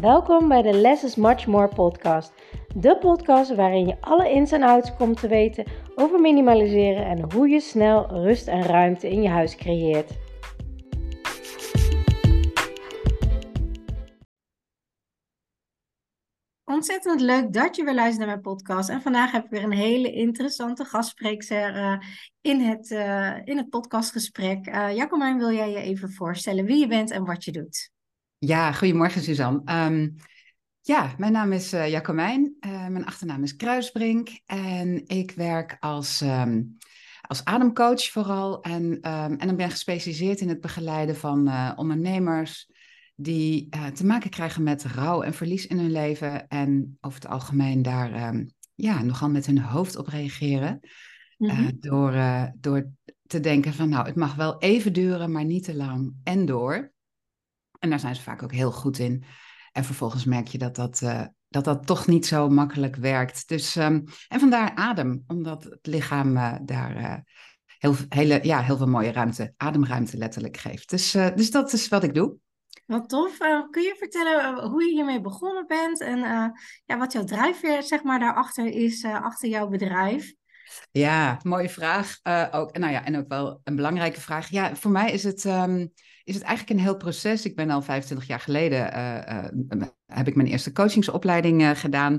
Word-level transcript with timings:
Welkom 0.00 0.48
bij 0.48 0.62
de 0.62 0.72
Less 0.72 1.04
is 1.04 1.14
Much 1.14 1.46
More 1.46 1.68
podcast. 1.68 2.32
De 2.74 2.98
podcast 2.98 3.54
waarin 3.54 3.86
je 3.86 4.00
alle 4.00 4.30
ins 4.30 4.52
en 4.52 4.62
outs 4.62 4.96
komt 4.96 5.20
te 5.20 5.28
weten 5.28 5.64
over 5.94 6.20
minimaliseren 6.20 7.06
en 7.06 7.32
hoe 7.32 7.48
je 7.48 7.60
snel 7.60 8.06
rust 8.10 8.46
en 8.48 8.62
ruimte 8.62 9.10
in 9.10 9.22
je 9.22 9.28
huis 9.28 9.56
creëert. 9.56 10.10
Ontzettend 16.64 17.20
leuk 17.20 17.52
dat 17.52 17.76
je 17.76 17.84
weer 17.84 17.94
luistert 17.94 18.18
naar 18.18 18.28
mijn 18.28 18.56
podcast. 18.56 18.88
En 18.88 19.02
vandaag 19.02 19.32
heb 19.32 19.44
ik 19.44 19.50
weer 19.50 19.62
een 19.62 19.72
hele 19.72 20.12
interessante 20.12 20.84
gastspreekster 20.84 21.76
uh, 21.76 21.98
in, 22.40 22.60
het, 22.60 22.90
uh, 22.90 23.36
in 23.44 23.56
het 23.56 23.68
podcastgesprek. 23.68 24.66
Uh, 24.66 25.36
wil 25.36 25.52
jij 25.52 25.70
je 25.70 25.80
even 25.80 26.12
voorstellen 26.12 26.64
wie 26.64 26.78
je 26.78 26.86
bent 26.86 27.10
en 27.10 27.24
wat 27.24 27.44
je 27.44 27.52
doet? 27.52 27.94
Ja, 28.38 28.72
goedemorgen 28.72 29.22
Suzanne. 29.22 29.86
Um, 29.86 30.14
ja, 30.80 31.14
mijn 31.18 31.32
naam 31.32 31.52
is 31.52 31.74
uh, 31.74 31.88
Jacomijn. 31.88 32.56
Uh, 32.60 32.86
mijn 32.86 33.06
achternaam 33.06 33.42
is 33.42 33.56
Kruisbrink. 33.56 34.28
En 34.46 35.06
ik 35.06 35.30
werk 35.30 35.76
als, 35.80 36.20
um, 36.20 36.76
als 37.20 37.44
ademcoach 37.44 38.10
vooral. 38.10 38.62
En, 38.62 38.82
um, 38.82 39.36
en 39.36 39.46
dan 39.46 39.56
ben 39.56 39.66
ik 39.66 39.72
gespecialiseerd 39.72 40.40
in 40.40 40.48
het 40.48 40.60
begeleiden 40.60 41.16
van 41.16 41.48
uh, 41.48 41.72
ondernemers 41.76 42.70
die 43.14 43.68
te 43.94 44.06
maken 44.06 44.30
krijgen 44.30 44.62
met 44.62 44.84
rouw 44.84 45.22
en 45.22 45.34
verlies 45.34 45.66
in 45.66 45.78
hun 45.78 45.92
leven. 45.92 46.48
En 46.48 46.98
over 47.00 47.20
het 47.20 47.30
algemeen 47.30 47.82
daar 47.82 48.34
ja, 48.74 49.02
nogal 49.02 49.30
met 49.30 49.46
hun 49.46 49.58
hoofd 49.58 49.96
op 49.96 50.06
reageren. 50.06 50.80
Mm-hmm. 51.38 51.76
door, 51.80 52.14
door 52.60 52.90
te 53.26 53.40
denken 53.40 53.72
van 53.72 53.88
nou, 53.88 54.06
het 54.06 54.16
mag 54.16 54.34
wel 54.34 54.58
even 54.58 54.92
duren, 54.92 55.32
maar 55.32 55.44
niet 55.44 55.64
te 55.64 55.74
lang 55.74 56.14
en 56.22 56.44
door. 56.46 56.94
En 57.78 57.90
daar 57.90 58.00
zijn 58.00 58.14
ze 58.14 58.22
vaak 58.22 58.42
ook 58.42 58.52
heel 58.52 58.72
goed 58.72 58.98
in. 58.98 59.24
En 59.76 59.84
vervolgens 59.84 60.24
merk 60.24 60.48
je 60.48 60.58
dat 60.58 60.76
dat, 60.76 61.00
uh, 61.00 61.22
dat, 61.48 61.64
dat 61.64 61.86
toch 61.86 62.06
niet 62.06 62.26
zo 62.26 62.48
makkelijk 62.48 62.96
werkt. 62.96 63.48
Dus, 63.48 63.76
um, 63.76 64.04
en 64.28 64.40
vandaar 64.40 64.74
adem, 64.74 65.24
omdat 65.26 65.64
het 65.64 65.86
lichaam 65.86 66.36
uh, 66.36 66.54
daar 66.62 66.96
uh, 66.96 67.14
heel, 67.78 67.94
hele, 68.08 68.38
ja, 68.42 68.62
heel 68.62 68.76
veel 68.76 68.86
mooie 68.86 69.12
ruimte, 69.12 69.54
ademruimte 69.56 70.16
letterlijk 70.16 70.56
geeft. 70.56 70.90
Dus, 70.90 71.10
dus 71.10 71.50
dat 71.50 71.72
is 71.72 71.88
wat 71.88 72.02
ik 72.02 72.14
doe. 72.14 72.36
Wat 72.86 73.08
tof. 73.08 73.36
kun 73.70 73.82
je 73.82 73.94
vertellen 73.98 74.68
hoe 74.70 74.84
je 74.84 74.90
hiermee 74.90 75.20
begonnen 75.20 75.66
bent 75.66 76.00
en 76.00 76.18
ja, 76.84 76.98
wat 76.98 77.12
jouw 77.12 77.24
drijfveer 77.24 77.82
zeg 77.82 78.02
maar, 78.02 78.18
daarachter 78.18 78.66
is, 78.66 79.04
achter 79.04 79.48
jouw 79.48 79.68
bedrijf? 79.68 80.34
Ja, 80.90 81.40
mooie 81.42 81.68
vraag. 81.68 82.18
ook, 82.50 82.78
nou 82.78 82.92
ja, 82.92 83.04
en 83.04 83.16
ook 83.16 83.28
wel 83.28 83.60
een 83.64 83.76
belangrijke 83.76 84.20
vraag. 84.20 84.48
Ja, 84.48 84.76
voor 84.76 84.90
mij 84.90 85.12
is 85.12 85.22
het... 85.22 85.44
Um, 85.44 85.92
is 86.26 86.34
het 86.34 86.42
eigenlijk 86.42 86.78
een 86.78 86.84
heel 86.84 86.96
proces. 86.96 87.44
Ik 87.44 87.56
ben 87.56 87.70
al 87.70 87.82
25 87.82 88.26
jaar 88.26 88.40
geleden, 88.40 88.96
uh, 88.96 89.78
uh, 89.80 89.88
heb 90.06 90.28
ik 90.28 90.34
mijn 90.34 90.48
eerste 90.48 90.72
coachingsopleiding 90.72 91.62
uh, 91.62 91.70
gedaan. 91.70 92.18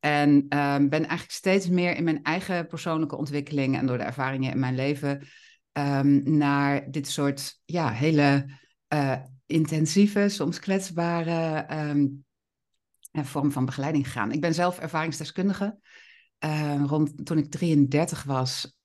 En 0.00 0.46
ehm, 0.48 0.88
ben 0.88 1.00
eigenlijk 1.00 1.30
steeds 1.30 1.68
meer 1.68 1.96
in 1.96 2.04
mijn 2.04 2.22
eigen 2.22 2.66
persoonlijke 2.66 3.16
ontwikkeling 3.16 3.76
en 3.76 3.86
door 3.86 3.98
de 3.98 4.02
ervaringen 4.02 4.52
in 4.52 4.58
mijn 4.58 4.74
leven 4.74 5.22
um, 5.72 6.36
naar 6.36 6.90
dit 6.90 7.08
soort 7.08 7.60
ja, 7.64 7.90
hele 7.90 8.60
intensieve, 9.46 10.28
soms 10.28 10.58
kwetsbare 10.58 11.66
um, 11.90 12.24
vorm 13.12 13.52
van 13.52 13.64
begeleiding 13.64 14.04
gegaan. 14.04 14.32
Ik 14.32 14.40
ben 14.40 14.54
zelf 14.54 14.78
ervaringsdeskundige. 14.78 15.78
rond, 16.86 17.26
toen 17.26 17.38
ik 17.38 17.50
33 17.50 18.22
was, 18.22 18.76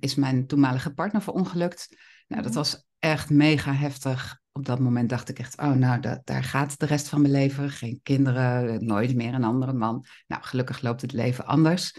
is 0.00 0.14
mijn 0.14 0.46
toenmalige 0.46 0.94
partner 0.94 1.22
verongelukt. 1.22 1.96
Nou, 2.28 2.42
dat 2.42 2.52
mhm. 2.52 2.60
was 2.60 2.86
echt 3.02 3.30
mega 3.30 3.72
heftig. 3.72 4.40
Op 4.52 4.66
dat 4.66 4.78
moment 4.78 5.08
dacht 5.08 5.28
ik 5.28 5.38
echt, 5.38 5.60
oh 5.60 5.72
nou, 5.72 6.00
dat, 6.00 6.20
daar 6.24 6.44
gaat 6.44 6.78
de 6.78 6.86
rest 6.86 7.08
van 7.08 7.20
mijn 7.20 7.32
leven. 7.32 7.70
Geen 7.70 8.00
kinderen, 8.02 8.84
nooit 8.84 9.14
meer 9.14 9.34
een 9.34 9.44
andere 9.44 9.72
man. 9.72 10.04
Nou, 10.26 10.42
gelukkig 10.42 10.82
loopt 10.82 11.00
het 11.00 11.12
leven 11.12 11.46
anders. 11.46 11.92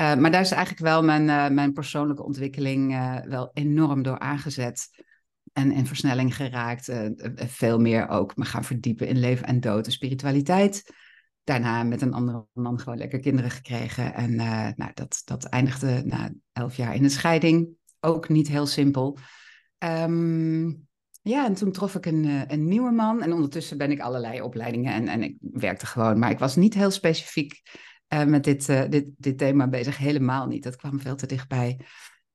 Uh, 0.00 0.14
maar 0.14 0.30
daar 0.30 0.40
is 0.40 0.50
eigenlijk 0.50 0.84
wel 0.84 1.02
mijn, 1.02 1.22
uh, 1.22 1.48
mijn 1.48 1.72
persoonlijke 1.72 2.24
ontwikkeling 2.24 2.92
uh, 2.92 3.16
wel 3.24 3.50
enorm 3.52 4.02
door 4.02 4.18
aangezet. 4.18 5.04
En 5.52 5.72
in 5.72 5.86
versnelling 5.86 6.36
geraakt. 6.36 6.92
veel 7.34 7.78
meer 7.78 8.08
ook 8.08 8.36
me 8.36 8.44
gaan 8.44 8.64
verdiepen 8.64 9.08
in 9.08 9.18
leven 9.18 9.46
en 9.46 9.60
dood 9.60 9.86
en 9.86 9.92
spiritualiteit. 9.92 10.94
Daarna 11.44 11.82
met 11.82 12.02
een 12.02 12.12
andere 12.12 12.46
man 12.52 12.78
gewoon 12.78 12.98
lekker 12.98 13.20
kinderen 13.20 13.50
gekregen. 13.50 14.14
En 14.14 14.34
nou, 14.76 14.90
dat, 14.94 15.22
dat 15.24 15.44
eindigde 15.44 16.02
na 16.04 16.30
elf 16.52 16.76
jaar 16.76 16.94
in 16.94 17.04
een 17.04 17.10
scheiding. 17.10 17.68
Ook 18.00 18.28
niet 18.28 18.48
heel 18.48 18.66
simpel. 18.66 19.18
Um, 19.84 20.88
ja, 21.22 21.46
en 21.46 21.54
toen 21.54 21.72
trof 21.72 21.94
ik 21.94 22.06
een, 22.06 22.24
eh, 22.24 22.42
een 22.46 22.68
nieuwe 22.68 22.90
man. 22.90 23.22
En 23.22 23.32
ondertussen 23.32 23.78
ben 23.78 23.90
ik 23.90 24.00
allerlei 24.00 24.40
opleidingen 24.40 24.92
en, 24.92 25.08
en 25.08 25.22
ik 25.22 25.36
werkte 25.40 25.86
gewoon. 25.86 26.18
Maar 26.18 26.30
ik 26.30 26.38
was 26.38 26.56
niet 26.56 26.74
heel 26.74 26.90
specifiek 26.90 27.62
uh, 28.08 28.24
met 28.24 28.44
dit, 28.44 28.68
uh, 28.68 28.82
dit, 28.88 29.06
dit 29.16 29.38
thema 29.38 29.68
bezig. 29.68 29.96
Helemaal 29.96 30.46
niet. 30.46 30.62
Dat 30.62 30.76
kwam 30.76 31.00
veel 31.00 31.16
te 31.16 31.26
dichtbij. 31.26 31.80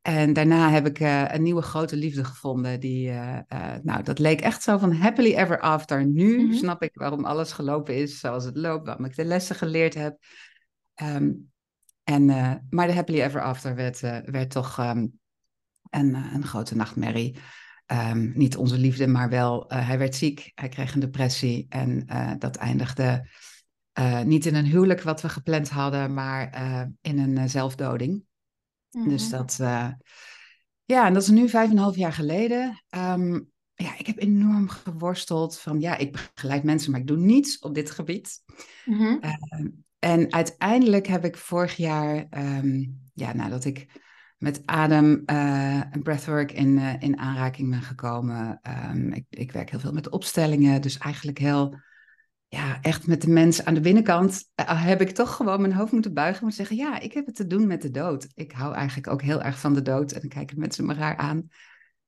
En 0.02 0.34
daarna 0.34 0.70
heb 0.70 0.88
ik 0.88 1.00
een 1.34 1.42
nieuwe 1.42 1.62
grote 1.62 1.96
liefde 1.96 2.24
gevonden. 2.24 2.80
Die, 2.80 3.12
nou, 3.81 4.04
dat 4.04 4.20
leek 4.20 4.42
echt 4.42 4.64
zo 4.64 4.78
van 4.78 4.94
happily 4.94 5.34
ever 5.36 5.60
after. 5.60 6.06
Nu 6.06 6.38
mm 6.38 6.50
-hmm. 6.50 6.54
snap 6.54 6.84
ik 6.84 6.92
waarom 6.94 7.25
alles 7.25 7.52
gelopen 7.52 7.96
is 7.96 8.20
zoals 8.20 8.46
het 8.46 8.58
loopt. 8.58 8.86
Waarom 8.86 9.06
ik 9.06 9.16
de 9.16 9.25
lessen 9.25 9.56
geleerd 9.56 9.94
heb. 9.94 10.18
Um, 11.02 11.52
en, 12.04 12.25
maar 12.70 12.88
de 12.88 12.94
happily 12.94 13.22
ever 13.22 13.42
after 13.42 13.75
werd, 13.75 14.00
werd 14.25 14.50
toch... 14.50 14.80
Um, 14.80 15.20
en 15.94 16.09
uh, 16.09 16.34
een 16.34 16.46
grote 16.46 16.76
nachtmerrie. 16.76 17.38
Um, 17.92 18.31
niet 18.36 18.58
onze 18.58 18.78
liefde, 18.78 19.08
maar 19.08 19.30
wel, 19.30 19.74
uh, 19.74 19.88
hij 19.88 19.98
werd 19.98 20.16
ziek, 20.16 20.52
hij 20.56 20.70
kreeg 20.70 20.94
een 20.94 21.00
depressie 21.00 21.66
en 21.70 22.06
uh, 22.09 22.31
dat 22.40 22.56
eindigde 22.56 23.30
niet 24.24 24.46
in 24.46 24.56
een 24.56 24.66
huwelijk 24.66 25.02
wat 25.02 25.22
we 25.22 25.30
gepland 25.30 25.70
hadden, 25.70 26.14
maar 26.14 26.50
in 27.02 27.20
een 27.20 27.50
zelfdoding. 27.50 28.24
Mm-hmm. 28.92 29.09
Dus 29.09 29.30
dat, 29.30 29.56
ja, 30.86 31.06
en 31.06 31.14
dat 31.14 31.22
is 31.22 31.30
nu 31.30 31.50
vijf 31.50 31.70
en 31.70 31.72
een 31.72 31.84
half 31.84 31.96
jaar 31.96 32.14
geleden. 32.14 32.84
Um, 32.90 33.52
ja, 33.74 33.98
ik 33.98 34.08
heb 34.08 34.20
enorm 34.20 34.70
geworsteld 34.70 35.60
van, 35.60 35.80
ja, 35.80 35.98
ik 35.98 36.31
begeleid 36.34 36.64
mensen, 36.64 36.92
maar 36.92 37.00
ik 37.00 37.08
doe 37.08 37.18
niets 37.18 37.60
op 37.60 37.75
dit 37.75 37.92
gebied. 37.92 38.44
Mm-hmm. 38.86 39.20
en 40.00 40.34
uiteindelijk 40.34 41.08
heb 41.08 41.25
ik 41.25 41.38
vorig 41.38 41.75
jaar, 41.75 42.25
um, 42.38 43.00
ja, 43.14 43.34
nadat 43.34 43.66
ik 43.66 44.02
met 44.44 44.62
adem 44.66 45.24
uh, 45.26 45.96
en 45.96 46.02
breathwork 46.04 46.52
in, 46.52 46.78
uh, 46.78 47.02
in 47.02 47.18
aanraking 47.18 47.70
ben 47.70 47.81
gekomen. 47.81 48.59
Um, 48.92 49.14
ik, 49.14 49.26
ik, 49.30 49.52
werk 49.52 49.70
heel 49.70 49.80
veel 49.80 49.94
met 49.94 50.09
opstellingen, 50.09 50.81
dus 50.81 50.98
eigenlijk 50.98 51.38
heel, 51.38 51.76
ja, 52.48 52.81
echt 52.81 53.08
met 53.08 53.22
de 53.22 53.30
mens 53.30 53.66
aan 53.66 53.74
de 53.74 53.80
binnenkant 53.80 54.44
uh, 54.56 54.86
heb 54.86 55.02
ik 55.02 55.09
toch 55.09 55.36
gewoon 55.36 55.62
mijn 55.62 55.74
hoofd 55.74 55.92
moeten 55.92 56.14
buigen. 56.14 56.44
Moeten 56.44 56.66
zeggen, 56.66 56.86
ja, 56.86 57.00
ik 57.00 57.14
heb 57.14 57.26
het 57.26 57.36
te 57.36 57.48
doen 57.48 57.68
met 57.68 57.81
de 57.81 57.92
dood. 57.92 58.28
Ik 58.34 58.52
hou 58.52 58.74
eigenlijk 58.74 59.08
ook 59.08 59.22
heel 59.22 59.42
erg 59.42 59.59
van 59.59 59.74
de 59.74 59.81
dood 59.81 60.12
en 60.12 60.20
dan 60.20 60.30
kijken 60.30 60.60
mensen 60.60 60.86
me 60.86 60.94
raar 60.94 61.18
aan. 61.18 61.48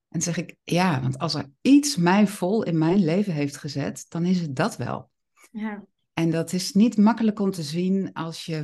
En 0.10 0.22
zeg 0.22 0.38
ik, 0.38 0.56
ja, 0.64 1.02
want 1.02 1.20
als 1.20 1.34
er 1.34 1.52
iets 1.62 1.96
mij 1.96 2.28
vol 2.28 2.64
in 2.64 2.78
mijn 2.78 3.04
leven 3.04 3.34
heeft 3.34 3.58
gezet, 3.58 4.06
dan 4.10 4.26
is 4.26 4.42
het 4.42 4.56
dat 4.56 4.78
wel. 4.78 5.10
Ja. 5.52 5.86
En 6.14 6.32
dat 6.32 6.54
is 6.54 6.74
niet 6.74 6.98
makkelijk 6.98 7.40
om 7.40 7.52
te 7.52 7.64
zien 7.64 8.14
als 8.14 8.46
je 8.46 8.62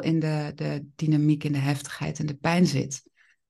in 0.00 0.20
de, 0.20 0.52
de 0.54 0.86
dynamiek, 0.94 1.44
in 1.44 1.52
de 1.52 1.58
heftigheid 1.58 2.18
en 2.18 2.26
de 2.26 2.36
pijn 2.36 2.66
zit. 2.66 3.02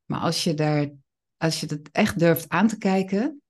Maar 0.04 0.20
als 0.20 0.44
je, 0.44 0.54
daar, 0.54 0.90
als 1.36 1.60
je 1.60 1.66
het 1.66 1.90
echt 1.92 2.18
durft 2.18 2.48
aan 2.48 2.68
te 2.68 2.78
kijken, 2.78 3.42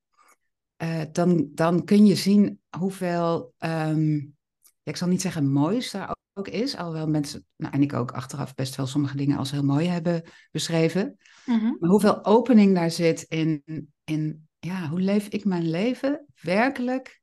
uh, 0.82 1.02
dan, 1.12 1.48
dan 1.54 1.84
kun 1.84 2.06
je 2.06 2.14
zien 2.14 2.60
hoeveel, 2.78 3.54
um, 3.58 4.36
ja, 4.82 4.90
ik 4.92 4.96
zal 4.96 5.08
niet 5.08 5.20
zeggen 5.20 5.50
moois 5.50 5.90
daar 5.90 6.16
ook 6.34 6.48
is, 6.48 6.76
alhoewel 6.76 7.08
mensen, 7.08 7.46
nou, 7.56 7.74
en 7.74 7.82
ik 7.82 7.92
ook 7.92 8.12
achteraf 8.12 8.54
best 8.54 8.76
wel 8.76 8.86
sommige 8.86 9.16
dingen 9.16 9.38
als 9.38 9.50
heel 9.50 9.64
mooi 9.64 9.86
hebben 9.86 10.22
beschreven. 10.50 11.16
Mm-hmm. 11.46 11.76
Maar 11.80 11.90
hoeveel 11.90 12.24
opening 12.24 12.74
daar 12.74 12.90
zit 12.90 13.22
in, 13.22 13.62
in 14.04 14.48
ja, 14.58 14.88
hoe 14.88 15.00
leef 15.00 15.28
ik 15.28 15.44
mijn 15.44 15.70
leven 15.70 16.26
werkelijk 16.40 17.20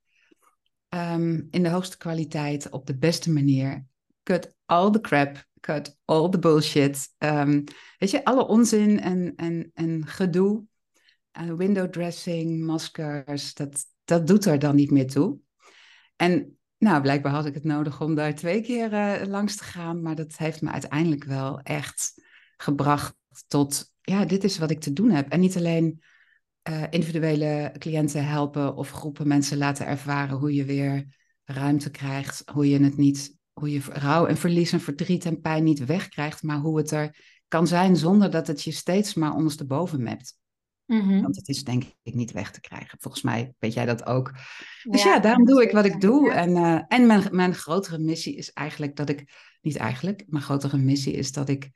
um, 0.89 1.48
in 1.50 1.63
de 1.63 1.69
hoogste 1.69 1.98
kwaliteit, 1.98 2.69
op 2.69 2.88
de 2.88 2.98
beste 2.98 3.31
manier 3.31 3.86
cut 4.25 4.56
all 4.66 4.92
the 4.92 5.01
crap, 5.01 5.45
cut 5.60 5.98
all 6.06 6.30
the 6.30 6.39
bullshit. 6.39 7.07
Um, 7.18 7.63
weet 7.98 8.12
je, 8.12 8.24
alle 8.24 8.48
onzin 8.48 9.00
en, 9.00 9.33
en, 9.36 9.72
en 9.74 10.07
gedoe. 10.07 10.63
Uh, 11.42 11.54
window 11.54 11.89
dressing, 11.89 12.66
maskers, 12.66 13.54
dat, 13.54 13.86
dat 14.06 14.27
doet 14.27 14.45
er 14.45 14.60
dan 14.60 14.75
niet 14.75 14.92
meer 14.92 15.07
toe. 15.07 15.38
En 16.16 16.57
nou, 16.77 17.01
blijkbaar 17.01 17.31
had 17.31 17.45
ik 17.45 17.54
het 17.54 17.63
nodig 17.63 18.01
om 18.01 18.16
daar 18.16 18.36
twee 18.36 18.62
keer 18.62 18.94
uh, 18.94 19.27
langs 19.27 19.56
te 19.56 19.63
gaan. 19.63 20.01
Maar 20.01 20.16
dat 20.16 20.38
heeft 20.38 20.62
me 20.62 20.72
uiteindelijk 20.72 21.24
wel 21.24 21.60
echt 21.60 22.13
gebracht 22.57 23.16
tot, 23.48 23.94
ja, 24.01 24.25
dit 24.25 24.44
is 24.44 24.57
wat 24.57 24.72
ik 24.72 24.80
te 24.80 24.94
doen 24.94 25.12
heb. 25.12 25.30
En 25.30 25.39
niet 25.39 25.57
alleen 25.57 26.04
uh, 26.69 26.83
individuele 26.89 27.75
cliënten 27.77 28.27
helpen 28.27 28.75
of 28.75 28.92
groepen 28.92 29.27
mensen 29.27 29.57
laten 29.57 29.86
ervaren 29.86 30.38
hoe 30.38 30.54
je 30.54 30.66
weer 30.66 31.06
ruimte 31.44 31.92
krijgt, 31.92 32.44
hoe 32.51 32.69
je 32.69 32.83
het 32.83 32.98
niet 32.98 33.34
hoe 33.59 33.71
je 33.71 33.81
rouw 33.89 34.25
en 34.25 34.37
verlies 34.37 34.71
en 34.71 34.81
verdriet 34.81 35.25
en 35.25 35.41
pijn 35.41 35.63
niet 35.63 35.85
wegkrijgt, 35.85 36.43
maar 36.43 36.57
hoe 36.57 36.77
het 36.77 36.91
er 36.91 37.17
kan 37.47 37.67
zijn 37.67 37.95
zonder 37.95 38.31
dat 38.31 38.47
het 38.47 38.63
je 38.63 38.71
steeds 38.71 39.13
maar 39.13 39.33
ondersteboven 39.33 40.03
mept. 40.03 40.37
Mhm. 40.85 41.21
Want 41.21 41.35
het 41.35 41.47
is 41.47 41.63
denk 41.63 41.83
ik 42.03 42.13
niet 42.13 42.31
weg 42.31 42.51
te 42.51 42.61
krijgen. 42.61 42.97
Volgens 43.01 43.23
mij 43.23 43.53
weet 43.59 43.73
jij 43.73 43.85
dat 43.85 44.05
ook. 44.05 44.31
Dus 44.83 45.03
ja, 45.03 45.19
daarom 45.19 45.45
doe 45.45 45.63
ik 45.63 45.71
wat 45.71 45.85
ik 45.85 46.01
doe. 46.01 46.31
En, 46.31 46.49
uh, 46.49 46.81
en 46.87 47.05
mijn, 47.05 47.27
mijn 47.31 47.53
grotere 47.53 47.97
missie 47.97 48.35
is 48.35 48.51
eigenlijk 48.51 48.95
dat 48.95 49.09
ik, 49.09 49.31
niet 49.61 49.75
eigenlijk, 49.75 50.23
mijn 50.27 50.43
grotere 50.43 50.77
missie 50.77 51.13
is 51.13 51.31
dat 51.31 51.49
ik 51.49 51.69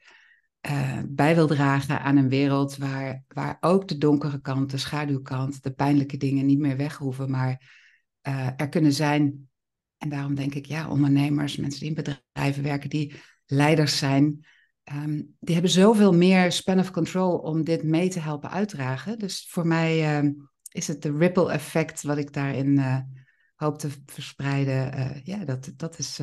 uh, 0.70 1.00
bij 1.08 1.36
wil 1.36 1.48
dragen 1.48 2.02
aan 2.02 2.18
een 2.18 2.30
wereld 2.30 2.78
waar, 2.78 3.24
waar 3.28 3.58
ook 3.60 3.88
de 3.88 3.98
donkere 3.98 4.42
kant, 4.42 4.72
de 4.72 4.78
schaduwkant, 4.78 5.64
de 5.64 5.72
pijnlijke 5.72 6.18
dingen 6.18 6.46
niet 6.46 6.60
meer 6.60 6.78
weg 6.78 6.98
hoeven, 6.98 7.32
maar 7.32 7.62
uh, 8.28 8.50
er 8.58 8.70
kunnen 8.70 8.94
zijn. 8.94 9.49
En 10.00 10.10
daarom 10.10 10.36
denk 10.36 10.56
ik, 10.56 10.66
ja, 10.66 10.90
ondernemers, 10.90 11.58
mensen 11.58 11.80
die 11.80 11.90
in 11.90 11.96
bedrijven 11.96 12.64
werken, 12.64 12.90
die 12.90 13.14
leiders 13.46 13.98
zijn, 13.98 14.46
um, 14.94 15.36
die 15.40 15.54
hebben 15.54 15.72
zoveel 15.72 16.14
meer 16.14 16.52
span 16.52 16.80
of 16.80 16.92
control 16.92 17.38
om 17.38 17.64
dit 17.64 17.84
mee 17.84 18.10
te 18.10 18.20
helpen 18.20 18.50
uitdragen. 18.50 19.20
Dus 19.20 19.48
voor 19.50 19.68
mij 19.68 20.22
uh, 20.24 20.32
is 20.72 20.88
het 20.88 21.02
de 21.02 21.18
ripple 21.18 21.52
effect 21.52 22.02
wat 22.02 22.18
ik 22.18 22.34
daarin 22.34 22.78
uh, 22.78 23.00
hoop 23.56 23.78
te 23.78 23.90
verspreiden. 24.06 25.00
Uh, 25.00 25.24
ja, 25.24 25.46
dat, 25.46 25.72
dat, 25.76 26.00
is, 26.00 26.20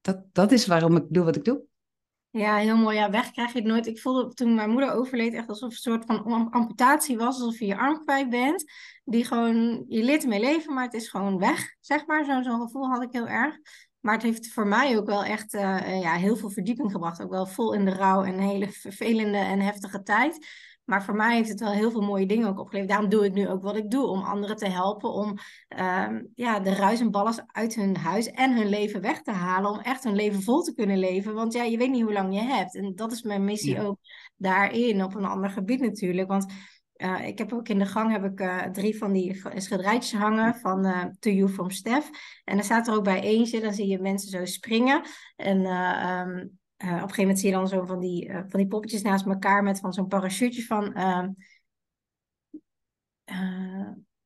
dat, 0.00 0.24
dat 0.32 0.52
is 0.52 0.66
waarom 0.66 0.96
ik 0.96 1.04
doe 1.08 1.24
wat 1.24 1.36
ik 1.36 1.44
doe. 1.44 1.64
Ja, 2.36 2.56
heel 2.56 2.76
mooi. 2.76 2.96
Ja, 2.96 3.10
weg 3.10 3.30
krijg 3.30 3.52
je 3.52 3.58
het 3.58 3.66
nooit. 3.66 3.86
Ik 3.86 4.00
voelde 4.00 4.34
toen 4.34 4.54
mijn 4.54 4.70
moeder 4.70 4.92
overleed 4.92 5.34
echt 5.34 5.48
alsof 5.48 5.68
het 5.68 5.86
een 5.86 5.92
soort 5.92 6.04
van 6.04 6.50
amputatie 6.50 7.16
was. 7.16 7.40
Alsof 7.40 7.58
je 7.58 7.66
je 7.66 7.76
arm 7.76 8.04
kwijt 8.04 8.30
bent. 8.30 8.64
Die 9.04 9.24
gewoon, 9.24 9.84
je 9.88 10.02
leert 10.02 10.22
ermee 10.22 10.40
leven, 10.40 10.74
maar 10.74 10.84
het 10.84 10.94
is 10.94 11.08
gewoon 11.08 11.38
weg, 11.38 11.74
zeg 11.80 12.06
maar. 12.06 12.24
Zo'n 12.24 12.42
zo 12.42 12.58
gevoel 12.58 12.88
had 12.88 13.02
ik 13.02 13.12
heel 13.12 13.26
erg. 13.26 13.58
Maar 14.00 14.14
het 14.14 14.22
heeft 14.22 14.48
voor 14.48 14.66
mij 14.66 14.96
ook 14.96 15.06
wel 15.06 15.24
echt 15.24 15.54
uh, 15.54 16.00
ja, 16.00 16.14
heel 16.14 16.36
veel 16.36 16.50
verdieping 16.50 16.90
gebracht. 16.90 17.22
Ook 17.22 17.30
wel 17.30 17.46
vol 17.46 17.72
in 17.72 17.84
de 17.84 17.94
rouw 17.94 18.24
en 18.24 18.34
een 18.34 18.48
hele 18.48 18.68
vervelende 18.68 19.38
en 19.38 19.60
heftige 19.60 20.02
tijd. 20.02 20.46
Maar 20.86 21.04
voor 21.04 21.14
mij 21.14 21.34
heeft 21.36 21.48
het 21.48 21.60
wel 21.60 21.72
heel 21.72 21.90
veel 21.90 22.02
mooie 22.02 22.26
dingen 22.26 22.48
ook 22.48 22.58
opgeleverd. 22.58 22.90
Daarom 22.90 23.10
doe 23.10 23.24
ik 23.24 23.32
nu 23.32 23.48
ook 23.48 23.62
wat 23.62 23.76
ik 23.76 23.90
doe. 23.90 24.06
Om 24.06 24.22
anderen 24.22 24.56
te 24.56 24.68
helpen 24.68 25.12
om 25.12 25.38
uh, 25.78 26.08
ja, 26.34 26.60
de 26.60 26.74
ruis 26.74 27.00
en 27.00 27.10
ballast 27.10 27.44
uit 27.46 27.74
hun 27.74 27.96
huis 27.96 28.30
en 28.30 28.56
hun 28.56 28.68
leven 28.68 29.00
weg 29.00 29.22
te 29.22 29.30
halen. 29.30 29.70
Om 29.70 29.78
echt 29.78 30.04
hun 30.04 30.14
leven 30.14 30.42
vol 30.42 30.62
te 30.62 30.74
kunnen 30.74 30.98
leven. 30.98 31.34
Want 31.34 31.52
ja, 31.52 31.62
je 31.62 31.76
weet 31.76 31.90
niet 31.90 32.02
hoe 32.02 32.12
lang 32.12 32.34
je 32.34 32.42
hebt. 32.42 32.74
En 32.74 32.94
dat 32.94 33.12
is 33.12 33.22
mijn 33.22 33.44
missie 33.44 33.74
ja. 33.74 33.82
ook 33.82 33.98
daarin. 34.36 35.04
Op 35.04 35.14
een 35.14 35.24
ander 35.24 35.50
gebied 35.50 35.80
natuurlijk. 35.80 36.28
Want 36.28 36.52
uh, 36.96 37.26
ik 37.26 37.38
heb 37.38 37.52
ook 37.52 37.68
in 37.68 37.78
de 37.78 37.86
gang 37.86 38.12
heb 38.12 38.24
ik, 38.24 38.40
uh, 38.40 38.62
drie 38.62 38.98
van 38.98 39.12
die 39.12 39.42
schilderijtjes 39.56 40.20
hangen 40.20 40.54
van 40.54 40.86
uh, 40.86 41.04
To 41.18 41.30
You 41.30 41.48
From 41.48 41.70
Steph. 41.70 42.08
En 42.44 42.58
er 42.58 42.64
staat 42.64 42.88
er 42.88 42.94
ook 42.94 43.04
bij 43.04 43.20
eentje, 43.20 43.60
dan 43.60 43.74
zie 43.74 43.86
je 43.86 43.98
mensen 43.98 44.30
zo 44.30 44.44
springen. 44.44 45.02
En 45.36 45.66
um, 45.66 46.58
op 46.76 46.82
een 46.82 46.98
gegeven 46.98 47.20
moment 47.20 47.38
zie 47.38 47.48
je 47.48 47.54
dan 47.54 47.68
zo 47.68 47.84
van 47.84 48.00
die, 48.00 48.32
van 48.32 48.60
die 48.60 48.66
poppetjes 48.66 49.02
naast 49.02 49.26
elkaar 49.26 49.62
met 49.62 49.80
van 49.80 49.92
zo'n 49.92 50.08
parachute 50.08 50.62
van... 50.62 50.92
Ehm, 50.92 51.28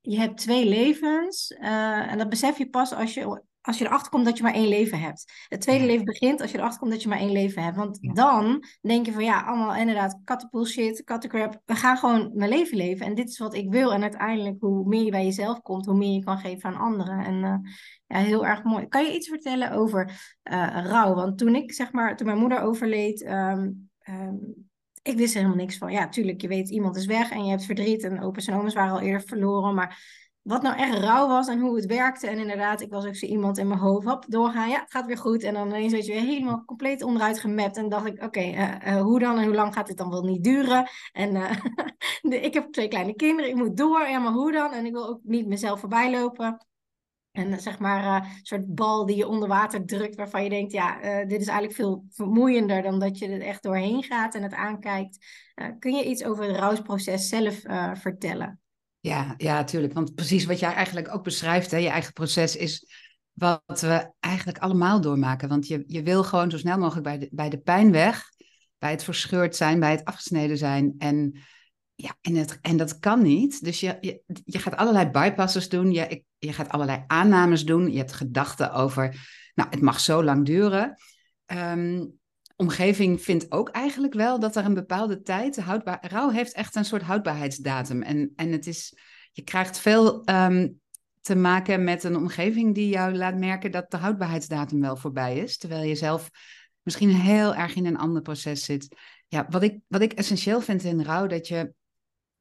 je 0.00 0.18
hebt 0.18 0.38
twee 0.38 0.68
levens 0.68 1.50
en 1.50 2.18
dat 2.18 2.28
besef 2.28 2.58
je 2.58 2.70
pas 2.70 2.92
als 2.92 3.14
je 3.14 3.42
als 3.62 3.78
je 3.78 3.84
erachter 3.84 4.10
komt 4.10 4.24
dat 4.24 4.36
je 4.36 4.42
maar 4.42 4.54
één 4.54 4.68
leven 4.68 5.00
hebt. 5.00 5.32
Het 5.48 5.60
tweede 5.60 5.84
leven 5.84 6.04
begint 6.04 6.40
als 6.40 6.50
je 6.50 6.58
erachter 6.58 6.78
komt 6.78 6.92
dat 6.92 7.02
je 7.02 7.08
maar 7.08 7.18
één 7.18 7.32
leven 7.32 7.62
hebt. 7.62 7.76
Want 7.76 7.98
ja. 8.00 8.12
dan 8.12 8.64
denk 8.80 9.06
je 9.06 9.12
van 9.12 9.24
ja, 9.24 9.42
allemaal 9.42 9.74
inderdaad 9.74 10.20
kattenbullshit, 10.24 11.04
kattencrap. 11.04 11.62
We 11.64 11.74
gaan 11.74 11.96
gewoon 11.96 12.30
mijn 12.34 12.50
leven 12.50 12.76
leven. 12.76 13.06
En 13.06 13.14
dit 13.14 13.28
is 13.28 13.38
wat 13.38 13.54
ik 13.54 13.70
wil. 13.70 13.92
En 13.92 14.02
uiteindelijk, 14.02 14.56
hoe 14.60 14.88
meer 14.88 15.04
je 15.04 15.10
bij 15.10 15.24
jezelf 15.24 15.60
komt, 15.60 15.86
hoe 15.86 15.96
meer 15.96 16.14
je 16.14 16.24
kan 16.24 16.38
geven 16.38 16.70
aan 16.70 16.80
anderen. 16.80 17.24
En 17.24 17.34
uh, 17.34 17.72
ja, 18.06 18.16
heel 18.16 18.46
erg 18.46 18.62
mooi. 18.62 18.88
Kan 18.88 19.04
je 19.04 19.14
iets 19.14 19.28
vertellen 19.28 19.72
over 19.72 20.10
uh, 20.50 20.84
rouw? 20.84 21.14
Want 21.14 21.38
toen 21.38 21.54
ik, 21.54 21.72
zeg 21.72 21.92
maar, 21.92 22.16
toen 22.16 22.26
mijn 22.26 22.38
moeder 22.38 22.60
overleed... 22.60 23.26
Um, 23.26 23.90
um, 24.08 24.68
ik 25.02 25.16
wist 25.16 25.34
er 25.34 25.40
helemaal 25.40 25.64
niks 25.64 25.78
van. 25.78 25.92
Ja, 25.92 26.08
tuurlijk, 26.08 26.40
je 26.40 26.48
weet, 26.48 26.70
iemand 26.70 26.96
is 26.96 27.06
weg 27.06 27.30
en 27.30 27.44
je 27.44 27.50
hebt 27.50 27.64
verdriet. 27.64 28.02
En 28.04 28.22
opa's 28.22 28.46
en 28.46 28.54
oma's 28.54 28.74
waren 28.74 28.92
al 28.92 29.00
eerder 29.00 29.22
verloren. 29.22 29.74
Maar 29.74 29.98
wat 30.42 30.62
nou 30.62 30.76
echt 30.76 30.98
rauw 30.98 31.28
was 31.28 31.48
en 31.48 31.60
hoe 31.60 31.76
het 31.76 31.86
werkte. 31.86 32.26
En 32.26 32.38
inderdaad, 32.38 32.80
ik 32.80 32.90
was 32.90 33.06
ook 33.06 33.14
zo 33.14 33.26
iemand 33.26 33.58
in 33.58 33.68
mijn 33.68 33.80
hoofd. 33.80 34.06
Hop, 34.06 34.24
doorgaan. 34.28 34.68
Ja, 34.68 34.80
het 34.80 34.90
gaat 34.90 35.06
weer 35.06 35.18
goed. 35.18 35.42
En 35.42 35.54
dan 35.54 35.68
ineens 35.68 35.92
weet 35.92 36.06
je 36.06 36.12
weer 36.12 36.22
helemaal 36.22 36.64
compleet 36.64 37.02
onderuit 37.02 37.40
gemapt. 37.40 37.76
En 37.76 37.88
dacht 37.88 38.06
ik, 38.06 38.22
oké, 38.22 38.40
uh, 38.40 38.74
uh, 38.86 39.00
hoe 39.00 39.18
dan 39.18 39.38
en 39.38 39.44
hoe 39.44 39.54
lang 39.54 39.74
gaat 39.74 39.86
dit 39.86 39.96
dan 39.96 40.10
wel 40.10 40.22
niet 40.22 40.44
duren? 40.44 40.88
En 41.12 41.32
de, 42.22 42.40
ik 42.40 42.54
heb 42.54 42.72
twee 42.72 42.88
kleine 42.88 43.14
kinderen, 43.14 43.50
ik 43.50 43.56
moet 43.56 43.76
door. 43.76 44.08
Ja, 44.08 44.18
maar 44.18 44.32
hoe 44.32 44.52
dan? 44.52 44.72
En 44.72 44.86
ik 44.86 44.92
wil 44.92 45.08
ook 45.08 45.20
niet 45.22 45.46
mezelf 45.46 45.80
voorbij 45.80 46.10
lopen. 46.10 46.66
En 47.30 47.60
zeg 47.60 47.78
maar 47.78 48.24
een 48.24 48.28
soort 48.42 48.74
bal 48.74 49.06
die 49.06 49.16
je 49.16 49.28
onder 49.28 49.48
water 49.48 49.84
drukt, 49.84 50.16
waarvan 50.16 50.44
je 50.44 50.50
denkt, 50.50 50.72
ja, 50.72 50.98
dit 51.24 51.40
is 51.40 51.46
eigenlijk 51.46 51.76
veel 51.76 52.04
vermoeiender 52.10 52.82
dan 52.82 52.98
dat 52.98 53.18
je 53.18 53.28
er 53.28 53.40
echt 53.40 53.62
doorheen 53.62 54.02
gaat 54.02 54.34
en 54.34 54.42
het 54.42 54.54
aankijkt. 54.54 55.18
kun 55.78 55.94
je 55.94 56.04
iets 56.04 56.24
over 56.24 56.44
het 56.44 56.56
rouwproces 56.56 57.28
zelf 57.28 57.60
vertellen? 57.94 58.59
Ja, 59.00 59.34
ja, 59.36 59.54
natuurlijk. 59.54 59.92
Want 59.92 60.14
precies 60.14 60.44
wat 60.44 60.58
jij 60.58 60.72
eigenlijk 60.72 61.14
ook 61.14 61.24
beschrijft, 61.24 61.70
hè, 61.70 61.76
je 61.76 61.88
eigen 61.88 62.12
proces 62.12 62.56
is 62.56 62.86
wat 63.32 63.80
we 63.80 64.12
eigenlijk 64.20 64.58
allemaal 64.58 65.00
doormaken. 65.00 65.48
Want 65.48 65.66
je, 65.66 65.84
je 65.86 66.02
wil 66.02 66.24
gewoon 66.24 66.50
zo 66.50 66.58
snel 66.58 66.78
mogelijk 66.78 67.04
bij 67.04 67.18
de, 67.18 67.28
bij 67.30 67.48
de 67.48 67.58
pijn 67.58 67.92
weg, 67.92 68.24
bij 68.78 68.90
het 68.90 69.04
verscheurd 69.04 69.56
zijn, 69.56 69.80
bij 69.80 69.90
het 69.90 70.04
afgesneden 70.04 70.56
zijn. 70.56 70.94
En, 70.98 71.38
ja, 71.94 72.16
en, 72.20 72.34
het, 72.34 72.58
en 72.60 72.76
dat 72.76 72.98
kan 72.98 73.22
niet. 73.22 73.64
Dus 73.64 73.80
je, 73.80 73.96
je, 74.00 74.22
je 74.44 74.58
gaat 74.58 74.76
allerlei 74.76 75.10
bypasses 75.10 75.68
doen, 75.68 75.92
je, 75.92 76.24
je 76.38 76.52
gaat 76.52 76.68
allerlei 76.68 77.04
aannames 77.06 77.64
doen, 77.64 77.92
je 77.92 77.98
hebt 77.98 78.12
gedachten 78.12 78.72
over, 78.72 79.28
nou, 79.54 79.68
het 79.70 79.80
mag 79.80 80.00
zo 80.00 80.24
lang 80.24 80.46
duren. 80.46 80.96
Um, 81.46 82.19
omgeving 82.60 83.22
vindt 83.22 83.52
ook 83.52 83.68
eigenlijk 83.68 84.14
wel 84.14 84.40
dat 84.40 84.56
er 84.56 84.64
een 84.64 84.74
bepaalde 84.74 85.22
tijd, 85.22 85.60
houdbaar, 85.60 86.06
rouw 86.08 86.30
heeft 86.30 86.52
echt 86.52 86.74
een 86.74 86.84
soort 86.84 87.02
houdbaarheidsdatum. 87.02 88.02
En, 88.02 88.32
en 88.36 88.52
het 88.52 88.66
is, 88.66 88.98
je 89.32 89.42
krijgt 89.42 89.78
veel 89.78 90.22
um, 90.30 90.80
te 91.20 91.34
maken 91.34 91.84
met 91.84 92.04
een 92.04 92.16
omgeving 92.16 92.74
die 92.74 92.88
jou 92.88 93.14
laat 93.14 93.36
merken 93.36 93.70
dat 93.70 93.90
de 93.90 93.96
houdbaarheidsdatum 93.96 94.80
wel 94.80 94.96
voorbij 94.96 95.36
is, 95.38 95.56
terwijl 95.56 95.82
je 95.82 95.94
zelf 95.94 96.30
misschien 96.82 97.14
heel 97.14 97.54
erg 97.54 97.74
in 97.74 97.86
een 97.86 97.98
ander 97.98 98.22
proces 98.22 98.64
zit. 98.64 98.96
Ja, 99.28 99.46
wat 99.50 99.62
ik, 99.62 99.78
wat 99.88 100.00
ik 100.00 100.12
essentieel 100.12 100.60
vind 100.60 100.82
in 100.82 101.02
rouw, 101.02 101.26
dat 101.26 101.48
je, 101.48 101.72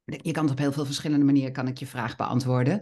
je 0.04 0.32
kan 0.32 0.42
het 0.42 0.52
op 0.52 0.58
heel 0.58 0.72
veel 0.72 0.84
verschillende 0.84 1.24
manieren, 1.24 1.52
kan 1.52 1.68
ik 1.68 1.78
je 1.78 1.86
vraag 1.86 2.16
beantwoorden. 2.16 2.80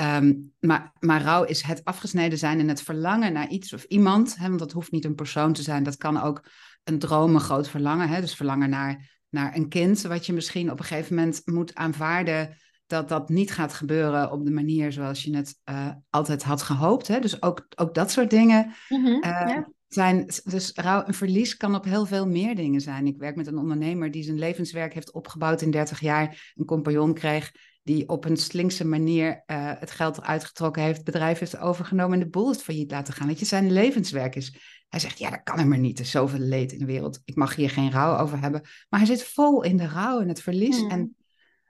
Um, 0.00 0.52
maar, 0.60 0.92
maar 0.98 1.22
rouw 1.22 1.44
is 1.44 1.62
het 1.62 1.84
afgesneden 1.84 2.38
zijn 2.38 2.58
en 2.58 2.68
het 2.68 2.82
verlangen 2.82 3.32
naar 3.32 3.48
iets 3.48 3.72
of 3.72 3.84
iemand. 3.84 4.36
Hè, 4.36 4.46
want 4.46 4.58
dat 4.58 4.72
hoeft 4.72 4.90
niet 4.90 5.04
een 5.04 5.14
persoon 5.14 5.52
te 5.52 5.62
zijn. 5.62 5.82
Dat 5.82 5.96
kan 5.96 6.20
ook 6.20 6.44
een 6.84 6.98
droom, 6.98 7.34
een 7.34 7.40
groot 7.40 7.68
verlangen. 7.68 8.08
Hè, 8.08 8.20
dus 8.20 8.34
verlangen 8.34 8.70
naar, 8.70 9.10
naar 9.28 9.56
een 9.56 9.68
kind. 9.68 10.02
Wat 10.02 10.26
je 10.26 10.32
misschien 10.32 10.70
op 10.70 10.78
een 10.78 10.84
gegeven 10.84 11.14
moment 11.14 11.42
moet 11.44 11.74
aanvaarden. 11.74 12.56
Dat 12.86 13.08
dat 13.08 13.28
niet 13.28 13.52
gaat 13.52 13.74
gebeuren 13.74 14.32
op 14.32 14.44
de 14.44 14.50
manier 14.50 14.92
zoals 14.92 15.22
je 15.22 15.36
het 15.36 15.60
uh, 15.70 15.88
altijd 16.10 16.42
had 16.42 16.62
gehoopt. 16.62 17.08
Hè? 17.08 17.20
Dus 17.20 17.42
ook, 17.42 17.66
ook 17.76 17.94
dat 17.94 18.10
soort 18.10 18.30
dingen. 18.30 18.74
Mm 18.88 19.04
-hmm, 19.04 19.14
uh, 19.14 19.22
ja. 19.22 19.68
zijn, 19.88 20.30
dus 20.44 20.72
rouw, 20.74 21.02
een 21.06 21.14
verlies 21.14 21.56
kan 21.56 21.74
op 21.74 21.84
heel 21.84 22.06
veel 22.06 22.28
meer 22.28 22.54
dingen 22.54 22.80
zijn. 22.80 23.06
Ik 23.06 23.18
werk 23.18 23.36
met 23.36 23.46
een 23.46 23.58
ondernemer 23.58 24.10
die 24.10 24.22
zijn 24.22 24.38
levenswerk 24.38 24.94
heeft 24.94 25.12
opgebouwd 25.12 25.62
in 25.62 25.70
30 25.70 26.00
jaar. 26.00 26.52
Een 26.54 26.64
compagnon 26.64 27.14
kreeg 27.14 27.52
die 27.84 28.08
op 28.08 28.24
een 28.24 28.36
slinkse 28.36 28.86
manier 28.86 29.42
uh, 29.46 29.72
het 29.78 29.90
geld 29.90 30.22
uitgetrokken 30.22 30.82
heeft, 30.82 30.96
het 30.96 31.04
bedrijf 31.04 31.38
heeft 31.38 31.58
overgenomen 31.58 32.18
en 32.18 32.24
de 32.24 32.30
boel 32.30 32.50
is 32.50 32.60
failliet 32.60 32.90
laten 32.90 33.14
gaan. 33.14 33.28
Dat 33.28 33.38
je 33.38 33.44
zijn 33.44 33.72
levenswerk 33.72 34.36
is. 34.36 34.56
Hij 34.94 35.02
zegt, 35.02 35.18
ja, 35.18 35.30
dat 35.30 35.42
kan 35.42 35.58
er 35.58 35.66
maar 35.66 35.78
niet. 35.78 35.98
Er 35.98 36.04
is 36.04 36.10
zoveel 36.10 36.38
leed 36.38 36.72
in 36.72 36.78
de 36.78 36.84
wereld. 36.84 37.20
Ik 37.24 37.36
mag 37.36 37.54
hier 37.54 37.70
geen 37.70 37.90
rouw 37.90 38.18
over 38.18 38.40
hebben. 38.40 38.60
Maar 38.88 39.00
hij 39.00 39.08
zit 39.08 39.24
vol 39.24 39.62
in 39.62 39.76
de 39.76 39.88
rouw 39.88 40.20
en 40.20 40.28
het 40.28 40.42
verlies. 40.42 40.78
Hmm. 40.78 40.90
En 40.90 41.16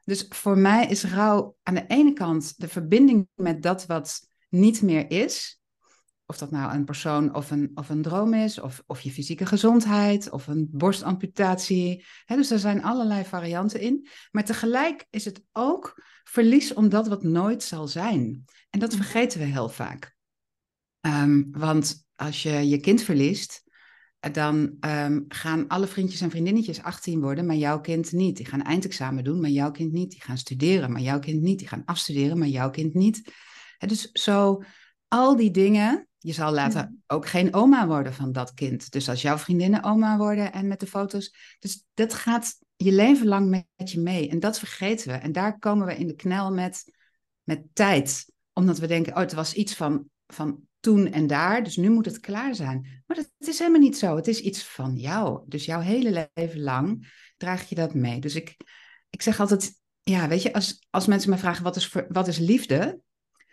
dus 0.02 0.26
voor 0.28 0.58
mij 0.58 0.86
is 0.86 1.04
rouw 1.04 1.56
aan 1.62 1.74
de 1.74 1.86
ene 1.86 2.12
kant 2.12 2.60
de 2.60 2.68
verbinding 2.68 3.28
met 3.34 3.62
dat 3.62 3.86
wat 3.86 4.28
niet 4.48 4.82
meer 4.82 5.10
is. 5.10 5.60
Of 6.26 6.38
dat 6.38 6.50
nou 6.50 6.74
een 6.74 6.84
persoon 6.84 7.34
of 7.34 7.50
een, 7.50 7.70
of 7.74 7.88
een 7.88 8.02
droom 8.02 8.34
is, 8.34 8.60
of, 8.60 8.82
of 8.86 9.00
je 9.00 9.10
fysieke 9.10 9.46
gezondheid, 9.46 10.30
of 10.30 10.46
een 10.46 10.68
borstamputatie. 10.70 12.04
He, 12.24 12.36
dus 12.36 12.50
er 12.50 12.58
zijn 12.58 12.82
allerlei 12.82 13.24
varianten 13.24 13.80
in. 13.80 14.08
Maar 14.30 14.44
tegelijk 14.44 15.06
is 15.10 15.24
het 15.24 15.42
ook 15.52 16.02
verlies 16.24 16.74
om 16.74 16.88
dat 16.88 17.08
wat 17.08 17.22
nooit 17.22 17.62
zal 17.62 17.88
zijn. 17.88 18.44
En 18.70 18.78
dat 18.78 18.94
vergeten 18.94 19.38
we 19.38 19.44
heel 19.44 19.68
vaak. 19.68 20.16
Um, 21.00 21.48
want 21.50 22.03
als 22.16 22.42
je 22.42 22.68
je 22.68 22.80
kind 22.80 23.02
verliest, 23.02 23.64
dan 24.32 24.76
um, 24.80 25.24
gaan 25.28 25.68
alle 25.68 25.86
vriendjes 25.86 26.20
en 26.20 26.30
vriendinnetjes 26.30 26.82
18 26.82 27.20
worden, 27.20 27.46
maar 27.46 27.56
jouw 27.56 27.80
kind 27.80 28.12
niet. 28.12 28.36
Die 28.36 28.46
gaan 28.46 28.62
eindexamen 28.62 29.24
doen, 29.24 29.40
maar 29.40 29.50
jouw 29.50 29.70
kind 29.70 29.92
niet. 29.92 30.10
Die 30.10 30.22
gaan 30.22 30.38
studeren, 30.38 30.92
maar 30.92 31.00
jouw 31.00 31.18
kind 31.18 31.42
niet. 31.42 31.58
Die 31.58 31.68
gaan 31.68 31.82
afstuderen, 31.84 32.38
maar 32.38 32.48
jouw 32.48 32.70
kind 32.70 32.94
niet. 32.94 33.32
He, 33.78 33.86
dus 33.86 34.10
zo 34.12 34.62
al 35.08 35.36
die 35.36 35.50
dingen. 35.50 36.08
Je 36.18 36.32
zal 36.32 36.52
later 36.52 36.80
ja. 36.80 36.92
ook 37.06 37.26
geen 37.26 37.54
oma 37.54 37.86
worden 37.86 38.14
van 38.14 38.32
dat 38.32 38.54
kind. 38.54 38.90
Dus 38.90 39.08
als 39.08 39.22
jouw 39.22 39.38
vriendinnen 39.38 39.82
oma 39.82 40.16
worden 40.16 40.52
en 40.52 40.68
met 40.68 40.80
de 40.80 40.86
foto's. 40.86 41.56
Dus 41.58 41.84
dat 41.94 42.14
gaat 42.14 42.58
je 42.76 42.92
leven 42.92 43.26
lang 43.26 43.66
met 43.76 43.90
je 43.90 44.00
mee. 44.00 44.28
En 44.28 44.40
dat 44.40 44.58
vergeten 44.58 45.08
we. 45.08 45.14
En 45.14 45.32
daar 45.32 45.58
komen 45.58 45.86
we 45.86 45.96
in 45.96 46.06
de 46.06 46.14
knel 46.14 46.52
met, 46.52 46.84
met 47.42 47.64
tijd. 47.72 48.32
Omdat 48.52 48.78
we 48.78 48.86
denken, 48.86 49.12
oh, 49.12 49.18
het 49.18 49.32
was 49.32 49.54
iets 49.54 49.74
van, 49.74 50.08
van 50.26 50.60
toen 50.84 51.12
en 51.12 51.26
daar. 51.26 51.62
Dus 51.62 51.76
nu 51.76 51.90
moet 51.90 52.04
het 52.04 52.20
klaar 52.20 52.54
zijn. 52.54 53.02
Maar 53.06 53.16
dat 53.16 53.30
is 53.38 53.58
helemaal 53.58 53.80
niet 53.80 53.98
zo. 53.98 54.16
Het 54.16 54.28
is 54.28 54.40
iets 54.40 54.64
van 54.64 54.96
jou. 54.96 55.42
Dus 55.46 55.64
jouw 55.64 55.80
hele 55.80 56.28
leven 56.34 56.60
lang 56.60 57.12
draag 57.36 57.68
je 57.68 57.74
dat 57.74 57.94
mee. 57.94 58.20
Dus 58.20 58.34
ik, 58.34 58.56
ik 59.10 59.22
zeg 59.22 59.40
altijd, 59.40 59.80
ja, 60.02 60.28
weet 60.28 60.42
je, 60.42 60.52
als, 60.52 60.86
als 60.90 61.06
mensen 61.06 61.30
me 61.30 61.36
vragen 61.36 61.64
wat 61.64 61.76
is, 61.76 61.94
wat 62.08 62.28
is 62.28 62.38
liefde, 62.38 63.00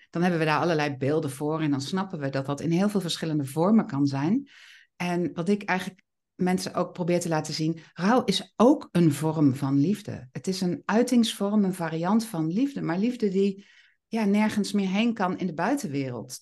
dan 0.10 0.22
hebben 0.22 0.40
we 0.40 0.46
daar 0.46 0.60
allerlei 0.60 0.98
beelden 0.98 1.32
voor 1.32 1.62
en 1.62 1.72
dan 1.72 1.82
snappen 1.82 2.20
we 2.20 2.30
dat 2.30 2.46
dat 2.46 2.62
in 2.62 2.72
heel 2.72 2.90
veel 2.90 3.02
verschillende 3.02 3.46
vormen 3.46 3.88
kan 3.88 4.06
zijn. 4.06 4.50
En 4.96 5.34
wat 5.34 5.50
ik 5.50 5.64
eigenlijk 5.64 6.04
mensen 6.36 6.74
ook 6.74 6.94
probeer 6.94 7.20
te 7.20 7.30
laten 7.30 7.54
zien, 7.54 7.80
rouw 7.94 8.24
is 8.24 8.54
ook 8.56 8.90
een 8.92 9.14
vorm 9.14 9.56
van 9.56 9.80
liefde. 9.80 10.28
Het 10.32 10.48
is 10.48 10.62
een 10.62 10.82
uitingsvorm, 10.86 11.64
een 11.64 11.74
variant 11.74 12.26
van 12.26 12.48
liefde, 12.48 12.82
maar 12.82 12.98
liefde 12.98 13.30
die 13.30 13.66
ja, 14.08 14.26
nergens 14.26 14.72
meer 14.72 14.90
heen 14.90 15.14
kan 15.14 15.38
in 15.38 15.48
de 15.48 15.54
buitenwereld. 15.54 16.40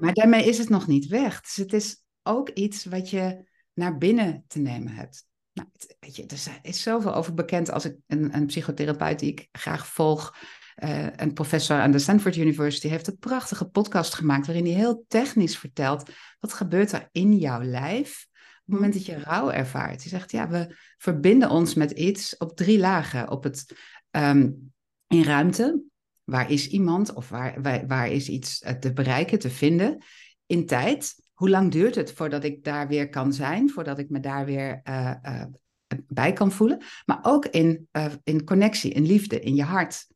Maar 0.00 0.12
daarmee 0.12 0.44
is 0.44 0.58
het 0.58 0.68
nog 0.68 0.86
niet 0.86 1.06
weg. 1.06 1.40
Dus 1.40 1.56
het 1.56 1.72
is 1.72 2.02
ook 2.22 2.48
iets 2.48 2.84
wat 2.84 3.10
je 3.10 3.48
naar 3.72 3.98
binnen 3.98 4.44
te 4.48 4.58
nemen 4.58 4.92
hebt. 4.92 5.26
Nou, 5.52 5.68
weet 6.00 6.16
je, 6.16 6.26
er 6.26 6.58
is 6.62 6.82
zoveel 6.82 7.14
over 7.14 7.34
bekend 7.34 7.70
als 7.70 7.84
ik 7.84 7.96
een, 8.06 8.34
een 8.36 8.46
psychotherapeut 8.46 9.18
die 9.18 9.30
ik 9.30 9.48
graag 9.52 9.86
volg. 9.86 10.36
Uh, 10.84 11.06
een 11.16 11.32
professor 11.32 11.80
aan 11.80 11.90
de 11.90 11.98
Stanford 11.98 12.36
University 12.36 12.88
heeft 12.88 13.06
een 13.06 13.18
prachtige 13.18 13.68
podcast 13.68 14.14
gemaakt 14.14 14.46
waarin 14.46 14.64
hij 14.64 14.74
heel 14.74 15.04
technisch 15.08 15.58
vertelt 15.58 16.10
wat 16.40 16.52
gebeurt 16.52 16.92
er 16.92 17.08
in 17.12 17.36
jouw 17.36 17.62
lijf 17.62 18.26
op 18.66 18.72
het 18.72 18.80
moment 18.80 18.92
dat 18.94 19.06
je 19.06 19.22
rouw 19.22 19.50
ervaart. 19.50 20.00
Hij 20.00 20.10
zegt 20.10 20.30
ja, 20.30 20.48
we 20.48 20.76
verbinden 20.96 21.50
ons 21.50 21.74
met 21.74 21.90
iets 21.90 22.36
op 22.36 22.56
drie 22.56 22.78
lagen. 22.78 23.30
Op 23.30 23.44
het 23.44 23.76
um, 24.10 24.72
in 25.06 25.22
ruimte, 25.22 25.82
waar 26.26 26.50
is 26.50 26.68
iemand 26.68 27.12
of 27.12 27.28
waar, 27.28 27.62
waar, 27.62 27.86
waar 27.86 28.10
is 28.10 28.28
iets 28.28 28.62
te 28.80 28.92
bereiken, 28.92 29.38
te 29.38 29.50
vinden. 29.50 30.02
In 30.46 30.66
tijd, 30.66 31.14
hoe 31.32 31.50
lang 31.50 31.72
duurt 31.72 31.94
het 31.94 32.12
voordat 32.12 32.44
ik 32.44 32.64
daar 32.64 32.88
weer 32.88 33.08
kan 33.08 33.32
zijn, 33.32 33.70
voordat 33.70 33.98
ik 33.98 34.10
me 34.10 34.20
daar 34.20 34.44
weer 34.44 34.80
uh, 34.88 35.14
uh, 35.22 35.42
bij 36.06 36.32
kan 36.32 36.52
voelen. 36.52 36.82
Maar 37.04 37.18
ook 37.22 37.46
in, 37.46 37.88
uh, 37.92 38.12
in 38.24 38.44
connectie, 38.44 38.92
in 38.92 39.06
liefde, 39.06 39.40
in 39.40 39.54
je 39.54 39.62
hart. 39.62 40.06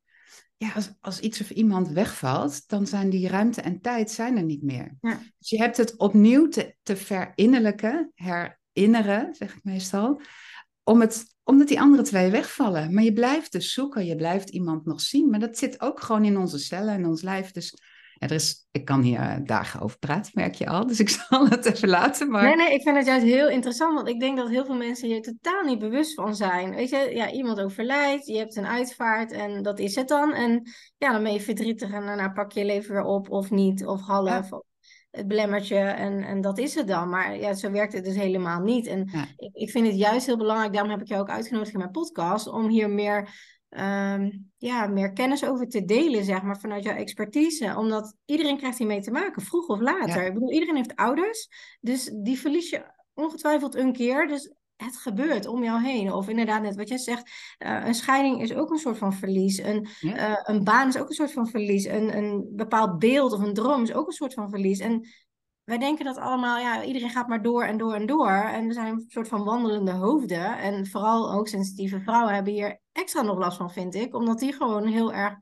Ja, 0.57 0.73
als, 0.73 0.93
als 1.01 1.21
iets 1.21 1.41
of 1.41 1.51
iemand 1.51 1.89
wegvalt, 1.89 2.69
dan 2.69 2.87
zijn 2.87 3.11
die 3.11 3.29
ruimte 3.29 3.61
en 3.61 3.81
tijd 3.81 4.11
zijn 4.11 4.37
er 4.37 4.45
niet 4.45 4.63
meer. 4.63 4.97
Ja. 5.01 5.21
Dus 5.39 5.51
je 5.51 5.57
hebt 5.57 5.77
het 5.77 5.97
opnieuw 5.97 6.49
te, 6.49 6.75
te 6.83 6.97
verinnerlijken, 6.97 8.13
herinneren, 8.15 9.35
zeg 9.35 9.57
ik 9.57 9.65
meestal, 9.65 10.21
om 10.91 11.01
het, 11.01 11.25
omdat 11.45 11.69
die 11.69 11.81
andere 11.81 12.03
twee 12.03 12.31
wegvallen. 12.31 12.95
Maar 12.95 13.03
je 13.03 13.13
blijft 13.13 13.53
dus 13.53 13.73
zoeken, 13.73 14.07
je 14.07 14.17
blijft 14.17 14.49
iemand 14.49 14.87
nog 14.87 15.01
zien. 15.01 15.31
Maar 15.31 15.41
dat 15.41 15.59
zit 15.59 15.81
ook 15.81 16.01
gewoon 16.01 16.25
in 16.25 16.39
onze 16.39 16.59
cellen, 16.59 16.95
in 16.95 17.07
ons 17.07 17.23
lijf. 17.23 17.51
Dus 17.51 17.75
er 18.19 18.33
is, 18.33 18.67
ik 18.71 18.85
kan 18.85 19.03
hier 19.03 19.19
eh, 19.19 19.37
dagen 19.45 19.81
over 19.81 19.99
praten, 19.99 20.33
merk 20.35 20.55
je 20.55 20.67
al. 20.67 20.87
Dus 20.91 21.01
ik 21.01 21.09
zal 21.09 21.49
het 21.49 21.65
even 21.65 21.89
laten. 21.89 22.31
Maar... 22.31 22.43
Nee, 22.43 22.57
nee, 22.57 22.75
ik 22.75 22.83
vind 22.83 22.97
het 22.97 23.07
juist 23.07 23.25
heel 23.25 23.49
interessant. 23.49 23.95
Want 23.95 24.09
ik 24.09 24.21
denk 24.21 24.37
dat 24.37 24.49
heel 24.49 24.65
veel 24.65 24.77
mensen 24.77 25.09
hier 25.09 25.23
totaal 25.23 25.63
niet 25.63 25.79
bewust 25.79 26.15
van 26.15 26.35
zijn. 26.35 26.75
Weet 26.75 26.91
je, 26.91 27.11
ja, 27.15 27.31
iemand 27.31 27.61
overlijdt, 27.61 28.27
je 28.27 28.37
hebt 28.37 28.57
een 28.57 28.67
uitvaart 28.67 29.33
en 29.33 29.63
dat 29.63 29.79
is 29.79 29.95
het 29.95 30.09
dan. 30.09 30.35
En 30.35 30.63
ja, 30.97 31.13
dan 31.13 31.23
ben 31.23 31.33
je 31.33 31.41
verdrietig 31.41 31.93
en 31.93 32.07
daarna 32.07 32.29
pak 32.29 32.53
je 32.53 32.61
je 32.61 32.67
leven 32.67 32.93
weer 32.93 33.05
op 33.05 33.31
of 33.31 33.51
niet, 33.51 33.87
of 33.87 34.01
half. 34.01 34.49
Het 35.11 35.29
belemmertje 35.29 35.79
en, 35.79 36.23
en 36.23 36.41
dat 36.41 36.59
is 36.59 36.75
het 36.75 36.87
dan. 36.87 37.09
Maar 37.09 37.37
ja, 37.37 37.55
zo 37.55 37.71
werkt 37.71 37.93
het 37.93 38.05
dus 38.05 38.17
helemaal 38.17 38.61
niet. 38.61 38.87
En 38.87 39.11
ik, 39.37 39.55
ik 39.55 39.71
vind 39.71 39.87
het 39.87 39.97
juist 39.97 40.27
heel 40.27 40.37
belangrijk, 40.37 40.73
daarom 40.73 40.91
heb 40.91 41.01
ik 41.01 41.09
jou 41.09 41.21
ook 41.21 41.31
uitgenodigd 41.31 41.73
in 41.73 41.79
mijn 41.79 41.91
podcast, 41.91 42.47
om 42.47 42.69
hier 42.69 42.91
meer 42.91 43.29
Ehm, 43.71 44.31
ja, 44.57 44.87
meer 44.87 45.13
kennis 45.13 45.45
over 45.45 45.69
te 45.69 45.85
delen, 45.85 46.25
zeg 46.25 46.43
maar, 46.43 46.61
vanuit 46.61 46.85
jouw 46.85 46.95
expertise. 46.95 47.75
Omdat 47.77 48.15
iedereen 48.25 48.57
krijgt 48.57 48.79
hiermee 48.79 49.01
te 49.01 49.11
maken, 49.11 49.43
vroeg 49.43 49.67
of 49.67 49.81
later. 49.81 50.27
Ik 50.27 50.35
bedoel, 50.35 50.53
iedereen 50.53 50.77
heeft 50.77 50.97
ouders, 50.97 51.49
dus 51.81 52.11
die 52.23 52.39
verlies 52.39 52.71
je 52.71 52.85
ongetwijfeld 53.15 53.75
een 53.75 53.93
keer. 53.93 54.27
Dus 54.27 54.53
het 54.85 54.97
gebeurt 54.97 55.47
om 55.47 55.65
jou 55.65 55.83
heen. 55.83 56.13
Of 56.13 56.29
inderdaad, 56.29 56.63
net 56.63 56.77
wat 56.77 56.89
jij 56.89 56.99
zegt, 56.99 57.31
uh, 57.59 57.87
een 57.87 57.95
scheiding 57.95 58.43
is 58.43 58.55
ook 58.55 58.71
een 58.71 58.79
soort 58.79 58.99
van 58.99 59.13
verlies. 59.13 59.59
Een, 59.59 59.89
uh, 60.01 60.37
een 60.43 60.65
baan 60.65 60.89
is 60.89 60.99
ook 60.99 61.09
een 61.09 61.15
soort 61.15 61.33
van 61.33 61.47
verlies. 61.47 61.85
Een, 61.85 62.17
een 62.17 62.53
bepaald 62.53 62.99
beeld 62.99 63.33
of 63.33 63.41
een 63.41 63.55
droom 63.55 63.83
is 63.83 63.93
ook 63.93 64.07
een 64.07 64.13
soort 64.13 64.35
van 64.35 64.51
verlies. 64.51 64.79
En 64.79 65.09
wij 65.65 65.79
denken 65.79 66.05
dat 66.05 66.17
allemaal, 66.17 66.59
ja, 66.59 66.85
iedereen 66.85 67.11
gaat 67.11 67.29
maar 67.29 67.43
door 67.43 67.63
en 67.63 67.79
door 67.79 67.95
en 67.95 68.07
door. 68.07 68.31
En 68.31 68.67
we 68.67 68.73
zijn 68.73 68.87
een 68.87 69.05
soort 69.09 69.29
van 69.29 69.45
wandelende 69.45 69.93
hoofden. 69.93 70.59
En 70.59 70.87
vooral 70.87 71.33
ook 71.33 71.49
sensitieve 71.49 72.01
vrouwen 72.01 72.35
hebben 72.35 72.53
hier 72.53 72.81
extra 72.93 73.23
nog 73.23 73.39
last 73.39 73.57
van, 73.57 73.71
vind 73.71 73.95
ik. 73.95 74.15
Omdat 74.15 74.39
die 74.39 74.53
gewoon 74.53 74.87
heel 74.87 75.13
erg 75.13 75.35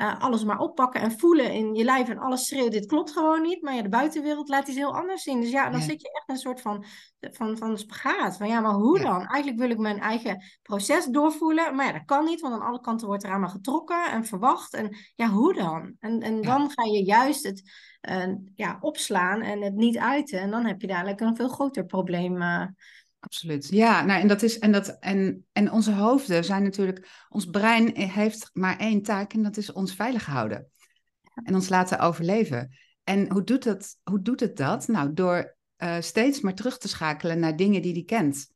uh, 0.00 0.20
alles 0.20 0.44
maar 0.44 0.58
oppakken 0.58 1.00
en 1.00 1.18
voelen 1.18 1.52
in 1.52 1.74
je 1.74 1.84
lijf. 1.84 2.08
En 2.08 2.18
alles 2.18 2.46
schreeuwt, 2.46 2.72
dit 2.72 2.86
klopt 2.86 3.12
gewoon 3.12 3.42
niet. 3.42 3.62
Maar 3.62 3.74
ja, 3.74 3.82
de 3.82 3.88
buitenwereld 3.88 4.48
laat 4.48 4.68
iets 4.68 4.76
heel 4.76 4.94
anders 4.94 5.22
zien. 5.22 5.40
Dus 5.40 5.50
ja, 5.50 5.70
dan 5.70 5.80
zit 5.80 6.00
je 6.00 6.12
echt 6.12 6.28
een 6.28 6.36
soort 6.36 6.60
van, 6.60 6.84
van, 7.20 7.56
van 7.56 7.78
spagaat. 7.78 8.36
Van 8.36 8.48
ja, 8.48 8.60
maar 8.60 8.74
hoe 8.74 9.00
dan? 9.00 9.26
Eigenlijk 9.26 9.58
wil 9.58 9.70
ik 9.70 9.78
mijn 9.78 10.00
eigen 10.00 10.42
proces 10.62 11.06
doorvoelen. 11.06 11.74
Maar 11.74 11.86
ja, 11.86 11.92
dat 11.92 12.04
kan 12.04 12.24
niet, 12.24 12.40
want 12.40 12.54
aan 12.54 12.66
alle 12.66 12.80
kanten 12.80 13.06
wordt 13.06 13.24
er 13.24 13.30
aan 13.30 13.40
me 13.40 13.48
getrokken 13.48 14.10
en 14.10 14.24
verwacht. 14.24 14.74
En 14.74 14.96
ja, 15.14 15.28
hoe 15.28 15.54
dan? 15.54 15.94
En, 16.00 16.20
en 16.20 16.42
dan 16.42 16.70
ga 16.70 16.84
je 16.84 17.04
juist 17.04 17.44
het 17.44 17.62
uh, 18.10 18.34
ja, 18.54 18.76
opslaan 18.80 19.40
en 19.42 19.62
het 19.62 19.74
niet 19.74 19.98
uiten. 19.98 20.40
En 20.40 20.50
dan 20.50 20.66
heb 20.66 20.80
je 20.80 20.86
dadelijk 20.86 21.20
een 21.20 21.36
veel 21.36 21.48
groter 21.48 21.84
probleem. 21.84 22.42
Uh, 22.42 22.66
Absoluut. 23.26 23.68
Ja, 23.68 24.04
nou, 24.04 24.20
en, 24.20 24.28
dat 24.28 24.42
is, 24.42 24.58
en, 24.58 24.72
dat, 24.72 24.88
en, 24.88 25.46
en 25.52 25.72
onze 25.72 25.92
hoofden 25.92 26.44
zijn 26.44 26.62
natuurlijk. 26.62 27.26
Ons 27.28 27.44
brein 27.44 27.96
heeft 27.96 28.50
maar 28.52 28.78
één 28.78 29.02
taak 29.02 29.32
en 29.32 29.42
dat 29.42 29.56
is 29.56 29.72
ons 29.72 29.94
veilig 29.94 30.26
houden. 30.26 30.70
En 31.44 31.54
ons 31.54 31.68
laten 31.68 31.98
overleven. 31.98 32.76
En 33.04 33.30
hoe 33.30 33.44
doet 33.44 33.64
het, 33.64 33.96
hoe 34.02 34.22
doet 34.22 34.40
het 34.40 34.56
dat? 34.56 34.88
Nou, 34.88 35.12
door 35.12 35.56
uh, 35.78 35.96
steeds 36.00 36.40
maar 36.40 36.54
terug 36.54 36.78
te 36.78 36.88
schakelen 36.88 37.38
naar 37.38 37.56
dingen 37.56 37.82
die 37.82 37.94
die 37.94 38.04
kent. 38.04 38.48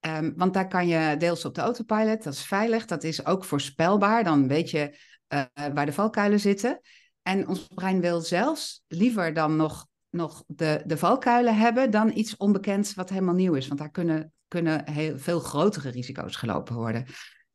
Um, 0.00 0.32
want 0.36 0.54
daar 0.54 0.68
kan 0.68 0.86
je 0.86 1.16
deels 1.18 1.44
op 1.44 1.54
de 1.54 1.60
autopilot, 1.60 2.22
dat 2.22 2.32
is 2.32 2.44
veilig, 2.44 2.86
dat 2.86 3.04
is 3.04 3.26
ook 3.26 3.44
voorspelbaar. 3.44 4.24
Dan 4.24 4.48
weet 4.48 4.70
je 4.70 4.98
uh, 5.28 5.42
waar 5.74 5.86
de 5.86 5.92
valkuilen 5.92 6.40
zitten. 6.40 6.80
En 7.22 7.48
ons 7.48 7.66
brein 7.66 8.00
wil 8.00 8.20
zelfs 8.20 8.84
liever 8.86 9.34
dan 9.34 9.56
nog 9.56 9.86
nog 10.14 10.44
de, 10.46 10.82
de 10.86 10.96
valkuilen 10.96 11.56
hebben 11.56 11.90
dan 11.90 12.16
iets 12.16 12.36
onbekends 12.36 12.94
wat 12.94 13.08
helemaal 13.08 13.34
nieuw 13.34 13.54
is. 13.54 13.66
Want 13.66 13.80
daar 13.80 13.90
kunnen, 13.90 14.32
kunnen 14.48 14.90
heel 14.90 15.18
veel 15.18 15.40
grotere 15.40 15.88
risico's 15.88 16.36
gelopen 16.36 16.74
worden. 16.74 17.06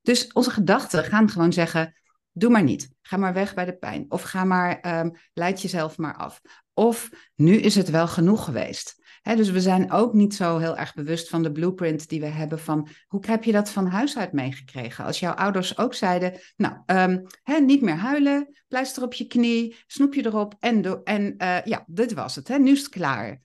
Dus 0.02 0.32
onze 0.32 0.52
gedachten 0.52 1.04
gaan 1.04 1.30
gewoon 1.30 1.54
zeggen: 1.54 1.96
doe 2.32 2.50
maar 2.50 2.64
niet. 2.64 2.92
Ga 3.02 3.18
maar 3.18 3.34
weg 3.34 3.54
bij 3.54 3.66
de 3.66 3.78
pijn. 3.78 4.06
Of 4.10 4.22
ga 4.22 4.44
maar, 4.44 5.00
um, 5.00 5.12
leid 5.34 5.62
jezelf 5.62 5.98
maar 5.98 6.16
af. 6.16 6.42
Of 6.74 7.10
nu 7.36 7.56
is 7.56 7.76
het 7.76 7.90
wel 7.90 8.08
genoeg 8.08 8.44
geweest 8.44 8.99
dus 9.24 9.50
we 9.50 9.62
zijn 9.62 9.92
ook 9.92 10.14
niet 10.14 10.36
zo 10.36 10.58
heel 10.58 10.78
erg 10.78 10.94
bewust 10.94 11.30
van 11.30 11.44
de 11.44 11.52
blueprint 11.52 12.10
die 12.10 12.20
we 12.20 12.26
hebben 12.26 12.60
van 12.60 12.88
hoe 13.08 13.24
heb 13.28 13.44
je 13.44 13.52
dat 13.52 13.70
van 13.70 13.88
huis 13.88 14.18
uit 14.18 14.32
meegekregen? 14.32 15.06
Als 15.06 15.20
jouw 15.20 15.34
ouders 15.34 15.78
ook 15.78 15.94
zeiden, 15.94 16.34
nou, 16.56 16.76
um, 16.86 17.26
niet 17.66 17.82
meer 17.82 17.96
huilen, 17.96 18.58
pleister 18.68 19.04
op 19.04 19.14
je 19.14 19.28
knie, 19.28 19.76
snoepje 19.88 20.26
erop 20.26 20.56
en, 20.60 21.04
en 21.04 21.36
uh, 21.38 21.62
ja, 21.64 21.84
dit 21.88 22.14
was 22.14 22.36
het, 22.36 22.58
nu 22.58 22.72
is 22.72 22.80
het 22.80 22.90
klaar. 22.90 23.42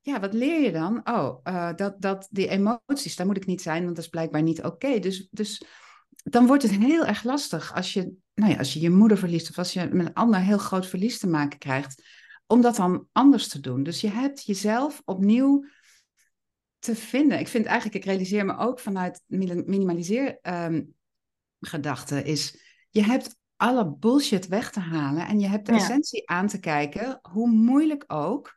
Ja, 0.00 0.20
wat 0.20 0.32
leer 0.32 0.60
je 0.60 0.72
dan? 0.72 1.00
Oh, 1.04 1.38
uh, 1.44 1.70
dat, 1.76 1.94
dat 1.98 2.28
die 2.30 2.48
emoties, 2.48 3.16
daar 3.16 3.26
moet 3.26 3.36
ik 3.36 3.46
niet 3.46 3.62
zijn, 3.62 3.84
want 3.84 3.96
dat 3.96 4.04
is 4.04 4.10
blijkbaar 4.10 4.42
niet 4.42 4.62
oké. 4.62 4.98
Dus, 4.98 5.28
dus 5.30 5.62
dan 6.22 6.46
wordt 6.46 6.62
het 6.62 6.72
heel 6.72 7.06
erg 7.06 7.24
lastig 7.24 7.74
als 7.74 7.92
je, 7.92 8.12
nou 8.34 8.50
ja, 8.50 8.58
als 8.58 8.72
je 8.72 8.80
je 8.80 8.90
moeder 8.90 9.18
verliest 9.18 9.50
of 9.50 9.58
als 9.58 9.72
je 9.72 9.88
met 9.92 10.06
een 10.06 10.14
ander 10.14 10.40
heel 10.40 10.58
groot 10.58 10.86
verlies 10.86 11.18
te 11.18 11.28
maken 11.28 11.58
krijgt 11.58 12.02
om 12.52 12.60
dat 12.60 12.76
dan 12.76 13.08
anders 13.12 13.48
te 13.48 13.60
doen. 13.60 13.82
Dus 13.82 14.00
je 14.00 14.10
hebt 14.10 14.44
jezelf 14.44 15.02
opnieuw 15.04 15.64
te 16.78 16.94
vinden. 16.94 17.38
Ik 17.38 17.48
vind 17.48 17.66
eigenlijk, 17.66 17.96
ik 17.96 18.04
realiseer 18.04 18.44
me 18.44 18.56
ook 18.56 18.78
vanuit 18.78 19.22
minimaliseer 19.26 20.38
um, 20.42 20.94
gedachte, 21.60 22.22
is 22.22 22.58
je 22.90 23.02
hebt 23.02 23.36
alle 23.56 23.96
bullshit 23.96 24.46
weg 24.46 24.70
te 24.70 24.80
halen 24.80 25.26
en 25.26 25.40
je 25.40 25.46
hebt 25.46 25.66
de 25.66 25.72
essentie 25.72 26.28
aan 26.28 26.46
te 26.46 26.60
kijken, 26.60 27.18
hoe 27.22 27.50
moeilijk 27.50 28.04
ook. 28.06 28.56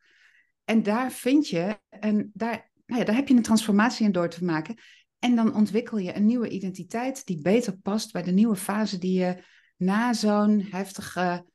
En 0.64 0.84
daar 0.84 1.12
vind 1.12 1.48
je, 1.48 1.80
en 1.90 2.32
daar, 2.34 2.72
nou 2.86 3.00
ja, 3.00 3.06
daar 3.06 3.16
heb 3.16 3.28
je 3.28 3.36
een 3.36 3.42
transformatie 3.42 4.06
in 4.06 4.12
door 4.12 4.30
te 4.30 4.44
maken. 4.44 4.76
En 5.20 5.36
dan 5.36 5.56
ontwikkel 5.56 5.98
je 5.98 6.16
een 6.16 6.26
nieuwe 6.26 6.50
identiteit 6.50 7.26
die 7.26 7.42
beter 7.42 7.78
past 7.78 8.12
bij 8.12 8.24
de 8.24 8.32
nieuwe 8.32 8.56
fase 8.56 8.98
die 8.98 9.20
je 9.20 9.44
na 9.78 10.14
zo'n 10.14 10.62
heftige 10.62 11.46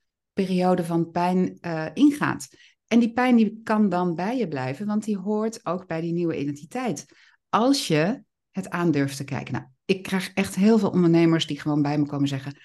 periode 0.44 0.84
van 0.84 1.10
pijn 1.10 1.58
uh, 1.60 1.86
ingaat. 1.94 2.48
En 2.86 2.98
die 2.98 3.12
pijn 3.12 3.36
die 3.36 3.60
kan 3.64 3.88
dan 3.88 4.14
bij 4.14 4.36
je 4.36 4.48
blijven, 4.48 4.86
want 4.86 5.04
die 5.04 5.16
hoort 5.16 5.66
ook 5.66 5.86
bij 5.86 6.00
die 6.00 6.12
nieuwe 6.12 6.38
identiteit. 6.38 7.06
Als 7.48 7.86
je 7.86 8.22
het 8.50 8.70
aandurft 8.70 9.16
te 9.16 9.24
kijken. 9.24 9.52
Nou, 9.52 9.64
ik 9.84 10.02
krijg 10.02 10.32
echt 10.34 10.54
heel 10.54 10.78
veel 10.78 10.90
ondernemers 10.90 11.46
die 11.46 11.60
gewoon 11.60 11.82
bij 11.82 11.98
me 11.98 12.06
komen 12.06 12.28
zeggen: 12.28 12.56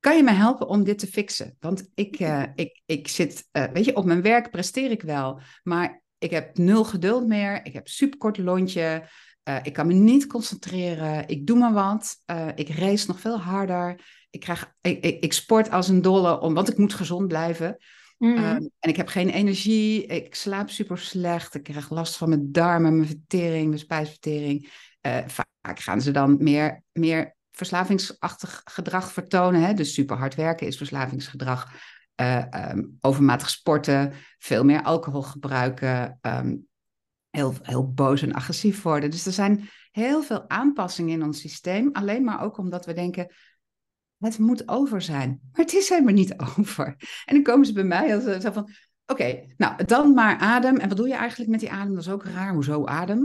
Kan 0.00 0.16
je 0.16 0.22
me 0.22 0.30
helpen 0.30 0.68
om 0.68 0.84
dit 0.84 0.98
te 0.98 1.06
fixen? 1.06 1.56
Want 1.60 1.88
ik, 1.94 2.20
uh, 2.20 2.42
ik, 2.54 2.82
ik 2.86 3.08
zit, 3.08 3.48
uh, 3.52 3.64
weet 3.64 3.84
je, 3.84 3.96
op 3.96 4.04
mijn 4.04 4.22
werk 4.22 4.50
presteer 4.50 4.90
ik 4.90 5.02
wel, 5.02 5.40
maar 5.62 6.02
ik 6.18 6.30
heb 6.30 6.58
nul 6.58 6.84
geduld 6.84 7.26
meer. 7.26 7.66
Ik 7.66 7.72
heb 7.72 7.88
superkort 7.88 8.38
lontje. 8.38 9.08
Uh, 9.48 9.58
ik 9.62 9.72
kan 9.72 9.86
me 9.86 9.92
niet 9.92 10.26
concentreren. 10.26 11.28
Ik 11.28 11.46
doe 11.46 11.58
maar 11.58 11.72
wat. 11.72 12.16
ik 12.54 12.68
race 12.68 13.06
nog 13.06 13.20
veel 13.20 13.40
harder 13.40 14.00
ik, 14.34 14.40
krijg, 14.40 14.74
ik, 14.80 15.04
ik, 15.04 15.32
sport 15.32 15.70
als 15.70 15.88
een 15.88 16.02
dolle, 16.02 16.40
om, 16.40 16.54
want 16.54 16.70
ik 16.70 16.78
moet 16.78 16.94
gezond 16.94 17.28
blijven. 17.28 17.76
Mhm. 18.18 18.36
Ehm, 18.36 18.66
en 18.78 18.90
ik 18.90 18.96
heb 18.96 19.08
geen 19.08 19.28
energie, 19.28 20.06
ik 20.06 20.34
slaap 20.34 20.70
super 20.70 20.98
slecht, 20.98 21.54
ik 21.54 21.62
krijg 21.62 21.90
last 21.90 22.16
van 22.16 22.28
mijn 22.28 22.52
darmen, 22.52 22.96
mijn 22.96 23.08
vertering, 23.08 23.66
mijn 23.66 23.78
spijsvertering. 23.78 24.72
Uh, 25.06 25.18
vaak 25.26 25.80
gaan 25.80 26.00
ze 26.00 26.10
dan 26.10 26.36
meer, 26.38 26.82
meer 26.92 27.36
verslavingsachtig 27.50 28.60
gedrag 28.64 29.12
vertonen. 29.12 29.60
Hè? 29.60 29.74
Dus 29.74 29.94
super 29.94 30.16
hard 30.16 30.34
werken 30.34 30.66
is 30.66 30.76
verslavingsgedrag. 30.76 31.72
Uh, 32.20 32.44
um, 32.70 32.96
overmatig 33.00 33.50
sporten, 33.50 34.12
veel 34.38 34.64
meer 34.64 34.82
alcohol 34.82 35.22
gebruiken, 35.22 36.18
um, 36.22 36.66
heel, 37.30 37.54
heel 37.62 37.92
boos 37.92 38.22
en 38.22 38.32
agressief 38.32 38.82
worden. 38.82 39.10
Dus 39.10 39.26
er 39.26 39.32
zijn 39.32 39.68
heel 39.90 40.22
veel 40.22 40.48
aanpassingen 40.48 41.12
in 41.12 41.22
ons 41.22 41.40
systeem, 41.40 41.88
alleen 41.92 42.24
maar 42.24 42.42
ook 42.42 42.58
omdat 42.58 42.86
we 42.86 42.92
denken, 42.92 43.32
het 44.24 44.38
moet 44.38 44.68
over 44.68 45.02
zijn. 45.02 45.28
Maar 45.28 45.64
het 45.64 45.74
is 45.74 45.88
helemaal 45.88 46.14
niet 46.14 46.34
over. 46.58 46.86
En 47.24 47.34
dan 47.34 47.42
komen 47.42 47.66
ze 47.66 47.72
bij 47.72 47.84
mij 47.84 48.14
als 48.14 48.42
zo 48.42 48.52
van, 48.52 48.70
oké, 49.06 49.44
nou 49.56 49.84
dan 49.84 50.14
maar 50.14 50.38
adem. 50.38 50.76
En 50.76 50.88
wat 50.88 50.96
doe 50.96 51.08
je 51.08 51.14
eigenlijk 51.14 51.50
met 51.50 51.60
die 51.60 51.70
adem? 51.70 51.94
Dat 51.94 52.02
is 52.02 52.10
ook 52.10 52.24
raar, 52.24 52.52
hoezo 52.52 52.86
adem? 52.86 53.18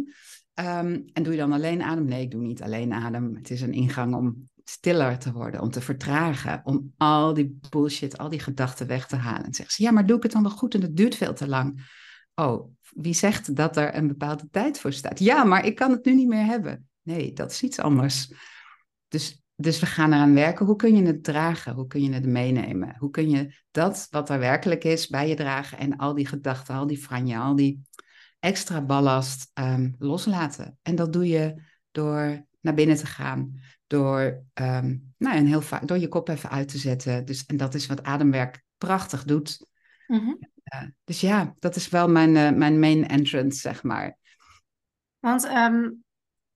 Um, 0.59 1.05
en 1.13 1.23
doe 1.23 1.31
je 1.31 1.39
dan 1.39 1.53
alleen 1.53 1.81
adem? 1.81 2.05
Nee, 2.05 2.21
ik 2.21 2.31
doe 2.31 2.41
niet 2.41 2.61
alleen 2.61 2.93
adem. 2.93 3.35
Het 3.35 3.49
is 3.49 3.61
een 3.61 3.73
ingang 3.73 4.15
om 4.15 4.49
stiller 4.63 5.19
te 5.19 5.31
worden, 5.31 5.61
om 5.61 5.69
te 5.69 5.81
vertragen, 5.81 6.61
om 6.63 6.93
al 6.97 7.33
die 7.33 7.59
bullshit, 7.69 8.17
al 8.17 8.29
die 8.29 8.39
gedachten 8.39 8.87
weg 8.87 9.07
te 9.07 9.15
halen. 9.15 9.45
En 9.45 9.53
zeggen 9.53 9.75
ze, 9.75 9.83
ja, 9.83 9.91
maar 9.91 10.05
doe 10.05 10.17
ik 10.17 10.23
het 10.23 10.31
dan 10.31 10.41
wel 10.41 10.51
goed 10.51 10.73
en 10.73 10.81
het 10.81 10.97
duurt 10.97 11.15
veel 11.15 11.33
te 11.33 11.47
lang. 11.47 11.97
Oh, 12.35 12.71
wie 12.89 13.13
zegt 13.13 13.55
dat 13.55 13.77
er 13.77 13.95
een 13.95 14.07
bepaalde 14.07 14.47
tijd 14.51 14.79
voor 14.79 14.93
staat? 14.93 15.19
Ja, 15.19 15.43
maar 15.43 15.65
ik 15.65 15.75
kan 15.75 15.91
het 15.91 16.05
nu 16.05 16.15
niet 16.15 16.27
meer 16.27 16.45
hebben. 16.45 16.87
Nee, 17.01 17.33
dat 17.33 17.51
is 17.51 17.63
iets 17.63 17.79
anders. 17.79 18.33
Dus, 19.07 19.41
dus 19.61 19.79
we 19.79 19.85
gaan 19.85 20.13
eraan 20.13 20.33
werken. 20.33 20.65
Hoe 20.65 20.75
kun 20.75 20.95
je 20.95 21.05
het 21.05 21.23
dragen? 21.23 21.73
Hoe 21.73 21.87
kun 21.87 22.03
je 22.03 22.13
het 22.13 22.25
meenemen? 22.25 22.95
Hoe 22.97 23.09
kun 23.09 23.29
je 23.29 23.55
dat 23.71 24.07
wat 24.09 24.29
er 24.29 24.39
werkelijk 24.39 24.83
is 24.83 25.07
bij 25.07 25.29
je 25.29 25.35
dragen 25.35 25.77
en 25.77 25.97
al 25.97 26.13
die 26.13 26.25
gedachten, 26.25 26.75
al 26.75 26.87
die 26.87 26.97
franje, 26.97 27.37
al 27.37 27.55
die 27.55 27.81
extra 28.39 28.81
ballast 28.81 29.51
um, 29.53 29.95
loslaten? 29.97 30.77
En 30.81 30.95
dat 30.95 31.13
doe 31.13 31.27
je 31.27 31.61
door 31.91 32.45
naar 32.61 32.73
binnen 32.73 32.97
te 32.97 33.05
gaan, 33.05 33.59
door, 33.87 34.43
um, 34.53 35.13
nou, 35.17 35.37
een 35.37 35.47
heel 35.47 35.63
door 35.85 35.97
je 35.97 36.07
kop 36.07 36.29
even 36.29 36.49
uit 36.49 36.67
te 36.67 36.77
zetten. 36.77 37.25
Dus, 37.25 37.45
en 37.45 37.57
dat 37.57 37.73
is 37.73 37.87
wat 37.87 38.03
ademwerk 38.03 38.63
prachtig 38.77 39.23
doet. 39.23 39.67
Mm 40.07 40.39
dus 41.03 41.21
ja, 41.21 41.55
dat 41.59 41.75
is 41.75 41.89
wel 41.89 42.09
mijn, 42.09 42.35
uh, 42.35 42.51
mijn 42.51 42.79
main 42.79 43.07
entrance, 43.07 43.59
zeg 43.59 43.83
maar. 43.83 44.17
Want 45.19 45.45
um, 45.45 46.03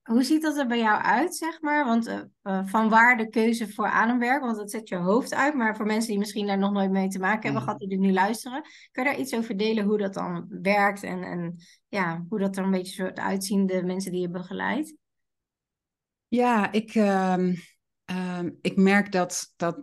hoe 0.04 0.22
ziet 0.22 0.42
dat 0.42 0.56
er 0.56 0.66
bij 0.66 0.78
jou 0.78 1.02
uit, 1.02 1.36
zeg 1.36 1.60
maar? 1.60 1.84
Want 1.84 2.08
uh, 2.08 2.20
uh, 2.42 2.66
van 2.66 2.88
waar 2.88 3.16
de 3.16 3.28
keuze 3.28 3.72
voor 3.72 3.86
ademwerk? 3.86 4.42
Want 4.42 4.56
dat 4.56 4.70
zet 4.70 4.88
je 4.88 4.96
hoofd 4.96 5.34
uit. 5.34 5.54
Maar 5.54 5.76
voor 5.76 5.86
mensen 5.86 6.10
die 6.10 6.18
misschien 6.18 6.46
daar 6.46 6.58
nog 6.58 6.72
nooit 6.72 6.90
mee 6.90 7.08
te 7.08 7.18
maken 7.18 7.42
hebben 7.42 7.62
gehad, 7.62 7.78
die 7.78 7.90
er 7.90 7.98
nu 7.98 8.12
luisteren. 8.12 8.62
Kan 8.92 9.04
je 9.04 9.10
daar 9.10 9.18
iets 9.18 9.34
over 9.34 9.56
delen 9.56 9.84
hoe 9.84 9.98
dat 9.98 10.14
dan 10.14 10.46
werkt? 10.48 11.02
En, 11.02 11.22
en 11.22 11.56
ja, 11.88 12.24
hoe 12.28 12.38
dat 12.38 12.56
er 12.56 12.64
een 12.64 12.70
beetje 12.70 12.92
soort 12.92 13.18
uitzien, 13.18 13.66
de 13.66 13.82
mensen 13.84 14.12
die 14.12 14.20
je 14.20 14.30
begeleidt? 14.30 14.94
Ja, 16.28 16.72
ik, 16.72 16.94
uh, 16.94 17.38
ik 18.60 18.76
merk 18.76 19.12
dat, 19.12 19.52
dat 19.56 19.82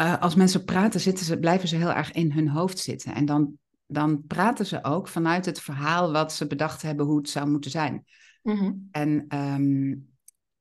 uh, 0.00 0.20
als 0.20 0.34
mensen 0.34 0.64
praten, 0.64 1.00
zitten 1.00 1.24
ze, 1.24 1.38
blijven 1.38 1.68
ze 1.68 1.76
heel 1.76 1.92
erg 1.92 2.12
in 2.12 2.32
hun 2.32 2.48
hoofd 2.48 2.78
zitten. 2.78 3.14
En 3.14 3.24
dan, 3.24 3.58
dan 3.86 4.26
praten 4.26 4.66
ze 4.66 4.84
ook 4.84 5.08
vanuit 5.08 5.44
het 5.46 5.60
verhaal 5.60 6.12
wat 6.12 6.32
ze 6.32 6.46
bedacht 6.46 6.82
hebben 6.82 7.06
hoe 7.06 7.16
het 7.16 7.30
zou 7.30 7.48
moeten 7.48 7.70
zijn. 7.70 8.04
Mm-hmm. 8.44 8.88
En, 8.90 9.38
um, 9.38 10.08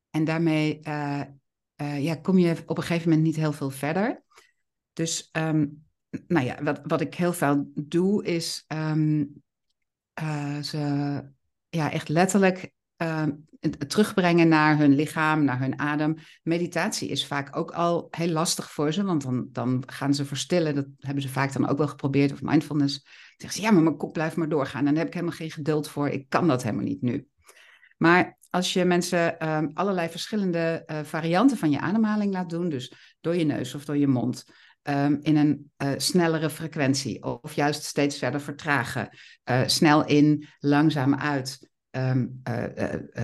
en 0.09 0.23
daarmee 0.23 0.79
uh, 0.87 1.21
uh, 1.81 2.03
ja, 2.03 2.15
kom 2.15 2.37
je 2.37 2.63
op 2.65 2.77
een 2.77 2.83
gegeven 2.83 3.09
moment 3.09 3.25
niet 3.27 3.35
heel 3.35 3.53
veel 3.53 3.69
verder. 3.69 4.23
Dus 4.93 5.29
um, 5.31 5.83
nou 6.27 6.45
ja, 6.45 6.63
wat, 6.63 6.81
wat 6.83 7.01
ik 7.01 7.15
heel 7.15 7.33
veel 7.33 7.71
doe, 7.73 8.25
is 8.25 8.65
um, 8.67 9.43
ze 10.61 11.21
ja, 11.69 11.91
echt 11.91 12.09
letterlijk 12.09 12.71
terugbrengen 13.87 14.47
naar 14.47 14.77
hun 14.77 14.95
lichaam, 14.95 15.43
naar 15.43 15.59
hun 15.59 15.79
adem. 15.79 16.15
Meditatie 16.43 17.09
is 17.09 17.27
vaak 17.27 17.55
ook 17.55 17.71
al 17.71 18.07
heel 18.11 18.29
lastig 18.29 18.71
voor 18.71 18.91
ze, 18.91 19.03
want 19.03 19.23
dan, 19.23 19.47
dan 19.51 19.83
gaan 19.85 20.13
ze 20.13 20.25
verstillen. 20.25 20.75
Dat 20.75 20.87
hebben 20.97 21.23
ze 21.23 21.29
vaak 21.29 21.53
dan 21.53 21.67
ook 21.67 21.77
wel 21.77 21.87
geprobeerd. 21.87 22.31
Of 22.31 22.41
mindfulness. 22.41 23.03
Dan 23.03 23.11
zeggen 23.37 23.59
ze, 23.59 23.65
ja, 23.67 23.71
maar 23.73 23.83
mijn 23.83 23.97
kop 23.97 24.13
blijft 24.13 24.35
maar 24.35 24.49
doorgaan. 24.49 24.85
Daar 24.85 24.93
heb 24.93 25.07
ik 25.07 25.13
helemaal 25.13 25.35
geen 25.35 25.51
geduld 25.51 25.89
voor. 25.89 26.07
Ik 26.07 26.29
kan 26.29 26.47
dat 26.47 26.63
helemaal 26.63 26.85
niet 26.85 27.01
nu. 27.01 27.27
Maar 28.03 28.37
als 28.49 28.73
je 28.73 28.85
mensen 28.85 29.49
um, 29.49 29.71
allerlei 29.73 30.09
verschillende 30.09 30.83
uh, 30.85 30.99
varianten 31.03 31.57
van 31.57 31.71
je 31.71 31.79
ademhaling 31.79 32.33
laat 32.33 32.49
doen, 32.49 32.69
dus 32.69 32.93
door 33.21 33.35
je 33.35 33.43
neus 33.43 33.75
of 33.75 33.85
door 33.85 33.97
je 33.97 34.07
mond, 34.07 34.45
um, 34.83 35.19
in 35.21 35.35
een 35.35 35.71
uh, 35.77 35.91
snellere 35.97 36.49
frequentie, 36.49 37.23
of 37.23 37.53
juist 37.53 37.83
steeds 37.83 38.17
verder 38.17 38.41
vertragen, 38.41 39.09
uh, 39.49 39.61
snel 39.65 40.05
in, 40.05 40.47
langzaam 40.59 41.15
uit, 41.15 41.69
uh, 41.91 42.23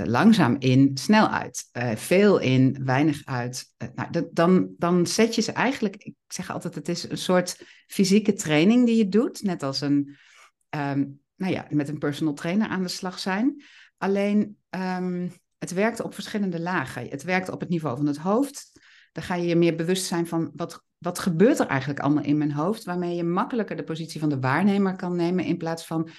langzaam 0.04 0.56
in, 0.60 0.98
snel 0.98 1.30
uit. 1.30 1.70
veel 1.96 2.38
in, 2.38 2.86
weinig 2.86 3.26
uit. 3.26 3.66
nou, 3.96 4.30
dan, 4.32 4.70
dan 4.78 5.08
zet 5.08 5.36
je 5.36 5.42
ze 5.42 5.52
eigenlijk, 5.52 5.96
ik 5.96 6.16
zeg 6.28 6.52
altijd, 6.52 6.76
het 6.76 6.90
is 6.90 7.10
een 7.10 7.18
soort 7.18 7.62
fysieke 7.88 8.34
training 8.34 8.86
die 8.86 8.98
je 8.98 9.10
doet. 9.10 9.42
Net 9.42 9.64
als 9.64 9.82
een, 9.82 10.18
nou 11.36 11.54
ja, 11.54 11.68
met 11.70 11.90
een 11.90 11.98
personal 11.98 12.34
trainer 12.34 12.68
aan 12.68 12.84
de 12.84 12.88
slag 12.88 13.20
zijn. 13.20 13.64
Alleen, 14.00 14.58
um, 14.70 15.32
het 15.58 15.74
werkt 15.74 16.02
op 16.02 16.14
verschillende 16.14 16.60
lagen. 16.60 17.08
Het 17.08 17.24
werkt 17.24 17.50
op 17.50 17.60
het 17.60 17.70
niveau 17.70 17.98
van 17.98 18.06
het 18.06 18.18
hoofd. 18.18 18.72
Dan 19.12 19.24
ga 19.24 19.36
je 19.36 19.48
je 19.48 19.56
meer 19.56 19.76
bewust 19.76 20.06
zijn 20.06 20.28
van 20.28 20.52
wat, 20.56 20.84
wat 20.98 21.20
gebeurt 21.20 21.60
er 21.60 21.68
eigenlijk 21.68 22.00
allemaal 22.00 22.24
in 22.24 22.38
mijn 22.38 22.52
hoofd, 22.52 22.84
waarmee 22.84 23.16
je 23.16 23.24
makkelijker 23.24 23.76
de 23.76 23.84
positie 23.84 24.20
van 24.20 24.30
de 24.30 24.40
waarnemer 24.40 24.96
kan 24.96 25.16
nemen 25.16 25.46
in 25.46 25.58
plaats 25.58 25.86
van 25.86 26.10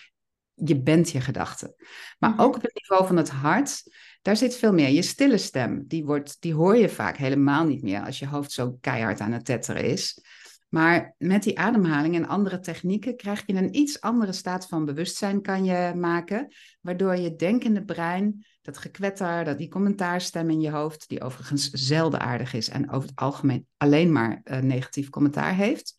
je 0.55 0.83
bent 0.83 1.11
je 1.11 1.21
gedachten. 1.21 1.75
Maar 2.19 2.31
mhm. 2.31 2.41
ook 2.41 2.57
op 2.57 2.63
het 2.63 2.75
niveau 2.75 3.07
van 3.07 3.17
het 3.17 3.31
hart, 3.31 3.83
daar 4.23 4.37
zit 4.37 4.57
veel 4.57 4.73
meer. 4.73 4.89
Je 4.89 5.03
stille 5.03 5.39
stem, 5.39 5.85
die, 5.87 6.05
wordt, 6.05 6.37
die 6.41 6.55
hoor 6.55 6.77
je 6.77 6.89
vaak 6.89 7.17
helemaal 7.17 7.65
niet 7.65 7.83
meer 7.83 8.05
als 8.05 8.19
je 8.19 8.27
hoofd 8.27 8.53
zo 8.53 8.77
keihard 8.81 9.21
aan 9.21 9.33
het 9.33 9.45
tetteren 9.45 9.85
is. 9.85 10.25
Maar 10.71 11.15
met 11.19 11.43
die 11.43 11.59
ademhaling 11.59 12.15
en 12.15 12.29
andere 12.29 12.61
technieken 12.61 13.17
krijg 13.17 13.43
je 13.47 13.55
een 13.55 13.77
iets 13.77 14.01
andere 14.01 14.33
staat 14.33 14.69
van 14.69 14.85
bewustzijn 14.85 15.43
kan 15.43 15.65
je 15.65 15.93
maken, 15.95 16.55
waardoor 16.81 17.17
je 17.17 17.37
denkende 17.37 17.85
brein, 17.85 18.45
dat 18.63 18.79
gekwetter, 18.79 19.45
dat 19.45 19.59
die 19.59 19.69
commentaarstem 19.69 20.51
in 20.51 20.61
je 20.61 20.71
hoofd, 20.71 21.09
die 21.09 21.23
overigens 21.23 21.71
zelden 21.71 22.21
aardig 22.21 22.53
is 22.53 22.69
en 22.69 22.91
over 22.91 23.09
het 23.09 23.19
algemeen 23.19 23.67
alleen 23.77 24.13
maar 24.13 24.41
uh, 24.45 24.59
negatief 24.59 25.11
commentaar 25.11 25.55
heeft, 25.55 25.99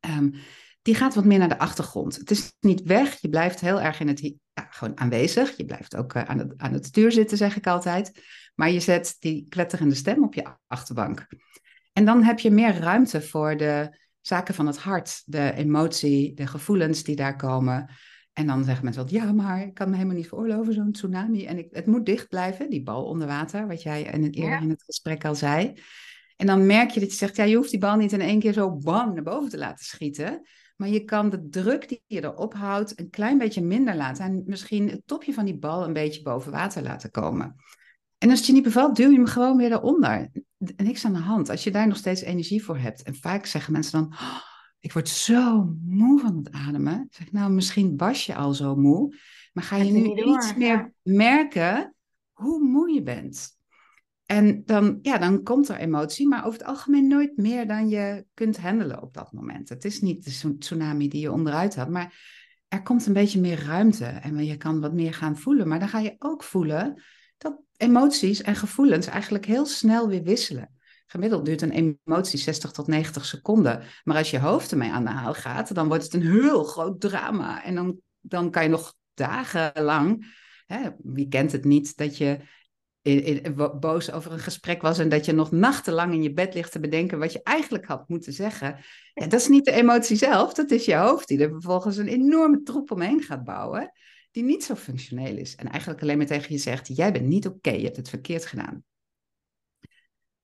um, 0.00 0.34
die 0.82 0.94
gaat 0.94 1.14
wat 1.14 1.24
meer 1.24 1.38
naar 1.38 1.48
de 1.48 1.58
achtergrond. 1.58 2.16
Het 2.16 2.30
is 2.30 2.52
niet 2.60 2.82
weg, 2.82 3.20
je 3.20 3.28
blijft 3.28 3.60
heel 3.60 3.80
erg 3.80 4.00
in 4.00 4.08
het, 4.08 4.20
ja, 4.20 4.66
gewoon 4.70 4.98
aanwezig. 4.98 5.56
Je 5.56 5.64
blijft 5.64 5.96
ook 5.96 6.14
uh, 6.14 6.22
aan, 6.22 6.38
het, 6.38 6.54
aan 6.56 6.72
het 6.72 6.86
stuur 6.86 7.12
zitten, 7.12 7.36
zeg 7.36 7.56
ik 7.56 7.66
altijd. 7.66 8.22
Maar 8.54 8.70
je 8.70 8.80
zet 8.80 9.16
die 9.18 9.46
kletterende 9.48 9.94
stem 9.94 10.24
op 10.24 10.34
je 10.34 10.56
achterbank. 10.66 11.26
En 11.98 12.04
dan 12.04 12.22
heb 12.22 12.38
je 12.38 12.50
meer 12.50 12.74
ruimte 12.74 13.22
voor 13.22 13.56
de 13.56 13.98
zaken 14.20 14.54
van 14.54 14.66
het 14.66 14.78
hart, 14.78 15.22
de 15.26 15.52
emotie, 15.52 16.34
de 16.34 16.46
gevoelens 16.46 17.02
die 17.02 17.16
daar 17.16 17.36
komen. 17.36 17.90
En 18.32 18.46
dan 18.46 18.64
zeggen 18.64 18.84
mensen 18.84 19.04
wel, 19.04 19.12
ja, 19.12 19.32
maar 19.32 19.62
ik 19.62 19.74
kan 19.74 19.88
me 19.88 19.96
helemaal 19.96 20.16
niet 20.16 20.28
veroorloven, 20.28 20.74
zo'n 20.74 20.92
tsunami. 20.92 21.46
En 21.46 21.58
ik, 21.58 21.68
het 21.70 21.86
moet 21.86 22.06
dicht 22.06 22.28
blijven, 22.28 22.70
die 22.70 22.82
bal 22.82 23.04
onder 23.04 23.26
water, 23.26 23.66
wat 23.66 23.82
jij 23.82 24.02
in 24.02 24.22
het, 24.22 24.36
eerder 24.36 24.62
in 24.62 24.70
het 24.70 24.82
gesprek 24.82 25.24
al 25.24 25.34
zei. 25.34 25.72
En 26.36 26.46
dan 26.46 26.66
merk 26.66 26.90
je 26.90 27.00
dat 27.00 27.10
je 27.10 27.16
zegt, 27.16 27.36
ja, 27.36 27.44
je 27.44 27.56
hoeft 27.56 27.70
die 27.70 27.80
bal 27.80 27.96
niet 27.96 28.12
in 28.12 28.20
één 28.20 28.40
keer 28.40 28.52
zo 28.52 28.76
bam 28.76 29.14
naar 29.14 29.22
boven 29.22 29.50
te 29.50 29.58
laten 29.58 29.84
schieten. 29.84 30.42
Maar 30.76 30.88
je 30.88 31.04
kan 31.04 31.30
de 31.30 31.48
druk 31.48 31.88
die 31.88 32.02
je 32.06 32.24
erop 32.24 32.54
houdt 32.54 33.00
een 33.00 33.10
klein 33.10 33.38
beetje 33.38 33.62
minder 33.62 33.96
laten. 33.96 34.24
En 34.24 34.42
misschien 34.46 34.88
het 34.88 35.02
topje 35.04 35.32
van 35.32 35.44
die 35.44 35.58
bal 35.58 35.84
een 35.84 35.92
beetje 35.92 36.22
boven 36.22 36.52
water 36.52 36.82
laten 36.82 37.10
komen. 37.10 37.54
En 38.18 38.30
als 38.30 38.38
het 38.38 38.46
je 38.46 38.52
niet 38.52 38.62
bevalt, 38.62 38.96
duw 38.96 39.10
je 39.10 39.16
hem 39.16 39.26
gewoon 39.26 39.56
weer 39.56 39.72
eronder. 39.72 40.30
Niks 40.76 41.04
aan 41.04 41.12
de 41.12 41.18
hand. 41.18 41.48
Als 41.48 41.64
je 41.64 41.70
daar 41.70 41.86
nog 41.86 41.96
steeds 41.96 42.20
energie 42.20 42.64
voor 42.64 42.78
hebt. 42.78 43.02
En 43.02 43.14
vaak 43.14 43.46
zeggen 43.46 43.72
mensen 43.72 44.00
dan, 44.00 44.12
oh, 44.12 44.40
ik 44.80 44.92
word 44.92 45.08
zo 45.08 45.74
moe 45.84 46.20
van 46.20 46.36
het 46.36 46.52
ademen. 46.52 47.06
zeg 47.10 47.32
nou, 47.32 47.52
misschien 47.52 47.96
was 47.96 48.26
je 48.26 48.34
al 48.34 48.54
zo 48.54 48.76
moe. 48.76 49.16
Maar 49.52 49.64
ga 49.64 49.76
je 49.76 49.92
nu 49.92 50.34
iets 50.34 50.54
meer 50.54 50.92
merken 51.02 51.94
hoe 52.32 52.62
moe 52.62 52.92
je 52.92 53.02
bent. 53.02 53.56
En 54.24 54.62
dan, 54.64 54.98
ja, 55.02 55.18
dan 55.18 55.42
komt 55.42 55.68
er 55.68 55.76
emotie, 55.76 56.28
maar 56.28 56.46
over 56.46 56.58
het 56.58 56.68
algemeen 56.68 57.06
nooit 57.06 57.36
meer 57.36 57.66
dan 57.66 57.88
je 57.88 58.26
kunt 58.34 58.58
handelen 58.58 59.02
op 59.02 59.14
dat 59.14 59.32
moment. 59.32 59.68
Het 59.68 59.84
is 59.84 60.00
niet 60.00 60.42
de 60.42 60.58
tsunami 60.58 61.08
die 61.08 61.20
je 61.20 61.32
onderuit 61.32 61.74
had, 61.74 61.88
maar 61.88 62.20
er 62.68 62.82
komt 62.82 63.06
een 63.06 63.12
beetje 63.12 63.40
meer 63.40 63.64
ruimte 63.64 64.04
en 64.04 64.44
je 64.44 64.56
kan 64.56 64.80
wat 64.80 64.92
meer 64.92 65.14
gaan 65.14 65.36
voelen. 65.36 65.68
Maar 65.68 65.78
dan 65.78 65.88
ga 65.88 65.98
je 65.98 66.14
ook 66.18 66.42
voelen 66.42 67.02
emoties 67.78 68.42
en 68.42 68.56
gevoelens 68.56 69.06
eigenlijk 69.06 69.46
heel 69.46 69.66
snel 69.66 70.08
weer 70.08 70.22
wisselen. 70.22 70.76
Gemiddeld 71.06 71.44
duurt 71.44 71.62
een 71.62 71.98
emotie 72.04 72.38
60 72.38 72.70
tot 72.70 72.86
90 72.86 73.24
seconden. 73.24 73.82
Maar 74.04 74.16
als 74.16 74.30
je 74.30 74.38
hoofd 74.38 74.70
ermee 74.70 74.90
aan 74.90 75.04
de 75.04 75.10
haal 75.10 75.34
gaat, 75.34 75.74
dan 75.74 75.88
wordt 75.88 76.02
het 76.02 76.14
een 76.14 76.30
heel 76.30 76.64
groot 76.64 77.00
drama. 77.00 77.64
En 77.64 77.74
dan, 77.74 78.00
dan 78.20 78.50
kan 78.50 78.62
je 78.62 78.68
nog 78.68 78.94
dagenlang, 79.14 80.26
hè, 80.66 80.90
wie 81.02 81.28
kent 81.28 81.52
het 81.52 81.64
niet, 81.64 81.96
dat 81.96 82.16
je 82.16 82.38
boos 83.80 84.12
over 84.12 84.32
een 84.32 84.38
gesprek 84.38 84.82
was 84.82 84.98
en 84.98 85.08
dat 85.08 85.24
je 85.24 85.32
nog 85.32 85.50
nachtenlang 85.50 86.12
in 86.12 86.22
je 86.22 86.32
bed 86.32 86.54
ligt 86.54 86.72
te 86.72 86.80
bedenken 86.80 87.18
wat 87.18 87.32
je 87.32 87.42
eigenlijk 87.42 87.86
had 87.86 88.08
moeten 88.08 88.32
zeggen. 88.32 88.76
Ja, 89.14 89.26
dat 89.26 89.40
is 89.40 89.48
niet 89.48 89.64
de 89.64 89.72
emotie 89.72 90.16
zelf, 90.16 90.54
dat 90.54 90.70
is 90.70 90.84
je 90.84 90.96
hoofd 90.96 91.28
die 91.28 91.42
er 91.42 91.50
vervolgens 91.50 91.96
een 91.96 92.08
enorme 92.08 92.62
troep 92.62 92.90
omheen 92.90 93.22
gaat 93.22 93.44
bouwen, 93.44 93.92
die 94.38 94.46
niet 94.46 94.64
zo 94.64 94.74
functioneel 94.74 95.36
is. 95.36 95.54
En 95.54 95.70
eigenlijk 95.70 96.02
alleen 96.02 96.16
maar 96.16 96.26
tegen 96.26 96.52
je 96.52 96.58
zegt, 96.58 96.96
jij 96.96 97.12
bent 97.12 97.26
niet 97.26 97.46
oké, 97.46 97.70
je 97.70 97.84
hebt 97.84 97.96
het 97.96 98.08
verkeerd 98.08 98.46
gedaan. 98.46 98.84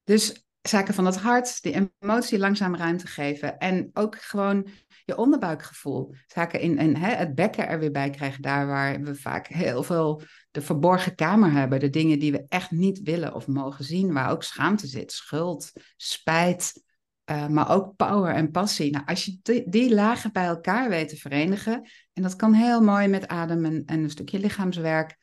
Dus 0.05 0.47
zaken 0.63 0.95
van 0.95 1.07
het 1.07 1.17
hart, 1.17 1.63
die 1.63 1.91
emotie 2.01 2.39
langzaam 2.39 2.77
ruimte 2.77 3.07
geven. 3.07 3.59
En 3.59 3.91
ook 3.93 4.21
gewoon 4.21 4.69
je 5.05 5.17
onderbuikgevoel. 5.17 6.15
Zaken 6.27 6.61
in, 6.61 6.79
en 6.79 6.97
het 6.97 7.35
bekken 7.35 7.69
er 7.69 7.79
weer 7.79 7.91
bij 7.91 8.11
krijgen, 8.11 8.43
daar 8.43 8.67
waar 8.67 9.01
we 9.01 9.15
vaak 9.15 9.47
heel 9.47 9.83
veel 9.83 10.23
de 10.51 10.63
verborgen 10.63 11.15
kamer 11.15 11.51
hebben. 11.51 11.81
De 11.81 11.91
dingen 11.91 12.19
die 12.19 12.33
we 12.33 12.45
echt 12.49 12.71
niet 12.71 13.01
willen 13.03 13.35
of 13.35 13.47
mogen 13.47 13.85
zien, 13.85 14.13
waar 14.13 14.31
ook 14.31 14.43
schaamte 14.43 14.87
zit, 14.87 15.13
schuld, 15.13 15.73
spijt. 15.97 16.83
Uh, 17.31 17.49
maar 17.49 17.71
ook 17.71 17.97
power 17.97 18.35
en 18.35 18.51
passie. 18.51 18.91
Nou, 18.91 19.05
als 19.07 19.25
je 19.25 19.39
die, 19.43 19.69
die, 19.69 19.95
lagen 19.95 20.33
bij 20.33 20.45
elkaar 20.45 20.89
weet 20.89 21.09
te 21.09 21.17
verenigen, 21.17 21.89
en 22.15 22.23
dat 22.23 22.37
kan 22.37 22.53
heel 22.53 22.81
mooi 22.81 23.09
met 23.09 23.29
adem 23.29 23.65
en, 23.65 23.83
en 23.87 24.03
een 24.03 24.11
stukje 24.11 24.39
lichaamswerk, 24.39 25.17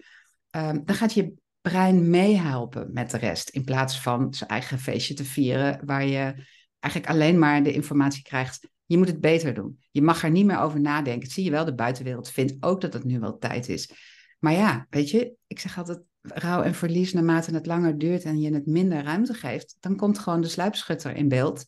um, 0.55 0.85
dan 0.85 0.95
gaat 0.95 1.13
je 1.13 1.33
brein 1.61 2.09
meehelpen 2.09 2.89
met 2.93 3.11
de 3.11 3.17
rest. 3.17 3.49
In 3.49 3.63
plaats 3.63 4.01
van 4.01 4.33
zijn 4.33 4.49
eigen 4.49 4.79
feestje 4.79 5.13
te 5.13 5.25
vieren, 5.25 5.79
waar 5.85 6.05
je 6.05 6.45
eigenlijk 6.79 7.13
alleen 7.13 7.39
maar 7.39 7.63
de 7.63 7.73
informatie 7.73 8.23
krijgt. 8.23 8.69
Je 8.85 8.97
moet 8.97 9.07
het 9.07 9.21
beter 9.21 9.53
doen. 9.53 9.79
Je 9.91 10.01
mag 10.01 10.23
er 10.23 10.31
niet 10.31 10.45
meer 10.45 10.59
over 10.59 10.81
nadenken. 10.81 11.29
zie 11.29 11.43
je 11.43 11.51
wel, 11.51 11.65
de 11.65 11.75
buitenwereld 11.75 12.29
vindt 12.29 12.55
ook 12.59 12.81
dat 12.81 12.93
het 12.93 13.03
nu 13.03 13.19
wel 13.19 13.37
tijd 13.37 13.69
is. 13.69 13.91
Maar 14.39 14.53
ja, 14.53 14.87
weet 14.89 15.09
je, 15.09 15.33
ik 15.47 15.59
zeg 15.59 15.77
altijd, 15.77 15.99
rouw 16.21 16.61
en 16.61 16.75
verlies 16.75 17.13
naarmate 17.13 17.53
het 17.53 17.65
langer 17.65 17.97
duurt 17.97 18.23
en 18.23 18.39
je 18.39 18.53
het 18.53 18.65
minder 18.65 19.03
ruimte 19.03 19.33
geeft, 19.33 19.77
dan 19.79 19.95
komt 19.95 20.19
gewoon 20.19 20.41
de 20.41 20.47
sluipschutter 20.47 21.15
in 21.15 21.27
beeld. 21.27 21.65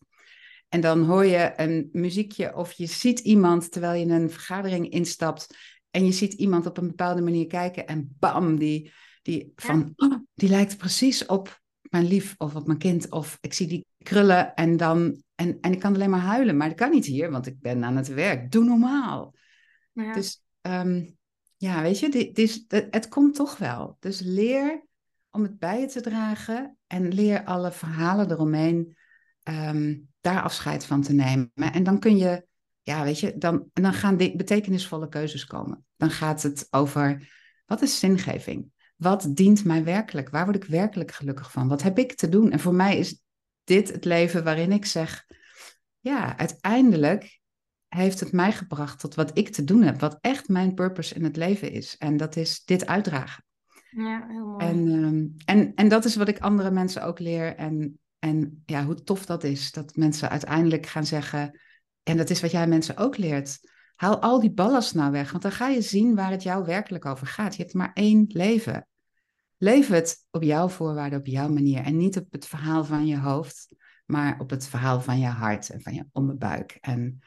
En 0.74 0.82
dan 0.82 1.04
hoor 1.04 1.26
je 1.26 1.54
een 1.56 1.90
muziekje 1.92 2.56
of 2.56 2.72
je 2.72 2.86
ziet 2.86 3.20
iemand 3.20 3.72
terwijl 3.72 4.06
je 4.06 4.14
een 4.14 4.30
vergadering 4.30 4.90
instapt 4.90 5.58
en 5.92 6.06
je 6.06 6.12
ziet 6.12 6.34
iemand 6.34 6.66
op 6.66 6.78
een 6.78 6.88
bepaalde 6.88 7.22
manier 7.22 7.48
kijken 7.48 7.88
en 7.88 8.16
bam, 8.20 8.58
die, 8.58 8.92
die, 9.22 9.52
van, 9.56 9.94
oh, 9.96 10.16
die 10.34 10.50
lijkt 10.50 10.78
precies 10.78 11.26
op 11.26 11.62
mijn 11.82 12.08
lief 12.08 12.36
of 12.38 12.56
op 12.56 12.68
mijn 12.68 12.80
kind. 12.80 13.12
Of 13.12 13.38
ik 13.42 13.54
zie 13.54 13.68
die 13.68 13.86
krullen 13.98 14.54
en 14.54 14.78
dan. 14.78 15.24
En, 15.36 15.58
en 15.62 15.72
ik 15.72 15.80
kan 15.80 15.94
alleen 15.94 16.10
maar 16.10 16.20
huilen, 16.20 16.58
maar 16.58 16.68
dat 16.68 16.78
kan 16.78 16.92
niet 16.92 17.06
hier, 17.06 17.32
want 17.32 17.48
ik 17.48 17.60
ben 17.60 17.84
aan 17.84 17.96
het 17.96 18.08
werk. 18.08 18.52
Doe 18.52 18.64
normaal. 18.64 19.36
Ja. 19.92 20.14
Dus 20.14 20.44
ehm, 20.62 21.06
ja, 21.58 21.82
weet 21.82 22.00
je, 22.00 22.10
dit, 22.10 22.36
dit, 22.36 22.66
het, 22.68 22.88
het 22.92 23.08
komt 23.08 23.36
toch 23.36 23.58
wel. 23.58 23.98
Dus 24.00 24.20
leer 24.20 24.86
om 25.32 25.44
het 25.44 25.60
bij 25.60 25.80
je 25.80 25.88
te 25.88 26.02
dragen 26.02 26.78
en 26.88 27.14
leer 27.14 27.44
alle 27.44 27.72
verhalen 27.72 28.32
eromheen 28.32 28.98
um, 29.44 30.12
daar 30.24 30.42
afscheid 30.42 30.86
van 30.86 31.02
te 31.02 31.14
nemen. 31.14 31.52
En 31.56 31.84
dan 31.84 32.00
kun 32.00 32.18
je, 32.18 32.48
ja, 32.82 33.04
weet 33.04 33.20
je, 33.20 33.38
dan, 33.38 33.70
dan 33.74 33.94
gaan 33.94 34.18
die 34.18 34.36
betekenisvolle 34.36 35.10
keuzes 35.10 35.46
komen. 35.46 35.86
Dan 35.96 36.10
gaat 36.10 36.44
het 36.44 36.68
over 36.70 37.32
wat 37.66 37.82
is 37.82 38.00
zingeving? 38.00 38.72
Wat 38.96 39.28
dient 39.30 39.64
mij 39.64 39.84
werkelijk? 39.84 40.30
Waar 40.30 40.44
word 40.44 40.56
ik 40.56 40.64
werkelijk 40.64 41.12
gelukkig 41.12 41.52
van? 41.52 41.68
Wat 41.68 41.82
heb 41.82 41.98
ik 41.98 42.16
te 42.16 42.30
doen? 42.30 42.52
En 42.52 42.60
voor 42.60 42.74
mij 42.74 42.98
is 42.98 43.22
dit 43.64 43.92
het 43.92 44.06
leven 44.06 44.44
waarin 44.44 44.72
ik 44.72 44.86
zeg, 44.86 45.26
ja, 46.00 46.38
uiteindelijk 46.38 47.42
heeft 47.88 48.20
het 48.20 48.32
mij 48.32 48.52
gebracht 48.52 49.00
tot 49.00 49.16
wat 49.16 49.38
ik 49.38 49.50
te 49.50 49.64
doen 49.64 49.82
heb, 49.82 50.00
wat 50.00 50.18
echt 50.22 50.48
mijn 50.48 50.74
purpose 50.74 51.16
in 51.16 51.24
het 51.24 51.36
leven 51.36 51.72
is. 51.72 51.98
En 51.98 52.18
dat 52.18 52.36
is 52.36 52.64
dit 52.66 52.86
uitdragen. 52.86 53.44
Ja, 53.90 54.26
heel 54.28 54.46
mooi. 54.46 54.66
En, 54.66 54.88
um, 54.88 55.36
en, 55.46 55.74
en 55.76 55.88
dat 55.88 56.06
is 56.06 56.16
wat 56.16 56.28
ik 56.28 56.40
andere 56.40 56.72
mensen 56.72 57.04
ook 57.04 57.20
leer. 57.20 57.56
En, 57.56 57.98
en 58.24 58.64
ja, 58.66 58.86
hoe 58.86 59.04
tof 59.04 59.26
dat 59.26 59.44
is, 59.44 59.72
dat 59.72 59.96
mensen 59.96 60.30
uiteindelijk 60.30 60.86
gaan 60.86 61.06
zeggen, 61.06 61.60
en 62.04 62.18
dat 62.18 62.30
is 62.30 62.42
wat 62.42 62.52
jij 62.52 62.68
mensen 62.68 62.98
ook 62.98 63.18
leert. 63.18 63.60
Haal 63.96 64.20
al 64.20 64.40
die 64.40 64.54
ballast 64.54 64.96
nou 64.96 65.12
weg, 65.12 65.32
want 65.32 65.44
dan 65.44 65.52
ga 65.52 65.68
je 65.68 65.82
zien 65.82 66.16
waar 66.16 66.32
het 66.32 66.44
jou 66.44 66.66
werkelijk 66.66 67.06
over 67.06 67.28
gaat. 67.28 67.56
Je 67.56 67.62
hebt 67.62 67.74
maar 67.74 67.92
één 67.94 68.26
leven. 68.28 68.88
Leef 69.58 69.88
het 69.88 70.18
op 70.32 70.44
jouw 70.44 70.70
voorwaarden, 70.70 71.20
op 71.20 71.26
jouw 71.26 71.50
manier. 71.50 71.84
En 71.84 71.98
niet 71.98 72.18
op 72.18 72.32
het 72.32 72.46
verhaal 72.46 72.86
van 72.86 73.08
je 73.08 73.18
hoofd, 73.18 73.68
maar 74.06 74.40
op 74.40 74.50
het 74.50 74.68
verhaal 74.68 75.02
van 75.02 75.20
je 75.20 75.28
hart 75.28 75.70
en 75.70 75.82
van 75.82 75.94
je 75.94 76.06
onderbuik. 76.12 76.78
En 76.82 77.20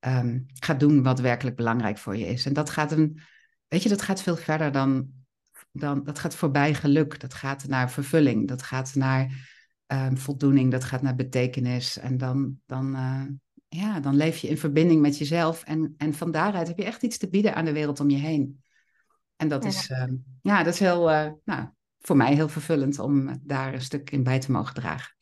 um, 0.00 0.46
ga 0.54 0.74
doen 0.74 1.02
wat 1.02 1.20
werkelijk 1.20 1.56
belangrijk 1.56 1.98
voor 1.98 2.16
je 2.16 2.26
is. 2.26 2.46
En 2.46 2.52
dat 2.52 2.70
gaat 2.70 2.92
een, 2.92 3.20
weet 3.68 3.82
je, 3.82 3.88
dat 3.88 4.02
gaat 4.02 4.22
veel 4.22 4.36
verder 4.36 4.72
dan, 4.72 5.08
dan 5.70 6.04
dat 6.04 6.18
gaat 6.18 6.34
voorbij 6.34 6.74
geluk. 6.74 7.20
Dat 7.20 7.34
gaat 7.34 7.66
naar 7.66 7.90
vervulling. 7.90 8.48
Dat 8.48 8.62
gaat 8.62 8.94
naar 8.94 9.50
um, 9.92 10.18
voldoening. 10.18 10.70
Dat 10.70 10.84
gaat 10.84 11.02
naar 11.02 11.14
betekenis. 11.14 11.98
En 11.98 12.18
dan, 12.18 12.60
dan, 12.66 12.94
uh, 12.94 13.22
ja, 13.68 14.00
dan 14.00 14.16
leef 14.16 14.38
je 14.38 14.48
in 14.48 14.58
verbinding 14.58 15.00
met 15.00 15.18
jezelf. 15.18 15.62
En, 15.64 15.94
en 15.96 16.14
van 16.14 16.30
daaruit 16.30 16.68
heb 16.68 16.78
je 16.78 16.84
echt 16.84 17.02
iets 17.02 17.18
te 17.18 17.28
bieden 17.28 17.54
aan 17.54 17.64
de 17.64 17.72
wereld 17.72 18.00
om 18.00 18.10
je 18.10 18.18
heen. 18.18 18.62
En 19.36 19.48
dat, 19.48 19.62
ja. 19.62 19.68
is, 19.68 19.90
uh, 19.90 20.04
ja, 20.42 20.62
dat 20.62 20.74
is 20.74 20.80
heel, 20.80 21.10
uh, 21.10 21.30
nou, 21.44 21.68
voor 21.98 22.16
mij 22.16 22.34
heel 22.34 22.48
vervullend 22.48 22.98
om 22.98 23.40
daar 23.42 23.74
een 23.74 23.80
stuk 23.80 24.10
in 24.10 24.22
bij 24.22 24.40
te 24.40 24.52
mogen 24.52 24.74
dragen. 24.74 25.16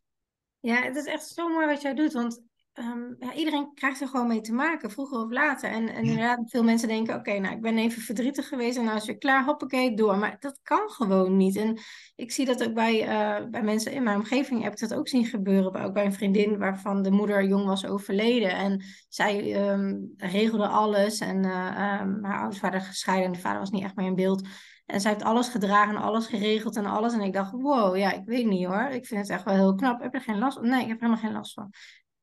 Ja, 0.60 0.82
het 0.82 0.96
is 0.96 1.04
echt 1.04 1.26
zo 1.26 1.48
mooi 1.48 1.66
wat 1.66 1.82
jij 1.82 1.94
doet. 1.94 2.12
Want 2.12 2.40
um, 2.74 3.16
ja, 3.18 3.34
iedereen 3.34 3.74
krijgt 3.74 4.00
er 4.00 4.08
gewoon 4.08 4.26
mee 4.26 4.40
te 4.40 4.52
maken, 4.52 4.90
vroeger 4.90 5.18
of 5.18 5.30
later. 5.30 5.70
En, 5.70 5.88
en 5.88 6.04
inderdaad, 6.04 6.50
veel 6.50 6.62
mensen 6.62 6.88
denken, 6.88 7.14
oké, 7.14 7.38
nou, 7.38 7.54
ik 7.54 7.60
ben 7.60 7.78
even 7.78 8.02
verdrietig 8.02 8.48
geweest 8.48 8.78
en 8.78 8.84
nou 8.84 8.96
is 8.96 9.06
weer 9.06 9.18
klaar, 9.18 9.44
hoppakee, 9.44 9.94
door. 9.94 10.18
Maar 10.18 10.36
dat 10.40 10.58
kan 10.62 10.90
gewoon 10.90 11.36
niet. 11.36 11.56
En 11.56 11.78
ik 12.16 12.32
zie 12.32 12.46
dat 12.46 12.64
ook 12.64 12.74
bij, 12.74 13.02
uh, 13.02 13.50
bij 13.50 13.62
mensen 13.62 13.92
in 13.92 14.02
mijn 14.02 14.16
omgeving, 14.16 14.62
heb 14.62 14.72
ik 14.72 14.78
dat 14.78 14.94
ook 14.94 15.08
zien 15.08 15.24
gebeuren. 15.24 15.84
Ook 15.84 15.94
bij 15.94 16.04
een 16.04 16.12
vriendin 16.12 16.58
waarvan 16.58 17.02
de 17.02 17.10
moeder 17.10 17.44
jong 17.44 17.66
was 17.66 17.86
overleden. 17.86 18.50
En 18.50 18.84
zij 19.08 19.68
um, 19.70 20.14
regelde 20.16 20.66
alles 20.66 21.18
en 21.18 21.44
uh, 21.44 22.00
um, 22.00 22.24
haar 22.24 22.38
ouders 22.38 22.60
waren 22.60 22.80
gescheiden 22.80 23.26
en 23.26 23.32
de 23.32 23.38
vader 23.38 23.58
was 23.58 23.70
niet 23.70 23.84
echt 23.84 23.96
meer 23.96 24.06
in 24.06 24.14
beeld. 24.14 24.48
En 24.86 25.00
zij 25.00 25.10
heeft 25.10 25.24
alles 25.24 25.48
gedragen, 25.48 25.96
alles 25.96 26.26
geregeld 26.26 26.76
en 26.76 26.86
alles. 26.86 27.12
En 27.12 27.20
ik 27.20 27.32
dacht, 27.32 27.52
wow, 27.52 27.96
ja, 27.96 28.12
ik 28.12 28.24
weet 28.24 28.46
niet 28.46 28.66
hoor. 28.66 28.82
Ik 28.82 29.06
vind 29.06 29.20
het 29.20 29.30
echt 29.30 29.44
wel 29.44 29.54
heel 29.54 29.74
knap. 29.74 30.00
Heb 30.00 30.12
je 30.12 30.18
er 30.18 30.24
geen 30.24 30.38
last 30.38 30.58
van? 30.58 30.68
Nee, 30.68 30.82
ik 30.82 30.88
heb 30.88 30.96
er 30.96 31.02
helemaal 31.02 31.24
geen 31.24 31.32
last 31.32 31.52
van. 31.52 31.70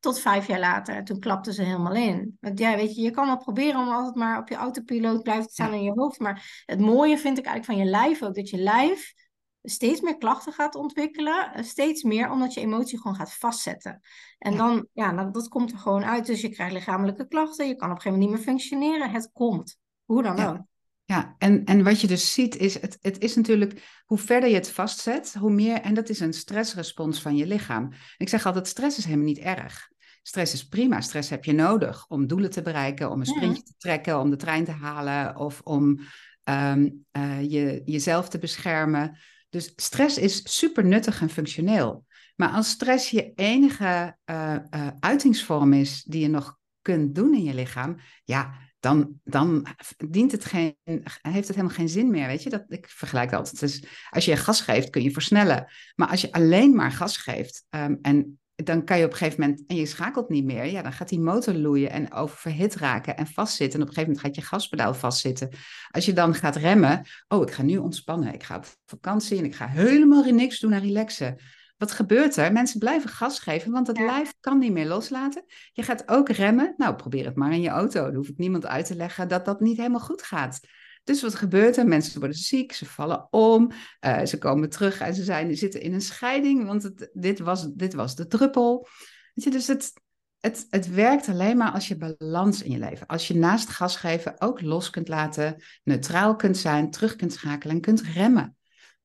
Tot 0.07 0.19
vijf 0.19 0.47
jaar 0.47 0.59
later. 0.59 0.95
En 0.95 1.03
toen 1.03 1.19
klapte 1.19 1.53
ze 1.53 1.63
helemaal 1.63 1.95
in. 1.95 2.37
Want 2.39 2.59
ja, 2.59 2.75
weet 2.75 2.95
je, 2.95 3.01
je 3.01 3.11
kan 3.11 3.25
wel 3.25 3.37
proberen 3.37 3.79
om 3.79 3.87
altijd 3.87 4.15
maar 4.15 4.39
op 4.39 4.49
je 4.49 4.55
autopiloot 4.55 5.23
blijven 5.23 5.49
staan 5.49 5.73
in 5.73 5.83
je 5.83 5.91
hoofd. 5.91 6.19
Maar 6.19 6.63
het 6.65 6.79
mooie 6.79 7.17
vind 7.17 7.37
ik 7.37 7.45
eigenlijk 7.45 7.79
van 7.79 7.85
je 7.85 7.91
lijf 7.91 8.21
ook. 8.23 8.35
Dat 8.35 8.49
je 8.49 8.57
lijf 8.57 9.13
steeds 9.61 10.01
meer 10.01 10.17
klachten 10.17 10.53
gaat 10.53 10.75
ontwikkelen. 10.75 11.63
Steeds 11.63 12.03
meer 12.03 12.29
omdat 12.29 12.53
je 12.53 12.59
emotie 12.59 12.97
gewoon 12.97 13.17
gaat 13.17 13.33
vastzetten. 13.33 14.01
En 14.37 14.57
dan, 14.57 14.87
ja, 14.93 15.13
dat, 15.13 15.33
dat 15.33 15.47
komt 15.47 15.71
er 15.71 15.77
gewoon 15.77 16.05
uit. 16.05 16.25
Dus 16.25 16.41
je 16.41 16.49
krijgt 16.49 16.73
lichamelijke 16.73 17.27
klachten. 17.27 17.67
Je 17.67 17.75
kan 17.75 17.89
op 17.89 17.95
een 17.95 18.01
gegeven 18.01 18.19
moment 18.19 18.29
niet 18.29 18.45
meer 18.45 18.55
functioneren. 18.55 19.11
Het 19.11 19.29
komt. 19.33 19.77
Hoe 20.05 20.23
dan 20.23 20.37
ja. 20.37 20.49
ook. 20.49 20.65
Ja, 21.03 21.35
en, 21.37 21.63
en 21.63 21.83
wat 21.83 22.01
je 22.01 22.07
dus 22.07 22.33
ziet 22.33 22.55
is, 22.55 22.81
het, 22.81 22.97
het 23.01 23.19
is 23.19 23.35
natuurlijk, 23.35 24.01
hoe 24.05 24.17
verder 24.17 24.49
je 24.49 24.55
het 24.55 24.69
vastzet, 24.69 25.33
hoe 25.39 25.51
meer, 25.51 25.81
en 25.81 25.93
dat 25.93 26.09
is 26.09 26.19
een 26.19 26.33
stressrespons 26.33 27.21
van 27.21 27.35
je 27.35 27.47
lichaam. 27.47 27.91
Ik 28.17 28.29
zeg 28.29 28.45
altijd, 28.45 28.67
stress 28.67 28.97
is 28.97 29.05
helemaal 29.05 29.25
niet 29.25 29.37
erg. 29.37 29.89
Stress 30.27 30.53
is 30.53 30.67
prima, 30.67 31.01
stress 31.01 31.29
heb 31.29 31.43
je 31.43 31.53
nodig 31.53 32.05
om 32.07 32.27
doelen 32.27 32.49
te 32.49 32.61
bereiken, 32.61 33.11
om 33.11 33.19
een 33.19 33.25
sprintje 33.25 33.63
te 33.63 33.73
trekken, 33.77 34.19
om 34.19 34.29
de 34.29 34.35
trein 34.35 34.65
te 34.65 34.71
halen 34.71 35.35
of 35.35 35.61
om 35.63 35.99
um, 36.43 37.05
uh, 37.17 37.41
je, 37.41 37.81
jezelf 37.85 38.29
te 38.29 38.37
beschermen. 38.37 39.17
Dus 39.49 39.73
stress 39.75 40.17
is 40.17 40.57
super 40.57 40.85
nuttig 40.85 41.21
en 41.21 41.29
functioneel. 41.29 42.05
Maar 42.35 42.49
als 42.49 42.69
stress 42.69 43.09
je 43.09 43.31
enige 43.35 44.17
uh, 44.25 44.55
uh, 44.69 44.87
uitingsvorm 44.99 45.73
is 45.73 46.03
die 46.03 46.21
je 46.21 46.29
nog 46.29 46.57
kunt 46.81 47.15
doen 47.15 47.33
in 47.33 47.43
je 47.43 47.53
lichaam, 47.53 47.97
ja, 48.23 48.53
dan, 48.79 49.19
dan 49.23 49.67
dient 50.07 50.31
het 50.31 50.45
geen, 50.45 50.75
heeft 51.21 51.47
het 51.47 51.55
helemaal 51.55 51.75
geen 51.75 51.89
zin 51.89 52.09
meer. 52.09 52.27
Weet 52.27 52.43
je? 52.43 52.49
Dat, 52.49 52.63
ik 52.67 52.89
vergelijk 52.89 53.29
dat 53.29 53.39
altijd. 53.39 53.59
Dus 53.59 53.83
als 54.09 54.25
je 54.25 54.35
gas 54.35 54.61
geeft, 54.61 54.89
kun 54.89 55.03
je 55.03 55.11
versnellen. 55.11 55.67
Maar 55.95 56.07
als 56.07 56.21
je 56.21 56.31
alleen 56.31 56.75
maar 56.75 56.91
gas 56.91 57.17
geeft 57.17 57.65
um, 57.69 57.99
en 58.01 58.39
dan 58.63 58.83
kan 58.83 58.97
je 58.97 59.05
op 59.05 59.11
een 59.11 59.17
gegeven 59.17 59.39
moment, 59.39 59.63
en 59.67 59.75
je 59.75 59.85
schakelt 59.85 60.29
niet 60.29 60.45
meer, 60.45 60.65
ja, 60.65 60.81
dan 60.81 60.93
gaat 60.93 61.09
die 61.09 61.19
motor 61.19 61.53
loeien 61.53 61.91
en 61.91 62.13
oververhit 62.13 62.75
raken 62.75 63.17
en 63.17 63.27
vastzitten. 63.27 63.79
En 63.79 63.85
op 63.85 63.87
een 63.87 63.93
gegeven 63.93 64.15
moment 64.15 64.35
gaat 64.35 64.43
je 64.43 64.49
gaspedaal 64.49 64.93
vastzitten. 64.93 65.49
Als 65.91 66.05
je 66.05 66.13
dan 66.13 66.33
gaat 66.33 66.55
remmen, 66.55 67.05
oh, 67.27 67.41
ik 67.41 67.51
ga 67.51 67.61
nu 67.61 67.77
ontspannen, 67.77 68.33
ik 68.33 68.43
ga 68.43 68.55
op 68.55 68.65
vakantie 68.85 69.37
en 69.37 69.45
ik 69.45 69.55
ga 69.55 69.67
helemaal 69.67 70.23
niks 70.23 70.59
doen 70.59 70.71
en 70.71 70.81
relaxen. 70.81 71.37
Wat 71.77 71.91
gebeurt 71.91 72.35
er? 72.35 72.51
Mensen 72.51 72.79
blijven 72.79 73.09
gas 73.09 73.39
geven, 73.39 73.71
want 73.71 73.87
het 73.87 73.99
lijf 73.99 74.33
kan 74.39 74.59
niet 74.59 74.71
meer 74.71 74.87
loslaten. 74.87 75.43
Je 75.73 75.83
gaat 75.83 76.07
ook 76.07 76.29
remmen. 76.29 76.73
Nou, 76.77 76.95
probeer 76.95 77.25
het 77.25 77.35
maar 77.35 77.51
in 77.51 77.61
je 77.61 77.69
auto. 77.69 78.05
Dan 78.05 78.15
hoef 78.15 78.27
ik 78.27 78.37
niemand 78.37 78.65
uit 78.65 78.85
te 78.85 78.95
leggen 78.95 79.27
dat 79.27 79.45
dat 79.45 79.59
niet 79.59 79.77
helemaal 79.77 79.99
goed 79.99 80.21
gaat. 80.21 80.59
Dus 81.07 81.21
wat 81.21 81.35
gebeurt 81.35 81.77
er? 81.77 81.87
Mensen 81.87 82.19
worden 82.19 82.37
ziek, 82.37 82.73
ze 82.73 82.85
vallen 82.85 83.27
om, 83.29 83.71
uh, 84.05 84.25
ze 84.25 84.37
komen 84.37 84.69
terug 84.69 84.99
en 84.99 85.15
ze 85.15 85.23
zijn, 85.23 85.57
zitten 85.57 85.81
in 85.81 85.93
een 85.93 86.01
scheiding, 86.01 86.65
want 86.65 86.91
dit, 87.13 87.39
was, 87.39 87.73
dit 87.73 87.93
was 87.93 88.15
de 88.15 88.27
druppel. 88.27 88.87
Dus 89.33 89.67
het, 89.67 89.93
het, 90.39 90.67
het 90.69 90.89
werkt 90.89 91.27
alleen 91.27 91.57
maar 91.57 91.71
als 91.71 91.87
je 91.87 91.97
balans 91.97 92.61
in 92.61 92.71
je 92.71 92.77
leven, 92.77 93.07
als 93.07 93.27
je 93.27 93.35
naast 93.35 93.69
gas 93.69 93.95
geven 93.95 94.41
ook 94.41 94.61
los 94.61 94.89
kunt 94.89 95.07
laten, 95.07 95.63
neutraal 95.83 96.35
kunt 96.35 96.57
zijn, 96.57 96.91
terug 96.91 97.15
kunt 97.15 97.33
schakelen 97.33 97.75
en 97.75 97.81
kunt 97.81 98.01
remmen. 98.01 98.55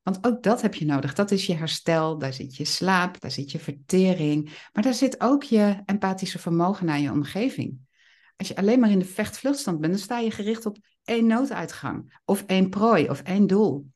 Want 0.01 0.25
ook 0.25 0.43
dat 0.43 0.61
heb 0.61 0.75
je 0.75 0.85
nodig. 0.85 1.13
Dat 1.13 1.31
is 1.31 1.45
je 1.45 1.55
herstel, 1.55 2.17
daar 2.17 2.33
zit 2.33 2.55
je 2.55 2.65
slaap, 2.65 3.21
daar 3.21 3.31
zit 3.31 3.51
je 3.51 3.59
vertering, 3.59 4.67
maar 4.73 4.83
daar 4.83 4.93
zit 4.93 5.21
ook 5.21 5.43
je 5.43 5.81
empathische 5.85 6.39
vermogen 6.39 6.85
naar 6.85 6.99
je 6.99 7.11
omgeving. 7.11 7.79
Als 8.35 8.47
je 8.47 8.55
alleen 8.55 8.79
maar 8.79 8.91
in 8.91 8.99
de 8.99 9.05
vecht-vluchtstand 9.05 9.79
bent, 9.79 9.93
dan 9.93 10.01
sta 10.01 10.19
je 10.19 10.31
gericht 10.31 10.65
op 10.65 10.77
één 11.03 11.27
nooduitgang, 11.27 12.19
of 12.25 12.43
één 12.45 12.69
prooi, 12.69 13.09
of 13.09 13.21
één 13.21 13.47
doel. 13.47 13.91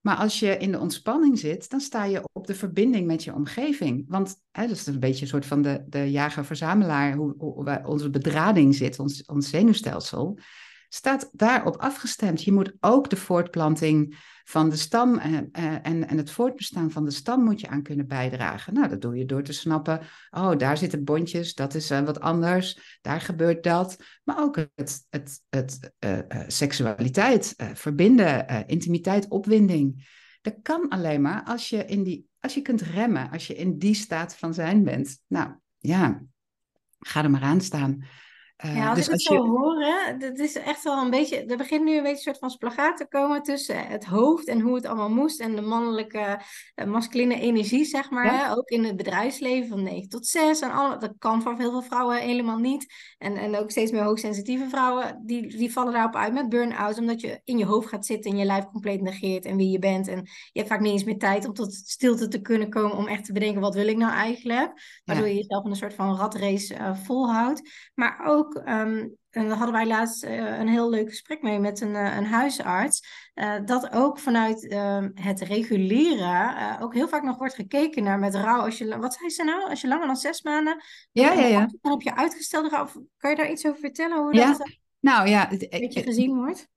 Maar 0.00 0.16
als 0.16 0.38
je 0.38 0.56
in 0.56 0.72
de 0.72 0.78
ontspanning 0.78 1.38
zit, 1.38 1.70
dan 1.70 1.80
sta 1.80 2.04
je 2.04 2.22
op 2.32 2.46
de 2.46 2.54
verbinding 2.54 3.06
met 3.06 3.24
je 3.24 3.34
omgeving. 3.34 4.04
Want 4.08 4.36
hè, 4.50 4.66
dat 4.66 4.76
is 4.76 4.86
een 4.86 5.00
beetje 5.00 5.22
een 5.22 5.28
soort 5.28 5.46
van 5.46 5.62
de, 5.62 5.84
de 5.86 6.10
jager-verzamelaar, 6.10 7.14
hoe, 7.14 7.34
hoe, 7.38 7.82
onze 7.84 8.10
bedrading 8.10 8.74
zit, 8.74 8.98
ons, 8.98 9.24
ons 9.24 9.48
zenuwstelsel, 9.48 10.38
staat 10.94 11.28
daarop 11.32 11.76
afgestemd. 11.76 12.42
Je 12.42 12.52
moet 12.52 12.72
ook 12.80 13.10
de 13.10 13.16
voortplanting 13.16 14.16
van 14.44 14.70
de 14.70 14.76
stam 14.76 15.18
en, 15.18 15.48
eh, 15.52 15.74
en, 15.82 16.08
en 16.08 16.16
het 16.16 16.30
voortbestaan 16.30 16.90
van 16.90 17.04
de 17.04 17.10
stam 17.10 17.44
moet 17.44 17.60
je 17.60 17.68
aan 17.68 17.82
kunnen 17.82 18.06
bijdragen. 18.06 18.74
Nou, 18.74 18.88
dat 18.88 19.00
doe 19.00 19.16
je 19.16 19.24
door 19.24 19.42
te 19.42 19.52
snappen, 19.52 20.00
oh, 20.30 20.56
daar 20.56 20.76
zitten 20.76 21.04
bondjes, 21.04 21.54
dat 21.54 21.74
is 21.74 21.90
uh, 21.90 22.00
wat 22.00 22.20
anders, 22.20 22.98
daar 23.00 23.20
gebeurt 23.20 23.62
dat. 23.62 23.96
Maar 24.24 24.42
ook 24.42 24.56
het, 24.74 25.06
het, 25.10 25.42
het 25.48 25.92
seksualiteit, 26.46 27.54
verbinden, 27.74 28.66
intimiteit, 28.66 29.28
opwinding. 29.28 30.08
Dat 30.40 30.54
kan 30.62 30.88
alleen 30.88 31.20
maar 31.20 31.44
als 31.44 31.68
je, 31.68 31.84
in 31.84 32.02
die, 32.02 32.26
als 32.40 32.54
je 32.54 32.62
kunt 32.62 32.80
remmen, 32.80 33.30
als 33.30 33.46
je 33.46 33.54
in 33.54 33.78
die 33.78 33.94
staat 33.94 34.36
van 34.36 34.54
zijn 34.54 34.84
bent. 34.84 35.18
Nou, 35.26 35.54
ja, 35.78 36.22
ga 36.98 37.22
er 37.22 37.30
maar 37.30 37.42
aan 37.42 37.60
staan. 37.60 38.04
Uh, 38.64 38.76
ja, 38.76 38.88
als 38.88 38.96
dus 38.96 39.06
ik 39.06 39.12
het 39.12 39.22
zo 39.22 39.46
hoor, 39.46 39.84
dat 40.18 40.38
is 40.38 40.54
echt 40.54 40.82
wel 40.82 41.02
een 41.02 41.10
beetje, 41.10 41.44
er 41.44 41.56
begint 41.56 41.84
nu 41.84 41.96
een 41.96 42.02
beetje 42.02 42.16
een 42.16 42.22
soort 42.22 42.38
van 42.38 42.50
splagaat 42.50 42.96
te 42.96 43.08
komen 43.08 43.42
tussen 43.42 43.86
het 43.86 44.04
hoofd 44.04 44.48
en 44.48 44.60
hoe 44.60 44.74
het 44.74 44.86
allemaal 44.86 45.10
moest 45.10 45.40
en 45.40 45.56
de 45.56 45.60
mannelijke, 45.60 46.40
uh, 46.74 46.86
masculine 46.86 47.40
energie, 47.40 47.84
zeg 47.84 48.10
maar. 48.10 48.38
Hè? 48.38 48.56
Ook 48.56 48.68
in 48.68 48.84
het 48.84 48.96
bedrijfsleven 48.96 49.68
van 49.68 49.82
9 49.82 50.08
tot 50.08 50.26
6 50.26 50.60
en 50.60 50.70
alle, 50.70 50.96
dat 50.96 51.12
kan 51.18 51.42
voor 51.42 51.58
heel 51.58 51.70
veel 51.70 51.82
vrouwen 51.82 52.16
helemaal 52.16 52.58
niet. 52.58 52.86
En, 53.18 53.36
en 53.36 53.56
ook 53.56 53.70
steeds 53.70 53.92
meer 53.92 54.02
hoogsensitieve 54.02 54.68
vrouwen, 54.68 55.22
die, 55.26 55.56
die 55.56 55.72
vallen 55.72 55.92
daarop 55.92 56.16
uit 56.16 56.32
met 56.32 56.48
burn-out, 56.48 56.98
omdat 56.98 57.20
je 57.20 57.40
in 57.44 57.58
je 57.58 57.66
hoofd 57.66 57.88
gaat 57.88 58.06
zitten 58.06 58.30
en 58.30 58.36
je 58.36 58.44
lijf 58.44 58.64
compleet 58.64 59.02
negeert 59.02 59.44
en 59.44 59.56
wie 59.56 59.70
je 59.70 59.78
bent. 59.78 60.08
En 60.08 60.18
je 60.52 60.58
hebt 60.58 60.68
vaak 60.68 60.80
niet 60.80 60.92
eens 60.92 61.04
meer 61.04 61.18
tijd 61.18 61.46
om 61.46 61.54
tot 61.54 61.74
stilte 61.74 62.28
te 62.28 62.40
kunnen 62.40 62.70
komen 62.70 62.96
om 62.96 63.06
echt 63.06 63.24
te 63.24 63.32
bedenken, 63.32 63.60
wat 63.60 63.74
wil 63.74 63.88
ik 63.88 63.96
nou 63.96 64.12
eigenlijk? 64.12 65.00
Waardoor 65.04 65.26
je 65.26 65.34
jezelf 65.34 65.64
in 65.64 65.70
een 65.70 65.76
soort 65.76 65.94
van 65.94 66.16
ratrace 66.16 66.74
uh, 66.74 66.96
volhoudt. 66.96 67.62
Maar 67.94 68.26
ook 68.26 68.43
Ehm, 68.52 69.08
en 69.30 69.48
daar 69.48 69.56
hadden 69.56 69.74
wij 69.74 69.86
laatst 69.86 70.24
uh, 70.24 70.58
een 70.58 70.68
heel 70.68 70.90
leuk 70.90 71.08
gesprek 71.08 71.42
mee 71.42 71.58
met 71.58 71.80
een, 71.80 71.94
uh, 71.94 72.16
een 72.16 72.26
huisarts. 72.26 73.06
Uh, 73.34 73.54
dat 73.64 73.92
ook 73.92 74.18
vanuit 74.18 74.68
ehm, 74.68 75.10
het 75.14 75.40
reguleren 75.40 76.80
ook 76.80 76.94
heel 76.94 77.08
vaak 77.08 77.22
nog 77.22 77.38
wordt 77.38 77.54
gekeken 77.54 78.02
naar 78.02 78.18
met 78.18 78.34
rouw. 78.34 78.60
Als 78.60 78.78
je, 78.78 78.98
wat 78.98 79.14
zei 79.14 79.30
ze 79.30 79.44
nou? 79.44 79.70
Als 79.70 79.80
je 79.80 79.88
langer 79.88 80.06
dan 80.06 80.16
zes 80.16 80.42
maanden. 80.42 80.82
Ja, 81.12 81.32
ja, 81.32 81.46
ja. 81.46 81.68
Dan 81.80 81.92
heb 81.92 82.00
je 82.00 82.16
uitgestelde 82.16 82.68
rouw. 82.68 82.88
Kan 83.16 83.30
je 83.30 83.36
daar 83.36 83.50
iets 83.50 83.66
over 83.66 83.80
vertellen? 83.80 84.22
Hoe 84.22 84.34
ja. 84.34 84.52
dat 84.52 84.68
nou 85.00 85.28
ja, 85.28 85.50
een 85.50 85.58
beetje 85.70 86.02
gezien 86.02 86.34
wordt? 86.34 86.68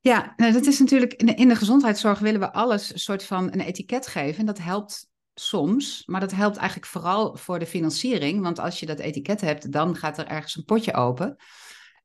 Ja, 0.00 0.32
nou, 0.36 0.52
dat 0.52 0.66
is 0.66 0.78
natuurlijk 0.78 1.12
in 1.12 1.26
de, 1.26 1.34
in 1.34 1.48
de 1.48 1.56
gezondheidszorg 1.56 2.18
willen 2.18 2.40
we 2.40 2.52
alles 2.52 2.92
een 2.92 2.98
soort 2.98 3.24
van 3.24 3.52
een 3.52 3.60
etiket 3.60 4.06
geven. 4.06 4.38
En 4.38 4.46
dat 4.46 4.58
helpt 4.58 5.08
soms, 5.40 6.02
maar 6.06 6.20
dat 6.20 6.32
helpt 6.32 6.56
eigenlijk 6.56 6.88
vooral 6.88 7.36
voor 7.36 7.58
de 7.58 7.66
financiering. 7.66 8.42
Want 8.42 8.58
als 8.58 8.80
je 8.80 8.86
dat 8.86 8.98
etiket 8.98 9.40
hebt, 9.40 9.72
dan 9.72 9.96
gaat 9.96 10.18
er 10.18 10.26
ergens 10.26 10.56
een 10.56 10.64
potje 10.64 10.94
open. 10.94 11.36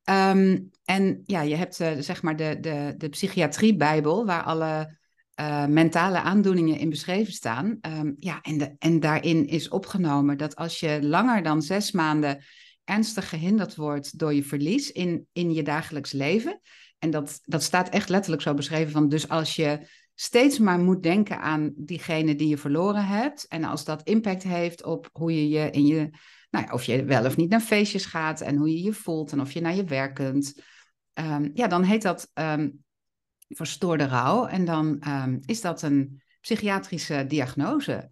Ehm, 0.03 0.59
en 0.85 1.21
ja, 1.25 1.41
je 1.41 1.55
hebt 1.55 1.79
uh, 1.79 1.91
zeg 1.99 2.21
maar 2.21 2.35
de, 2.35 2.57
de, 2.59 2.93
de 2.97 3.09
psychiatrie-bijbel, 3.09 4.25
waar 4.25 4.43
alle 4.43 4.97
uh, 5.39 5.65
mentale 5.65 6.21
aandoeningen 6.21 6.77
in 6.77 6.89
beschreven 6.89 7.33
staan. 7.33 7.77
Um, 7.81 8.15
ja, 8.19 8.41
en, 8.41 8.57
de, 8.57 8.75
en 8.77 8.99
daarin 8.99 9.47
is 9.47 9.69
opgenomen 9.69 10.37
dat 10.37 10.55
als 10.55 10.79
je 10.79 10.99
langer 11.01 11.43
dan 11.43 11.61
zes 11.61 11.91
maanden 11.91 12.43
ernstig 12.83 13.29
gehinderd 13.29 13.75
wordt 13.75 14.17
door 14.17 14.33
je 14.33 14.43
verlies 14.43 14.91
in, 14.91 15.27
in 15.31 15.53
je 15.53 15.63
dagelijks 15.63 16.11
leven. 16.11 16.59
En 16.99 17.09
dat, 17.09 17.39
dat 17.43 17.63
staat 17.63 17.89
echt 17.89 18.09
letterlijk 18.09 18.41
zo 18.41 18.53
beschreven 18.53 18.91
van, 18.91 19.09
dus 19.09 19.29
als 19.29 19.55
je 19.55 19.87
steeds 20.15 20.59
maar 20.59 20.79
moet 20.79 21.03
denken 21.03 21.41
aan 21.41 21.73
diegene 21.75 22.35
die 22.35 22.47
je 22.47 22.57
verloren 22.57 23.05
hebt. 23.05 23.47
En 23.47 23.63
als 23.63 23.85
dat 23.85 24.03
impact 24.03 24.43
heeft 24.43 24.83
op 24.83 25.09
hoe 25.11 25.35
je 25.35 25.49
je 25.49 25.69
in 25.69 25.85
je, 25.85 26.09
nou 26.49 26.65
ja, 26.65 26.73
of 26.73 26.83
je 26.83 27.03
wel 27.03 27.25
of 27.25 27.37
niet 27.37 27.49
naar 27.49 27.59
feestjes 27.59 28.05
gaat 28.05 28.41
en 28.41 28.55
hoe 28.55 28.69
je 28.69 28.81
je 28.81 28.93
voelt 28.93 29.31
en 29.31 29.41
of 29.41 29.51
je 29.51 29.61
naar 29.61 29.75
je 29.75 29.83
werk 29.83 30.15
kunt. 30.15 30.61
Ehm, 31.13 31.49
ja, 31.53 31.67
dan 31.67 31.83
heet 31.83 32.01
dat 32.01 32.31
um, 32.33 32.83
verstoorde 33.47 34.07
rouw. 34.07 34.45
En 34.45 34.65
dan 34.65 34.99
ehm, 34.99 35.37
is 35.45 35.61
dat 35.61 35.81
een 35.81 36.21
psychiatrische 36.41 37.25
diagnose. 37.27 38.11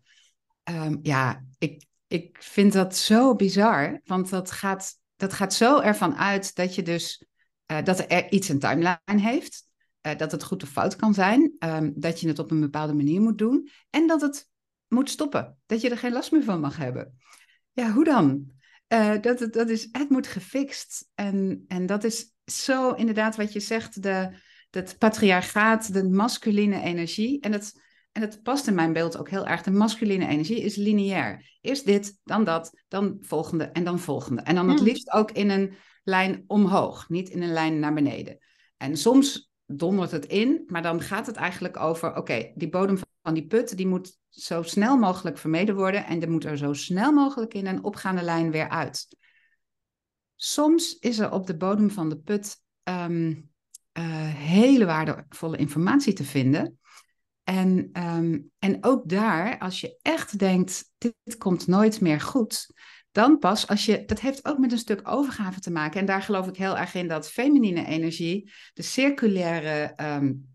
ja, 1.02 1.46
ik, 1.58 1.86
ik 2.08 2.38
vind 2.42 2.74
dat 2.74 2.96
zo 2.96 3.36
bizar, 3.36 4.02
want 4.04 4.30
dat 4.30 4.52
gaat, 4.52 4.94
dat 5.16 5.34
gaat 5.34 5.54
zo 5.54 5.80
ervan 5.80 6.16
uit 6.16 6.56
dat 6.56 6.76
je 6.76 6.82
dus 6.82 7.26
uh, 7.72 7.84
dat 7.84 8.12
er 8.12 8.32
iets 8.32 8.50
een 8.50 8.60
timeline 8.60 8.98
heeft. 9.06 9.69
Uh, 10.08 10.18
dat 10.18 10.32
het 10.32 10.44
goed 10.44 10.64
of 10.64 10.70
fout 10.70 10.96
kan 10.96 11.14
zijn, 11.14 11.56
um, 11.60 11.94
dat 11.96 12.20
je 12.20 12.28
het 12.28 12.40
op 12.40 12.52
een 12.52 12.60
bepaalde 12.60 12.94
manier 12.94 13.22
moet 13.22 13.38
doen 13.38 13.70
en 13.90 14.08
dat 14.08 14.22
het 14.22 14.50
moet 14.88 15.10
stoppen, 15.10 15.58
dat 15.66 15.82
je 15.82 15.90
er 15.90 15.98
geen 15.98 16.12
last 16.12 16.32
meer 16.32 16.44
van 16.44 16.60
mag 16.60 16.78
hebben. 16.78 17.18
Ja, 17.72 17.92
hoe 17.92 18.04
dan? 18.04 18.52
Uh, 18.94 19.22
dat, 19.22 19.48
dat 19.52 19.70
is, 19.70 19.88
het 19.92 20.10
moet 20.10 20.28
gefixt. 20.28 21.10
En, 21.16 21.64
en 21.68 21.86
dat 21.86 22.04
is 22.04 22.34
zo 22.46 22.92
inderdaad 22.92 23.36
wat 23.36 23.54
je 23.54 23.60
zegt, 23.60 24.04
de, 24.04 24.30
dat 24.70 24.98
patriarchaat, 24.98 25.94
de 25.94 26.10
masculine 26.10 26.82
energie. 26.82 27.40
En 27.42 27.52
het, 27.52 27.82
en 28.12 28.22
het 28.22 28.44
past 28.44 28.68
in 28.68 28.76
mijn 28.76 28.94
beeld 28.94 29.18
ook 29.18 29.30
heel 29.30 29.48
erg. 29.48 29.62
De 29.62 29.72
masculine 29.72 30.28
energie 30.28 30.62
is 30.62 30.76
lineair. 30.76 31.58
Eerst 31.62 31.86
dit, 31.86 32.20
dan 32.24 32.44
dat, 32.44 32.84
dan 32.88 33.18
volgende 33.22 33.64
en 33.64 33.84
dan 33.84 34.00
volgende. 34.00 34.42
En 34.42 34.56
dan 34.56 34.70
het 34.70 34.82
liefst 34.82 35.12
ook 35.12 35.32
in 35.32 35.50
een 35.50 35.74
lijn 36.04 36.44
omhoog, 36.48 37.10
niet 37.10 37.30
in 37.30 37.42
een 37.42 37.54
lijn 37.54 37.80
naar 37.80 37.94
beneden. 37.94 38.38
En 38.78 38.98
soms 38.98 39.49
dondert 39.72 40.12
het 40.12 40.26
in, 40.26 40.64
maar 40.68 40.82
dan 40.82 41.02
gaat 41.02 41.26
het 41.26 41.36
eigenlijk 41.36 41.78
over, 41.78 42.16
oké, 42.16 42.52
die 42.56 42.70
bodem 42.70 42.98
van 43.22 43.34
die 43.34 43.48
put, 43.48 43.78
die 43.78 43.88
moet 43.88 44.18
zo 44.30 44.62
snel 44.62 44.98
mogelijk 44.98 45.38
vermeden 45.38 45.76
worden 45.76 46.06
en 46.06 46.22
er 46.22 46.32
moet 46.32 46.46
er 46.46 46.58
zo 46.58 46.74
snel 46.74 47.12
mogelijk 47.12 47.54
in 47.54 47.68
een 47.68 47.84
opgaande 47.84 48.22
lijn 48.22 48.52
weer 48.52 48.70
uit. 48.70 49.08
Soms 50.36 50.98
is 51.00 51.20
er 51.20 51.32
op 51.32 51.48
de 51.48 51.58
bodem 51.58 51.92
van 51.92 52.10
de 52.10 52.18
put 52.18 52.62
um, 52.84 53.50
uh, 53.94 54.04
hele 54.34 54.86
waardevolle 54.86 55.58
informatie 55.58 56.14
te 56.14 56.24
vinden. 56.24 56.80
En, 57.44 57.90
um, 58.04 58.52
en 58.60 58.78
ook 58.82 59.10
daar, 59.10 59.58
als 59.58 59.82
je 59.82 59.98
echt 60.02 60.40
denkt, 60.40 60.92
dit 60.98 61.38
komt 61.38 61.68
nooit 61.68 62.02
meer 62.02 62.22
goed, 62.22 62.74
dan 63.12 63.38
pas 63.38 63.68
als 63.68 63.86
je, 63.86 64.04
dat 64.06 64.20
heeft 64.20 64.46
ook 64.46 64.58
met 64.58 64.72
een 64.72 64.78
stuk 64.78 65.08
overgave 65.08 65.60
te 65.60 65.72
maken. 65.72 66.00
En 66.00 66.06
daar 66.06 66.22
geloof 66.22 66.48
ik 66.48 66.56
heel 66.56 66.78
erg 66.78 66.94
in 66.94 67.08
dat 67.08 67.30
feminine 67.30 67.86
energie, 67.86 68.52
de 68.74 68.82
circulaire 68.82 69.94
um, 70.02 70.48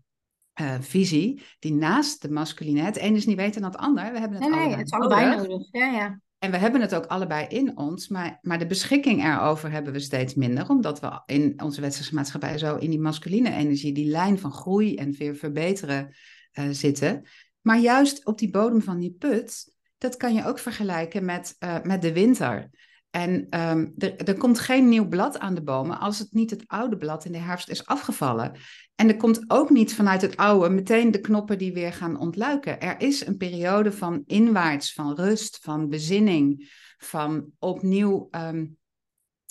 uh, 0.61 0.75
visie, 0.79 1.41
die 1.59 1.73
naast 1.73 2.21
de 2.21 2.31
masculine, 2.31 2.81
het 2.81 3.01
een 3.01 3.15
is 3.15 3.25
niet 3.25 3.37
weten 3.37 3.61
dan 3.61 3.71
het 3.71 3.79
ander. 3.79 4.11
We 4.11 4.19
hebben 4.19 4.41
het 4.41 4.49
nee, 4.49 4.59
allebei, 4.59 4.67
nee, 4.67 4.77
het 4.77 4.85
is 4.85 4.91
allebei 4.91 5.35
nodig. 5.35 5.67
Ja, 5.71 5.85
ja. 5.85 6.19
En 6.39 6.51
we 6.51 6.57
hebben 6.57 6.81
het 6.81 6.95
ook 6.95 7.05
allebei 7.05 7.47
in 7.47 7.77
ons, 7.77 8.07
maar, 8.07 8.37
maar 8.41 8.59
de 8.59 8.67
beschikking 8.67 9.23
erover 9.23 9.71
hebben 9.71 9.93
we 9.93 9.99
steeds 9.99 10.33
minder, 10.33 10.69
omdat 10.69 10.99
we 10.99 11.21
in 11.25 11.61
onze 11.61 11.81
westerse 11.81 12.15
maatschappij 12.15 12.57
zo 12.57 12.75
in 12.75 12.89
die 12.89 12.99
masculine 12.99 13.51
energie, 13.51 13.93
die 13.93 14.09
lijn 14.09 14.39
van 14.39 14.51
groei 14.51 14.95
en 14.95 15.11
weer 15.11 15.35
verbeteren 15.35 16.15
uh, 16.53 16.65
zitten. 16.71 17.23
Maar 17.61 17.79
juist 17.79 18.25
op 18.25 18.37
die 18.37 18.49
bodem 18.49 18.81
van 18.81 18.99
die 18.99 19.15
put 19.19 19.74
dat 20.05 20.17
kan 20.17 20.33
je 20.33 20.45
ook 20.45 20.59
vergelijken 20.59 21.25
met, 21.25 21.55
uh, 21.59 21.81
met 21.83 22.01
de 22.01 22.13
winter. 22.13 22.69
En 23.09 23.31
um, 23.59 23.93
er, 23.97 24.15
er 24.15 24.37
komt 24.37 24.59
geen 24.59 24.89
nieuw 24.89 25.07
blad 25.07 25.39
aan 25.39 25.55
de 25.55 25.63
bomen 25.63 25.99
als 25.99 26.19
het 26.19 26.31
niet 26.31 26.49
het 26.49 26.63
oude 26.67 26.97
blad 26.97 27.25
in 27.25 27.31
de 27.31 27.37
herfst 27.37 27.69
is 27.69 27.85
afgevallen. 27.85 28.51
En 28.95 29.07
er 29.07 29.17
komt 29.17 29.43
ook 29.47 29.69
niet 29.69 29.93
vanuit 29.93 30.21
het 30.21 30.37
oude 30.37 30.69
meteen 30.69 31.11
de 31.11 31.19
knoppen 31.19 31.57
die 31.57 31.73
weer 31.73 31.93
gaan 31.93 32.19
ontluiken. 32.19 32.79
Er 32.79 33.01
is 33.01 33.25
een 33.25 33.37
periode 33.37 33.91
van 33.91 34.23
inwaarts, 34.25 34.93
van 34.93 35.15
rust, 35.15 35.59
van 35.61 35.89
bezinning, 35.89 36.69
van 36.97 37.45
opnieuw 37.59 38.27
um, 38.31 38.77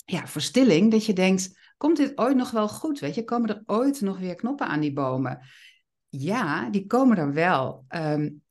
ja, 0.05 0.27
verstilling. 0.27 0.91
Dat 0.91 1.05
je 1.05 1.13
denkt, 1.13 1.73
komt 1.77 1.97
dit 1.97 2.17
ooit 2.17 2.35
nog 2.35 2.51
wel 2.51 2.67
goed? 2.67 2.99
Weet 2.99 3.15
je, 3.15 3.23
komen 3.23 3.49
er 3.49 3.63
ooit 3.65 4.01
nog 4.01 4.19
weer 4.19 4.35
knoppen 4.35 4.67
aan 4.67 4.79
die 4.79 4.93
bomen? 4.93 5.39
Ja, 6.07 6.69
die 6.69 6.85
komen 6.85 7.17
er 7.17 7.33
wel. 7.33 7.85
Um, 7.95 8.43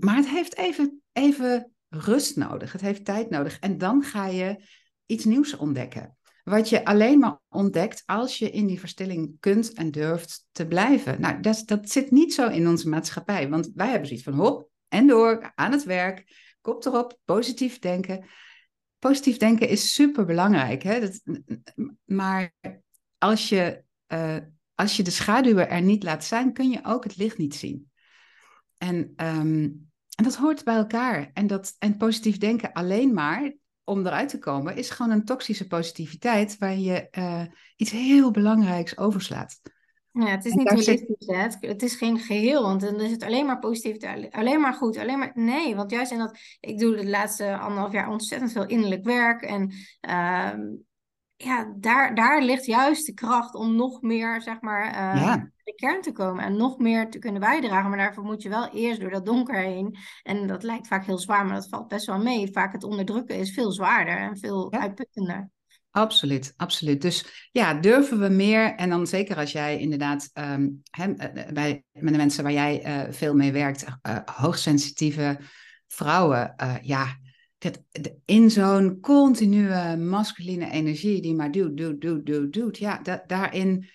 maar 0.00 0.16
het 0.16 0.28
heeft 0.28 0.56
even 0.56 1.00
even 1.16 1.72
rust 1.88 2.36
nodig. 2.36 2.72
Het 2.72 2.80
heeft 2.80 3.04
tijd 3.04 3.30
nodig. 3.30 3.58
En 3.58 3.78
dan 3.78 4.02
ga 4.02 4.26
je 4.26 4.64
iets 5.06 5.24
nieuws 5.24 5.56
ontdekken. 5.56 6.16
Wat 6.44 6.68
je 6.68 6.84
alleen 6.84 7.18
maar 7.18 7.40
ontdekt 7.48 8.02
als 8.06 8.38
je 8.38 8.50
in 8.50 8.66
die 8.66 8.80
verstilling 8.80 9.36
kunt 9.40 9.72
en 9.72 9.90
durft 9.90 10.46
te 10.52 10.66
blijven. 10.66 11.20
Nou, 11.20 11.40
dat, 11.40 11.62
dat 11.66 11.90
zit 11.90 12.10
niet 12.10 12.34
zo 12.34 12.48
in 12.48 12.68
onze 12.68 12.88
maatschappij. 12.88 13.48
Want 13.48 13.70
wij 13.74 13.88
hebben 13.88 14.06
zoiets 14.06 14.24
van 14.24 14.34
hop 14.34 14.70
en 14.88 15.06
door, 15.06 15.52
aan 15.54 15.72
het 15.72 15.84
werk, 15.84 16.24
kop 16.60 16.84
erop, 16.84 17.18
positief 17.24 17.78
denken. 17.78 18.24
Positief 18.98 19.36
denken 19.36 19.68
is 19.68 19.94
super 19.94 20.24
belangrijk. 20.24 20.82
Hè? 20.82 21.08
Maar 22.04 22.52
als 23.18 23.48
je, 23.48 23.82
uh, 24.08 24.36
als 24.74 24.96
je 24.96 25.02
de 25.02 25.10
schaduwen 25.10 25.68
er 25.68 25.82
niet 25.82 26.02
laat 26.02 26.24
zijn, 26.24 26.52
kun 26.52 26.70
je 26.70 26.80
ook 26.84 27.04
het 27.04 27.16
licht 27.16 27.38
niet 27.38 27.54
zien. 27.54 27.90
En 28.78 29.12
um, 29.16 29.85
en 30.16 30.24
dat 30.24 30.36
hoort 30.36 30.64
bij 30.64 30.76
elkaar. 30.76 31.30
En, 31.32 31.46
dat, 31.46 31.74
en 31.78 31.96
positief 31.96 32.38
denken 32.38 32.72
alleen 32.72 33.14
maar 33.14 33.52
om 33.84 34.06
eruit 34.06 34.28
te 34.28 34.38
komen, 34.38 34.76
is 34.76 34.90
gewoon 34.90 35.12
een 35.12 35.24
toxische 35.24 35.66
positiviteit 35.66 36.58
waar 36.58 36.76
je 36.76 37.08
uh, 37.18 37.42
iets 37.76 37.90
heel 37.90 38.30
belangrijks 38.30 38.98
overslaat. 38.98 39.60
Ja, 40.10 40.26
het 40.26 40.44
is 40.44 40.52
niet 40.52 40.68
holistisch? 40.68 41.26
Het, 41.26 41.56
het, 41.60 41.82
is 41.82 41.94
geen 41.94 42.18
geheel, 42.18 42.62
want 42.62 42.80
dan 42.80 43.00
is 43.00 43.10
het 43.10 43.22
alleen 43.22 43.46
maar 43.46 43.58
positief, 43.58 43.96
alleen 44.30 44.60
maar 44.60 44.74
goed, 44.74 44.96
alleen 44.96 45.18
maar... 45.18 45.32
Nee, 45.34 45.76
want 45.76 45.90
juist 45.90 46.12
in 46.12 46.18
dat... 46.18 46.38
Ik 46.60 46.78
doe 46.78 46.96
de 46.96 47.08
laatste 47.08 47.56
anderhalf 47.56 47.92
jaar 47.92 48.08
ontzettend 48.08 48.52
veel 48.52 48.66
innerlijk 48.66 49.04
werk 49.04 49.42
en... 49.42 49.72
Uh, 50.08 50.52
ja, 51.36 51.74
daar, 51.76 52.14
daar 52.14 52.42
ligt 52.42 52.66
juist 52.66 53.06
de 53.06 53.14
kracht 53.14 53.54
om 53.54 53.76
nog 53.76 54.02
meer, 54.02 54.42
zeg 54.42 54.60
maar, 54.60 55.14
uh, 55.16 55.34
de 55.64 55.74
kern 55.74 56.02
te 56.02 56.12
komen 56.12 56.44
en 56.44 56.56
nog 56.56 56.78
meer 56.78 57.10
te 57.10 57.18
kunnen 57.18 57.40
bijdragen. 57.40 57.88
Maar 57.88 57.98
daarvoor 57.98 58.24
moet 58.24 58.42
je 58.42 58.48
wel 58.48 58.68
eerst 58.68 59.00
door 59.00 59.10
dat 59.10 59.26
donker 59.26 59.60
heen. 59.60 59.96
En 60.22 60.46
dat 60.46 60.62
lijkt 60.62 60.86
vaak 60.86 61.04
heel 61.04 61.18
zwaar, 61.18 61.46
maar 61.46 61.54
dat 61.54 61.68
valt 61.68 61.88
best 61.88 62.06
wel 62.06 62.18
mee. 62.18 62.52
Vaak 62.52 62.72
het 62.72 62.84
onderdrukken 62.84 63.36
is 63.36 63.52
veel 63.52 63.72
zwaarder 63.72 64.16
en 64.16 64.38
veel 64.38 64.72
uitputtender. 64.72 65.50
Absoluut, 65.90 66.52
absoluut. 66.56 67.02
Dus 67.02 67.48
ja, 67.52 67.74
durven 67.74 68.20
we 68.20 68.28
meer? 68.28 68.74
En 68.74 68.88
dan 68.88 69.06
zeker 69.06 69.36
als 69.36 69.52
jij 69.52 69.78
inderdaad 69.78 70.30
um, 70.34 70.82
bij 71.52 71.84
met 71.92 72.12
de 72.12 72.18
mensen 72.18 72.42
waar 72.42 72.52
jij 72.52 72.86
uh, 72.86 73.12
veel 73.12 73.34
mee 73.34 73.52
werkt, 73.52 73.84
uh, 74.02 74.18
hoogsensitieve 74.24 75.38
vrouwen, 75.86 76.54
ja, 76.82 77.16
dat, 77.58 77.82
in 78.24 78.50
zo'n 78.50 79.00
continue 79.00 79.96
masculine 79.96 80.70
energie 80.70 81.22
die 81.22 81.34
maar 81.34 81.50
doet, 81.50 81.76
doet, 81.76 82.00
doet, 82.00 82.26
doet, 82.26 82.52
doet, 82.52 82.78
ja, 82.78 82.98
da, 83.02 83.24
daarin 83.26 83.88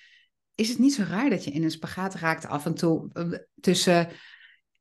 is 0.56 0.70
het 0.70 0.80
niet 0.80 0.94
zo 0.94 1.04
raar 1.04 1.30
dat 1.30 1.44
je 1.44 1.52
in 1.52 1.64
een 1.64 1.72
spagaat 1.72 2.16
raakt 2.16 2.46
af 2.46 2.66
en 2.66 2.74
toe 2.74 3.10
tussen, 3.62 4.08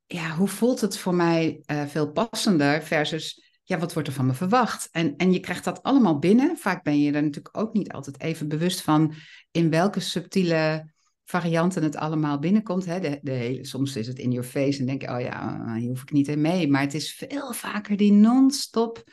ja, 0.07 0.37
hoe 0.37 0.49
voelt 0.49 0.81
het 0.81 0.99
voor 0.99 1.15
mij 1.15 1.63
veel 1.87 2.13
passender 2.13 2.83
versus 2.83 3.49
ja, 3.71 3.79
wat 3.79 3.93
wordt 3.93 4.09
er 4.09 4.15
van 4.15 4.27
me 4.27 4.35
verwacht? 4.35 4.89
En, 4.91 5.17
en 5.17 5.33
je 5.33 5.41
krijgt 5.41 5.65
dat 5.65 5.83
allemaal 5.83 6.19
binnen. 6.19 6.57
Vaak 6.57 6.83
ben 6.83 7.01
je 7.01 7.13
er 7.13 7.23
natuurlijk 7.23 7.59
ook 7.59 7.73
niet 7.73 7.93
altijd 7.93 8.21
even 8.21 8.49
bewust 8.49 8.81
van 8.81 9.15
in 9.51 9.71
welke 9.71 10.01
subtiele 10.01 10.93
varianten 11.31 11.83
het 11.83 11.97
allemaal 11.97 12.39
binnenkomt. 12.39 12.85
Hè? 12.85 13.01
De, 13.01 13.19
de 13.23 13.31
hele, 13.31 13.65
soms 13.65 13.97
is 13.97 14.07
het 14.07 14.19
in 14.19 14.33
your 14.33 14.49
face 14.49 14.81
en 14.81 14.87
denk 14.87 15.03
je, 15.03 15.11
oh 15.11 15.21
ja, 15.21 15.75
hier 15.75 15.89
hoef 15.89 16.03
ik 16.03 16.13
niet 16.13 16.29
in 16.29 16.41
mee. 16.41 16.69
Maar 16.69 16.81
het 16.81 16.95
is 16.95 17.15
veel 17.15 17.53
vaker 17.53 17.97
die 17.97 18.13
non-stop 18.13 19.05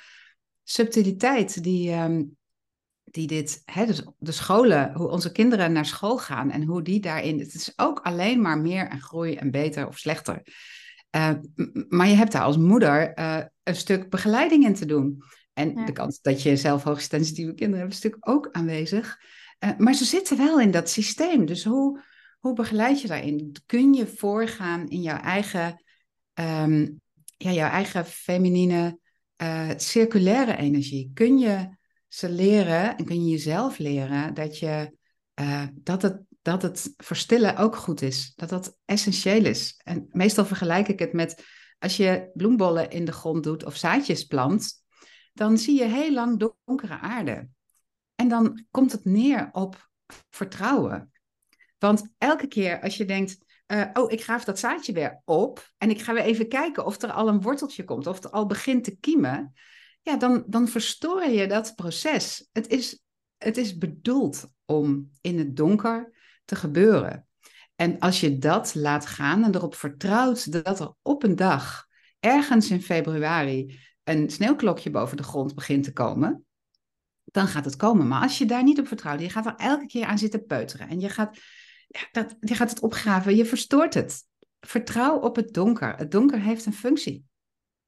subtiliteit 0.63 1.63
die, 1.63 1.91
ehm, 1.91 2.23
die 3.03 3.27
dit, 3.27 3.61
hè, 3.65 3.85
dus 3.85 4.03
de 4.17 4.31
scholen, 4.31 4.93
hoe 4.93 5.09
onze 5.09 5.31
kinderen 5.31 5.71
naar 5.71 5.85
school 5.85 6.17
gaan 6.17 6.51
en 6.51 6.63
hoe 6.63 6.81
die 6.81 6.99
daarin, 6.99 7.39
het 7.39 7.53
is 7.53 7.73
ook 7.75 7.99
alleen 7.99 8.41
maar 8.41 8.57
meer 8.57 8.87
en 8.87 9.01
groei 9.01 9.35
en 9.35 9.51
beter 9.51 9.87
of 9.87 9.97
slechter. 9.97 10.41
Uh, 11.15 11.31
maar 11.87 12.07
je 12.07 12.15
hebt 12.15 12.31
daar 12.31 12.43
als 12.43 12.57
moeder 12.57 13.19
uh, 13.19 13.41
een 13.63 13.75
stuk 13.75 14.09
begeleiding 14.09 14.65
in 14.65 14.73
te 14.73 14.85
doen. 14.85 15.21
En 15.53 15.85
de 15.85 15.91
kans 15.91 16.21
dat 16.21 16.41
je 16.41 16.57
zelf 16.57 16.83
hoogsensitieve 16.83 17.53
kinderen 17.53 17.79
hebt, 17.79 17.93
is 17.93 18.01
natuurlijk 18.01 18.29
ook 18.29 18.49
aanwezig. 18.51 19.17
Uh, 19.59 19.77
maar 19.77 19.93
ze 19.93 20.05
zitten 20.05 20.37
wel 20.37 20.59
in 20.59 20.71
dat 20.71 20.89
systeem. 20.89 21.45
Dus 21.45 21.63
hoe, 21.63 22.01
hoe 22.39 22.53
begeleid 22.53 23.01
je 23.01 23.07
daarin? 23.07 23.55
Kun 23.65 23.93
je 23.93 24.07
voorgaan 24.07 24.87
in 24.87 25.01
jouw 25.01 25.19
eigen, 25.19 25.83
um, 26.33 27.01
ja, 27.37 27.51
jouw 27.51 27.69
eigen 27.69 28.05
feminine 28.05 28.99
circulaire 29.77 30.57
energie? 30.57 31.11
Kun 31.13 31.37
je 31.37 31.69
ze 32.07 32.29
leren 32.29 32.97
en 32.97 33.05
kun 33.05 33.25
je 33.25 33.31
jezelf 33.31 33.77
leren 33.77 34.33
dat, 34.33 34.59
je, 34.59 34.93
dat 35.73 36.01
het 36.01 36.21
dat 36.47 36.61
het 36.61 36.93
verstillen 36.97 37.57
ook 37.57 37.75
goed 37.75 38.01
is. 38.01 38.33
Dat 38.35 38.49
dat 38.49 38.77
essentieel 38.85 39.45
is. 39.45 39.79
En 39.83 40.07
meestal 40.11 40.45
vergelijk 40.45 40.87
ik 40.87 40.99
het 40.99 41.13
met 41.13 41.43
als 41.79 41.97
je 41.97 42.29
bloembollen 42.33 42.89
in 42.89 43.05
de 43.05 43.11
grond 43.11 43.43
doet 43.43 43.65
of 43.65 43.75
zaadjes 43.75 44.23
plant, 44.23 44.73
dan 45.33 45.57
zie 45.57 45.77
je 45.77 45.85
heel 45.85 46.13
lang 46.13 46.39
donkere 46.65 46.99
aarde. 46.99 47.47
En 48.17 48.27
dan 48.27 48.65
komt 48.71 48.91
het 48.91 49.05
neer 49.05 49.49
op 49.51 49.89
vertrouwen. 50.29 51.11
Want 51.77 52.09
elke 52.17 52.47
keer 52.47 52.81
als 52.81 52.97
je 52.97 53.05
denkt, 53.05 53.37
uh, 53.67 53.85
oh, 53.93 54.11
ik 54.11 54.23
graaf 54.23 54.43
dat 54.43 54.59
zaadje 54.59 54.93
weer 54.93 55.21
op 55.25 55.71
en 55.77 55.89
ik 55.89 56.01
ga 56.01 56.13
weer 56.13 56.23
even 56.23 56.47
kijken 56.47 56.85
of 56.85 57.01
er 57.01 57.11
al 57.11 57.27
een 57.27 57.41
worteltje 57.41 57.83
komt, 57.83 58.07
of 58.07 58.15
het 58.15 58.31
al 58.31 58.45
begint 58.45 58.83
te 58.83 58.97
kiemen, 58.99 59.53
ja, 60.01 60.17
dan, 60.17 60.43
dan 60.47 60.67
verstoor 60.67 61.23
je 61.23 61.47
dat 61.47 61.75
proces. 61.75 62.49
Het 62.51 62.67
is, 62.67 63.03
het 63.37 63.57
is 63.57 63.77
bedoeld 63.77 64.49
om 64.65 65.11
in 65.21 65.37
het 65.37 65.55
donker 65.55 66.13
te 66.45 66.55
gebeuren. 66.55 67.27
En 67.75 67.99
als 67.99 68.19
je 68.19 68.37
dat 68.37 68.75
laat 68.75 69.05
gaan 69.05 69.43
en 69.43 69.55
erop 69.55 69.75
vertrouwt 69.75 70.63
dat 70.63 70.79
er 70.79 70.93
op 71.01 71.23
een 71.23 71.35
dag, 71.35 71.85
ergens 72.19 72.69
in 72.69 72.81
februari, 72.81 73.79
een 74.03 74.29
sneeuwklokje 74.29 74.89
boven 74.89 75.17
de 75.17 75.23
grond 75.23 75.55
begint 75.55 75.83
te 75.83 75.93
komen, 75.93 76.46
dan 77.31 77.47
gaat 77.47 77.65
het 77.65 77.75
komen. 77.75 78.07
Maar 78.07 78.21
als 78.21 78.37
je 78.37 78.45
daar 78.45 78.63
niet 78.63 78.79
op 78.79 78.87
vertrouwt, 78.87 79.21
je 79.21 79.29
gaat 79.29 79.45
er 79.45 79.55
elke 79.55 79.85
keer 79.85 80.05
aan 80.05 80.17
zitten 80.17 80.45
peuteren 80.45 80.87
en 80.87 80.99
je 80.99 81.09
gaat, 81.09 81.37
ja, 81.87 81.99
dat, 82.11 82.35
je 82.39 82.55
gaat 82.55 82.69
het 82.69 82.79
opgraven, 82.79 83.35
je 83.35 83.45
verstoort 83.45 83.93
het. 83.93 84.25
Vertrouw 84.59 85.19
op 85.19 85.35
het 85.35 85.53
donker. 85.53 85.95
Het 85.95 86.11
donker 86.11 86.39
heeft 86.39 86.65
een 86.65 86.73
functie. 86.73 87.25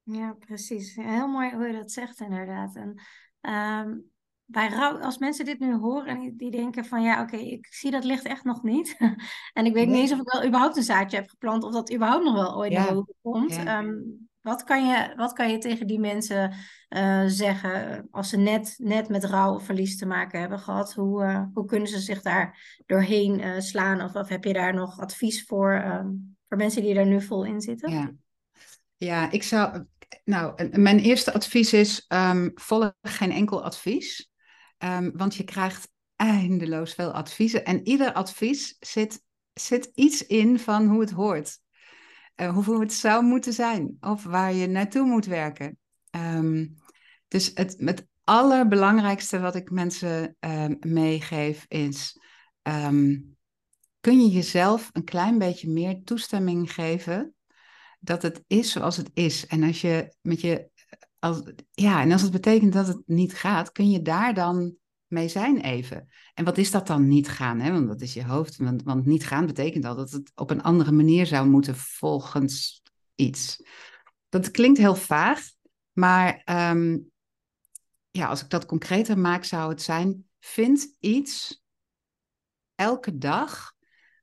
Ja, 0.02 0.32
precies. 0.32 0.94
Heel 0.94 1.28
mooi 1.28 1.54
hoe 1.54 1.66
je 1.66 1.72
dat 1.72 1.92
zegt, 1.92 2.20
inderdaad. 2.20 2.76
En 2.76 3.00
um, 3.40 4.10
bij 4.44 4.68
rouw, 4.68 4.98
als 4.98 5.18
mensen 5.18 5.44
dit 5.44 5.58
nu 5.58 5.74
horen 5.74 6.06
en 6.06 6.36
die 6.36 6.50
denken 6.50 6.84
van 6.84 7.02
ja, 7.02 7.22
oké, 7.22 7.36
ik 7.36 7.66
zie 7.70 7.90
dat 7.90 8.04
licht 8.04 8.24
echt 8.24 8.44
nog 8.44 8.62
niet. 8.62 8.96
en 9.52 9.66
ik 9.66 9.74
weet 9.74 9.88
niet 9.88 9.96
eens 9.96 10.12
of 10.12 10.20
ik 10.20 10.32
wel 10.32 10.44
überhaupt 10.44 10.76
een 10.76 10.82
zaadje 10.82 11.16
heb 11.16 11.28
geplant 11.28 11.64
of 11.64 11.72
dat 11.72 11.92
überhaupt 11.92 12.24
nog 12.24 12.34
wel 12.34 12.56
ooit 12.56 12.72
naar 12.72 12.94
boven 12.94 13.14
komt. 13.22 13.56
Ehm, 13.56 13.94
wat, 14.42 14.64
kan 14.64 14.86
je, 14.86 15.12
wat 15.16 15.32
kan 15.32 15.50
je 15.50 15.58
tegen 15.58 15.86
die 15.86 16.00
mensen 16.00 16.54
uh, 16.88 17.24
zeggen 17.26 18.08
als 18.10 18.28
ze 18.28 18.36
net, 18.36 18.74
net 18.78 19.08
met 19.08 19.24
rouw 19.24 19.54
of 19.54 19.64
verlies 19.64 19.96
te 19.96 20.06
maken 20.06 20.40
hebben 20.40 20.58
gehad? 20.58 20.94
Hoe, 20.94 21.24
uh, 21.24 21.44
hoe 21.54 21.64
kunnen 21.64 21.88
ze 21.88 21.98
zich 21.98 22.22
daar 22.22 22.76
doorheen 22.86 23.40
uh, 23.40 23.58
slaan? 23.58 24.02
Of, 24.02 24.14
of 24.14 24.28
heb 24.28 24.44
je 24.44 24.52
daar 24.52 24.74
nog 24.74 25.00
advies 25.00 25.44
voor, 25.44 25.84
um, 25.84 26.36
voor 26.48 26.56
mensen 26.56 26.82
die 26.82 26.94
er 26.94 27.06
nu 27.06 27.22
vol 27.22 27.44
in 27.44 27.60
zitten? 27.60 27.90
Ja, 27.90 28.12
ja 28.96 29.30
ik 29.30 29.42
zou. 29.42 29.84
Nou, 30.24 30.68
mijn 30.78 30.98
eerste 30.98 31.32
advies 31.32 31.72
is: 31.72 32.04
um, 32.08 32.50
volg 32.54 32.92
geen 33.02 33.32
enkel 33.32 33.64
advies. 33.64 34.30
Um, 34.78 35.12
want 35.16 35.34
je 35.34 35.44
krijgt 35.44 35.90
eindeloos 36.16 36.94
veel 36.94 37.12
adviezen. 37.12 37.64
En 37.64 37.86
ieder 37.86 38.12
advies 38.12 38.76
zit, 38.80 39.22
zit 39.52 39.90
iets 39.94 40.26
in 40.26 40.58
van 40.58 40.86
hoe 40.86 41.00
het 41.00 41.10
hoort. 41.10 41.58
Uh, 42.40 42.54
hoe 42.64 42.80
het 42.80 42.92
zou 42.92 43.24
moeten 43.24 43.52
zijn. 43.52 43.96
Of 44.00 44.24
waar 44.24 44.52
je 44.52 44.66
naartoe 44.66 45.06
moet 45.06 45.26
werken. 45.26 45.78
Um, 46.10 46.76
dus 47.28 47.50
het, 47.54 47.76
het 47.78 48.06
allerbelangrijkste 48.24 49.40
wat 49.40 49.54
ik 49.54 49.70
mensen 49.70 50.36
um, 50.40 50.76
meegeef 50.80 51.64
is... 51.68 52.18
kun 54.00 54.20
je 54.20 54.28
jezelf 54.28 54.90
een 54.92 55.04
klein 55.04 55.38
beetje 55.38 55.70
meer 55.70 56.02
toestemming 56.04 56.72
geven 56.72 57.34
dat 58.00 58.22
het 58.22 58.44
is 58.46 58.72
zoals 58.72 58.96
het 58.96 59.10
is. 59.14 59.46
En 59.46 59.62
als 59.62 59.80
je 59.80 60.14
met 60.20 60.40
je 60.40 60.70
als, 61.18 61.42
ja, 61.70 62.02
en 62.02 62.12
als 62.12 62.22
het 62.22 62.32
betekent 62.32 62.72
dat 62.72 62.86
het 62.86 63.02
niet 63.06 63.34
gaat, 63.34 63.72
kun 63.72 63.90
je 63.90 64.02
daar 64.02 64.34
dan 64.34 64.74
mee 65.10 65.28
zijn 65.28 65.60
even. 65.60 66.08
En 66.34 66.44
wat 66.44 66.58
is 66.58 66.70
dat 66.70 66.86
dan 66.86 67.08
niet 67.08 67.28
gaan? 67.28 67.60
Hè? 67.60 67.72
Want 67.72 67.88
dat 67.88 68.00
is 68.00 68.14
je 68.14 68.24
hoofd. 68.24 68.56
Want, 68.56 68.82
want 68.82 69.06
niet 69.06 69.26
gaan 69.26 69.46
betekent 69.46 69.84
al 69.84 69.96
dat 69.96 70.10
het 70.10 70.32
op 70.34 70.50
een 70.50 70.62
andere 70.62 70.92
manier 70.92 71.26
zou 71.26 71.48
moeten 71.48 71.76
volgens 71.76 72.82
iets. 73.14 73.62
Dat 74.28 74.50
klinkt 74.50 74.78
heel 74.78 74.94
vaag, 74.94 75.40
maar 75.92 76.42
ehm, 76.44 76.98
ja, 78.10 78.26
als 78.26 78.42
ik 78.42 78.50
dat 78.50 78.66
concreter 78.66 79.18
maak, 79.18 79.44
zou 79.44 79.70
het 79.70 79.82
zijn: 79.82 80.28
vind 80.38 80.96
iets 81.00 81.62
elke 82.74 83.18
dag 83.18 83.72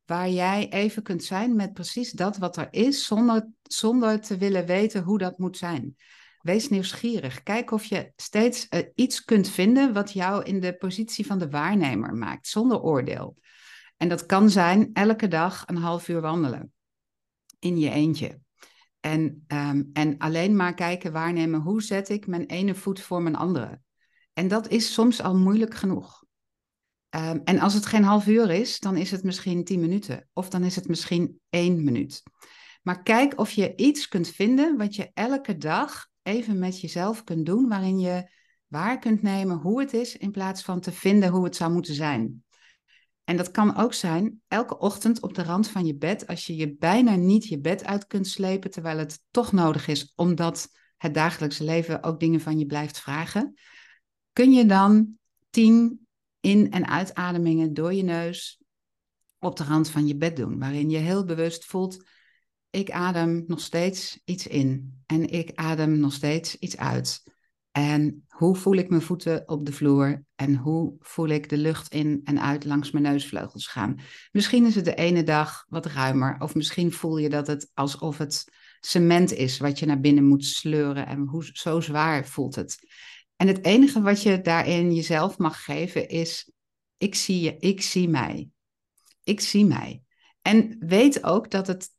waar 0.06 0.30
jij 0.30 0.70
even 0.70 1.04
kunt 1.04 1.24
zijn 1.24 1.56
met 1.56 1.74
precies 1.74 2.12
dat 2.12 2.38
wat 2.38 2.58
er 2.58 2.68
is, 2.72 3.06
zonder, 3.06 3.48
zonder 3.62 4.22
te 4.22 4.38
willen 4.38 4.66
weten 4.66 5.04
hoe 5.04 5.18
dat 5.18 5.38
moet 5.38 5.58
zijn. 5.58 5.96
Wees 6.48 6.70
nieuwsgierig. 6.70 7.44
Kijk 7.44 7.72
of 7.72 7.84
je 7.84 8.12
steeds 8.16 8.68
uh, 8.70 8.80
iets 8.96 9.24
kunt 9.24 9.50
vinden 9.50 9.94
wat 9.94 10.12
jou 10.12 10.44
in 10.44 10.60
de 10.60 10.78
positie 10.78 11.26
van 11.26 11.40
de 11.40 11.50
waarnemer 11.50 12.14
maakt, 12.14 12.48
zonder 12.48 12.82
oordeel. 12.82 13.38
En 13.98 14.10
dat 14.10 14.26
kan 14.26 14.50
zijn 14.50 14.90
elke 14.94 15.28
dag 15.28 15.64
een 15.66 15.78
half 15.78 16.08
uur 16.08 16.22
wandelen 16.22 16.74
in 17.60 17.78
je 17.78 17.90
eentje. 17.90 18.40
En, 19.00 19.46
um, 19.48 19.90
en 19.94 20.18
alleen 20.18 20.56
maar 20.56 20.74
kijken, 20.74 21.12
waarnemen, 21.12 21.60
hoe 21.60 21.82
zet 21.82 22.10
ik 22.10 22.28
mijn 22.28 22.46
ene 22.46 22.76
voet 22.76 23.02
voor 23.02 23.22
mijn 23.22 23.36
andere. 23.36 23.82
En 24.34 24.48
dat 24.48 24.68
is 24.68 24.94
soms 24.94 25.22
al 25.22 25.36
moeilijk 25.36 25.76
genoeg. 25.76 26.24
Um, 27.16 27.42
en 27.44 27.60
als 27.60 27.74
het 27.74 27.86
geen 27.86 28.04
half 28.04 28.28
uur 28.28 28.50
is, 28.50 28.80
dan 28.80 28.98
is 28.98 29.12
het 29.12 29.24
misschien 29.24 29.64
tien 29.64 29.80
minuten. 29.80 30.30
Of 30.34 30.50
dan 30.50 30.64
is 30.64 30.76
het 30.76 30.88
misschien 30.88 31.40
één 31.50 31.84
minuut. 31.84 32.24
Maar 32.82 33.04
kijk 33.04 33.40
of 33.40 33.52
je 33.52 33.76
iets 33.76 34.08
kunt 34.08 34.28
vinden 34.28 34.78
wat 34.78 34.96
je 34.96 35.12
elke 35.14 35.58
dag 35.58 36.08
even 36.28 36.60
met 36.60 36.82
jezelf 36.82 37.24
kunt 37.24 37.46
doen, 37.46 37.68
waarin 37.68 38.00
je 38.00 38.30
waar 38.68 39.00
kunt 39.00 39.22
nemen 39.22 39.58
hoe 39.58 39.80
het 39.80 39.94
is, 39.94 40.18
in 40.18 40.32
plaats 40.32 40.64
van 40.64 40.80
te 40.80 40.92
vinden 40.92 41.30
hoe 41.30 41.44
het 41.44 41.56
zou 41.56 41.72
moeten 41.72 41.94
zijn. 41.94 42.44
En 43.24 43.38
dat 43.38 43.52
kan 43.52 43.76
ook 43.76 43.94
zijn 43.94 44.42
elke 44.48 44.78
ochtend 44.78 45.22
op 45.22 45.34
de 45.34 45.44
rand 45.44 45.68
van 45.68 45.86
je 45.86 45.96
bed, 45.96 46.28
als 46.28 46.46
je 46.46 46.56
je 46.56 46.76
bijna 46.76 47.16
niet 47.16 47.48
je 47.48 47.60
bed 47.60 47.86
uit 47.86 48.08
kunt 48.08 48.28
slepen, 48.28 48.72
terwijl 48.72 48.98
het 48.98 49.20
toch 49.32 49.52
nodig 49.52 49.88
is, 49.88 50.14
omdat 50.16 50.70
het 50.98 51.14
dagelijkse 51.14 51.64
leven 51.64 52.04
ook 52.04 52.20
dingen 52.20 52.42
van 52.42 52.60
je 52.60 52.66
blijft 52.66 53.00
vragen. 53.00 53.54
Kun 54.34 54.52
je 54.52 54.66
dan 54.66 55.18
tien 55.50 56.08
in- 56.40 56.72
en 56.72 56.88
uitademingen 56.88 57.74
door 57.74 57.94
je 57.94 58.04
neus 58.04 58.62
op 59.40 59.56
de 59.56 59.64
rand 59.64 59.90
van 59.90 60.08
je 60.08 60.16
bed 60.16 60.36
doen, 60.36 60.60
waarin 60.60 60.90
je 60.90 60.98
heel 60.98 61.26
bewust 61.26 61.66
voelt, 61.66 62.06
ik 62.78 62.92
adem 62.92 63.44
nog 63.48 63.60
steeds 63.60 64.22
iets 64.26 64.48
in 64.48 65.02
en 65.06 65.30
ik 65.30 65.52
adem 65.56 66.00
nog 66.00 66.14
steeds 66.14 66.56
iets 66.56 66.78
uit. 66.78 67.24
En 67.72 68.26
hoe 68.28 68.56
voel 68.56 68.76
ik 68.76 68.90
mijn 68.90 69.02
voeten 69.02 69.48
op 69.50 69.66
de 69.66 69.72
vloer 69.72 70.24
en 70.36 70.56
hoe 70.56 70.96
voel 71.00 71.28
ik 71.28 71.50
de 71.50 71.58
lucht 71.58 71.94
in 71.94 72.22
en 72.24 72.42
uit 72.42 72.66
langs 72.66 72.92
mijn 72.92 73.04
neusvleugels 73.04 73.68
gaan. 73.68 74.00
Misschien 74.32 74.66
is 74.66 74.76
het 74.76 74.86
de 74.86 74.96
ene 74.96 75.24
dag 75.24 75.66
wat 75.68 75.86
ruimer 75.86 76.36
of 76.40 76.56
misschien 76.56 76.92
voel 76.92 77.18
je 77.18 77.30
dat 77.30 77.48
het 77.48 77.72
alsof 77.74 78.18
het 78.18 78.44
cement 78.80 79.34
is 79.34 79.58
wat 79.58 79.80
je 79.80 79.86
naar 79.86 80.00
binnen 80.00 80.28
moet 80.28 80.46
sleuren 80.46 81.08
en 81.08 81.20
hoe 81.20 81.50
zo 81.54 81.80
zwaar 81.80 82.26
voelt 82.26 82.56
het. 82.56 82.78
En 83.36 83.48
het 83.48 83.66
enige 83.66 84.02
wat 84.02 84.22
je 84.22 84.42
daarin 84.42 84.94
jezelf 84.94 85.38
mag 85.38 85.64
geven 85.64 86.10
is, 86.10 86.52
ik 86.98 87.16
zie 87.16 87.42
je, 87.42 87.58
ik 87.60 87.82
zie 87.82 88.10
mij. 88.10 88.50
Ik 89.24 89.40
zie 89.40 89.66
mij. 89.66 90.02
En 90.42 90.76
weet 90.80 91.24
ook 91.24 91.52
dat 91.52 91.68
het 91.68 91.96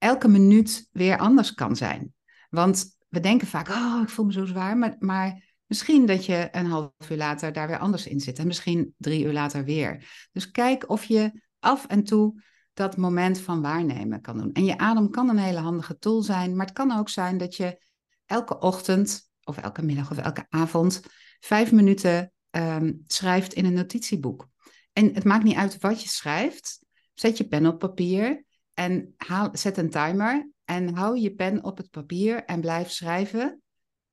elke 0.00 0.28
minuut 0.28 0.88
weer 0.92 1.18
anders 1.18 1.54
kan 1.54 1.76
zijn. 1.76 2.14
Want 2.50 2.96
we 3.08 3.20
denken 3.20 3.46
vaak, 3.46 3.68
oh, 3.68 4.00
ik 4.02 4.08
voel 4.08 4.24
me 4.24 4.32
zo 4.32 4.44
zwaar, 4.44 4.76
maar, 4.76 4.96
maar 4.98 5.54
misschien 5.66 6.06
dat 6.06 6.26
je 6.26 6.48
een 6.50 6.66
half 6.66 7.10
uur 7.10 7.16
later 7.16 7.52
daar 7.52 7.66
weer 7.66 7.78
anders 7.78 8.06
in 8.06 8.20
zit 8.20 8.38
en 8.38 8.46
misschien 8.46 8.94
drie 8.96 9.24
uur 9.24 9.32
later 9.32 9.64
weer. 9.64 10.10
Dus 10.32 10.50
kijk 10.50 10.90
of 10.90 11.04
je 11.04 11.42
af 11.58 11.86
en 11.86 12.04
toe 12.04 12.42
dat 12.72 12.96
moment 12.96 13.40
van 13.40 13.62
waarnemen 13.62 14.20
kan 14.20 14.38
doen. 14.38 14.52
En 14.52 14.64
je 14.64 14.78
adem 14.78 15.10
kan 15.10 15.28
een 15.28 15.38
hele 15.38 15.58
handige 15.58 15.98
tool 15.98 16.22
zijn, 16.22 16.56
maar 16.56 16.66
het 16.66 16.74
kan 16.74 16.98
ook 16.98 17.08
zijn 17.08 17.38
dat 17.38 17.56
je 17.56 17.82
elke 18.26 18.58
ochtend 18.58 19.30
of 19.44 19.56
elke 19.56 19.82
middag 19.82 20.10
of 20.10 20.18
elke 20.18 20.46
avond 20.48 21.02
vijf 21.40 21.72
minuten 21.72 22.32
ehm, 22.50 22.92
schrijft 23.06 23.52
in 23.52 23.64
een 23.64 23.72
notitieboek. 23.72 24.48
En 24.92 25.14
het 25.14 25.24
maakt 25.24 25.44
niet 25.44 25.56
uit 25.56 25.78
wat 25.78 26.02
je 26.02 26.08
schrijft. 26.08 26.80
Zet 27.14 27.36
je 27.36 27.48
pen 27.48 27.66
op 27.66 27.78
papier 27.78 28.44
en 28.74 29.14
haal, 29.16 29.48
zet 29.52 29.76
een 29.76 29.90
timer 29.90 30.50
en 30.64 30.94
hou 30.94 31.18
je 31.18 31.34
pen 31.34 31.64
op 31.64 31.76
het 31.76 31.90
papier 31.90 32.44
en 32.44 32.60
blijf 32.60 32.90
schrijven. 32.90 33.62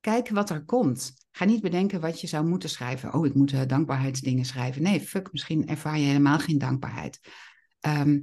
Kijk 0.00 0.28
wat 0.28 0.50
er 0.50 0.64
komt. 0.64 1.12
Ga 1.30 1.44
niet 1.44 1.60
bedenken 1.60 2.00
wat 2.00 2.20
je 2.20 2.26
zou 2.26 2.46
moeten 2.46 2.68
schrijven. 2.68 3.14
Oh, 3.14 3.26
ik 3.26 3.34
moet 3.34 3.52
uh, 3.52 3.60
dankbaarheidsdingen 3.66 4.44
schrijven. 4.44 4.82
Nee, 4.82 5.00
fuck, 5.00 5.32
misschien 5.32 5.68
ervaar 5.68 5.98
je 5.98 6.06
helemaal 6.06 6.38
geen 6.38 6.58
dankbaarheid. 6.58 7.20
Ehm, 7.80 8.18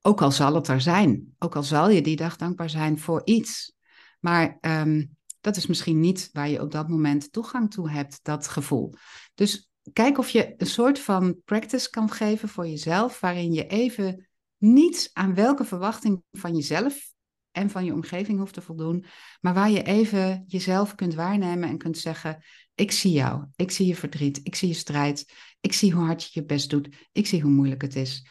ook 0.00 0.22
al 0.22 0.32
zal 0.32 0.54
het 0.54 0.68
er 0.68 0.80
zijn. 0.80 1.34
Ook 1.38 1.56
al 1.56 1.62
zal 1.62 1.90
je 1.90 2.02
die 2.02 2.16
dag 2.16 2.36
dankbaar 2.36 2.70
zijn 2.70 2.98
voor 2.98 3.20
iets. 3.24 3.74
Maar 4.20 4.58
ehm, 4.60 5.04
dat 5.40 5.56
is 5.56 5.66
misschien 5.66 6.00
niet 6.00 6.28
waar 6.32 6.48
je 6.48 6.60
op 6.60 6.70
dat 6.70 6.88
moment 6.88 7.32
toegang 7.32 7.70
toe 7.70 7.90
hebt, 7.90 8.18
dat 8.22 8.48
gevoel. 8.48 8.94
Dus 9.34 9.70
kijk 9.92 10.18
of 10.18 10.28
je 10.28 10.54
een 10.56 10.66
soort 10.66 10.98
van 10.98 11.40
practice 11.44 11.90
kan 11.90 12.10
geven 12.10 12.48
voor 12.48 12.66
jezelf, 12.66 13.20
waarin 13.20 13.52
je 13.52 13.66
even 13.66 14.28
niet 14.62 15.10
aan 15.12 15.34
welke 15.34 15.64
verwachting 15.64 16.22
van 16.30 16.54
jezelf 16.54 17.12
en 17.50 17.70
van 17.70 17.84
je 17.84 17.92
omgeving 17.92 18.38
hoeft 18.38 18.54
te 18.54 18.62
voldoen, 18.62 19.04
maar 19.40 19.54
waar 19.54 19.70
je 19.70 19.82
even 19.82 20.44
jezelf 20.46 20.94
kunt 20.94 21.14
waarnemen 21.14 21.68
en 21.68 21.78
kunt 21.78 21.98
zeggen: 21.98 22.42
Ik 22.74 22.92
zie 22.92 23.12
jou, 23.12 23.44
ik 23.56 23.70
zie 23.70 23.86
je 23.86 23.96
verdriet, 23.96 24.40
ik 24.42 24.54
zie 24.54 24.68
je 24.68 24.74
strijd, 24.74 25.32
ik 25.60 25.72
zie 25.72 25.92
hoe 25.92 26.04
hard 26.04 26.22
je 26.22 26.40
je 26.40 26.46
best 26.46 26.70
doet, 26.70 26.88
ik 27.12 27.26
zie 27.26 27.42
hoe 27.42 27.50
moeilijk 27.50 27.82
het 27.82 27.96
is. 27.96 28.26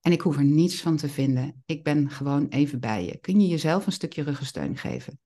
En 0.00 0.12
ik 0.12 0.20
hoef 0.20 0.36
er 0.36 0.44
niets 0.44 0.80
van 0.80 0.96
te 0.96 1.08
vinden. 1.08 1.62
Ik 1.64 1.84
ben 1.84 2.10
gewoon 2.10 2.48
even 2.48 2.80
bij 2.80 3.04
je. 3.04 3.18
Kun 3.18 3.40
je 3.40 3.46
jezelf 3.46 3.86
een 3.86 3.92
stukje 3.92 4.22
ruggensteun 4.22 4.76
geven? 4.76 5.20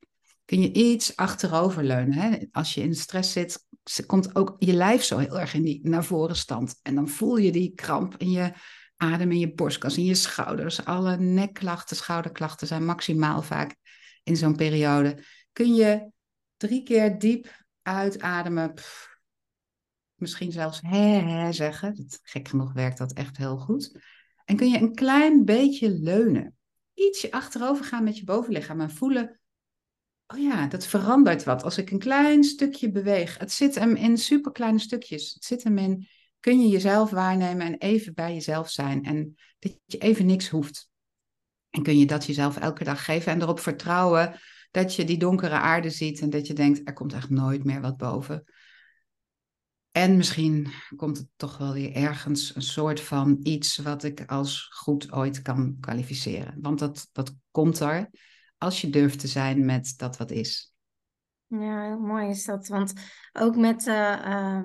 Kun 0.44 0.60
je 0.60 0.72
iets 0.72 1.16
achteroverleunen? 1.16 2.12
Hè? 2.12 2.38
Als 2.52 2.74
je 2.74 2.82
in 2.82 2.94
stress 2.94 3.32
zit, 3.32 3.66
komt 4.06 4.36
ook 4.36 4.56
je 4.58 4.72
lijf 4.72 5.02
zo 5.02 5.18
heel 5.18 5.40
erg 5.40 5.54
in 5.54 5.62
die 5.62 5.88
naar 5.88 6.04
voren 6.04 6.36
stand. 6.36 6.78
En 6.82 6.94
dan 6.94 7.08
voel 7.08 7.36
je 7.36 7.52
die 7.52 7.74
kramp 7.74 8.16
in 8.16 8.30
je 8.30 8.52
adem 9.00 9.30
in 9.30 9.38
je 9.38 9.54
borstkas, 9.54 9.96
in 9.96 10.04
je 10.04 10.14
schouders. 10.14 10.84
Alle 10.84 11.16
nekklachten, 11.16 11.96
schouderklachten 11.96 12.66
zijn 12.66 12.84
maximaal 12.84 13.42
vaak 13.42 13.76
in 14.22 14.36
zo'n 14.36 14.56
periode. 14.56 15.24
Kun 15.52 15.74
je 15.74 16.10
drie 16.56 16.82
keer 16.82 17.18
diep 17.18 17.64
uitademen. 17.82 18.74
misschien 20.14 20.52
zelfs 20.52 20.80
hè, 20.80 20.98
hè 20.98 21.52
zeggen. 21.52 21.94
Dat, 21.96 22.20
gek 22.22 22.48
genoeg 22.48 22.72
werkt 22.72 22.98
dat 22.98 23.12
echt 23.12 23.36
heel 23.36 23.56
goed. 23.56 24.00
En 24.44 24.56
kun 24.56 24.70
je 24.70 24.78
een 24.78 24.94
klein 24.94 25.44
beetje 25.44 25.90
leunen. 25.90 26.56
Ietsje 26.94 27.32
achterover 27.32 27.84
gaan 27.84 28.04
met 28.04 28.18
je 28.18 28.24
bovenlichaam 28.24 28.80
en 28.80 28.90
voelen. 28.90 29.40
Oh 30.26 30.38
ja, 30.38 30.66
dat 30.66 30.86
verandert 30.86 31.44
wat. 31.44 31.62
Als 31.62 31.78
ik 31.78 31.90
een 31.90 31.98
klein 31.98 32.44
stukje 32.44 32.90
beweeg. 32.90 33.38
Het 33.38 33.52
zit 33.52 33.74
hem 33.74 33.96
in 33.96 34.18
super 34.18 34.52
kleine 34.52 34.78
stukjes. 34.78 35.34
Het 35.34 35.44
zit 35.44 35.62
hem 35.62 35.78
in 35.78 36.08
kun 36.40 36.60
je 36.60 36.68
jezelf 36.68 37.10
waarnemen 37.10 37.66
en 37.66 37.78
even 37.78 38.14
bij 38.14 38.32
jezelf 38.32 38.70
zijn. 38.70 39.04
En 39.04 39.34
dat 39.58 39.76
je 39.84 39.98
even 39.98 40.26
niks 40.26 40.48
hoeft. 40.48 40.88
En 41.70 41.82
kun 41.82 41.98
je 41.98 42.06
dat 42.06 42.26
jezelf 42.26 42.56
elke 42.56 42.84
dag 42.84 43.04
geven 43.04 43.32
en 43.32 43.42
erop 43.42 43.60
vertrouwen 43.60 44.40
dat 44.70 44.94
je 44.94 45.04
die 45.04 45.18
donkere 45.18 45.58
aarde 45.58 45.90
ziet 45.90 46.20
en 46.20 46.30
dat 46.30 46.46
je 46.46 46.52
denkt, 46.52 46.80
er 46.84 46.92
komt 46.92 47.12
echt 47.12 47.30
nooit 47.30 47.64
meer 47.64 47.80
wat 47.80 47.96
boven. 47.96 48.44
En 49.92 50.16
misschien 50.16 50.72
komt 50.96 51.18
het 51.18 51.28
toch 51.36 51.58
wel 51.58 51.72
weer 51.72 51.92
ergens 51.92 52.54
een 52.54 52.62
soort 52.62 53.00
van 53.00 53.38
iets 53.42 53.76
wat 53.76 54.04
ik 54.04 54.24
als 54.26 54.68
goed 54.72 55.12
ooit 55.12 55.42
kan 55.42 55.76
kwalificeren. 55.80 56.58
Want 56.60 56.78
dat, 56.78 57.08
dat 57.12 57.34
komt 57.50 57.80
er 57.80 58.10
als 58.58 58.80
je 58.80 58.90
durft 58.90 59.18
te 59.18 59.26
zijn 59.26 59.64
met 59.64 59.94
dat 59.96 60.16
wat 60.16 60.30
is. 60.30 60.74
Ja, 61.46 61.84
heel 61.84 61.98
mooi 61.98 62.28
is 62.28 62.44
dat. 62.44 62.68
Want 62.68 62.92
ook 63.32 63.56
met 63.56 63.86
uh, 63.86 64.62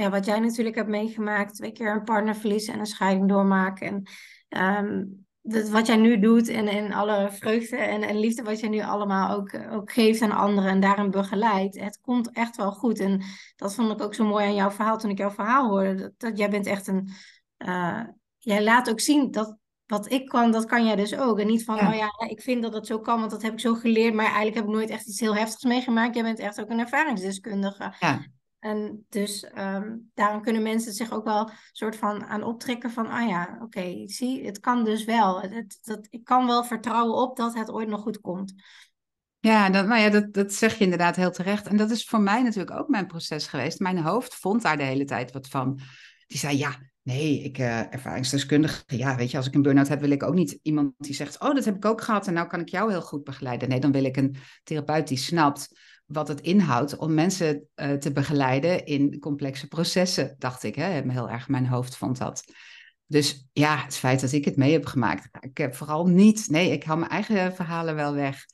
ja, 0.00 0.10
wat 0.10 0.24
jij 0.24 0.40
natuurlijk 0.40 0.76
hebt 0.76 0.88
meegemaakt, 0.88 1.54
twee 1.54 1.72
keer 1.72 1.92
een 1.92 2.04
partnerverlies 2.04 2.66
en 2.66 2.78
een 2.78 2.86
scheiding 2.86 3.28
doormaken. 3.28 4.02
En 4.48 4.86
um, 4.86 5.26
dat, 5.42 5.68
wat 5.68 5.86
jij 5.86 5.96
nu 5.96 6.18
doet 6.18 6.48
en, 6.48 6.68
en 6.68 6.92
alle 6.92 7.28
vreugde 7.30 7.76
en, 7.76 8.02
en 8.02 8.18
liefde 8.18 8.42
wat 8.42 8.60
jij 8.60 8.68
nu 8.68 8.80
allemaal 8.82 9.36
ook, 9.36 9.54
ook 9.70 9.92
geeft 9.92 10.22
aan 10.22 10.32
anderen 10.32 10.70
en 10.70 10.80
daarin 10.80 11.10
begeleidt. 11.10 11.80
Het 11.80 11.98
komt 12.00 12.30
echt 12.32 12.56
wel 12.56 12.72
goed. 12.72 12.98
En 12.98 13.22
dat 13.56 13.74
vond 13.74 13.92
ik 13.92 14.02
ook 14.02 14.14
zo 14.14 14.24
mooi 14.24 14.44
aan 14.44 14.54
jouw 14.54 14.70
verhaal 14.70 14.98
toen 14.98 15.10
ik 15.10 15.18
jouw 15.18 15.30
verhaal 15.30 15.68
hoorde. 15.68 15.94
Dat, 15.94 16.12
dat 16.16 16.38
jij 16.38 16.50
bent 16.50 16.66
echt 16.66 16.86
een. 16.86 17.10
Uh, 17.58 18.02
jij 18.38 18.64
laat 18.64 18.90
ook 18.90 19.00
zien 19.00 19.30
dat 19.30 19.56
wat 19.86 20.10
ik 20.10 20.28
kan, 20.28 20.50
dat 20.50 20.64
kan 20.64 20.86
jij 20.86 20.96
dus 20.96 21.16
ook. 21.16 21.38
En 21.38 21.46
niet 21.46 21.64
van, 21.64 21.78
oh 21.78 21.94
ja, 21.94 22.08
ik 22.28 22.40
vind 22.40 22.62
dat 22.62 22.74
het 22.74 22.86
zo 22.86 22.98
kan, 22.98 23.18
want 23.18 23.30
dat 23.30 23.42
heb 23.42 23.52
ik 23.52 23.60
zo 23.60 23.74
geleerd. 23.74 24.14
Maar 24.14 24.24
eigenlijk 24.24 24.56
heb 24.56 24.64
ik 24.64 24.70
nooit 24.70 24.90
echt 24.90 25.08
iets 25.08 25.20
heel 25.20 25.34
heftigs 25.34 25.64
meegemaakt. 25.64 26.14
Jij 26.14 26.24
bent 26.24 26.38
echt 26.38 26.60
ook 26.60 26.70
een 26.70 26.78
ervaringsdeskundige. 26.78 27.94
Ja. 28.00 28.20
En 28.60 29.06
dus 29.08 29.46
um, 29.58 30.10
daarom 30.14 30.42
kunnen 30.42 30.62
mensen 30.62 30.92
zich 30.92 31.12
ook 31.12 31.24
wel 31.24 31.50
soort 31.72 31.96
van 31.96 32.24
aan 32.24 32.42
optrekken 32.42 32.90
van, 32.90 33.06
ah 33.06 33.28
ja, 33.28 33.58
oké, 33.62 34.02
zie, 34.06 34.46
het 34.46 34.60
kan 34.60 34.84
dus 34.84 35.04
wel. 35.04 35.40
Het, 35.40 35.78
dat, 35.82 36.06
ik 36.10 36.24
kan 36.24 36.46
wel 36.46 36.64
vertrouwen 36.64 37.16
op 37.16 37.36
dat 37.36 37.54
het 37.54 37.70
ooit 37.70 37.88
nog 37.88 38.00
goed 38.00 38.20
komt. 38.20 38.54
Ja, 39.38 39.70
dat, 39.70 39.86
nou 39.86 40.00
ja 40.00 40.08
dat, 40.08 40.32
dat 40.32 40.52
zeg 40.52 40.78
je 40.78 40.84
inderdaad 40.84 41.16
heel 41.16 41.30
terecht. 41.30 41.66
En 41.66 41.76
dat 41.76 41.90
is 41.90 42.04
voor 42.04 42.20
mij 42.20 42.42
natuurlijk 42.42 42.78
ook 42.78 42.88
mijn 42.88 43.06
proces 43.06 43.46
geweest. 43.46 43.78
Mijn 43.78 43.98
hoofd 43.98 44.34
vond 44.34 44.62
daar 44.62 44.76
de 44.76 44.82
hele 44.82 45.04
tijd 45.04 45.32
wat 45.32 45.48
van. 45.48 45.80
Die 46.26 46.38
zei, 46.38 46.58
ja, 46.58 46.76
nee, 47.02 47.42
ik 47.42 47.58
uh, 47.58 47.92
ervaringsdeskundige. 47.92 48.82
Ja, 48.86 49.16
weet 49.16 49.30
je, 49.30 49.36
als 49.36 49.46
ik 49.46 49.54
een 49.54 49.62
burn-out 49.62 49.88
heb, 49.88 50.00
wil 50.00 50.10
ik 50.10 50.22
ook 50.22 50.34
niet 50.34 50.58
iemand 50.62 50.94
die 50.98 51.14
zegt, 51.14 51.40
oh, 51.40 51.54
dat 51.54 51.64
heb 51.64 51.76
ik 51.76 51.84
ook 51.84 52.00
gehad 52.00 52.26
en 52.26 52.34
nou 52.34 52.46
kan 52.46 52.60
ik 52.60 52.68
jou 52.68 52.90
heel 52.90 53.02
goed 53.02 53.24
begeleiden. 53.24 53.68
Nee, 53.68 53.80
dan 53.80 53.92
wil 53.92 54.04
ik 54.04 54.16
een 54.16 54.36
therapeut 54.62 55.08
die 55.08 55.18
snapt 55.18 55.68
wat 56.12 56.28
het 56.28 56.40
inhoudt 56.40 56.96
om 56.96 57.14
mensen 57.14 57.68
uh, 57.76 57.92
te 57.92 58.12
begeleiden 58.12 58.84
in 58.84 59.18
complexe 59.18 59.68
processen, 59.68 60.34
dacht 60.38 60.62
ik. 60.62 60.74
Hè? 60.74 61.10
Heel 61.10 61.30
erg 61.30 61.48
mijn 61.48 61.66
hoofd 61.66 61.96
vond 61.96 62.18
dat. 62.18 62.44
Dus 63.06 63.48
ja, 63.52 63.76
het 63.76 63.96
feit 63.96 64.20
dat 64.20 64.32
ik 64.32 64.44
het 64.44 64.56
mee 64.56 64.72
heb 64.72 64.86
gemaakt. 64.86 65.28
Ik 65.40 65.58
heb 65.58 65.74
vooral 65.74 66.06
niet, 66.06 66.48
nee, 66.48 66.70
ik 66.70 66.84
hou 66.84 66.98
mijn 66.98 67.10
eigen 67.10 67.54
verhalen 67.54 67.94
wel 67.94 68.14
weg. 68.14 68.44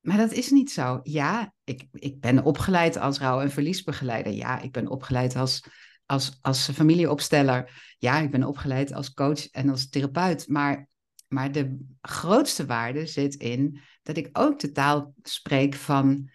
Maar 0.00 0.16
dat 0.16 0.32
is 0.32 0.50
niet 0.50 0.70
zo. 0.70 1.00
Ja, 1.02 1.52
ik, 1.64 1.86
ik 1.92 2.20
ben 2.20 2.44
opgeleid 2.44 2.96
als 2.96 3.18
rouw- 3.18 3.40
en 3.40 3.50
verliesbegeleider. 3.50 4.32
Ja, 4.32 4.60
ik 4.60 4.72
ben 4.72 4.88
opgeleid 4.88 5.36
als, 5.36 5.64
als, 6.06 6.38
als 6.40 6.70
familieopsteller. 6.70 7.94
Ja, 7.98 8.18
ik 8.20 8.30
ben 8.30 8.44
opgeleid 8.44 8.92
als 8.92 9.12
coach 9.12 9.50
en 9.50 9.68
als 9.68 9.88
therapeut. 9.88 10.48
Maar, 10.48 10.88
maar 11.28 11.52
de 11.52 11.78
grootste 12.00 12.66
waarde 12.66 13.06
zit 13.06 13.34
in 13.34 13.80
dat 14.02 14.16
ik 14.16 14.28
ook 14.32 14.60
de 14.60 14.72
taal 14.72 15.14
spreek 15.22 15.74
van 15.74 16.30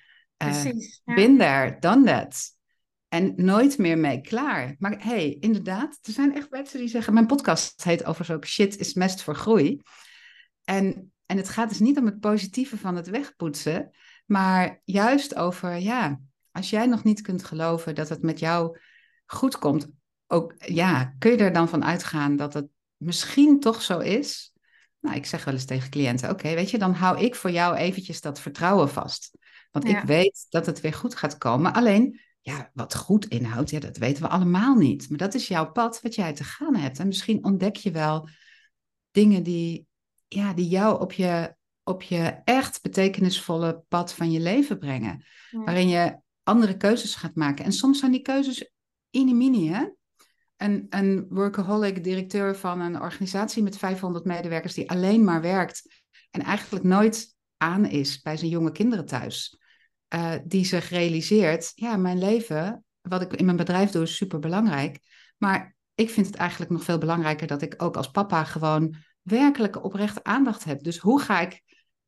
Precies. 0.48 1.02
Uh, 1.06 1.16
Been 1.16 1.38
there, 1.38 1.78
done 1.80 2.06
that. 2.06 2.58
En 3.08 3.34
nooit 3.36 3.78
meer 3.78 3.98
mee 3.98 4.22
klaar. 4.22 4.76
Maar 4.80 5.04
hey, 5.04 5.38
inderdaad, 5.40 6.00
er 6.02 6.14
zijn 6.14 6.36
echt 6.36 6.50
mensen 6.50 6.80
die 6.80 6.88
zeggen... 6.88 7.14
Mijn 7.14 7.26
podcast 7.26 7.84
heet 7.84 8.06
overigens 8.06 8.38
ook 8.38 8.46
Shit 8.46 8.78
is 8.78 8.94
mest 8.94 9.22
voor 9.22 9.36
groei. 9.36 9.82
En, 10.64 11.14
en 11.26 11.38
het 11.38 11.50
gaat 11.50 11.70
dus 11.70 11.80
niet 11.80 11.98
om 11.98 12.06
het 12.06 12.20
positieve 12.20 12.78
van 12.78 12.96
het 12.96 13.10
wegpoetsen... 13.10 13.90
maar 14.26 14.82
juist 14.84 15.36
over, 15.36 15.76
ja, 15.78 16.20
als 16.52 16.70
jij 16.70 16.86
nog 16.86 17.04
niet 17.04 17.22
kunt 17.22 17.44
geloven 17.44 17.96
dat 17.96 18.10
het 18.10 18.22
met 18.22 18.40
jou 18.40 18.78
goed 19.26 19.58
komt... 19.58 19.88
Ook, 20.28 20.54
ja, 20.58 21.16
kun 21.20 21.32
je 21.32 21.38
er 21.38 21.54
dan 21.54 21.70
van 21.70 21.86
uitgaan 21.86 22.36
dat 22.36 22.54
het 22.54 22.68
misschien 22.98 23.60
toch 23.60 23.82
zo 23.82 24.00
is... 24.00 24.54
Nou, 25.00 25.16
ik 25.16 25.26
zeg 25.26 25.44
wel 25.44 25.54
eens 25.54 25.66
tegen 25.66 25.90
cliënten: 25.90 26.30
Oké, 26.30 26.54
weet 26.54 26.70
je, 26.70 26.78
dan 26.78 26.94
hou 26.94 27.20
ik 27.20 27.36
voor 27.36 27.52
jou 27.52 27.76
eventjes 27.76 28.22
dat 28.22 28.40
vertrouwen 28.40 28.90
vast. 28.90 29.38
Want 29.72 29.88
ik 29.88 30.02
weet 30.02 30.46
dat 30.50 30.66
het 30.66 30.82
weer 30.82 30.94
goed 30.94 31.16
gaat 31.16 31.38
komen. 31.38 31.74
Alleen, 31.74 32.20
ja, 32.42 32.72
wat 32.74 32.96
goed 32.96 33.28
inhoudt, 33.28 33.70
ja, 33.70 33.80
dat 33.80 33.98
weten 33.98 34.24
we 34.24 34.30
allemaal 34.30 34.76
niet. 34.76 35.10
Maar 35.10 35.18
dat 35.18 35.34
is 35.34 35.48
jouw 35.48 35.72
pad 35.72 36.02
wat 36.02 36.16
jij 36.16 36.34
te 36.34 36.44
gaan 36.44 36.76
hebt. 36.76 37.00
En 37.00 37.08
misschien 37.08 37.44
ontdek 37.44 37.76
je 37.76 37.92
wel 37.92 38.30
dingen 39.12 39.44
die, 39.44 39.88
ja, 40.28 40.54
die 40.54 40.68
jou 40.68 41.02
op 41.02 41.12
je, 41.12 41.56
op 41.84 42.02
je 42.02 42.42
echt 42.44 42.82
betekenisvolle 42.82 43.84
pad 43.88 44.14
van 44.14 44.32
je 44.32 44.40
leven 44.40 44.78
brengen. 44.78 45.26
Waarin 45.52 45.88
je 45.88 46.20
andere 46.44 46.78
keuzes 46.78 47.16
gaat 47.16 47.36
maken. 47.36 47.66
En 47.66 47.72
soms 47.72 48.00
zijn 48.00 48.12
die 48.12 48.22
keuzes 48.22 48.72
inimini, 49.10 49.70
hè? 49.70 49.88
Een, 50.58 50.86
een 50.90 51.26
workaholic 51.30 52.04
directeur 52.04 52.56
van 52.56 52.80
een 52.80 53.02
organisatie 53.02 53.64
met 53.64 53.78
500 53.78 54.26
medewerkers 54.26 54.74
die 54.74 54.90
alleen 54.90 55.24
maar 55.24 55.42
werkt 55.42 56.06
en 56.32 56.42
eigenlijk 56.42 56.86
nooit 56.86 57.38
aan 57.60 57.86
is 57.86 58.22
bij 58.22 58.38
zijn 58.38 58.52
jonge 58.52 58.72
kinderen 58.72 59.06
thuis. 59.06 59.60
Uh, 60.14 60.34
die 60.46 60.66
zich 60.66 60.90
realiseert, 60.90 61.72
ja, 61.76 61.98
mijn 61.98 62.20
leven, 62.20 62.84
wat 63.02 63.22
ik 63.22 63.34
in 63.34 63.46
mijn 63.46 63.58
bedrijf 63.58 63.92
doe, 63.92 64.04
is 64.04 64.16
super 64.16 64.40
belangrijk. 64.40 65.00
Maar 65.38 65.76
ik 65.96 66.10
vind 66.10 66.26
het 66.26 66.36
eigenlijk 66.36 66.72
nog 66.72 66.84
veel 66.84 66.98
belangrijker 66.98 67.48
dat 67.48 67.62
ik 67.62 67.74
ook 67.78 67.98
als 67.98 68.12
papa 68.12 68.44
gewoon 68.44 68.96
werkelijke 69.22 69.82
oprechte 69.82 70.24
aandacht 70.24 70.64
heb. 70.64 70.84
Dus 70.84 70.98
hoe 70.98 71.22
ga 71.22 71.40
ik 71.40 71.62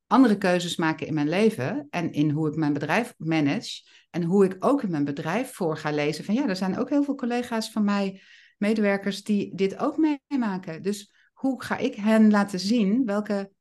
andere 0.07 0.37
keuzes 0.37 0.75
maken 0.75 1.07
in 1.07 1.13
mijn 1.13 1.29
leven 1.29 1.87
en 1.89 2.11
in 2.11 2.29
hoe 2.29 2.47
ik 2.47 2.55
mijn 2.55 2.73
bedrijf 2.73 3.13
manage 3.17 3.81
en 4.09 4.23
hoe 4.23 4.45
ik 4.45 4.55
ook 4.59 4.83
in 4.83 4.91
mijn 4.91 5.05
bedrijf 5.05 5.53
voor 5.53 5.77
ga 5.77 5.91
lezen 5.91 6.25
van 6.25 6.33
ja, 6.33 6.47
er 6.47 6.55
zijn 6.55 6.77
ook 6.77 6.89
heel 6.89 7.03
veel 7.03 7.15
collega's 7.15 7.71
van 7.71 7.83
mij, 7.83 8.21
medewerkers 8.57 9.23
die 9.23 9.55
dit 9.55 9.77
ook 9.77 9.97
meemaken. 9.97 10.81
Dus 10.81 11.13
hoe 11.33 11.63
ga 11.63 11.77
ik 11.77 11.95
hen 11.95 12.31
laten 12.31 12.59
zien 12.59 13.05
welke 13.05 13.51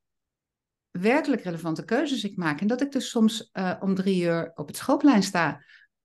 werkelijk 0.91 1.43
relevante 1.43 1.85
keuzes 1.85 2.25
ik 2.25 2.37
maak 2.37 2.61
en 2.61 2.67
dat 2.67 2.81
ik 2.81 2.93
dus 2.93 3.11
soms 3.11 3.51
uh, 3.53 3.75
om 3.81 3.95
drie 3.95 4.23
uur 4.23 4.51
op 4.55 4.67
het 4.67 4.77
schoolplein 4.77 5.23
sta 5.23 5.61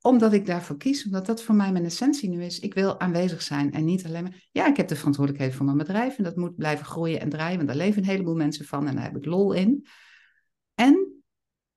omdat 0.05 0.33
ik 0.33 0.45
daarvoor 0.45 0.77
kies, 0.77 1.05
omdat 1.05 1.25
dat 1.25 1.43
voor 1.43 1.55
mij 1.55 1.71
mijn 1.71 1.85
essentie 1.85 2.29
nu 2.29 2.43
is. 2.43 2.59
Ik 2.59 2.73
wil 2.73 2.99
aanwezig 2.99 3.41
zijn 3.41 3.71
en 3.71 3.85
niet 3.85 4.05
alleen 4.05 4.23
maar. 4.23 4.47
Ja, 4.51 4.67
ik 4.67 4.77
heb 4.77 4.87
de 4.87 4.95
verantwoordelijkheid 4.95 5.55
voor 5.55 5.65
mijn 5.65 5.77
bedrijf 5.77 6.17
en 6.17 6.23
dat 6.23 6.35
moet 6.35 6.55
blijven 6.55 6.85
groeien 6.85 7.19
en 7.19 7.29
draaien, 7.29 7.55
want 7.55 7.67
daar 7.67 7.77
leven 7.77 8.01
een 8.01 8.09
heleboel 8.09 8.35
mensen 8.35 8.65
van 8.65 8.87
en 8.87 8.95
daar 8.95 9.03
heb 9.03 9.15
ik 9.15 9.25
lol 9.25 9.53
in. 9.53 9.87
En 10.73 11.23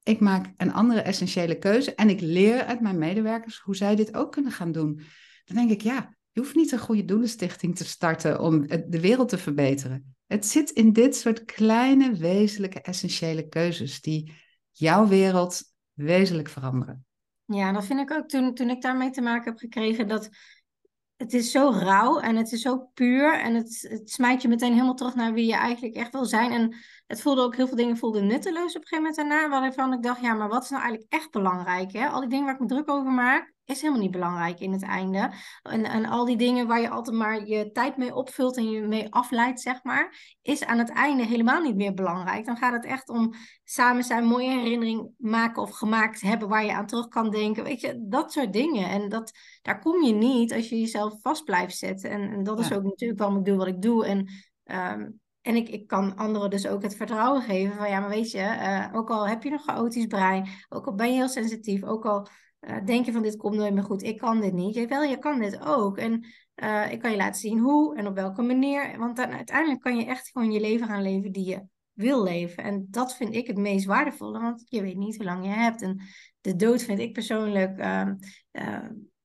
ik 0.02 0.20
maak 0.20 0.52
een 0.56 0.72
andere 0.72 1.00
essentiële 1.00 1.58
keuze 1.58 1.94
en 1.94 2.08
ik 2.08 2.20
leer 2.20 2.64
uit 2.64 2.80
mijn 2.80 2.98
medewerkers 2.98 3.58
hoe 3.58 3.76
zij 3.76 3.96
dit 3.96 4.14
ook 4.14 4.32
kunnen 4.32 4.52
gaan 4.52 4.72
doen. 4.72 5.00
Dan 5.44 5.56
denk 5.56 5.70
ik, 5.70 5.80
ja, 5.80 6.16
je 6.32 6.40
hoeft 6.40 6.54
niet 6.54 6.72
een 6.72 6.78
goede 6.78 7.04
doelenstichting 7.04 7.76
te 7.76 7.84
starten 7.84 8.40
om 8.40 8.66
de 8.66 9.00
wereld 9.00 9.28
te 9.28 9.38
verbeteren. 9.38 10.16
Het 10.28 10.46
zit 10.46 10.70
in 10.70 10.92
dit 10.92 11.16
soort 11.16 11.44
kleine, 11.44 12.16
wezenlijke, 12.16 12.80
essentiële 12.80 13.48
keuzes 13.48 14.00
die 14.00 14.34
jouw 14.70 15.06
wereld 15.06 15.62
wezenlijk 15.92 16.48
veranderen. 16.48 17.06
Ja, 17.44 17.72
dat 17.72 17.84
vind 17.84 18.00
ik 18.00 18.12
ook 18.12 18.28
toen, 18.28 18.54
toen 18.54 18.70
ik 18.70 18.82
daarmee 18.82 19.10
te 19.10 19.20
maken 19.20 19.50
heb 19.50 19.58
gekregen 19.58 20.08
dat 20.08 20.28
het 21.16 21.32
is 21.32 21.50
zo 21.50 21.70
rauw 21.70 22.18
en 22.18 22.36
het 22.36 22.52
is 22.52 22.60
zo 22.60 22.90
puur 22.94 23.40
en 23.40 23.54
het, 23.54 23.86
het 23.88 24.10
smijt 24.10 24.42
je 24.42 24.48
meteen 24.48 24.72
helemaal 24.72 24.94
terug 24.94 25.14
naar 25.14 25.32
wie 25.32 25.46
je 25.46 25.54
eigenlijk 25.54 25.96
echt 25.96 26.12
wil 26.12 26.24
zijn. 26.24 26.50
En 26.50 26.76
het 27.06 27.20
voelde 27.20 27.42
ook 27.42 27.56
heel 27.56 27.66
veel 27.66 27.76
dingen 27.76 27.96
voelden 27.96 28.26
nutteloos 28.26 28.76
op 28.76 28.82
een 28.82 28.86
gegeven 28.86 28.96
moment 28.96 29.16
daarna, 29.16 29.48
waarvan 29.48 29.92
ik 29.92 30.02
dacht, 30.02 30.20
ja, 30.20 30.34
maar 30.34 30.48
wat 30.48 30.62
is 30.62 30.70
nou 30.70 30.82
eigenlijk 30.82 31.12
echt 31.12 31.30
belangrijk? 31.30 31.92
Hè? 31.92 32.06
Al 32.06 32.20
die 32.20 32.28
dingen 32.28 32.44
waar 32.44 32.54
ik 32.54 32.60
me 32.60 32.66
druk 32.66 32.90
over 32.90 33.12
maak, 33.12 33.54
is 33.68 33.80
helemaal 33.80 34.02
niet 34.02 34.10
belangrijk 34.10 34.60
in 34.60 34.72
het 34.72 34.82
einde. 34.82 35.32
En, 35.62 35.84
en 35.84 36.04
al 36.04 36.24
die 36.24 36.36
dingen 36.36 36.66
waar 36.66 36.80
je 36.80 36.88
altijd 36.88 37.16
maar 37.16 37.46
je 37.46 37.70
tijd 37.72 37.96
mee 37.96 38.14
opvult 38.14 38.56
en 38.56 38.70
je 38.70 38.80
mee 38.80 39.12
afleidt, 39.12 39.60
zeg 39.60 39.82
maar, 39.82 40.36
is 40.42 40.64
aan 40.64 40.78
het 40.78 40.90
einde 40.90 41.24
helemaal 41.24 41.62
niet 41.62 41.76
meer 41.76 41.94
belangrijk. 41.94 42.44
Dan 42.44 42.56
gaat 42.56 42.72
het 42.72 42.84
echt 42.84 43.08
om 43.08 43.34
samen 43.64 44.04
zijn, 44.04 44.24
mooie 44.24 44.50
herinnering 44.50 45.10
maken 45.18 45.62
of 45.62 45.70
gemaakt 45.70 46.20
hebben 46.20 46.48
waar 46.48 46.64
je 46.64 46.72
aan 46.72 46.86
terug 46.86 47.08
kan 47.08 47.30
denken. 47.30 47.64
Weet 47.64 47.80
je, 47.80 48.06
dat 48.08 48.32
soort 48.32 48.52
dingen. 48.52 48.88
En 48.88 49.08
dat, 49.08 49.32
daar 49.62 49.80
kom 49.80 50.02
je 50.02 50.12
niet 50.12 50.52
als 50.52 50.68
je 50.68 50.80
jezelf 50.80 51.20
vast 51.20 51.44
blijft 51.44 51.76
zetten. 51.76 52.10
En, 52.10 52.30
en 52.30 52.42
dat 52.42 52.58
is 52.58 52.72
ook 52.72 52.82
natuurlijk 52.82 53.20
waarom 53.20 53.38
ik 53.38 53.44
doe 53.44 53.56
wat 53.56 53.66
ik 53.66 53.82
doe. 53.82 54.06
En 54.06 54.28
ehm, 54.64 55.06
en 55.42 55.56
ik, 55.56 55.68
ik 55.68 55.86
kan 55.86 56.16
anderen 56.16 56.50
dus 56.50 56.66
ook 56.66 56.82
het 56.82 56.96
vertrouwen 56.96 57.42
geven 57.42 57.76
van 57.76 57.88
ja, 57.88 58.00
maar 58.00 58.08
weet 58.08 58.30
je, 58.30 58.38
uh, 58.38 58.88
ook 58.92 59.10
al 59.10 59.28
heb 59.28 59.42
je 59.42 59.50
een 59.50 59.58
chaotisch 59.58 60.06
brein, 60.06 60.48
ook 60.68 60.86
al 60.86 60.94
ben 60.94 61.06
je 61.06 61.14
heel 61.14 61.28
sensitief, 61.28 61.84
ook 61.84 62.06
al 62.06 62.28
uh, 62.60 62.84
denk 62.84 63.04
je 63.04 63.12
van 63.12 63.22
dit 63.22 63.36
komt 63.36 63.56
nooit 63.56 63.74
meer 63.74 63.82
goed, 63.82 64.02
ik 64.02 64.18
kan 64.18 64.40
dit 64.40 64.52
niet. 64.52 64.74
Jawel, 64.74 65.02
je 65.02 65.18
kan 65.18 65.40
dit 65.40 65.60
ook. 65.60 65.98
En 65.98 66.24
uh, 66.56 66.92
ik 66.92 67.00
kan 67.00 67.10
je 67.10 67.16
laten 67.16 67.40
zien 67.40 67.58
hoe 67.58 67.96
en 67.96 68.06
op 68.06 68.14
welke 68.14 68.42
manier. 68.42 68.98
Want 68.98 69.16
dan 69.16 69.30
uiteindelijk 69.30 69.80
kan 69.80 69.96
je 69.96 70.04
echt 70.04 70.28
gewoon 70.28 70.52
je 70.52 70.60
leven 70.60 70.86
gaan 70.86 71.02
leven 71.02 71.32
die 71.32 71.48
je 71.48 71.62
wil 71.92 72.22
leven. 72.22 72.64
En 72.64 72.86
dat 72.90 73.16
vind 73.16 73.34
ik 73.34 73.46
het 73.46 73.56
meest 73.56 73.86
waardevolle, 73.86 74.40
want 74.40 74.64
je 74.68 74.82
weet 74.82 74.96
niet 74.96 75.16
hoe 75.16 75.24
lang 75.24 75.44
je 75.44 75.50
hebt. 75.50 75.82
En 75.82 76.00
de 76.40 76.56
dood 76.56 76.82
vind 76.82 76.98
ik 76.98 77.12
persoonlijk 77.12 77.78
uh, 77.78 78.84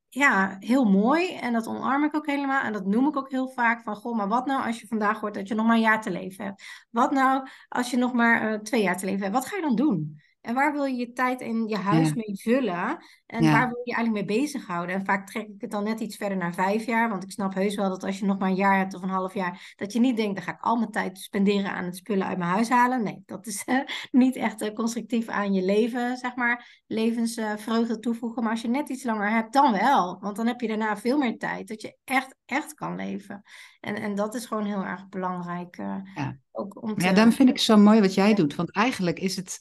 ja, 0.09 0.57
heel 0.59 0.83
mooi. 0.83 1.35
En 1.35 1.53
dat 1.53 1.67
omarm 1.67 2.03
ik 2.03 2.15
ook 2.15 2.25
helemaal. 2.25 2.63
En 2.63 2.73
dat 2.73 2.85
noem 2.85 3.07
ik 3.07 3.17
ook 3.17 3.31
heel 3.31 3.49
vaak 3.49 3.83
van, 3.83 3.95
goh, 3.95 4.17
maar 4.17 4.27
wat 4.27 4.45
nou 4.45 4.65
als 4.65 4.79
je 4.79 4.87
vandaag 4.87 5.19
hoort 5.19 5.33
dat 5.33 5.47
je 5.47 5.55
nog 5.55 5.65
maar 5.65 5.75
een 5.75 5.81
jaar 5.81 6.01
te 6.01 6.11
leven 6.11 6.45
hebt? 6.45 6.63
Wat 6.89 7.11
nou 7.11 7.47
als 7.67 7.91
je 7.91 7.97
nog 7.97 8.13
maar 8.13 8.61
twee 8.61 8.81
jaar 8.81 8.97
te 8.97 9.05
leven 9.05 9.21
hebt? 9.21 9.33
Wat 9.33 9.45
ga 9.45 9.55
je 9.55 9.61
dan 9.61 9.75
doen? 9.75 10.21
En 10.43 10.53
waar 10.53 10.73
wil 10.73 10.83
je 10.83 10.95
je 10.95 11.13
tijd 11.13 11.41
in 11.41 11.67
je 11.67 11.77
huis 11.77 12.13
mee 12.13 12.39
vullen? 12.41 12.97
En 13.25 13.51
waar 13.51 13.67
wil 13.67 13.81
je 13.83 13.89
je 13.89 13.95
eigenlijk 13.95 14.27
mee 14.27 14.39
bezighouden? 14.39 14.95
En 14.95 15.05
vaak 15.05 15.27
trek 15.27 15.47
ik 15.47 15.61
het 15.61 15.71
dan 15.71 15.83
net 15.83 15.99
iets 15.99 16.15
verder 16.15 16.37
naar 16.37 16.53
vijf 16.53 16.85
jaar. 16.85 17.09
Want 17.09 17.23
ik 17.23 17.31
snap 17.31 17.53
heus 17.53 17.75
wel 17.75 17.89
dat 17.89 18.03
als 18.03 18.19
je 18.19 18.25
nog 18.25 18.39
maar 18.39 18.49
een 18.49 18.55
jaar 18.55 18.77
hebt 18.77 18.93
of 18.93 19.01
een 19.01 19.09
half 19.09 19.33
jaar, 19.33 19.73
dat 19.75 19.93
je 19.93 19.99
niet 19.99 20.17
denkt, 20.17 20.35
dan 20.35 20.43
ga 20.43 20.51
ik 20.51 20.61
al 20.61 20.75
mijn 20.75 20.91
tijd 20.91 21.19
spenderen 21.19 21.71
aan 21.71 21.83
het 21.83 21.95
spullen 21.95 22.27
uit 22.27 22.37
mijn 22.37 22.49
huis 22.49 22.69
halen. 22.69 23.03
Nee, 23.03 23.23
dat 23.25 23.47
is 23.47 23.63
uh, 23.65 23.79
niet 24.11 24.35
echt 24.35 24.61
uh, 24.61 24.73
constructief 24.73 25.27
aan 25.27 25.53
je 25.53 25.61
leven, 25.61 26.17
zeg 26.17 26.35
maar, 26.35 26.81
levensvreugde 26.87 27.99
toevoegen. 27.99 28.43
Maar 28.43 28.51
als 28.51 28.61
je 28.61 28.69
net 28.69 28.89
iets 28.89 29.03
langer 29.03 29.29
hebt, 29.29 29.53
dan 29.53 29.71
wel. 29.71 30.17
Want 30.19 30.35
dan 30.35 30.47
heb 30.47 30.61
je 30.61 30.67
daarna 30.67 30.97
veel 30.97 31.17
meer 31.17 31.37
tijd 31.37 31.67
dat 31.67 31.81
je 31.81 31.97
echt, 32.03 32.35
echt 32.45 32.73
kan 32.73 32.95
leven. 32.95 33.41
En, 33.79 33.95
en 33.95 34.15
dat 34.15 34.35
is 34.35 34.45
gewoon 34.45 34.65
heel 34.65 34.83
erg 34.83 35.09
belangrijk. 35.09 35.77
Uh, 35.77 35.95
ja. 36.15 36.37
Ook 36.51 36.81
om 36.81 36.97
te... 36.97 37.05
ja, 37.05 37.13
dan 37.13 37.31
vind 37.31 37.49
ik 37.49 37.59
zo 37.59 37.77
mooi 37.77 37.99
wat 37.99 38.13
jij 38.13 38.33
doet. 38.33 38.55
Want 38.55 38.71
eigenlijk 38.71 39.19
is 39.19 39.35
het 39.35 39.59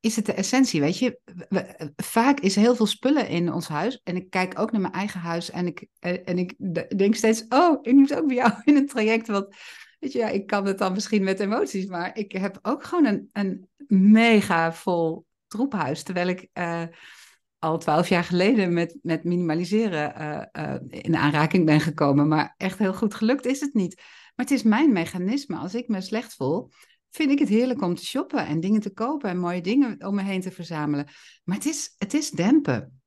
is 0.00 0.16
het 0.16 0.26
de 0.26 0.32
essentie, 0.32 0.80
weet 0.80 0.98
je. 0.98 1.20
vaak 1.96 2.40
is 2.40 2.54
heel 2.54 2.74
veel 2.74 2.86
spullen 2.86 3.28
in 3.28 3.52
ons 3.52 3.68
huis. 3.68 4.00
En 4.04 4.16
ik 4.16 4.30
kijk 4.30 4.58
ook 4.58 4.72
naar 4.72 4.80
mijn 4.80 4.92
eigen 4.92 5.20
huis. 5.20 5.50
En 5.50 5.66
ik, 5.66 5.86
en 6.00 6.38
ik 6.38 6.54
denk 6.98 7.14
steeds, 7.14 7.44
oh, 7.48 7.78
ik 7.82 7.92
moet 7.92 8.14
ook 8.14 8.26
bij 8.26 8.36
jou 8.36 8.52
in 8.64 8.76
een 8.76 8.86
traject. 8.86 9.26
Want 9.26 9.54
weet 9.98 10.12
je, 10.12 10.18
ja, 10.18 10.28
ik 10.28 10.46
kan 10.46 10.66
het 10.66 10.78
dan 10.78 10.92
misschien 10.92 11.24
met 11.24 11.40
emoties. 11.40 11.86
Maar 11.86 12.16
ik 12.16 12.32
heb 12.32 12.58
ook 12.62 12.84
gewoon 12.84 13.04
een, 13.04 13.28
een 13.32 13.68
mega 14.12 14.72
vol 14.72 15.26
troephuis. 15.46 16.02
Terwijl 16.02 16.28
ik 16.28 16.48
uh, 16.54 16.82
al 17.58 17.78
twaalf 17.78 18.08
jaar 18.08 18.24
geleden 18.24 18.72
met, 18.72 18.98
met 19.02 19.24
minimaliseren 19.24 20.14
uh, 20.56 20.74
in 20.88 21.16
aanraking 21.16 21.66
ben 21.66 21.80
gekomen. 21.80 22.28
Maar 22.28 22.54
echt 22.56 22.78
heel 22.78 22.94
goed 22.94 23.14
gelukt 23.14 23.46
is 23.46 23.60
het 23.60 23.74
niet. 23.74 23.96
Maar 24.34 24.46
het 24.46 24.50
is 24.50 24.62
mijn 24.62 24.92
mechanisme. 24.92 25.56
Als 25.56 25.74
ik 25.74 25.88
me 25.88 26.00
slecht 26.00 26.34
voel, 26.34 26.70
vind 27.10 27.30
ik 27.30 27.38
het 27.38 27.48
heerlijk 27.48 27.82
om 27.82 27.94
te 27.94 28.04
shoppen 28.04 28.46
en 28.46 28.60
dingen 28.60 28.80
te 28.80 28.92
kopen 28.92 29.30
en 29.30 29.38
mooie 29.38 29.60
dingen 29.60 30.06
om 30.06 30.14
me 30.14 30.22
heen 30.22 30.40
te 30.40 30.50
verzamelen. 30.50 31.08
Maar 31.44 31.56
het 31.56 31.66
is, 31.66 31.94
het 31.98 32.14
is 32.14 32.30
dempen. 32.30 33.00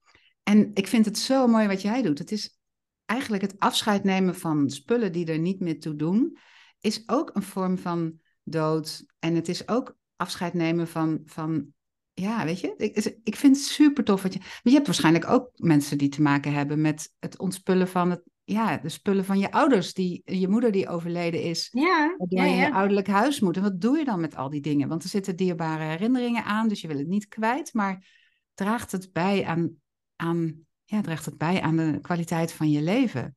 En 0.43 0.71
ik 0.73 0.87
vind 0.87 1.05
het 1.05 1.17
zo 1.17 1.47
mooi 1.47 1.67
wat 1.67 1.81
jij 1.81 2.01
doet. 2.01 2.19
Het 2.19 2.31
is 2.31 2.59
eigenlijk 3.05 3.43
het 3.43 3.59
afscheid 3.59 4.03
nemen 4.03 4.35
van 4.35 4.69
spullen 4.69 5.11
die 5.11 5.25
er 5.25 5.39
niet 5.39 5.59
meer 5.59 5.79
toe 5.79 5.95
doen, 5.95 6.37
is 6.79 7.03
ook 7.05 7.29
een 7.33 7.43
vorm 7.43 7.77
van 7.77 8.19
dood. 8.43 9.05
En 9.19 9.35
het 9.35 9.47
is 9.47 9.67
ook 9.67 9.97
afscheid 10.15 10.53
nemen 10.53 10.87
van, 10.87 11.21
van 11.25 11.73
ja, 12.13 12.45
weet 12.45 12.59
je, 12.59 12.73
ik, 12.77 13.19
ik 13.23 13.35
vind 13.35 13.55
het 13.55 13.65
super 13.65 14.03
tof. 14.03 14.21
Wat 14.21 14.33
je, 14.33 14.39
je 14.63 14.71
hebt 14.71 14.85
waarschijnlijk 14.85 15.29
ook 15.29 15.49
mensen 15.55 15.97
die 15.97 16.09
te 16.09 16.21
maken 16.21 16.53
hebben 16.53 16.81
met 16.81 17.13
het 17.19 17.39
ontspullen 17.39 17.87
van 17.87 18.09
het 18.09 18.21
ja, 18.51 18.77
de 18.77 18.89
spullen 18.89 19.25
van 19.25 19.39
je 19.39 19.51
ouders, 19.51 19.93
die, 19.93 20.21
je 20.25 20.47
moeder 20.47 20.71
die 20.71 20.89
overleden 20.89 21.41
is. 21.41 21.69
Ja, 21.71 22.15
waardoor 22.17 22.43
je 22.43 22.55
je 22.55 22.71
ouderlijk 22.71 23.07
huis 23.07 23.39
moet. 23.39 23.55
En 23.55 23.63
wat 23.63 23.81
doe 23.81 23.97
je 23.97 24.05
dan 24.05 24.21
met 24.21 24.35
al 24.35 24.49
die 24.49 24.61
dingen? 24.61 24.87
Want 24.87 25.03
er 25.03 25.09
zitten 25.09 25.35
dierbare 25.35 25.83
herinneringen 25.83 26.43
aan, 26.43 26.67
dus 26.67 26.81
je 26.81 26.87
wil 26.87 26.97
het 26.97 27.07
niet 27.07 27.27
kwijt. 27.27 27.73
Maar 27.73 28.05
draagt 28.53 28.91
het 28.91 29.11
bij 29.11 29.45
aan, 29.45 29.75
aan, 30.15 30.65
ja, 30.83 31.01
draagt 31.01 31.25
het 31.25 31.37
bij 31.37 31.61
aan 31.61 31.77
de 31.77 31.99
kwaliteit 32.01 32.53
van 32.53 32.69
je 32.69 32.81
leven? 32.81 33.35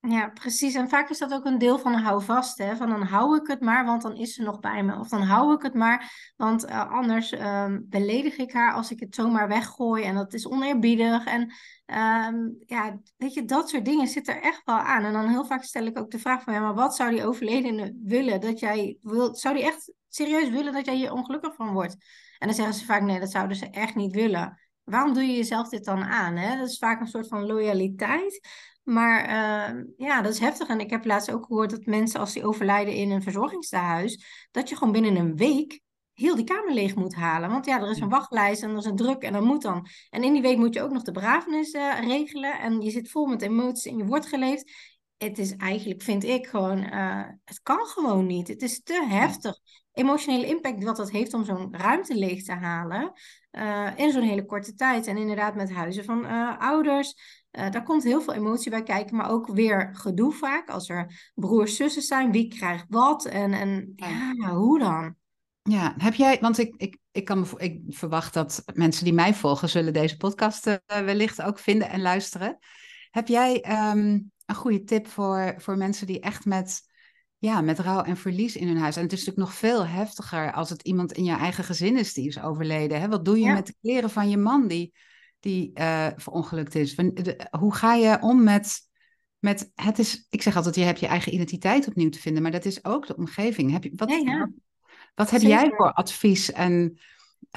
Ja, 0.00 0.28
precies. 0.28 0.74
En 0.74 0.88
vaak 0.88 1.10
is 1.10 1.18
dat 1.18 1.32
ook 1.32 1.44
een 1.44 1.58
deel 1.58 1.78
van 1.78 1.94
hou 1.94 2.22
vast. 2.22 2.58
Hè? 2.58 2.76
Van 2.76 2.88
dan 2.88 3.02
hou 3.02 3.36
ik 3.36 3.46
het 3.46 3.60
maar, 3.60 3.84
want 3.84 4.02
dan 4.02 4.16
is 4.16 4.34
ze 4.34 4.42
nog 4.42 4.60
bij 4.60 4.82
me. 4.82 4.98
Of 4.98 5.08
dan 5.08 5.22
hou 5.22 5.54
ik 5.54 5.62
het 5.62 5.74
maar, 5.74 6.32
want 6.36 6.64
uh, 6.64 6.90
anders 6.90 7.32
uh, 7.32 7.76
beledig 7.82 8.36
ik 8.36 8.52
haar 8.52 8.72
als 8.72 8.90
ik 8.90 9.00
het 9.00 9.14
zomaar 9.14 9.48
weggooi. 9.48 10.04
En 10.04 10.14
dat 10.14 10.32
is 10.32 10.48
oneerbiedig. 10.48 11.24
En 11.24 11.52
uh, 11.86 12.28
ja, 12.66 13.00
weet 13.16 13.34
je, 13.34 13.44
dat 13.44 13.68
soort 13.68 13.84
dingen 13.84 14.06
zitten 14.06 14.34
er 14.34 14.42
echt 14.42 14.62
wel 14.64 14.76
aan. 14.76 15.04
En 15.04 15.12
dan 15.12 15.28
heel 15.28 15.44
vaak 15.44 15.62
stel 15.62 15.86
ik 15.86 15.98
ook 15.98 16.10
de 16.10 16.18
vraag 16.18 16.42
van, 16.42 16.54
ja, 16.54 16.60
maar 16.60 16.74
wat 16.74 16.96
zou 16.96 17.10
die 17.10 17.26
overledene 17.26 17.96
willen 18.02 18.40
dat 18.40 18.58
jij? 18.58 18.98
Zou 19.32 19.54
die 19.54 19.64
echt 19.64 19.92
serieus 20.08 20.48
willen 20.48 20.72
dat 20.72 20.86
jij 20.86 20.96
hier 20.96 21.12
ongelukkig 21.12 21.54
van 21.54 21.72
wordt? 21.72 21.96
En 22.38 22.46
dan 22.46 22.56
zeggen 22.56 22.74
ze 22.74 22.84
vaak, 22.84 23.02
nee, 23.02 23.20
dat 23.20 23.30
zouden 23.30 23.56
ze 23.56 23.70
echt 23.70 23.94
niet 23.94 24.14
willen. 24.14 24.60
Waarom 24.84 25.14
doe 25.14 25.22
je 25.22 25.36
jezelf 25.36 25.68
dit 25.68 25.84
dan 25.84 26.04
aan? 26.04 26.36
Hè? 26.36 26.56
Dat 26.56 26.68
is 26.68 26.78
vaak 26.78 27.00
een 27.00 27.06
soort 27.06 27.28
van 27.28 27.46
loyaliteit. 27.46 28.40
Maar 28.82 29.24
uh, 29.24 29.82
ja, 29.96 30.22
dat 30.22 30.32
is 30.32 30.38
heftig. 30.38 30.68
En 30.68 30.80
ik 30.80 30.90
heb 30.90 31.04
laatst 31.04 31.30
ook 31.30 31.46
gehoord 31.46 31.70
dat 31.70 31.86
mensen 31.86 32.20
als 32.20 32.32
die 32.32 32.44
overlijden 32.44 32.94
in 32.94 33.10
een 33.10 33.22
verzorgingstehuis, 33.22 34.24
dat 34.50 34.68
je 34.68 34.76
gewoon 34.76 34.92
binnen 34.92 35.16
een 35.16 35.36
week 35.36 35.80
heel 36.16 36.36
die 36.36 36.44
kamer 36.44 36.74
leeg 36.74 36.94
moet 36.94 37.14
halen. 37.14 37.50
Want 37.50 37.66
ja, 37.66 37.80
er 37.80 37.90
is 37.90 38.00
een 38.00 38.08
wachtlijst 38.08 38.62
en 38.62 38.70
er 38.70 38.76
is 38.76 38.84
een 38.84 38.96
druk 38.96 39.22
en 39.22 39.32
dan 39.32 39.44
moet 39.44 39.62
dan. 39.62 39.86
En 40.10 40.24
in 40.24 40.32
die 40.32 40.42
week 40.42 40.56
moet 40.56 40.74
je 40.74 40.82
ook 40.82 40.90
nog 40.90 41.02
de 41.02 41.12
begrafenis 41.12 41.74
uh, 41.74 42.00
regelen. 42.00 42.58
En 42.58 42.80
je 42.80 42.90
zit 42.90 43.10
vol 43.10 43.26
met 43.26 43.42
emoties 43.42 43.92
en 43.92 43.96
je 43.96 44.04
wordt 44.04 44.26
geleefd. 44.26 44.72
het 45.16 45.38
is 45.38 45.56
eigenlijk, 45.56 46.02
vind 46.02 46.24
ik 46.24 46.46
gewoon, 46.46 46.78
uh, 46.78 47.24
het 47.44 47.62
kan 47.62 47.86
gewoon 47.86 48.26
niet. 48.26 48.48
Het 48.48 48.62
is 48.62 48.82
te 48.82 49.06
heftig. 49.08 49.58
Emotionele 49.92 50.46
impact 50.46 50.84
wat 50.84 50.96
dat 50.96 51.10
heeft 51.10 51.34
om 51.34 51.44
zo'n 51.44 51.76
ruimte 51.76 52.14
leeg 52.14 52.42
te 52.42 52.52
halen 52.52 53.12
uh, 53.52 53.90
in 53.96 54.10
zo'n 54.10 54.22
hele 54.22 54.44
korte 54.44 54.74
tijd. 54.74 55.06
En 55.06 55.16
inderdaad 55.16 55.54
met 55.54 55.72
huizen 55.72 56.04
van 56.04 56.24
uh, 56.24 56.58
ouders. 56.58 57.14
daar 57.50 57.82
komt 57.82 58.02
heel 58.02 58.20
veel 58.20 58.34
emotie 58.34 58.70
bij 58.70 58.82
kijken, 58.82 59.16
maar 59.16 59.30
ook 59.30 59.46
weer 59.46 59.90
gedoe 59.92 60.32
vaak. 60.32 60.70
Als 60.70 60.88
er 60.88 61.30
broers, 61.34 61.76
zussen 61.76 62.02
zijn, 62.02 62.32
wie 62.32 62.48
krijgt 62.48 62.84
wat 62.88 63.24
en, 63.24 63.52
en 63.52 63.92
ja, 63.96 64.54
hoe 64.54 64.78
dan? 64.78 65.16
Ja, 65.68 65.94
heb 65.98 66.14
jij, 66.14 66.38
want 66.40 66.58
ik, 66.58 66.74
ik, 66.76 66.98
ik, 67.12 67.24
kan 67.24 67.48
ik 67.56 67.80
verwacht 67.88 68.34
dat 68.34 68.62
mensen 68.74 69.04
die 69.04 69.12
mij 69.12 69.34
volgen, 69.34 69.68
zullen 69.68 69.92
deze 69.92 70.16
podcast 70.16 70.66
uh, 70.66 70.74
wellicht 70.86 71.42
ook 71.42 71.58
vinden 71.58 71.88
en 71.88 72.00
luisteren. 72.00 72.58
Heb 73.10 73.28
jij 73.28 73.64
um, 73.90 74.30
een 74.46 74.54
goede 74.54 74.84
tip 74.84 75.06
voor, 75.06 75.54
voor 75.58 75.76
mensen 75.76 76.06
die 76.06 76.20
echt 76.20 76.44
met, 76.44 76.82
ja, 77.38 77.60
met 77.60 77.78
rouw 77.78 78.02
en 78.02 78.16
verlies 78.16 78.56
in 78.56 78.68
hun 78.68 78.78
huis. 78.78 78.96
En 78.96 79.02
het 79.02 79.12
is 79.12 79.18
natuurlijk 79.18 79.46
nog 79.48 79.58
veel 79.58 79.86
heftiger 79.86 80.52
als 80.52 80.70
het 80.70 80.82
iemand 80.82 81.12
in 81.12 81.24
je 81.24 81.36
eigen 81.36 81.64
gezin 81.64 81.98
is 81.98 82.14
die 82.14 82.26
is 82.26 82.40
overleden. 82.40 83.00
Hè? 83.00 83.08
Wat 83.08 83.24
doe 83.24 83.38
je 83.38 83.52
met 83.52 83.66
de 83.66 83.74
kleren 83.80 84.10
van 84.10 84.28
je 84.28 84.36
man 84.36 84.66
die, 84.66 84.94
die 85.40 85.70
uh, 85.74 86.06
verongelukt 86.16 86.74
is? 86.74 86.96
Hoe 87.58 87.74
ga 87.74 87.94
je 87.94 88.18
om 88.20 88.42
met, 88.42 88.80
met, 89.38 89.70
het 89.74 89.98
is, 89.98 90.26
ik 90.30 90.42
zeg 90.42 90.56
altijd, 90.56 90.74
je 90.74 90.82
hebt 90.82 91.00
je 91.00 91.06
eigen 91.06 91.34
identiteit 91.34 91.88
opnieuw 91.88 92.08
te 92.08 92.20
vinden, 92.20 92.42
maar 92.42 92.52
dat 92.52 92.64
is 92.64 92.84
ook 92.84 93.06
de 93.06 93.16
omgeving. 93.16 93.72
Heb 93.72 93.84
je, 93.84 93.92
wat, 93.96 94.08
wat, 94.08 94.48
wat, 95.16 95.30
heb 95.30 95.40
jij 95.40 95.72
voor 95.76 95.92
advies 95.92 96.52
en 96.52 96.98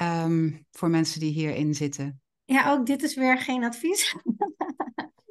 um, 0.02 0.66
voor 0.70 0.90
mensen 0.90 1.20
die 1.20 1.32
hierin 1.32 1.74
zitten? 1.74 2.20
Ja, 2.44 2.72
ook 2.72 2.86
dit 2.86 3.02
is 3.02 3.14
weer 3.14 3.38
geen 3.38 3.64
advies. 3.64 4.14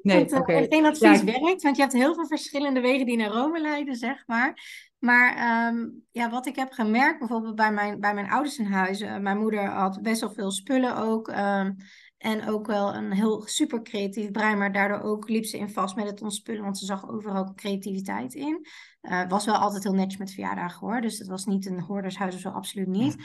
Nee, 0.01 0.23
oké. 0.23 0.35
Okay. 0.35 0.65
Geen 0.69 0.85
advies 0.85 1.23
werkt, 1.23 1.61
want 1.61 1.75
je 1.75 1.81
hebt 1.81 1.93
heel 1.93 2.13
veel 2.13 2.27
verschillende 2.27 2.79
wegen 2.79 3.05
die 3.05 3.17
naar 3.17 3.29
Rome 3.29 3.61
leiden, 3.61 3.95
zeg 3.95 4.23
maar. 4.27 4.61
Maar 4.99 5.35
ehm, 5.35 5.87
ja, 6.11 6.29
wat 6.29 6.45
ik 6.45 6.55
heb 6.55 6.71
gemerkt, 6.71 7.19
bijvoorbeeld 7.19 7.55
bij 7.55 7.71
mijn, 7.71 7.99
bij 7.99 8.13
mijn 8.13 8.29
ouders 8.29 8.57
in 8.57 8.65
huis. 8.65 9.01
Uh, 9.01 9.17
mijn 9.17 9.37
moeder 9.37 9.65
had 9.65 10.01
best 10.01 10.21
wel 10.21 10.31
veel 10.31 10.51
spullen 10.51 10.97
ook. 10.97 11.27
Um, 11.27 11.75
en 12.19 12.47
ook 12.49 12.67
wel 12.67 12.95
een 12.95 13.11
heel 13.11 13.41
super 13.45 13.81
creatief 13.81 14.31
brein, 14.31 14.57
maar 14.57 14.71
daardoor 14.71 15.01
ook 15.01 15.29
liep 15.29 15.45
ze 15.45 15.57
in 15.57 15.69
vast 15.69 15.95
met 15.95 16.05
het 16.05 16.21
ontspullen, 16.21 16.63
want 16.63 16.77
ze 16.77 16.85
zag 16.85 17.09
overal 17.09 17.53
creativiteit 17.53 18.33
in. 18.33 18.65
Uh, 19.01 19.27
was 19.27 19.45
wel 19.45 19.55
altijd 19.55 19.83
heel 19.83 19.93
netjes 19.93 20.17
met 20.17 20.31
verjaardagen 20.31 20.87
hoor, 20.87 21.01
dus 21.01 21.17
het 21.17 21.27
was 21.27 21.45
niet 21.45 21.65
een 21.65 21.79
hoordershuis 21.81 22.35
of 22.35 22.39
zo, 22.39 22.49
absoluut 22.49 22.87
niet. 22.87 23.15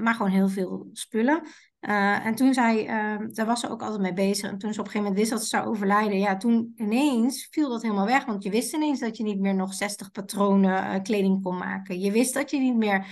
maar 0.00 0.14
gewoon 0.14 0.30
heel 0.30 0.48
veel 0.48 0.88
spullen. 0.92 1.42
Uh, 1.80 2.26
en 2.26 2.34
toen 2.34 2.54
zij, 2.54 2.82
uh, 2.82 3.28
daar 3.28 3.46
was 3.46 3.60
ze 3.60 3.70
ook 3.70 3.82
altijd 3.82 4.00
mee 4.00 4.12
bezig. 4.12 4.50
En 4.50 4.58
toen 4.58 4.72
ze 4.72 4.80
op 4.80 4.86
een 4.86 4.92
gegeven 4.92 5.12
moment 5.12 5.18
wist 5.18 5.30
dat 5.30 5.40
ze 5.40 5.56
zou 5.56 5.68
overlijden, 5.68 6.18
ja, 6.18 6.36
toen 6.36 6.72
ineens 6.76 7.48
viel 7.50 7.68
dat 7.68 7.82
helemaal 7.82 8.06
weg. 8.06 8.24
Want 8.24 8.42
je 8.42 8.50
wist 8.50 8.74
ineens 8.74 9.00
dat 9.00 9.16
je 9.16 9.22
niet 9.22 9.40
meer 9.40 9.54
nog 9.54 9.74
60 9.74 10.10
patronen 10.10 10.94
uh, 10.94 11.02
kleding 11.02 11.42
kon 11.42 11.58
maken. 11.58 12.00
Je 12.00 12.12
wist 12.12 12.34
dat 12.34 12.50
je 12.50 12.58
niet 12.58 12.76
meer 12.76 13.06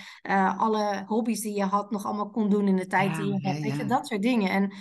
alle 0.57 1.03
hobby's 1.07 1.41
die 1.41 1.57
je 1.57 1.65
had 1.65 1.91
nog 1.91 2.05
allemaal 2.05 2.31
kon 2.31 2.51
doen 2.51 2.69
in 2.69 2.77
de 2.77 2.87
tijd 2.87 3.17
die 3.17 3.27
je 3.27 3.49
had. 3.49 3.59
Weet 3.59 3.77
je, 3.77 3.85
dat 3.85 4.07
soort 4.07 4.23
dingen. 4.23 4.51
En 4.51 4.73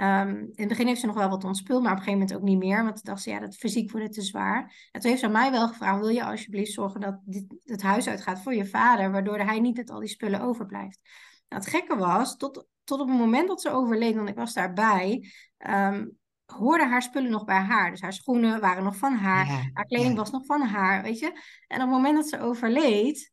um, 0.00 0.38
in 0.38 0.52
het 0.54 0.68
begin 0.68 0.86
heeft 0.86 1.00
ze 1.00 1.06
nog 1.06 1.16
wel 1.16 1.28
wat 1.28 1.44
ontspuld, 1.44 1.82
maar 1.82 1.92
op 1.92 1.98
een 1.98 2.04
gegeven 2.04 2.20
moment 2.20 2.38
ook 2.38 2.48
niet 2.48 2.58
meer. 2.58 2.84
Want 2.84 2.94
toen 2.94 3.04
dacht 3.04 3.22
ze, 3.22 3.30
ja, 3.30 3.38
dat 3.38 3.56
fysiek 3.56 3.90
wordt 3.90 4.06
het 4.06 4.14
te 4.14 4.22
zwaar. 4.22 4.88
En 4.90 5.00
toen 5.00 5.10
heeft 5.10 5.22
ze 5.22 5.26
aan 5.26 5.32
mij 5.32 5.50
wel 5.50 5.68
gevraagd, 5.68 6.00
wil 6.00 6.08
je 6.08 6.24
alsjeblieft 6.24 6.72
zorgen 6.72 7.00
dat 7.00 7.20
dit, 7.24 7.44
het 7.64 7.82
huis 7.82 8.08
uitgaat 8.08 8.42
voor 8.42 8.54
je 8.54 8.66
vader, 8.66 9.10
waardoor 9.10 9.38
hij 9.38 9.60
niet 9.60 9.76
met 9.76 9.90
al 9.90 10.00
die 10.00 10.08
spullen 10.08 10.40
overblijft. 10.40 11.00
Nou, 11.48 11.62
het 11.62 11.70
gekke 11.70 11.96
was, 11.96 12.36
tot 12.36 12.66
tot 12.84 13.00
op 13.00 13.08
het 13.08 13.18
moment 13.18 13.48
dat 13.48 13.60
ze 13.60 13.70
overleed, 13.70 14.14
want 14.14 14.28
ik 14.28 14.34
was 14.34 14.52
daarbij, 14.52 15.30
um, 15.58 16.18
hoorden 16.44 16.88
haar 16.88 17.02
spullen 17.02 17.30
nog 17.30 17.44
bij 17.44 17.60
haar. 17.60 17.90
Dus 17.90 18.00
haar 18.00 18.12
schoenen 18.12 18.60
waren 18.60 18.84
nog 18.84 18.96
van 18.96 19.14
haar, 19.14 19.70
haar 19.72 19.86
kleding 19.86 20.16
was 20.16 20.30
nog 20.30 20.46
van 20.46 20.62
haar, 20.62 21.02
weet 21.02 21.18
je. 21.18 21.26
En 21.66 21.76
op 21.76 21.82
het 21.82 21.90
moment 21.90 22.16
dat 22.16 22.28
ze 22.28 22.40
overleed, 22.40 23.32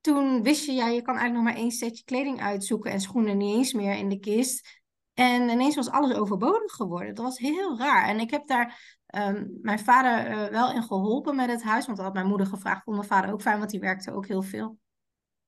toen 0.00 0.42
wist 0.42 0.66
je, 0.66 0.72
ja, 0.72 0.88
je 0.88 1.02
kan 1.02 1.16
eigenlijk 1.16 1.44
nog 1.44 1.54
maar 1.54 1.62
één 1.62 1.70
setje 1.70 2.04
kleding 2.04 2.40
uitzoeken 2.40 2.90
en 2.90 3.00
schoenen 3.00 3.36
niet 3.36 3.56
eens 3.56 3.72
meer 3.72 3.94
in 3.94 4.08
de 4.08 4.18
kist. 4.18 4.82
En 5.18 5.48
ineens 5.48 5.74
was 5.74 5.90
alles 5.90 6.14
overbodig 6.14 6.72
geworden. 6.72 7.14
Dat 7.14 7.24
was 7.24 7.38
heel 7.38 7.78
raar. 7.78 8.08
En 8.08 8.20
ik 8.20 8.30
heb 8.30 8.46
daar 8.46 8.96
um, 9.16 9.58
mijn 9.62 9.78
vader 9.78 10.30
uh, 10.30 10.44
wel 10.46 10.72
in 10.72 10.82
geholpen 10.82 11.36
met 11.36 11.50
het 11.50 11.62
huis. 11.62 11.84
Want 11.84 11.96
dat 11.96 12.06
had 12.06 12.14
mijn 12.14 12.26
moeder 12.26 12.46
gevraagd. 12.46 12.82
Vond 12.82 12.96
mijn 12.96 13.08
vader 13.08 13.32
ook 13.32 13.42
fijn, 13.42 13.58
want 13.58 13.70
die 13.70 13.80
werkte 13.80 14.12
ook 14.12 14.26
heel 14.26 14.42
veel. 14.42 14.78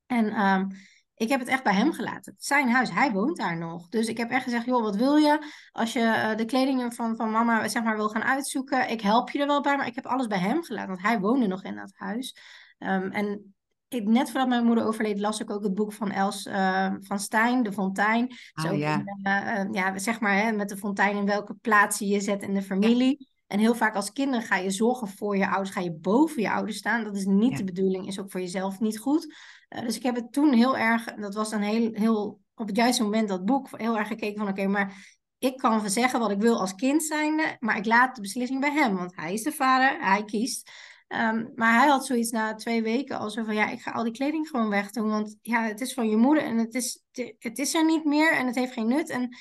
En 0.07 0.41
um, 0.41 0.69
ik 1.15 1.29
heb 1.29 1.41
het 1.41 1.49
echt 1.49 1.63
bij 1.63 1.75
hem 1.75 1.93
gelaten. 1.93 2.35
Zijn 2.39 2.71
huis, 2.71 2.91
hij 2.91 3.13
woont 3.13 3.37
daar 3.37 3.57
nog. 3.57 3.89
Dus 3.89 4.07
ik 4.07 4.17
heb 4.17 4.31
echt 4.31 4.45
gezegd, 4.45 4.65
joh, 4.65 4.83
wat 4.83 4.97
wil 4.97 5.17
je? 5.17 5.47
Als 5.73 5.93
je 5.93 6.01
uh, 6.01 6.37
de 6.37 6.45
kledingen 6.45 6.93
van, 6.93 7.17
van 7.17 7.31
mama 7.31 7.69
zeg 7.69 7.83
maar, 7.83 7.97
wil 7.97 8.09
gaan 8.09 8.25
uitzoeken, 8.25 8.91
ik 8.91 9.01
help 9.01 9.31
je 9.31 9.41
er 9.41 9.47
wel 9.47 9.63
bij. 9.63 9.77
Maar 9.77 9.87
ik 9.87 9.95
heb 9.95 10.07
alles 10.07 10.27
bij 10.27 10.39
hem 10.39 10.63
gelaten, 10.63 10.89
want 10.89 11.03
hij 11.03 11.21
woonde 11.21 11.47
nog 11.47 11.65
in 11.65 11.77
dat 11.77 11.93
huis. 11.95 12.37
Um, 12.79 13.11
en 13.11 13.55
ik, 13.95 14.05
net 14.05 14.31
voordat 14.31 14.49
mijn 14.49 14.65
moeder 14.65 14.85
overleed, 14.85 15.21
las 15.21 15.41
ik 15.41 15.51
ook 15.51 15.63
het 15.63 15.75
boek 15.75 15.93
van 15.93 16.11
Els 16.11 16.47
uh, 16.47 16.95
van 17.01 17.19
Stijn, 17.19 17.63
De 17.63 17.73
Fontein. 17.73 18.33
Oh, 18.67 18.79
ja. 18.79 19.03
uh, 19.23 19.73
ja, 19.73 19.99
zeg 19.99 20.21
maar, 20.21 20.37
hè, 20.37 20.53
met 20.53 20.69
de 20.69 20.77
fontein 20.77 21.17
in 21.17 21.27
welke 21.27 21.55
plaats 21.55 21.99
je 21.99 22.07
je 22.07 22.21
zet 22.21 22.43
in 22.43 22.55
de 22.55 22.63
familie. 22.63 23.29
En 23.47 23.59
heel 23.59 23.75
vaak 23.75 23.95
als 23.95 24.13
kinderen 24.13 24.47
ga 24.47 24.57
je 24.57 24.71
zorgen 24.71 25.09
voor 25.09 25.37
je 25.37 25.49
ouders, 25.49 25.71
ga 25.71 25.81
je 25.81 25.93
boven 25.93 26.43
je 26.43 26.51
ouders 26.51 26.77
staan. 26.77 27.05
Dat 27.05 27.17
is 27.17 27.25
niet 27.25 27.57
de 27.57 27.65
bedoeling, 27.65 28.07
is 28.07 28.21
ook 28.21 28.31
voor 28.31 28.41
jezelf 28.41 28.81
niet 28.81 28.99
goed. 28.99 29.35
Uh, 29.69 29.81
dus 29.81 29.97
ik 29.97 30.03
heb 30.03 30.15
het 30.15 30.33
toen 30.33 30.53
heel 30.53 30.77
erg, 30.77 31.05
dat 31.05 31.35
was 31.35 31.53
een 31.53 31.63
heel, 31.63 31.91
heel 31.93 32.41
op 32.55 32.67
het 32.67 32.77
juiste 32.77 33.03
moment 33.03 33.29
dat 33.29 33.45
boek, 33.45 33.69
heel 33.71 33.99
erg 33.99 34.09
gekeken 34.09 34.39
van 34.39 34.49
oké, 34.49 34.67
maar 34.67 35.19
ik 35.39 35.57
kan 35.57 35.91
zeggen 35.91 36.21
wat 36.21 36.31
ik 36.31 36.41
wil 36.41 36.61
als 36.61 36.75
kind 36.75 37.03
zijnde, 37.03 37.57
maar 37.61 37.77
ik 37.77 37.87
laat 37.87 38.15
de 38.15 38.21
beslissing 38.21 38.61
bij 38.61 38.73
hem, 38.73 38.97
want 38.97 39.17
hij 39.17 39.33
is 39.33 39.43
de 39.43 39.53
vader, 39.53 40.01
hij 40.01 40.25
kiest. 40.25 40.71
Um, 41.13 41.53
maar 41.55 41.79
hij 41.79 41.89
had 41.89 42.07
zoiets 42.07 42.31
na 42.31 42.55
twee 42.55 42.83
weken 42.83 43.19
als 43.19 43.35
van 43.35 43.55
ja, 43.55 43.69
ik 43.69 43.81
ga 43.81 43.91
al 43.91 44.05
die 44.05 44.13
kleding 44.13 44.49
gewoon 44.49 44.69
wegdoen, 44.69 45.09
want 45.09 45.37
ja, 45.43 45.63
het 45.63 45.81
is 45.81 45.95
van 45.95 46.09
je 46.09 46.17
moeder 46.17 46.45
en 46.45 46.59
het 46.59 46.75
is, 46.75 47.03
het 47.39 47.59
is 47.59 47.75
er 47.75 47.85
niet 47.85 48.05
meer 48.05 48.33
en 48.33 48.47
het 48.47 48.55
heeft 48.55 48.73
geen 48.73 48.89
nut. 48.89 49.11
En 49.11 49.37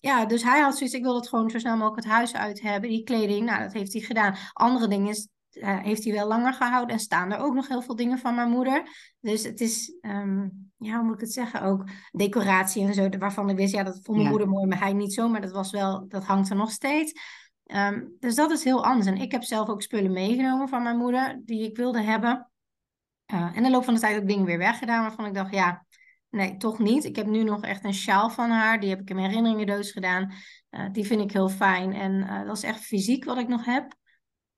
ja, 0.00 0.24
dus 0.26 0.42
hij 0.42 0.60
had 0.60 0.76
zoiets, 0.76 0.96
ik 0.96 1.02
wil 1.02 1.14
het 1.14 1.28
gewoon 1.28 1.50
zo 1.50 1.58
snel 1.58 1.76
mogelijk 1.76 2.04
het 2.04 2.14
huis 2.14 2.34
uit 2.34 2.62
hebben, 2.62 2.90
die 2.90 3.02
kleding. 3.02 3.46
Nou, 3.46 3.62
dat 3.62 3.72
heeft 3.72 3.92
hij 3.92 4.02
gedaan. 4.02 4.36
Andere 4.52 4.88
dingen 4.88 5.16
uh, 5.52 5.78
heeft 5.78 6.04
hij 6.04 6.12
wel 6.12 6.28
langer 6.28 6.52
gehouden 6.52 6.94
en 6.94 7.00
staan 7.00 7.32
er 7.32 7.38
ook 7.38 7.54
nog 7.54 7.68
heel 7.68 7.82
veel 7.82 7.96
dingen 7.96 8.18
van 8.18 8.34
mijn 8.34 8.50
moeder. 8.50 8.82
Dus 9.20 9.44
het 9.44 9.60
is, 9.60 9.98
um, 10.00 10.70
ja, 10.76 10.96
hoe 10.96 11.04
moet 11.04 11.14
ik 11.14 11.20
het 11.20 11.32
zeggen, 11.32 11.62
ook 11.62 11.84
decoratie 12.10 12.86
en 12.86 12.94
zo, 12.94 13.08
waarvan 13.18 13.50
ik 13.50 13.56
wist, 13.56 13.74
ja, 13.74 13.82
dat 13.82 14.00
vond 14.02 14.16
mijn 14.16 14.30
moeder 14.30 14.48
mooi, 14.48 14.66
maar 14.66 14.80
hij 14.80 14.92
niet 14.92 15.14
zo, 15.14 15.28
maar 15.28 15.40
dat 15.40 15.52
was 15.52 15.70
wel, 15.70 16.08
dat 16.08 16.24
hangt 16.24 16.50
er 16.50 16.56
nog 16.56 16.70
steeds. 16.70 17.12
Um, 17.76 18.16
dus 18.18 18.34
dat 18.34 18.50
is 18.50 18.64
heel 18.64 18.84
anders. 18.84 19.06
En 19.06 19.16
ik 19.16 19.32
heb 19.32 19.42
zelf 19.42 19.68
ook 19.68 19.82
spullen 19.82 20.12
meegenomen 20.12 20.68
van 20.68 20.82
mijn 20.82 20.96
moeder, 20.96 21.40
die 21.44 21.64
ik 21.70 21.76
wilde 21.76 22.02
hebben. 22.02 22.50
En 23.26 23.54
in 23.54 23.62
de 23.62 23.70
loop 23.70 23.84
van 23.84 23.94
de 23.94 24.00
tijd 24.00 24.20
ook 24.20 24.28
dingen 24.28 24.44
weer 24.44 24.58
weggedaan, 24.58 25.02
waarvan 25.02 25.26
ik 25.26 25.34
dacht, 25.34 25.52
ja, 25.52 25.86
Nee, 26.32 26.56
toch 26.56 26.78
niet. 26.78 27.04
Ik 27.04 27.16
heb 27.16 27.26
nu 27.26 27.42
nog 27.42 27.62
echt 27.62 27.84
een 27.84 27.94
sjaal 27.94 28.30
van 28.30 28.50
haar. 28.50 28.80
Die 28.80 28.90
heb 28.90 29.00
ik 29.00 29.10
in 29.10 29.16
mijn 29.16 29.28
herinneringendoos 29.28 29.90
gedaan. 29.90 30.32
Uh, 30.70 30.90
die 30.92 31.04
vind 31.04 31.20
ik 31.20 31.32
heel 31.32 31.48
fijn. 31.48 31.92
En 31.92 32.12
uh, 32.12 32.46
dat 32.46 32.56
is 32.56 32.62
echt 32.62 32.80
fysiek 32.80 33.24
wat 33.24 33.38
ik 33.38 33.48
nog 33.48 33.64
heb. 33.64 33.94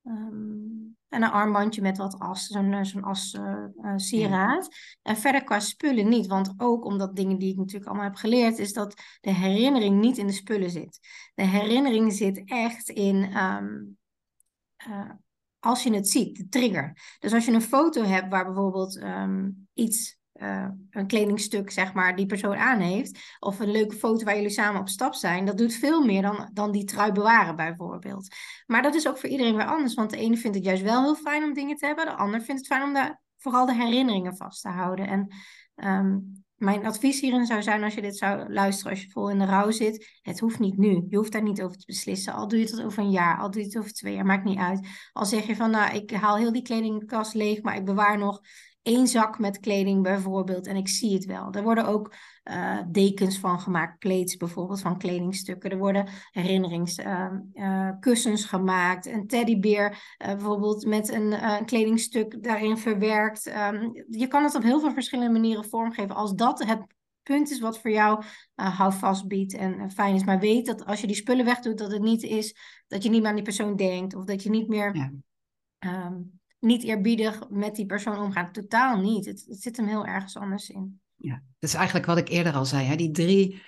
Um, 0.03 0.84
en 1.09 1.23
een 1.23 1.31
armbandje 1.31 1.81
met 1.81 1.97
wat 1.97 2.19
as, 2.19 2.47
zo'n 2.47 2.73
eh, 2.73 2.83
zo'n 2.83 3.03
as 3.03 3.33
uh, 3.33 3.63
uh, 3.81 3.93
sieraad. 3.95 4.67
En 5.01 5.17
verder 5.17 5.43
qua 5.43 5.59
spullen 5.59 6.09
niet. 6.09 6.27
Want 6.27 6.53
ook 6.57 6.85
omdat 6.85 7.15
dingen 7.15 7.37
die 7.37 7.51
ik 7.51 7.57
natuurlijk 7.57 7.85
allemaal 7.85 8.05
heb 8.05 8.15
geleerd, 8.15 8.57
is 8.57 8.73
dat 8.73 9.01
de 9.21 9.33
herinnering 9.33 9.99
niet 9.99 10.17
in 10.17 10.27
de 10.27 10.33
spullen 10.33 10.69
zit. 10.69 10.99
De 11.35 11.43
herinnering 11.43 12.13
zit 12.13 12.43
echt 12.45 12.89
in 12.89 13.37
um, 13.37 13.97
als 15.59 15.83
je 15.83 15.93
het 15.93 16.09
ziet, 16.09 16.37
de 16.37 16.47
trigger. 16.47 16.97
Dus 17.19 17.33
als 17.33 17.45
je 17.45 17.51
een 17.51 17.61
foto 17.61 18.03
hebt 18.03 18.29
waar 18.29 18.45
bijvoorbeeld 18.45 19.01
um, 19.01 19.67
iets 19.73 20.14
uh, 20.41 20.67
een 20.89 21.07
kledingstuk, 21.07 21.71
zeg 21.71 21.93
maar, 21.93 22.15
die 22.15 22.25
persoon 22.25 22.55
aan 22.55 22.79
heeft. 22.79 23.35
Of 23.39 23.59
een 23.59 23.71
leuke 23.71 23.95
foto 23.95 24.25
waar 24.25 24.35
jullie 24.35 24.49
samen 24.49 24.81
op 24.81 24.89
stap 24.89 25.13
zijn. 25.13 25.45
Dat 25.45 25.57
doet 25.57 25.73
veel 25.73 26.05
meer 26.05 26.21
dan, 26.21 26.49
dan 26.53 26.71
die 26.71 26.83
trui 26.83 27.11
bewaren, 27.11 27.55
bijvoorbeeld. 27.55 28.35
Maar 28.65 28.81
dat 28.81 28.95
is 28.95 29.07
ook 29.07 29.17
voor 29.17 29.29
iedereen 29.29 29.55
weer 29.55 29.65
anders. 29.65 29.93
Want 29.93 30.09
de 30.09 30.17
ene 30.17 30.37
vindt 30.37 30.55
het 30.55 30.65
juist 30.65 30.83
wel 30.83 31.03
heel 31.03 31.15
fijn 31.15 31.43
om 31.43 31.53
dingen 31.53 31.75
te 31.75 31.85
hebben. 31.85 32.05
De 32.05 32.15
ander 32.15 32.41
vindt 32.41 32.61
het 32.61 32.67
fijn 32.67 32.83
om 32.83 32.93
de, 32.93 33.17
vooral 33.37 33.65
de 33.65 33.73
herinneringen 33.75 34.37
vast 34.37 34.61
te 34.61 34.69
houden. 34.69 35.07
En 35.07 35.33
um, 35.87 36.43
mijn 36.55 36.85
advies 36.85 37.21
hierin 37.21 37.45
zou 37.45 37.63
zijn, 37.63 37.83
als 37.83 37.93
je 37.93 38.01
dit 38.01 38.17
zou 38.17 38.53
luisteren, 38.53 38.91
als 38.91 39.01
je 39.01 39.09
vol 39.09 39.29
in 39.29 39.39
de 39.39 39.45
rouw 39.45 39.71
zit, 39.71 40.19
het 40.21 40.39
hoeft 40.39 40.59
niet 40.59 40.77
nu. 40.77 41.05
Je 41.09 41.17
hoeft 41.17 41.31
daar 41.31 41.43
niet 41.43 41.61
over 41.61 41.77
te 41.77 41.85
beslissen. 41.85 42.33
Al 42.33 42.47
doe 42.47 42.59
je 42.59 42.65
het 42.65 42.83
over 42.83 43.03
een 43.03 43.11
jaar, 43.11 43.37
al 43.37 43.51
doe 43.51 43.61
je 43.61 43.67
het 43.67 43.77
over 43.77 43.93
twee 43.93 44.13
jaar, 44.13 44.25
maakt 44.25 44.43
niet 44.43 44.59
uit. 44.59 44.87
Al 45.13 45.25
zeg 45.25 45.45
je 45.47 45.55
van, 45.55 45.71
nou, 45.71 45.95
ik 45.95 46.11
haal 46.11 46.37
heel 46.37 46.51
die 46.51 46.61
kledingkast 46.61 47.33
leeg, 47.33 47.61
maar 47.61 47.75
ik 47.75 47.85
bewaar 47.85 48.17
nog 48.17 48.41
één 48.85 49.07
zak 49.07 49.39
met 49.39 49.59
kleding 49.59 50.03
bijvoorbeeld 50.03 50.67
en 50.67 50.75
ik 50.75 50.87
zie 50.87 51.13
het 51.13 51.25
wel. 51.25 51.51
Er 51.51 51.63
worden 51.63 51.85
ook 51.85 52.13
uh, 52.43 52.79
dekens 52.91 53.39
van 53.39 53.59
gemaakt, 53.59 53.97
kleeds 53.97 54.37
bijvoorbeeld 54.37 54.81
van 54.81 54.97
kledingstukken. 54.97 55.69
Er 55.69 55.77
worden 55.77 56.07
herinneringskussens 56.31 58.41
uh, 58.41 58.45
uh, 58.45 58.49
gemaakt, 58.49 59.05
een 59.05 59.27
teddybeer 59.27 60.15
bijvoorbeeld 60.17 60.85
met 60.85 61.09
een 61.09 61.35
kledingstuk 61.65 62.43
daarin 62.43 62.77
verwerkt. 62.77 63.47
Um, 63.47 64.05
je 64.09 64.27
kan 64.27 64.43
het 64.43 64.55
op 64.55 64.63
heel 64.63 64.79
veel 64.79 64.93
verschillende 64.93 65.39
manieren 65.39 65.65
vormgeven. 65.65 66.15
Als 66.15 66.33
dat 66.33 66.65
het 66.65 66.81
punt 67.23 67.51
is 67.51 67.59
wat 67.59 67.79
voor 67.79 67.91
jou 67.91 68.23
houvast 68.53 69.27
biedt 69.27 69.53
en 69.53 69.91
fijn 69.91 70.15
is. 70.15 70.23
Maar 70.23 70.39
weet 70.39 70.65
dat 70.65 70.85
als 70.85 71.01
je 71.01 71.07
die 71.07 71.15
spullen 71.15 71.45
wegdoet, 71.45 71.77
dat 71.77 71.91
het 71.91 72.01
niet 72.01 72.23
is 72.23 72.55
dat 72.87 73.03
je 73.03 73.09
niet 73.09 73.19
meer 73.19 73.29
aan 73.29 73.35
die 73.35 73.43
persoon 73.43 73.75
denkt 73.75 74.15
of 74.15 74.23
dat 74.23 74.43
je 74.43 74.49
niet 74.49 74.67
meer... 74.67 74.95
Ja 74.95 75.11
um, 75.85 76.39
niet 76.65 76.83
eerbiedig 76.83 77.49
met 77.49 77.75
die 77.75 77.85
persoon 77.85 78.19
omgaan. 78.19 78.51
Totaal 78.51 79.01
niet. 79.01 79.25
Het, 79.25 79.45
het, 79.47 79.61
zit 79.61 79.77
hem 79.77 79.87
heel 79.87 80.05
ergens 80.05 80.37
anders 80.37 80.69
in. 80.69 80.99
Ja, 81.15 81.41
dat 81.59 81.69
is 81.69 81.73
eigenlijk 81.73 82.05
wat 82.05 82.17
ik 82.17 82.29
eerder 82.29 82.53
al 82.53 82.65
zei. 82.65 82.85
Hè? 82.85 82.95
Die 82.95 83.11
drie 83.11 83.61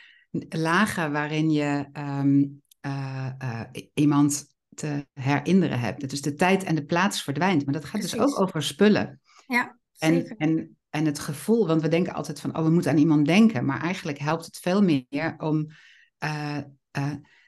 lagen 0.49 1.11
waarin 1.11 1.51
je 1.51 1.85
ehm, 1.91 2.45
eh, 2.79 3.29
eh, 3.37 3.61
iemand 3.93 4.45
te 4.73 5.07
herinneren 5.13 5.79
hebt. 5.79 6.09
Dus 6.09 6.21
de 6.21 6.33
tijd 6.33 6.63
en 6.63 6.75
de 6.75 6.85
plaats 6.85 7.23
verdwijnt. 7.23 7.65
Maar 7.65 7.73
dat 7.73 7.85
gaat 7.85 8.01
dus 8.01 8.17
ook 8.17 8.39
over 8.39 8.63
spullen. 8.63 9.21
Ja, 9.47 9.79
zeker. 9.91 10.35
En, 10.37 10.57
en, 10.57 10.77
en 10.89 11.05
het 11.05 11.19
gevoel, 11.19 11.67
want 11.67 11.81
we 11.81 11.87
denken 11.87 12.13
altijd 12.13 12.39
van, 12.39 12.57
oh, 12.57 12.63
we 12.63 12.69
moeten 12.69 12.91
aan 12.91 12.97
iemand 12.97 13.25
denken. 13.25 13.65
Maar 13.65 13.81
eigenlijk 13.81 14.17
helpt 14.17 14.45
het 14.45 14.57
veel 14.57 14.81
meer 14.81 15.35
om 15.37 15.67
uh, 16.23 16.57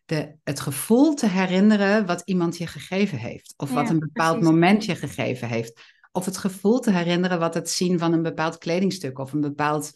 de, 0.10 0.36
het 0.44 0.60
gevoel 0.60 1.14
te 1.14 1.28
herinneren 1.28 2.06
wat 2.06 2.22
iemand 2.26 2.58
je 2.58 2.68
gegeven 2.68 3.18
heeft. 3.18 3.54
Of 3.58 3.72
wat 3.72 3.90
een 3.90 4.00
bepaald 4.00 4.42
moment 4.42 4.86
je 4.86 4.96
gegeven 4.96 5.48
heeft. 5.48 5.82
Of 6.12 6.26
het 6.26 6.38
gevoel 6.38 6.80
te 6.80 6.92
herinneren 6.92 7.40
wat 7.40 7.54
het 7.54 7.70
zien 7.70 8.00
van 8.00 8.14
een 8.14 8.22
bepaald 8.22 8.58
kledingstuk 8.58 9.20
of 9.20 9.34
een 9.34 9.42
bepaald 9.42 9.92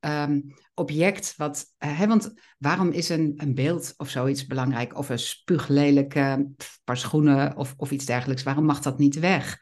um, 0.00 0.54
object. 0.74 1.34
Wat, 1.36 1.64
uh, 1.78 1.98
hè, 1.98 2.06
want 2.06 2.34
waarom 2.58 2.90
is 2.90 3.08
een, 3.08 3.32
een 3.36 3.54
beeld 3.54 3.94
of 3.96 4.08
zoiets 4.08 4.46
belangrijk? 4.46 4.98
Of 4.98 5.08
een 5.08 5.18
spuuglelijke 5.18 6.48
paar 6.84 6.96
schoenen 6.96 7.56
of, 7.56 7.74
of 7.76 7.90
iets 7.90 8.04
dergelijks. 8.04 8.42
Waarom 8.42 8.64
mag 8.64 8.80
dat 8.80 8.98
niet 8.98 9.18
weg? 9.18 9.58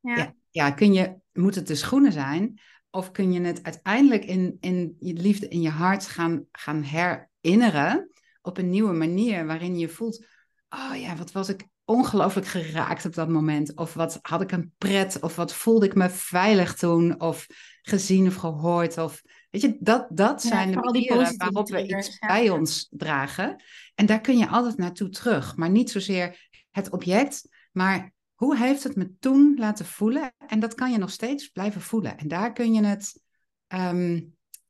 Ja. 0.00 0.16
ja, 0.16 0.34
ja 0.50 0.70
kun 0.70 0.92
je, 0.92 1.14
moet 1.32 1.54
het 1.54 1.66
de 1.66 1.74
schoenen 1.74 2.12
zijn? 2.12 2.60
Of 2.90 3.10
kun 3.10 3.32
je 3.32 3.40
het 3.40 3.62
uiteindelijk 3.62 4.24
in, 4.24 4.56
in 4.60 4.96
je 4.98 5.12
liefde, 5.12 5.48
in 5.48 5.60
je 5.60 5.70
hart 5.70 6.06
gaan, 6.06 6.44
gaan 6.52 6.82
herinneren? 6.82 8.09
Op 8.42 8.58
een 8.58 8.70
nieuwe 8.70 8.92
manier 8.92 9.46
waarin 9.46 9.78
je 9.78 9.88
voelt, 9.88 10.26
oh 10.68 11.00
ja, 11.00 11.16
wat 11.16 11.32
was 11.32 11.48
ik 11.48 11.66
ongelooflijk 11.90 12.46
geraakt 12.46 13.04
op 13.04 13.14
dat 13.14 13.28
moment. 13.28 13.76
Of 13.76 13.94
wat 13.94 14.18
had 14.22 14.40
ik 14.40 14.52
een 14.52 14.72
pret, 14.78 15.20
of 15.20 15.36
wat 15.36 15.54
voelde 15.54 15.86
ik 15.86 15.94
me 15.94 16.10
veilig 16.10 16.74
toen, 16.74 17.20
of 17.20 17.46
gezien 17.82 18.26
of 18.26 18.34
gehoord. 18.34 18.98
Of, 18.98 19.22
weet 19.50 19.62
je, 19.62 19.76
dat, 19.80 20.06
dat 20.10 20.42
zijn 20.42 20.70
de 20.70 20.76
manieren 20.76 21.36
waarop 21.36 21.68
we 21.68 21.86
iets 21.86 22.18
bij 22.18 22.50
ons 22.50 22.88
dragen. 22.90 23.62
En 23.94 24.06
daar 24.06 24.20
kun 24.20 24.38
je 24.38 24.48
altijd 24.48 24.76
naartoe 24.76 25.08
terug. 25.08 25.56
Maar 25.56 25.70
niet 25.70 25.90
zozeer 25.90 26.48
het 26.70 26.90
object, 26.90 27.48
maar 27.72 28.12
hoe 28.34 28.56
heeft 28.56 28.82
het 28.82 28.96
me 28.96 29.14
toen 29.18 29.56
laten 29.58 29.86
voelen? 29.86 30.32
En 30.46 30.60
dat 30.60 30.74
kan 30.74 30.92
je 30.92 30.98
nog 30.98 31.10
steeds 31.10 31.48
blijven 31.48 31.80
voelen. 31.80 32.18
En 32.18 32.28
daar 32.28 32.52
kun 32.52 32.72
je 32.72 32.84
het, 32.84 33.22
ehm, 33.66 34.20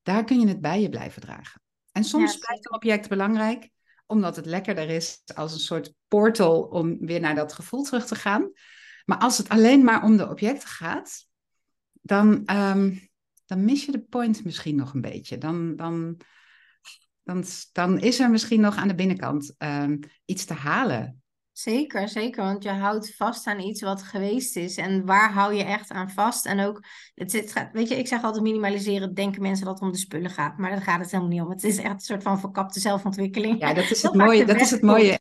daar 0.02 0.24
kun 0.24 0.40
je 0.40 0.48
het 0.48 0.60
bij 0.60 0.80
je 0.80 0.88
blijven 0.88 1.22
dragen. 1.22 1.60
En 1.92 2.04
soms 2.04 2.38
blijft 2.38 2.66
een 2.66 2.74
object 2.74 3.08
belangrijk, 3.08 3.70
omdat 4.06 4.36
het 4.36 4.46
lekkerder 4.46 4.88
is 4.88 5.22
als 5.34 5.52
een 5.52 5.58
soort 5.58 5.94
portal 6.08 6.62
om 6.62 7.06
weer 7.06 7.20
naar 7.20 7.34
dat 7.34 7.52
gevoel 7.52 7.82
terug 7.82 8.06
te 8.06 8.14
gaan. 8.14 8.52
Maar 9.04 9.18
als 9.18 9.38
het 9.38 9.48
alleen 9.48 9.84
maar 9.84 10.02
om 10.02 10.16
de 10.16 10.28
objecten 10.28 10.68
gaat, 10.68 11.26
dan, 12.02 12.44
ehm, 12.44 12.96
dan 13.46 13.64
mis 13.64 13.84
je 13.84 13.92
de 13.92 14.02
point 14.02 14.44
misschien 14.44 14.76
nog 14.76 14.94
een 14.94 15.00
beetje. 15.00 15.38
Dan, 15.38 15.76
dan, 15.76 16.16
dan, 17.22 17.44
dan 17.72 17.98
is 17.98 18.20
er 18.20 18.30
misschien 18.30 18.60
nog 18.60 18.76
aan 18.76 18.88
de 18.88 18.94
binnenkant 18.94 19.54
um, 19.58 19.98
iets 20.24 20.44
te 20.44 20.54
halen. 20.54 21.22
Zeker, 21.52 22.08
zeker. 22.08 22.44
Want 22.44 22.62
je 22.62 22.70
houdt 22.70 23.16
vast 23.16 23.46
aan 23.46 23.60
iets 23.60 23.82
wat 23.82 24.02
geweest 24.02 24.56
is. 24.56 24.76
En 24.76 25.06
waar 25.06 25.32
hou 25.32 25.54
je 25.54 25.64
echt 25.64 25.90
aan 25.90 26.10
vast? 26.10 26.46
En 26.46 26.60
ook, 26.60 26.84
het, 27.14 27.32
het 27.32 27.52
gaat, 27.52 27.68
weet 27.72 27.88
je, 27.88 27.96
ik 27.96 28.06
zeg 28.06 28.22
altijd 28.22 28.42
minimaliseren. 28.42 29.14
Denken 29.14 29.42
mensen 29.42 29.64
dat 29.64 29.74
het 29.74 29.82
om 29.82 29.92
de 29.92 29.98
spullen 29.98 30.30
gaat. 30.30 30.58
Maar 30.58 30.70
daar 30.70 30.82
gaat 30.82 31.00
het 31.00 31.10
helemaal 31.10 31.32
niet 31.32 31.42
om. 31.42 31.50
Het 31.50 31.64
is 31.64 31.78
echt 31.78 31.92
een 31.92 32.00
soort 32.00 32.22
van 32.22 32.40
verkapte 32.40 32.80
zelfontwikkeling. 32.80 33.60
Ja, 33.60 33.74
dat 33.74 33.90
is 33.90 34.02
het 34.02 34.14
mooie, 34.14 34.44
dat 34.44 34.60
is 34.60 34.70
het 34.70 34.82
mooie 34.82 35.18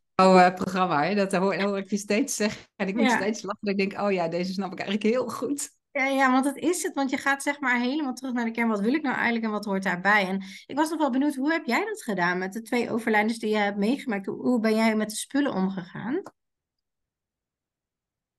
programma. 0.56 1.04
Hè? 1.04 1.16
Dat 1.16 1.32
hoor, 1.32 1.56
hoor, 1.56 1.78
ik 1.78 1.90
je 1.90 1.98
steeds 1.98 2.36
zeggen. 2.36 2.62
En 2.76 2.88
ik 2.88 2.96
moet 2.96 3.12
steeds 3.12 3.42
lachen. 3.42 3.68
Ik 3.68 3.78
denk, 3.78 4.02
oh 4.02 4.12
ja, 4.12 4.28
deze 4.28 4.54
snap 4.54 4.72
ik 4.72 4.80
eigenlijk 4.80 5.16
heel 5.16 5.28
goed. 5.28 5.78
Ja, 5.92 6.06
ja, 6.06 6.32
want 6.32 6.44
dat 6.44 6.58
is 6.58 6.84
het. 6.84 6.94
Want 6.94 7.10
je 7.10 7.18
gaat 7.18 7.44
zeg 7.44 7.60
maar 7.60 7.80
helemaal 7.80 8.14
terug 8.14 8.34
naar 8.34 8.46
de 8.46 8.52
kern. 8.52 8.68
Wat 8.68 8.80
wil 8.80 8.94
ik 8.94 9.02
nou 9.02 9.16
eigenlijk 9.16 9.46
en 9.46 9.52
wat 9.52 9.66
hoort 9.66 9.84
daarbij? 9.84 10.28
En 10.28 10.44
ik 10.66 10.76
was 10.76 10.90
nog 10.90 11.00
wel 11.00 11.10
benieuwd, 11.10 11.36
hoe 11.36 11.52
heb 11.52 11.66
jij 11.66 11.86
dat 11.86 12.04
gedaan 12.04 12.38
met 12.38 12.54
de 12.54 12.62
twee 12.62 12.92
overlijdens 12.92 13.40
die 13.40 13.50
je 13.50 13.58
hebt 13.58 13.78
meegemaakt? 13.78 14.26
Hoe, 14.26 14.60
ben 14.60 14.76
jij 14.76 14.96
met 14.96 15.10
de 15.10 15.16
spullen 15.16 15.54
omgegaan? 15.54 16.22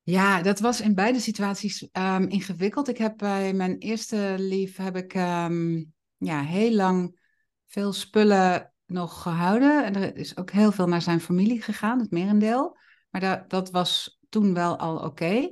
Ja, 0.03 0.43
dat 0.43 0.61
was 0.61 0.81
in 0.81 0.95
beide 0.95 1.21
situaties 1.21 1.89
um, 1.93 2.29
ingewikkeld. 2.29 2.89
Ik 2.89 2.99
heb 2.99 3.17
bij 3.17 3.53
mijn 3.53 3.79
eerste 3.79 4.35
lief 4.39 4.77
heb 4.77 4.97
ik 4.97 5.15
um, 5.15 5.93
ja, 6.17 6.43
heel 6.43 6.73
lang 6.73 7.21
veel 7.67 7.93
spullen 7.93 8.73
nog 8.87 9.23
gehouden. 9.23 9.85
En 9.85 9.95
er 9.95 10.17
is 10.17 10.37
ook 10.37 10.51
heel 10.51 10.73
veel 10.73 10.87
naar 10.87 11.03
zijn 11.03 11.21
familie 11.21 11.63
gegaan, 11.63 11.99
het 11.99 12.11
merendeel. 12.11 12.77
Maar 13.11 13.21
dat, 13.21 13.51
dat 13.51 13.71
was 13.71 14.21
toen 14.29 14.55
wel 14.55 14.77
al 14.79 14.97
oké. 14.97 15.51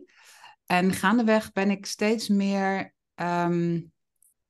En 0.69 0.93
gaandeweg 0.93 1.53
ben 1.53 1.71
ik 1.71 1.87
steeds 1.87 2.29
meer 2.29 2.95
um, 3.15 3.93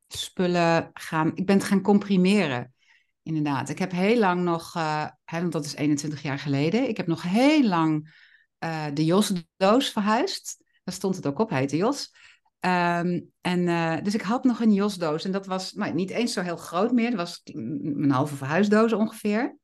spullen 0.08 0.90
gaan... 0.92 1.30
Ik 1.34 1.46
ben 1.46 1.56
het 1.56 1.64
gaan 1.64 1.82
comprimeren, 1.82 2.74
inderdaad. 3.22 3.68
Ik 3.68 3.78
heb 3.78 3.90
heel 3.90 4.18
lang 4.18 4.42
nog... 4.42 4.74
Uh, 4.76 5.06
want 5.24 5.52
dat 5.52 5.64
is 5.64 5.74
21 5.74 6.22
jaar 6.22 6.38
geleden. 6.38 6.88
Ik 6.88 6.96
heb 6.96 7.06
nog 7.06 7.22
heel 7.22 7.62
lang 7.62 8.14
uh, 8.64 8.86
de 8.94 9.04
Jos-doos 9.04 9.90
verhuisd. 9.90 10.62
Daar 10.84 10.94
stond 10.94 11.16
het 11.16 11.26
ook 11.26 11.38
op, 11.38 11.50
heette 11.50 11.76
Jos. 11.76 12.14
Um, 12.60 13.30
en, 13.40 13.60
uh, 13.60 13.96
dus 14.02 14.14
ik 14.14 14.22
had 14.22 14.44
nog 14.44 14.60
een 14.60 14.72
Jos-doos. 14.72 15.24
En 15.24 15.32
dat 15.32 15.46
was 15.46 15.72
nou, 15.72 15.94
niet 15.94 16.10
eens 16.10 16.32
zo 16.32 16.40
heel 16.40 16.56
groot 16.56 16.92
meer. 16.92 17.10
Dat 17.10 17.18
was 17.18 17.40
een 17.44 18.10
halve 18.10 18.36
verhuisdoos 18.36 18.92
ongeveer. 18.92 19.56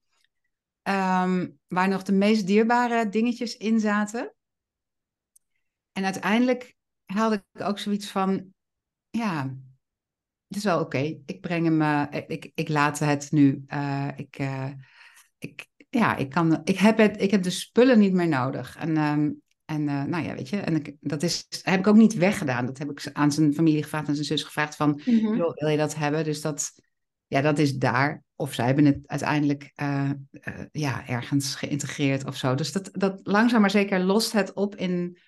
Um, 0.82 1.58
waar 1.66 1.88
nog 1.88 2.02
de 2.02 2.12
meest 2.12 2.46
dierbare 2.46 3.08
dingetjes 3.08 3.56
in 3.56 3.80
zaten. 3.80 4.34
En 5.94 6.04
uiteindelijk 6.04 6.74
haalde 7.04 7.44
ik 7.52 7.62
ook 7.62 7.78
zoiets 7.78 8.10
van... 8.10 8.52
Ja, 9.10 9.56
het 10.48 10.56
is 10.56 10.64
wel 10.64 10.80
oké. 10.80 10.98
Ik 11.26 11.40
breng 11.40 11.64
hem... 11.64 11.82
Uh, 11.82 12.20
ik, 12.26 12.50
ik 12.54 12.68
laat 12.68 12.98
het 12.98 13.32
nu. 13.32 13.64
Uh, 13.68 14.08
ik, 14.16 14.36
ik, 15.38 15.66
ja, 15.90 16.16
ik, 16.16 16.30
kan, 16.30 16.60
ik, 16.64 16.78
heb 16.78 16.98
het, 16.98 17.20
ik 17.20 17.30
heb 17.30 17.42
de 17.42 17.50
spullen 17.50 17.98
niet 17.98 18.12
meer 18.12 18.28
nodig. 18.28 18.76
En, 18.76 18.96
ehm, 18.96 19.30
en 19.64 19.84
nou 19.84 20.24
ja, 20.24 20.34
weet 20.34 20.48
je, 20.48 20.56
en 20.56 20.74
ik, 20.74 20.96
dat 21.00 21.22
is, 21.22 21.46
heb 21.62 21.78
ik 21.78 21.86
ook 21.86 21.96
niet 21.96 22.14
weggedaan. 22.14 22.66
Dat 22.66 22.78
heb 22.78 22.90
ik 22.90 23.10
aan 23.12 23.32
zijn 23.32 23.54
familie 23.54 23.82
gevraagd 23.82 24.08
en 24.08 24.14
zijn 24.14 24.26
zus 24.26 24.42
gevraagd 24.42 24.76
van, 24.76 25.00
mm 25.04 25.52
wil 25.54 25.68
je 25.68 25.76
dat 25.76 25.94
hebben? 25.94 26.24
Dus 26.24 26.40
dat, 26.40 26.72
ja, 27.26 27.40
dat 27.40 27.58
is 27.58 27.76
daar. 27.76 28.22
Of 28.36 28.54
zij 28.54 28.66
hebben 28.66 28.84
het 28.84 28.98
uiteindelijk 29.06 29.72
ja, 30.72 31.06
ergens 31.06 31.54
geïntegreerd 31.54 32.24
of 32.24 32.36
zo. 32.36 32.54
Dus 32.54 32.72
dat, 32.72 32.90
dat 32.92 33.20
langzaam 33.22 33.60
maar 33.60 33.70
zeker 33.70 34.00
lost 34.00 34.32
het 34.32 34.52
op 34.52 34.76
in, 34.76 35.18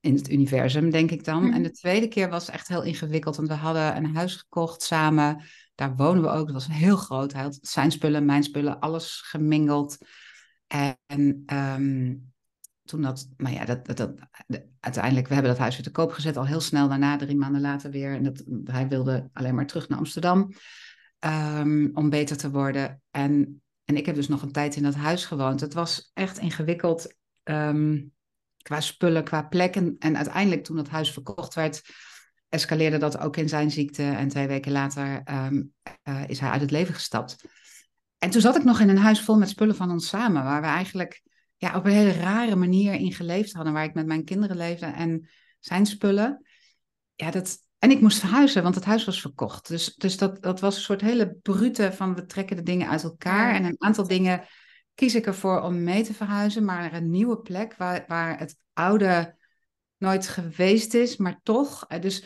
in 0.00 0.14
het 0.14 0.30
universum, 0.30 0.90
denk 0.90 1.10
ik 1.10 1.24
dan. 1.24 1.42
En 1.42 1.50
mhm. 1.50 1.62
de 1.62 1.70
tweede 1.70 2.08
keer 2.08 2.28
was 2.28 2.48
echt 2.48 2.68
heel 2.68 2.82
ingewikkeld, 2.82 3.36
want 3.36 3.48
we 3.48 3.54
hadden 3.54 3.96
een 3.96 4.14
huis 4.14 4.34
gekocht 4.36 4.82
samen 4.82 5.44
daar 5.76 5.96
wonen 5.96 6.22
we 6.22 6.28
ook. 6.28 6.46
Dat 6.46 6.54
was 6.54 6.66
heel 6.66 6.96
groot. 6.96 7.32
Hij 7.32 7.42
had 7.42 7.58
zijn 7.60 7.90
spullen, 7.90 8.24
mijn 8.24 8.42
spullen, 8.42 8.80
alles 8.80 9.20
gemingeld. 9.24 9.98
En 10.66 11.42
um, 11.52 12.32
toen 12.84 13.02
dat, 13.02 13.28
maar 13.36 13.52
ja, 13.52 13.64
dat, 13.64 13.86
dat, 13.86 13.96
dat, 13.96 14.14
uiteindelijk, 14.80 15.28
we 15.28 15.34
hebben 15.34 15.52
dat 15.52 15.60
huis 15.60 15.74
weer 15.74 15.84
te 15.84 15.90
koop 15.90 16.12
gezet. 16.12 16.36
Al 16.36 16.46
heel 16.46 16.60
snel 16.60 16.88
daarna, 16.88 17.16
drie 17.16 17.36
maanden 17.36 17.60
later 17.60 17.90
weer. 17.90 18.14
En 18.14 18.22
dat, 18.22 18.44
hij 18.64 18.88
wilde 18.88 19.30
alleen 19.32 19.54
maar 19.54 19.66
terug 19.66 19.88
naar 19.88 19.98
Amsterdam. 19.98 20.52
Um, 21.20 21.90
om 21.94 22.10
beter 22.10 22.36
te 22.36 22.50
worden. 22.50 23.02
En, 23.10 23.62
en 23.84 23.96
ik 23.96 24.06
heb 24.06 24.14
dus 24.14 24.28
nog 24.28 24.42
een 24.42 24.52
tijd 24.52 24.76
in 24.76 24.82
dat 24.82 24.94
huis 24.94 25.24
gewoond. 25.24 25.60
Het 25.60 25.74
was 25.74 26.10
echt 26.14 26.38
ingewikkeld. 26.38 27.14
Um, 27.44 28.12
qua 28.66 28.80
spullen, 28.80 29.24
qua 29.24 29.42
plekken. 29.42 29.96
En 29.98 30.16
uiteindelijk, 30.16 30.64
toen 30.64 30.76
dat 30.76 30.88
huis 30.88 31.12
verkocht 31.12 31.54
werd 31.54 31.82
escaleerde 32.48 32.98
dat 32.98 33.18
ook 33.18 33.36
in 33.36 33.48
zijn 33.48 33.70
ziekte. 33.70 34.02
En 34.02 34.28
twee 34.28 34.46
weken 34.46 34.72
later 34.72 35.20
ehm, 35.24 35.62
eh, 36.02 36.28
is 36.28 36.40
hij 36.40 36.50
uit 36.50 36.60
het 36.60 36.70
leven 36.70 36.94
gestapt. 36.94 37.36
En 38.18 38.30
toen 38.30 38.40
zat 38.40 38.56
ik 38.56 38.64
nog 38.64 38.80
in 38.80 38.88
een 38.88 38.98
huis 38.98 39.20
vol 39.20 39.38
met 39.38 39.48
spullen 39.48 39.76
van 39.76 39.90
ons 39.90 40.08
samen, 40.08 40.44
waar 40.44 40.60
we 40.60 40.66
eigenlijk 40.66 41.22
ja, 41.56 41.76
op 41.76 41.84
een 41.84 41.92
hele 41.92 42.12
rare 42.12 42.56
manier 42.56 42.94
in 42.94 43.12
geleefd 43.12 43.52
hadden, 43.52 43.72
waar 43.72 43.84
ik 43.84 43.94
met 43.94 44.06
mijn 44.06 44.24
kinderen 44.24 44.56
leefde 44.56 44.86
en 44.86 45.28
zijn 45.60 45.86
spullen. 45.86 46.46
Ja, 47.14 47.30
dat, 47.30 47.58
en 47.78 47.90
ik 47.90 48.00
moest 48.00 48.18
verhuizen, 48.18 48.62
want 48.62 48.74
het 48.74 48.84
huis 48.84 49.04
was 49.04 49.20
verkocht. 49.20 49.68
Dus, 49.68 49.94
dus 49.94 50.16
dat, 50.16 50.42
dat 50.42 50.60
was 50.60 50.76
een 50.76 50.82
soort 50.82 51.00
hele 51.00 51.38
brute 51.42 51.92
van 51.92 52.14
we 52.14 52.26
trekken 52.26 52.56
de 52.56 52.62
dingen 52.62 52.88
uit 52.88 53.02
elkaar. 53.02 53.54
En 53.54 53.64
een 53.64 53.76
aantal 53.78 54.06
dingen 54.06 54.44
kies 54.96 55.14
ik 55.14 55.26
ervoor 55.26 55.60
om 55.60 55.82
mee 55.82 56.02
te 56.02 56.14
verhuizen, 56.14 56.64
maar 56.64 56.80
naar 56.80 56.92
een 56.92 57.10
nieuwe 57.10 57.40
plek 57.40 57.74
waar, 57.76 58.04
waar 58.06 58.38
het 58.38 58.58
oude 58.72 59.36
nooit 59.96 60.28
geweest 60.28 60.94
is, 60.94 61.16
maar 61.16 61.40
toch. 61.42 61.84
Eh, 61.88 62.00
dus 62.00 62.24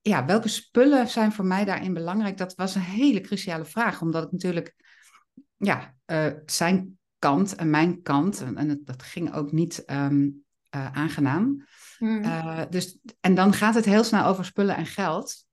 ja, 0.00 0.24
welke 0.24 0.48
spullen 0.48 1.08
zijn 1.08 1.32
voor 1.32 1.44
mij 1.44 1.64
daarin 1.64 1.94
belangrijk? 1.94 2.36
Dat 2.36 2.54
was 2.54 2.74
een 2.74 2.80
hele 2.80 3.20
cruciale 3.20 3.64
vraag, 3.64 4.00
omdat 4.00 4.24
ik 4.24 4.32
natuurlijk, 4.32 4.74
ja, 5.56 5.94
uh, 6.06 6.26
zijn 6.46 6.98
kant 7.18 7.54
en 7.54 7.70
mijn 7.70 8.02
kant, 8.02 8.40
en, 8.40 8.56
en 8.56 8.80
dat 8.84 9.02
ging 9.02 9.34
ook 9.34 9.52
niet 9.52 9.82
um, 9.86 10.44
uh, 10.76 10.92
aangenaam. 10.92 11.66
Hmm. 11.98 12.24
Uh, 12.24 12.62
dus, 12.70 12.98
en 13.20 13.34
dan 13.34 13.52
gaat 13.52 13.74
het 13.74 13.84
heel 13.84 14.04
snel 14.04 14.24
over 14.24 14.44
spullen 14.44 14.76
en 14.76 14.86
geld. 14.86 15.46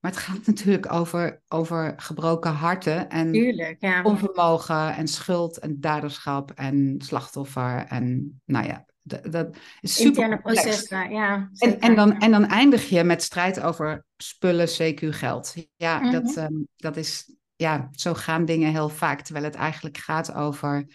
Maar 0.00 0.10
het 0.10 0.20
gaat 0.20 0.46
natuurlijk 0.46 0.92
over, 0.92 1.42
over 1.48 1.94
gebroken 1.96 2.50
harten 2.52 3.08
en 3.10 3.32
Tuurlijk, 3.32 3.76
ja. 3.80 4.02
onvermogen 4.02 4.94
en 4.96 5.08
schuld 5.08 5.58
en 5.58 5.80
daderschap 5.80 6.50
en 6.50 6.94
slachtoffer 6.98 7.84
en 7.88 8.40
nou 8.44 8.66
ja, 8.66 8.84
Dat, 9.02 9.56
is 9.80 9.94
super 9.94 10.06
Interne 10.06 10.38
processen, 10.40 11.10
ja. 11.10 11.50
En, 11.58 11.80
en, 11.80 11.94
dan, 11.94 12.18
en 12.18 12.30
dan 12.30 12.44
eindig 12.46 12.88
je 12.88 13.04
met 13.04 13.22
strijd 13.22 13.60
over 13.60 14.04
spullen, 14.16 14.68
CQ, 14.68 15.00
geld. 15.10 15.54
Ja, 15.76 16.10
dat, 16.10 16.22
Mhm. 16.22 16.38
ehm, 16.38 16.54
dat 16.76 16.96
is, 16.96 17.34
ja, 17.56 17.88
zo 17.92 18.14
gaan 18.14 18.44
dingen 18.44 18.70
heel 18.70 18.88
vaak. 18.88 19.20
Terwijl 19.20 19.44
het 19.44 19.54
eigenlijk 19.54 19.96
gaat 19.98 20.34
over 20.34 20.86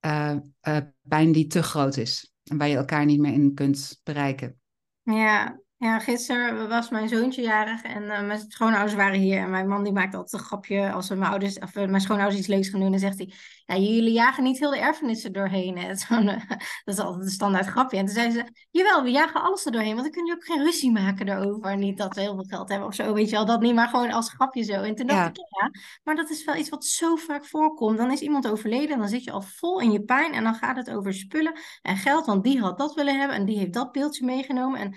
eh, 0.00 0.36
eh, 0.60 0.76
pijn 1.08 1.32
die 1.32 1.46
te 1.46 1.62
groot 1.62 1.96
is. 1.96 2.32
En 2.44 2.58
waar 2.58 2.68
je 2.68 2.76
elkaar 2.76 3.04
niet 3.04 3.20
meer 3.20 3.32
in 3.32 3.54
kunt 3.54 4.00
bereiken. 4.02 4.60
Ja, 5.02 5.60
ja, 5.78 5.98
gisteren 5.98 6.68
was 6.68 6.88
mijn 6.90 7.08
zoontje 7.08 7.42
jarig 7.42 7.82
en 7.82 8.10
eh, 8.10 8.26
mijn 8.26 8.44
schoonouders 8.48 8.94
waren 8.94 9.18
hier. 9.18 9.38
En 9.38 9.50
mijn 9.50 9.68
man 9.68 9.84
die 9.84 9.92
maakt 9.92 10.14
altijd 10.14 10.32
een 10.42 10.48
grapje 10.48 10.92
als 10.92 11.08
we 11.08 11.14
mijn 11.14 11.30
ouders, 11.30 11.58
of 11.58 11.76
eh, 11.76 11.88
mijn 11.88 12.00
schoonouders 12.00 12.38
iets 12.38 12.48
leuks 12.48 12.68
gaan 12.68 12.80
doen. 12.80 12.90
Dan 12.90 13.00
zegt 13.00 13.18
hij, 13.18 13.32
ja, 13.66 13.76
jullie 13.76 14.12
jagen 14.12 14.42
niet 14.42 14.58
heel 14.58 14.70
de 14.70 14.78
erfenissen 14.78 15.32
doorheen. 15.32 15.78
Hè? 15.78 15.92
Eh, 16.26 16.48
dat 16.84 16.94
is 16.94 16.98
altijd 16.98 17.24
een 17.24 17.30
standaard 17.30 17.66
grapje. 17.66 17.96
En 17.96 18.04
toen 18.04 18.14
zei 18.14 18.30
ze, 18.30 18.44
jawel, 18.70 19.02
we 19.02 19.10
jagen 19.10 19.42
alles 19.42 19.66
er 19.66 19.72
doorheen. 19.72 19.94
Want 19.94 20.02
dan 20.02 20.10
kun 20.10 20.24
je 20.24 20.32
ook 20.32 20.44
geen 20.44 20.64
ruzie 20.64 20.92
maken 20.92 21.26
daarover. 21.26 21.76
Niet 21.76 21.98
dat 21.98 22.14
we 22.14 22.20
heel 22.20 22.34
veel 22.34 22.44
geld 22.44 22.68
hebben 22.68 22.88
of 22.88 22.94
zo, 22.94 23.12
weet 23.14 23.28
je 23.30 23.36
wel. 23.36 23.44
Dat 23.44 23.60
niet, 23.60 23.74
maar 23.74 23.88
gewoon 23.88 24.10
als 24.10 24.30
grapje 24.30 24.62
zo. 24.62 24.72
En 24.72 24.94
toen 24.94 25.06
dacht 25.06 25.20
Ja. 25.20 25.28
ik, 25.28 25.36
ja, 25.36 25.70
maar 26.04 26.14
dat 26.14 26.30
is 26.30 26.44
wel 26.44 26.56
iets 26.56 26.68
wat 26.68 26.84
zo 26.84 27.16
vaak 27.16 27.44
voorkomt. 27.44 27.98
Dan 27.98 28.10
is 28.10 28.20
iemand 28.20 28.48
overleden 28.48 28.90
en 28.90 28.98
dan 28.98 29.08
zit 29.08 29.24
je 29.24 29.30
al 29.30 29.42
vol 29.42 29.80
in 29.80 29.92
je 29.92 30.02
pijn. 30.02 30.32
En 30.32 30.44
dan 30.44 30.54
gaat 30.54 30.76
het 30.76 30.90
over 30.90 31.14
spullen 31.14 31.52
en 31.82 31.96
geld. 31.96 32.26
Want 32.26 32.44
die 32.44 32.60
had 32.60 32.78
dat 32.78 32.94
willen 32.94 33.18
hebben 33.18 33.36
en 33.36 33.44
die 33.44 33.58
heeft 33.58 33.72
dat 33.72 33.92
beeldje 33.92 34.24
meegenomen. 34.24 34.80
En 34.80 34.96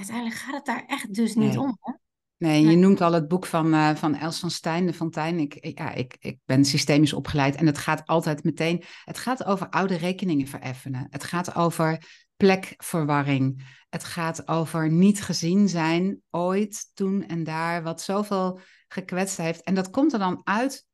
uiteindelijk 0.00 0.36
gaat 0.40 0.54
het 0.54 0.64
daar 0.64 0.84
echt 0.86 1.14
dus 1.14 1.34
niet 1.34 1.48
Nee. 1.48 1.60
om. 1.60 1.78
Hè? 1.80 1.92
Nee, 2.36 2.66
je 2.66 2.76
noemt 2.76 3.00
al 3.00 3.12
het 3.12 3.28
boek 3.28 3.46
van, 3.46 3.74
eh, 3.74 3.94
van 3.94 4.14
Els 4.14 4.38
van 4.40 4.50
Stijn, 4.50 4.86
de 4.86 4.92
Fontijn. 4.92 5.38
Ik, 5.38 5.54
ik- 5.54 5.78
ja, 5.78 5.92
ik, 5.92 6.16
ik 6.18 6.38
ben 6.44 6.64
systemisch 6.64 7.12
opgeleid 7.12 7.54
en 7.54 7.66
het 7.66 7.78
gaat 7.78 8.06
altijd 8.06 8.44
meteen... 8.44 8.82
Het 9.04 9.18
gaat 9.18 9.44
over 9.44 9.68
oude 9.68 9.94
rekeningen 9.96 10.46
vereffenen. 10.46 11.06
Het 11.10 11.24
gaat 11.24 11.54
over 11.54 12.04
plekverwarring. 12.36 13.62
Het 13.88 14.04
gaat 14.04 14.48
over 14.48 14.90
niet 14.90 15.22
gezien 15.22 15.68
zijn, 15.68 16.20
ooit, 16.30 16.90
toen 16.94 17.26
en 17.26 17.44
daar, 17.44 17.82
wat 17.82 18.02
zoveel 18.02 18.60
gekwetst 18.88 19.36
heeft. 19.36 19.62
En 19.62 19.74
dat 19.74 19.90
komt 19.90 20.12
er 20.12 20.18
dan 20.18 20.40
uit 20.44 20.86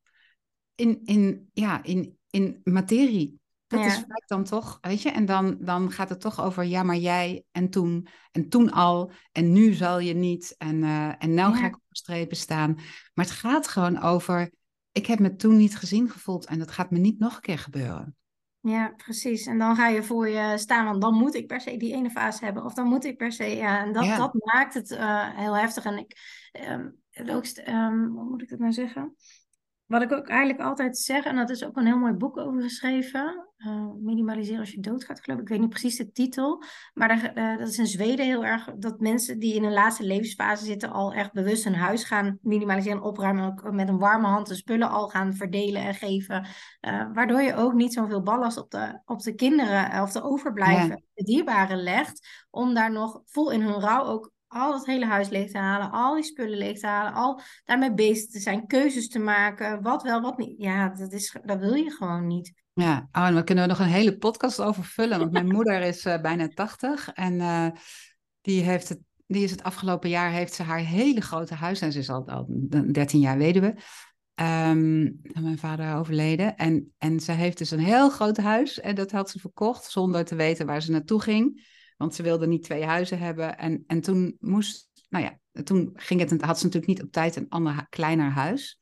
in, 0.75 1.01
in, 1.05 1.51
ja, 1.53 1.83
in, 1.83 2.19
in 2.31 2.61
materie. 2.65 3.41
Dat 3.67 3.81
Ja. 3.81 3.87
is 3.87 3.95
vaak 3.95 4.27
dan 4.27 4.45
toch, 4.45 4.79
weet 4.81 5.03
je? 5.03 5.11
En 5.11 5.25
dan, 5.25 5.57
dan 5.61 5.91
gaat 5.91 6.09
het 6.09 6.21
toch 6.21 6.41
over, 6.41 6.65
ja, 6.65 6.83
maar 6.83 6.97
jij 6.97 7.45
en 7.53 7.71
toen 7.71 8.07
en 8.33 8.49
toen 8.49 8.71
al 8.73 9.11
en 9.33 9.53
nu 9.53 9.73
zal 9.73 9.99
je 9.99 10.15
niet 10.15 10.55
en, 10.59 10.83
eh, 10.85 11.13
en 11.19 11.35
nou 11.35 11.55
ga 11.55 11.67
ik 11.67 11.75
op 11.75 11.83
de 11.89 11.97
strepen 11.97 12.37
staan. 12.37 12.75
Maar 13.15 13.25
het 13.25 13.31
gaat 13.31 13.69
gewoon 13.69 14.01
over, 14.01 14.51
ik 14.93 15.07
heb 15.07 15.19
me 15.19 15.37
toen 15.37 15.57
niet 15.57 15.77
gezien 15.77 16.11
gevoeld 16.11 16.47
en 16.47 16.59
dat 16.59 16.71
gaat 16.71 16.91
me 16.91 16.99
niet 16.99 17.19
nog 17.19 17.35
een 17.35 17.41
keer 17.41 17.59
gebeuren. 17.59 18.17
Ja, 18.61 18.89
precies. 18.97 19.47
En 19.47 19.59
dan 19.59 19.77
ga 19.77 19.89
je 19.89 20.03
voor 20.03 20.29
je 20.29 20.59
staan, 20.59 20.85
want 20.85 21.01
dan 21.01 21.15
moet 21.15 21.35
ik 21.35 21.47
per 21.47 21.61
se 21.61 21.77
die 21.77 21.95
ene 21.95 22.11
fase 22.11 22.45
hebben. 22.45 22.65
Of 22.65 22.75
dan 22.75 22.87
moet 22.89 23.05
ik 23.05 23.17
per 23.17 23.33
se, 23.33 23.45
ja. 23.57 23.85
En 23.85 23.93
dat, 23.93 24.05
Ja. 24.05 24.17
dat 24.17 24.35
maakt 24.35 24.75
het 24.75 24.91
eh, 24.91 25.37
heel 25.37 25.57
heftig. 25.57 25.85
En 25.85 25.99
ik, 25.99 26.17
ehm, 26.51 26.89
hoe 28.07 28.25
moet 28.25 28.43
ik 28.43 28.51
het 28.51 28.59
nou 28.59 28.73
zeggen? 28.73 29.15
Wat 29.87 30.03
ik 30.03 30.13
ook 30.13 30.29
eigenlijk 30.29 30.61
altijd 30.61 30.99
zeg, 30.99 31.25
en 31.25 31.37
dat 31.37 31.51
is 31.51 31.65
ook 31.65 31.77
een 31.77 31.87
heel 31.87 31.99
mooi 31.99 32.13
boek 32.13 32.37
over 32.37 32.63
geschreven. 32.63 33.45
eh, 33.57 33.87
minimaliseren 34.01 34.61
als 34.61 34.71
je 34.71 34.81
doodgaat, 34.81 35.21
geloof 35.21 35.39
ik. 35.39 35.45
Ik 35.45 35.51
weet 35.51 35.61
niet 35.61 35.69
precies 35.69 35.97
de 35.97 36.13
titel. 36.13 36.63
Maar 36.95 37.09
daar, 37.09 37.33
eh, 37.35 37.59
dat 37.59 37.69
is 37.69 37.79
in 37.79 37.87
Zweden 37.87 38.25
heel 38.25 38.45
erg 38.45 38.65
dat 38.79 39.01
mensen 39.01 39.39
die 39.39 39.55
in 39.55 39.63
hun 39.63 39.73
laatste 39.73 40.03
levensfase 40.05 40.65
zitten 40.65 40.91
al 40.91 41.13
echt 41.13 41.33
bewust 41.33 41.65
hun 41.65 41.75
huis 41.75 42.05
gaan 42.05 42.39
minimaliseren 42.43 42.99
en 42.99 43.05
opruimen. 43.05 43.43
En 43.43 43.51
ook 43.51 43.73
met 43.73 43.89
een 43.89 43.99
warme 43.99 44.27
hand 44.27 44.49
de 44.49 44.55
spullen 44.55 44.91
al 44.91 45.09
gaan 45.09 45.35
verdelen 45.35 45.83
en 45.83 45.95
geven. 45.95 46.47
Eh, 46.81 47.07
waardoor 47.13 47.41
je 47.41 47.55
ook 47.55 47.73
niet 47.73 47.93
zoveel 47.93 48.23
ballast 48.23 48.59
op 48.59 48.71
de, 48.71 49.01
op 49.05 49.21
de 49.21 49.35
kinderen 49.35 50.03
of 50.03 50.13
de 50.13 50.23
overblijven, 50.23 51.03
de 51.15 51.25
dierbaren 51.25 51.83
legt. 51.83 52.47
Om 52.51 52.75
daar 52.75 52.93
nog 52.93 53.21
vol 53.25 53.51
in 53.51 53.61
hun 53.61 53.81
rouw 53.81 54.05
ook 54.05 54.35
al 54.57 54.75
het 54.75 54.87
hele 54.87 55.07
huis 55.07 55.29
leeg 55.29 55.51
te 55.51 55.59
halen, 55.59 55.91
al 55.91 56.15
die 56.15 56.25
spullen 56.25 56.59
leeg 56.59 56.79
te 56.79 56.87
halen, 56.87 57.13
al 57.13 57.41
daarmee 57.65 57.95
bezig 57.95 58.31
te 58.31 58.39
zijn, 58.39 58.67
keuzes 58.67 59.09
te 59.09 59.19
maken, 59.19 59.83
wat 59.83 60.03
wel, 60.03 60.21
wat 60.21 60.39
niet. 60.39 60.55
Ja, 60.59 60.89
dat, 60.89 61.13
is, 61.13 61.37
dat 61.45 61.59
wil 61.59 61.75
je 61.75 61.91
gewoon 61.91 62.27
niet. 62.27 62.53
Ja, 62.73 63.09
oh, 63.13 63.27
en 63.27 63.35
daar 63.35 63.45
kunnen 63.45 63.65
we 63.65 63.71
nog 63.71 63.79
een 63.79 63.87
hele 63.87 64.19
podcast 64.19 64.61
over 64.61 64.85
vullen. 64.85 65.19
Want 65.19 65.33
mijn 65.33 65.53
moeder 65.57 65.81
is 65.81 66.05
eh, 66.05 66.21
bijna 66.21 66.49
80 66.49 67.13
en 67.13 67.41
eh, 67.41 67.67
die, 68.41 68.63
heeft 68.63 68.89
het, 68.89 68.99
die 69.27 69.45
is 69.45 69.51
het 69.51 69.63
afgelopen 69.63 70.09
jaar 70.09 70.31
heeft 70.31 70.55
ze 70.55 70.63
haar 70.63 70.79
hele 70.79 71.21
grote 71.21 71.55
huis 71.55 71.81
en 71.81 71.93
ze 71.93 71.99
is 71.99 72.11
al, 72.11 72.29
al 72.29 72.47
13 72.93 73.21
jaar 73.21 73.39
weduwe. 73.39 73.77
En 74.35 75.21
mijn 75.33 75.59
vader 75.59 75.95
overleden. 75.95 76.57
En, 76.57 76.93
en 76.99 77.21
ze 77.21 77.33
heeft 77.33 77.59
dus 77.59 77.71
een 77.71 77.79
heel 77.79 78.11
groot 78.11 78.37
huis 78.37 78.81
en 78.81 78.95
dat 78.95 79.11
had 79.11 79.31
ze 79.31 79.39
verkocht 79.39 79.91
zonder 79.91 80.25
te 80.25 80.35
weten 80.35 80.67
waar 80.67 80.83
ze 80.83 80.91
naartoe 80.91 81.23
ging. 81.23 81.67
Want 81.97 82.15
ze 82.15 82.23
wilde 82.23 82.47
niet 82.47 82.63
twee 82.63 82.85
huizen 82.85 83.19
hebben. 83.19 83.59
En, 83.59 83.85
en 83.87 84.01
toen 84.01 84.37
moest, 84.39 84.91
nou 85.09 85.25
ja, 85.25 85.63
toen 85.63 85.91
ging 85.95 86.21
het, 86.21 86.43
had 86.43 86.59
ze 86.59 86.65
natuurlijk 86.65 86.93
niet 86.93 87.03
op 87.03 87.13
tijd 87.13 87.37
een 87.37 87.49
ander 87.49 87.87
kleiner 87.89 88.31
huis. 88.31 88.79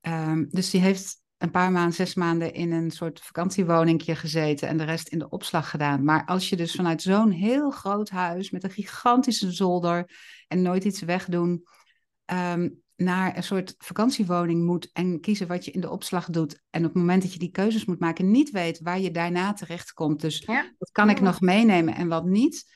Ehm, 0.00 0.44
dus 0.48 0.70
die 0.70 0.80
heeft 0.80 1.22
een 1.38 1.50
paar 1.50 1.72
maanden, 1.72 1.94
zes 1.94 2.14
maanden 2.14 2.52
in 2.52 2.72
een 2.72 2.90
soort 2.90 3.20
vakantiewoningje 3.20 4.16
gezeten 4.16 4.68
en 4.68 4.76
de 4.76 4.84
rest 4.84 5.08
in 5.08 5.18
de 5.18 5.28
opslag 5.28 5.70
gedaan. 5.70 6.04
Maar 6.04 6.24
als 6.26 6.48
je 6.48 6.56
dus 6.56 6.72
vanuit 6.74 7.02
zo'n 7.02 7.30
heel 7.30 7.70
groot 7.70 8.10
huis 8.10 8.50
met 8.50 8.64
een 8.64 8.70
gigantische 8.70 9.52
zolder 9.52 10.10
en 10.48 10.62
nooit 10.62 10.84
iets 10.84 11.00
wegdoen, 11.00 11.62
ehm, 12.24 12.68
naar 12.98 13.36
een 13.36 13.42
soort 13.42 13.74
vakantiewoning 13.78 14.64
moet 14.64 14.90
en 14.92 15.20
kiezen 15.20 15.46
wat 15.46 15.64
je 15.64 15.70
in 15.70 15.80
de 15.80 15.90
opslag 15.90 16.26
doet. 16.26 16.62
En 16.70 16.80
op 16.84 16.92
het 16.92 17.00
moment 17.02 17.22
dat 17.22 17.32
je 17.32 17.38
die 17.38 17.50
keuzes 17.50 17.84
moet 17.84 17.98
maken, 17.98 18.30
niet 18.30 18.50
weet 18.50 18.80
waar 18.80 19.00
je 19.00 19.10
daarna 19.10 19.52
terechtkomt. 19.52 20.20
Dus 20.20 20.42
Ja. 20.46 20.72
wat 20.78 20.90
kan 20.90 21.10
ik 21.10 21.20
nog 21.20 21.40
meenemen 21.40 21.94
en 21.94 22.08
wat 22.08 22.24
niet? 22.24 22.72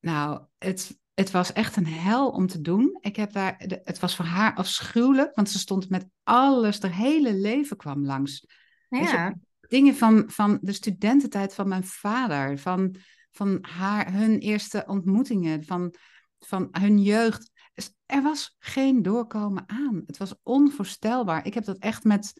Nou, 0.00 0.42
het, 0.58 0.98
het 1.14 1.30
was 1.30 1.52
echt 1.52 1.76
een 1.76 1.86
hel 1.86 2.30
om 2.30 2.46
te 2.46 2.60
doen. 2.60 2.98
Ik 3.00 3.16
heb 3.16 3.32
daar, 3.32 3.54
het 3.84 3.98
was 3.98 4.16
voor 4.16 4.24
haar 4.24 4.54
afschuwelijk, 4.54 5.34
want 5.34 5.50
ze 5.50 5.58
stond 5.58 5.88
met 5.90 6.06
alles, 6.22 6.80
haar 6.80 6.94
hele 6.94 7.34
leven 7.34 7.76
kwam 7.76 8.06
langs. 8.06 8.46
Je, 8.88 8.98
Ja, 8.98 9.34
dingen 9.68 9.94
van, 9.94 10.24
van 10.26 10.58
de 10.62 10.72
studententijd 10.72 11.54
van 11.54 11.68
mijn 11.68 11.84
vader, 11.84 12.58
van, 12.58 12.96
van 13.30 13.58
haar, 13.60 14.12
hun 14.12 14.38
eerste 14.38 14.84
ontmoetingen, 14.86 15.64
van, 15.64 15.94
van 16.38 16.68
hun 16.70 17.02
jeugd. 17.02 17.50
Dus 17.76 17.94
er 18.06 18.22
was 18.22 18.56
geen 18.58 19.02
doorkomen 19.02 19.64
aan. 19.66 20.02
Het 20.06 20.16
was 20.16 20.34
onvoorstelbaar. 20.42 21.46
Ik 21.46 21.54
heb 21.54 21.64
dat 21.64 21.78
echt 21.78 22.04
met, 22.04 22.32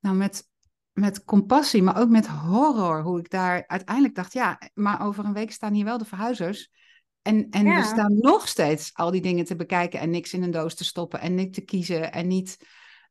nou 0.00 0.16
met, 0.16 0.48
met 0.92 1.24
compassie, 1.24 1.82
maar 1.82 2.00
ook 2.00 2.08
met 2.08 2.26
horror, 2.26 3.02
hoe 3.02 3.18
ik 3.18 3.30
daar 3.30 3.64
uiteindelijk 3.66 4.14
dacht, 4.14 4.32
ja, 4.32 4.58
maar 4.74 5.06
over 5.06 5.24
een 5.24 5.32
week 5.32 5.52
staan 5.52 5.72
hier 5.72 5.84
wel 5.84 5.98
de 5.98 6.04
verhuizers. 6.04 6.70
En, 7.22 7.46
en 7.50 7.64
Ja. 7.66 7.76
we 7.76 7.82
staan 7.86 8.18
nog 8.18 8.48
steeds 8.48 8.90
al 8.94 9.10
die 9.10 9.20
dingen 9.20 9.44
te 9.44 9.56
bekijken 9.56 10.00
en 10.00 10.10
niks 10.10 10.32
in 10.32 10.42
een 10.42 10.50
doos 10.50 10.74
te 10.74 10.84
stoppen 10.84 11.20
en 11.20 11.34
niet 11.34 11.52
te 11.54 11.60
kiezen 11.60 12.12
en 12.12 12.26
niet. 12.26 12.56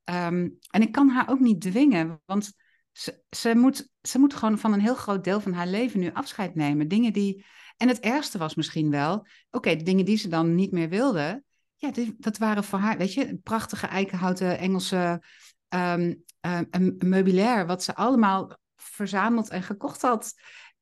ehm, 0.03 0.49
en 0.69 0.81
ik 0.81 0.91
kan 0.91 1.09
haar 1.09 1.29
ook 1.29 1.39
niet 1.39 1.61
dwingen, 1.61 2.21
want 2.25 2.51
ze, 2.91 3.23
ze, 3.29 3.55
moet, 3.55 3.89
ze 4.01 4.19
moet 4.19 4.33
gewoon 4.33 4.57
van 4.59 4.73
een 4.73 4.79
heel 4.79 4.95
groot 4.95 5.23
deel 5.23 5.39
van 5.39 5.53
haar 5.53 5.67
leven 5.67 5.99
nu 5.99 6.09
afscheid 6.13 6.55
nemen. 6.55 6.87
Dingen 6.87 7.13
die. 7.13 7.45
En 7.77 7.87
het 7.87 7.99
ergste 7.99 8.37
was 8.37 8.55
misschien 8.55 8.89
wel, 8.89 9.25
oké, 9.51 9.75
de 9.75 9.83
dingen 9.83 10.05
die 10.05 10.17
ze 10.17 10.27
dan 10.27 10.55
niet 10.55 10.71
meer 10.71 10.89
wilde, 10.89 11.43
ja, 11.81 11.91
die, 11.91 12.15
dat 12.17 12.37
waren 12.37 12.63
voor 12.63 12.79
haar, 12.79 12.97
weet 12.97 13.13
je, 13.13 13.27
een 13.27 13.41
prachtige 13.41 13.87
eikenhouten 13.87 14.57
Engelse 14.57 15.23
een 15.69 16.95
meubilair, 16.97 17.65
wat 17.65 17.83
ze 17.83 17.95
allemaal 17.95 18.57
verzameld 18.75 19.49
en 19.49 19.63
gekocht 19.63 20.01
had. 20.01 20.33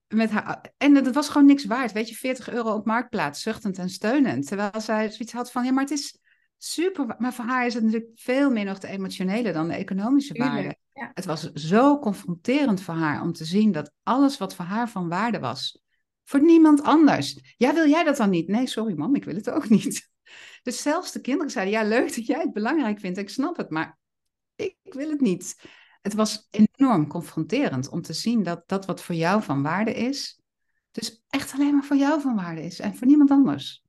Met 0.08 0.30
haar, 0.30 0.74
en 0.78 0.94
dat 0.94 1.14
was 1.14 1.30
gewoon 1.30 1.48
niks 1.48 1.66
waard. 1.66 1.92
Weet 1.92 2.10
je, 2.10 2.16
40 2.16 2.50
euro 2.50 2.74
op 2.74 2.86
marktplaats, 2.86 3.42
zuchtend 3.42 3.78
en 3.78 3.90
steunend. 3.90 4.48
Terwijl 4.48 4.82
zij 4.82 5.10
zoiets 5.12 5.34
had 5.34 5.52
van, 5.52 5.66
ja, 5.66 5.72
maar 5.72 5.84
het 5.84 5.92
is 5.92 6.20
super. 6.58 7.16
Maar 7.18 7.34
voor 7.34 7.46
haar 7.46 7.66
is 7.66 7.74
het 7.74 7.84
natuurlijk 7.84 8.12
veel 8.16 8.52
meer 8.52 8.66
nog 8.66 8.80
de 8.80 8.88
emotionele 8.88 9.52
dan 9.52 9.68
de 9.68 9.74
economische 9.74 10.38
waarde. 10.38 10.78
Ja. 10.94 11.12
Het 11.14 11.26
was 11.26 11.52
zo 11.52 12.00
confronterend 12.00 12.82
voor 12.82 12.94
haar 12.94 13.22
om 13.22 13.34
te 13.34 13.46
zien 13.46 13.72
dat 13.72 13.92
alles 14.04 14.38
wat 14.38 14.56
voor 14.56 14.66
haar 14.66 14.90
van 14.90 15.10
waarde 15.10 15.40
was, 15.40 15.82
voor 16.24 16.42
niemand 16.42 16.84
anders. 16.84 17.56
Ja, 17.58 17.74
wil 17.74 17.88
jij 17.88 18.04
dat 18.04 18.18
dan 18.18 18.30
niet? 18.30 18.48
Nee, 18.48 18.68
sorry 18.68 18.94
mam, 18.94 19.16
ik 19.16 19.24
wil 19.24 19.36
het 19.36 19.50
ook 19.50 19.70
niet. 19.70 20.10
Dus 20.64 20.82
zelfs 20.82 21.12
de 21.12 21.22
kinderen 21.22 21.52
zeiden, 21.52 21.74
ja, 21.74 21.84
leuk 21.84 22.16
dat 22.16 22.26
jij 22.26 22.40
het 22.40 22.54
belangrijk 22.54 23.00
vindt, 23.00 23.18
ik 23.18 23.30
snap 23.30 23.58
het, 23.58 23.70
maar 23.70 23.98
ik, 24.56 24.76
wil 24.84 25.10
het 25.10 25.22
niet. 25.22 25.62
Het 26.02 26.14
was 26.14 26.48
enorm 26.50 27.08
confronterend 27.08 27.90
om 27.90 28.02
te 28.02 28.14
zien 28.14 28.44
dat 28.44 28.64
dat 28.66 28.86
wat 28.86 29.02
voor 29.02 29.16
jou 29.16 29.44
van 29.44 29.64
waarde 29.64 29.94
is, 29.94 30.40
dus 30.92 31.24
echt 31.30 31.54
alleen 31.54 31.74
maar 31.74 31.84
voor 31.84 31.98
jou 31.98 32.22
van 32.22 32.36
waarde 32.36 32.64
is 32.64 32.80
en 32.80 32.96
voor 32.96 33.08
niemand 33.08 33.32
anders. 33.32 33.84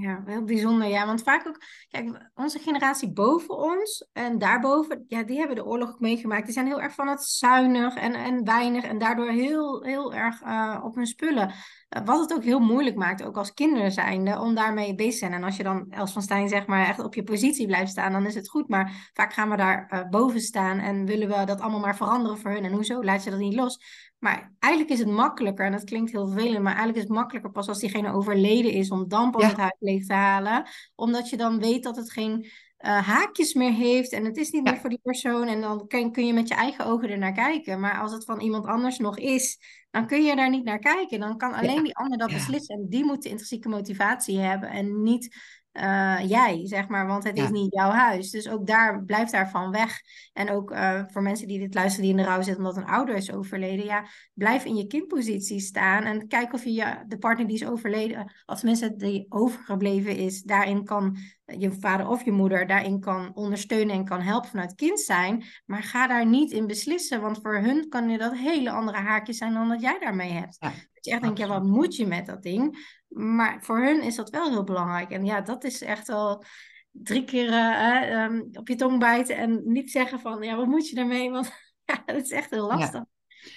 Ja, 0.00 0.22
heel 0.24 0.44
bijzonder. 0.44 0.88
Ja, 0.88 1.06
want 1.06 1.22
vaak 1.22 1.46
ook, 1.46 1.62
kijk, 1.88 2.30
onze 2.34 2.58
generatie 2.58 3.12
boven 3.12 3.56
ons 3.56 4.08
en 4.12 4.38
daarboven, 4.38 5.04
ja, 5.08 5.22
die 5.22 5.38
hebben 5.38 5.56
de 5.56 5.64
oorlog 5.64 5.88
ook 5.88 6.00
meegemaakt. 6.00 6.44
Die 6.44 6.52
zijn 6.52 6.66
heel 6.66 6.80
erg 6.80 6.94
van 6.94 7.08
het 7.08 7.22
zuinig 7.22 7.94
en, 7.94 8.14
en 8.14 8.44
weinig 8.44 8.84
en 8.84 8.98
daardoor 8.98 9.30
heel, 9.30 9.82
heel 9.82 10.14
erg 10.14 10.42
eh, 10.42 10.80
op 10.84 10.94
hun 10.94 11.06
spullen. 11.06 11.54
Eh, 11.92 12.02
wat 12.04 12.20
het 12.20 12.32
ook 12.32 12.44
heel 12.44 12.60
moeilijk 12.60 12.96
maakt, 12.96 13.22
ook 13.22 13.36
als 13.36 13.54
kinderen 13.54 13.92
zijnde, 13.92 14.40
om 14.40 14.54
daarmee 14.54 14.94
bezig 14.94 15.12
te 15.12 15.18
zijn. 15.18 15.32
En 15.32 15.44
als 15.44 15.56
je 15.56 15.62
dan, 15.62 15.86
Els 15.90 16.12
van 16.12 16.22
Stijn, 16.22 16.48
zeg 16.48 16.66
maar, 16.66 16.86
echt 16.86 16.98
op 16.98 17.14
je 17.14 17.22
positie 17.22 17.66
blijft 17.66 17.90
staan, 17.90 18.12
dan 18.12 18.26
is 18.26 18.34
het 18.34 18.48
goed. 18.48 18.68
Maar 18.68 19.10
vaak 19.12 19.32
gaan 19.32 19.50
we 19.50 19.56
daar 19.56 19.90
uh, 19.92 20.08
boven 20.08 20.40
staan 20.40 20.78
en 20.78 21.06
willen 21.06 21.28
we 21.28 21.44
dat 21.44 21.60
allemaal 21.60 21.80
maar 21.80 21.96
veranderen 21.96 22.38
voor 22.38 22.50
hun. 22.50 22.64
En 22.64 22.72
hoezo 22.72 23.02
laat 23.02 23.24
je 23.24 23.30
dat 23.30 23.38
niet 23.38 23.54
los? 23.54 23.80
Maar 24.18 24.52
eigenlijk 24.58 24.92
is 24.92 24.98
het 24.98 25.08
makkelijker, 25.08 25.66
en 25.66 25.72
dat 25.72 25.84
klinkt 25.84 26.10
heel 26.10 26.28
vervelend, 26.28 26.62
maar 26.62 26.74
eigenlijk 26.74 26.96
is 26.96 27.02
het 27.02 27.12
makkelijker 27.12 27.50
pas 27.50 27.68
als 27.68 27.78
diegene 27.78 28.12
overleden 28.12 28.72
is, 28.72 28.90
om 28.90 29.08
dan 29.08 29.30
pas 29.30 29.46
het 29.46 29.56
huis 29.56 29.76
leeg 29.78 30.06
te 30.06 30.14
halen. 30.14 30.66
Omdat 30.94 31.30
je 31.30 31.36
dan 31.36 31.58
weet 31.58 31.82
dat 31.82 31.96
het 31.96 32.12
geen 32.12 32.46
uh, 32.82 33.02
haakjes 33.06 33.54
meer 33.54 33.72
heeft 33.72 34.12
en 34.12 34.24
het 34.24 34.36
is 34.36 34.50
niet 34.50 34.62
meer 34.62 34.76
voor 34.76 34.90
die 34.90 35.00
persoon. 35.02 35.46
En 35.46 35.60
dan 35.60 35.86
kun, 35.86 36.12
kun 36.12 36.26
je 36.26 36.32
met 36.32 36.48
je 36.48 36.54
eigen 36.54 36.86
ogen 36.86 37.10
er 37.10 37.18
naar 37.18 37.32
kijken. 37.32 37.80
Maar 37.80 38.00
als 38.00 38.12
het 38.12 38.24
van 38.24 38.40
iemand 38.40 38.66
anders 38.66 38.98
nog 38.98 39.18
is, 39.18 39.58
dan 39.92 40.06
kun 40.06 40.22
je 40.22 40.36
daar 40.36 40.50
niet 40.50 40.64
naar 40.64 40.78
kijken. 40.78 41.20
Dan 41.20 41.36
kan 41.36 41.52
alleen 41.52 41.82
die 41.82 41.96
ander 41.96 42.18
dat 42.18 42.32
beslissen. 42.32 42.74
En 42.74 42.86
die 42.88 43.04
moet 43.04 43.22
de 43.22 43.28
intrinsieke 43.28 43.68
motivatie 43.68 44.38
hebben 44.38 44.70
en 44.70 45.02
niet 45.02 45.36
uh, 45.72 46.28
jij, 46.28 46.60
zeg 46.64 46.88
maar, 46.88 47.06
want 47.06 47.24
het 47.24 47.38
is 47.38 47.50
niet 47.50 47.74
jouw 47.74 47.90
huis. 47.90 48.30
Dus 48.30 48.48
ook 48.48 48.66
daar 48.66 49.04
blijft 49.04 49.32
daarvan 49.32 49.70
weg. 49.70 50.00
En 50.32 50.50
ook 50.50 50.70
uh, 50.70 51.02
voor 51.06 51.22
mensen 51.22 51.48
die 51.48 51.58
dit 51.58 51.74
luisteren, 51.74 52.02
die 52.02 52.16
in 52.16 52.22
de 52.22 52.28
rouw 52.28 52.42
zitten 52.42 52.64
omdat 52.64 52.76
een 52.76 52.90
ouder 52.90 53.14
is 53.14 53.32
overleden, 53.32 53.84
ja, 53.84 54.06
blijf 54.34 54.64
in 54.64 54.76
je 54.76 54.86
kindpositie 54.86 55.60
staan 55.60 56.02
en 56.02 56.28
kijk 56.28 56.52
of 56.52 56.64
je 56.64 57.04
de 57.06 57.18
partner 57.18 57.46
die 57.46 57.56
is 57.56 57.66
overleden, 57.66 58.32
of 58.46 58.62
mensen 58.62 58.98
die 58.98 59.26
overgebleven 59.28 60.16
is, 60.16 60.42
daarin 60.42 60.84
kan 60.84 61.16
je 61.58 61.72
vader 61.72 62.08
of 62.08 62.24
je 62.24 62.32
moeder 62.32 62.66
daarin 62.66 63.00
kan 63.00 63.30
ondersteunen 63.34 63.94
en 63.94 64.04
kan 64.04 64.20
helpen 64.20 64.50
vanuit 64.50 64.74
kind 64.74 65.00
zijn. 65.00 65.44
Maar 65.66 65.82
ga 65.82 66.06
daar 66.06 66.26
niet 66.26 66.50
in 66.50 66.66
beslissen, 66.66 67.20
want 67.20 67.38
voor 67.42 67.56
hun 67.56 67.88
kan 67.88 68.08
je 68.08 68.18
dat 68.18 68.36
hele 68.36 68.70
andere 68.70 68.98
haakjes 68.98 69.36
zijn 69.36 69.52
dan 69.52 69.68
dat 69.68 69.80
jij 69.82 69.98
daarmee 69.98 70.30
hebt. 70.30 70.56
Ja, 70.60 70.68
dat 70.68 71.04
je 71.04 71.10
echt 71.10 71.22
denkt, 71.22 71.38
ja, 71.38 71.46
wat 71.46 71.64
moet 71.64 71.96
je 71.96 72.06
met 72.06 72.26
dat 72.26 72.42
ding? 72.42 72.90
Maar 73.08 73.62
voor 73.62 73.78
hun 73.78 74.02
is 74.02 74.16
dat 74.16 74.30
wel 74.30 74.50
heel 74.50 74.64
belangrijk. 74.64 75.10
En 75.10 75.24
ja, 75.24 75.40
dat 75.40 75.64
is 75.64 75.82
echt 75.82 76.06
wel 76.06 76.44
drie 76.90 77.24
keer 77.24 77.48
uh, 77.48 78.22
um, 78.24 78.48
op 78.52 78.68
je 78.68 78.74
tong 78.74 78.98
bijten 78.98 79.36
en 79.36 79.62
niet 79.64 79.90
zeggen 79.90 80.20
van, 80.20 80.42
ja, 80.42 80.56
wat 80.56 80.66
moet 80.66 80.88
je 80.88 80.94
daarmee? 80.94 81.30
Want 81.30 81.52
ja, 81.84 82.02
dat 82.06 82.16
is 82.16 82.30
echt 82.30 82.50
heel 82.50 82.66
lastig. 82.66 82.92
Ja. 82.92 83.06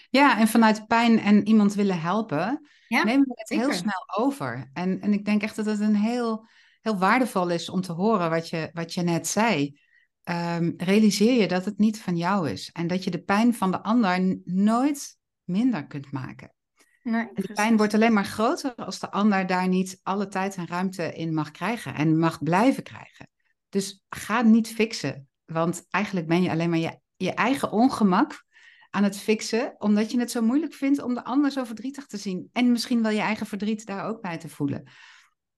Ja, 0.09 0.37
en 0.39 0.47
vanuit 0.47 0.87
pijn 0.87 1.19
en 1.19 1.47
iemand 1.47 1.73
willen 1.73 2.01
helpen, 2.01 2.67
nemen 2.87 3.25
we 3.27 3.33
het 3.35 3.49
heel 3.49 3.73
snel 3.73 4.17
over. 4.17 4.69
En, 4.73 5.01
en 5.01 5.13
ik 5.13 5.25
denk 5.25 5.41
echt 5.41 5.55
dat 5.55 5.65
het 5.65 5.79
een 5.79 5.95
heel, 5.95 6.47
heel 6.81 6.97
waardevol 6.97 7.49
is 7.49 7.69
om 7.69 7.81
te 7.81 7.91
horen 7.91 8.29
wat 8.29 8.49
je, 8.49 8.69
wat 8.73 8.93
je 8.93 9.01
net 9.01 9.27
zei. 9.27 9.79
Um, 10.29 10.73
realiseer 10.77 11.41
je 11.41 11.47
dat 11.47 11.65
het 11.65 11.77
niet 11.77 12.01
van 12.01 12.17
jou 12.17 12.49
is 12.49 12.69
en 12.71 12.87
dat 12.87 13.03
je 13.03 13.11
de 13.11 13.23
pijn 13.23 13.53
van 13.53 13.71
de 13.71 13.83
ander 13.83 14.39
nooit 14.43 15.17
minder 15.45 15.87
kunt 15.87 16.11
maken. 16.11 16.53
Nee, 17.03 17.29
de 17.33 17.53
pijn 17.53 17.77
wordt 17.77 17.93
alleen 17.93 18.13
maar 18.13 18.25
groter 18.25 18.75
als 18.75 18.99
de 18.99 19.11
ander 19.11 19.47
daar 19.47 19.67
niet 19.67 19.99
alle 20.03 20.27
tijd 20.27 20.55
en 20.55 20.67
ruimte 20.67 21.13
in 21.13 21.33
mag 21.33 21.51
krijgen 21.51 21.95
en 21.95 22.19
mag 22.19 22.43
blijven 22.43 22.83
krijgen. 22.83 23.29
Dus 23.69 24.03
ga 24.09 24.41
niet 24.41 24.67
fixen, 24.67 25.29
want 25.45 25.85
eigenlijk 25.89 26.27
ben 26.27 26.41
je 26.41 26.49
alleen 26.49 26.69
maar 26.69 26.79
je, 26.79 26.99
je 27.15 27.33
eigen 27.33 27.71
ongemak 27.71 28.45
aan 28.89 29.03
het 29.03 29.17
fixen, 29.17 29.75
omdat 29.77 30.11
je 30.11 30.19
het 30.19 30.31
zo 30.31 30.41
moeilijk 30.41 30.73
vindt 30.73 31.01
om 31.01 31.13
de 31.13 31.23
ander 31.23 31.51
zo 31.51 31.63
verdrietig 31.63 32.05
te 32.05 32.17
zien. 32.17 32.49
En 32.53 32.71
misschien 32.71 33.01
wel 33.01 33.11
je 33.11 33.19
eigen 33.19 33.45
verdriet 33.45 33.85
daar 33.85 34.05
ook 34.05 34.21
bij 34.21 34.37
te 34.37 34.49
voelen. 34.49 34.83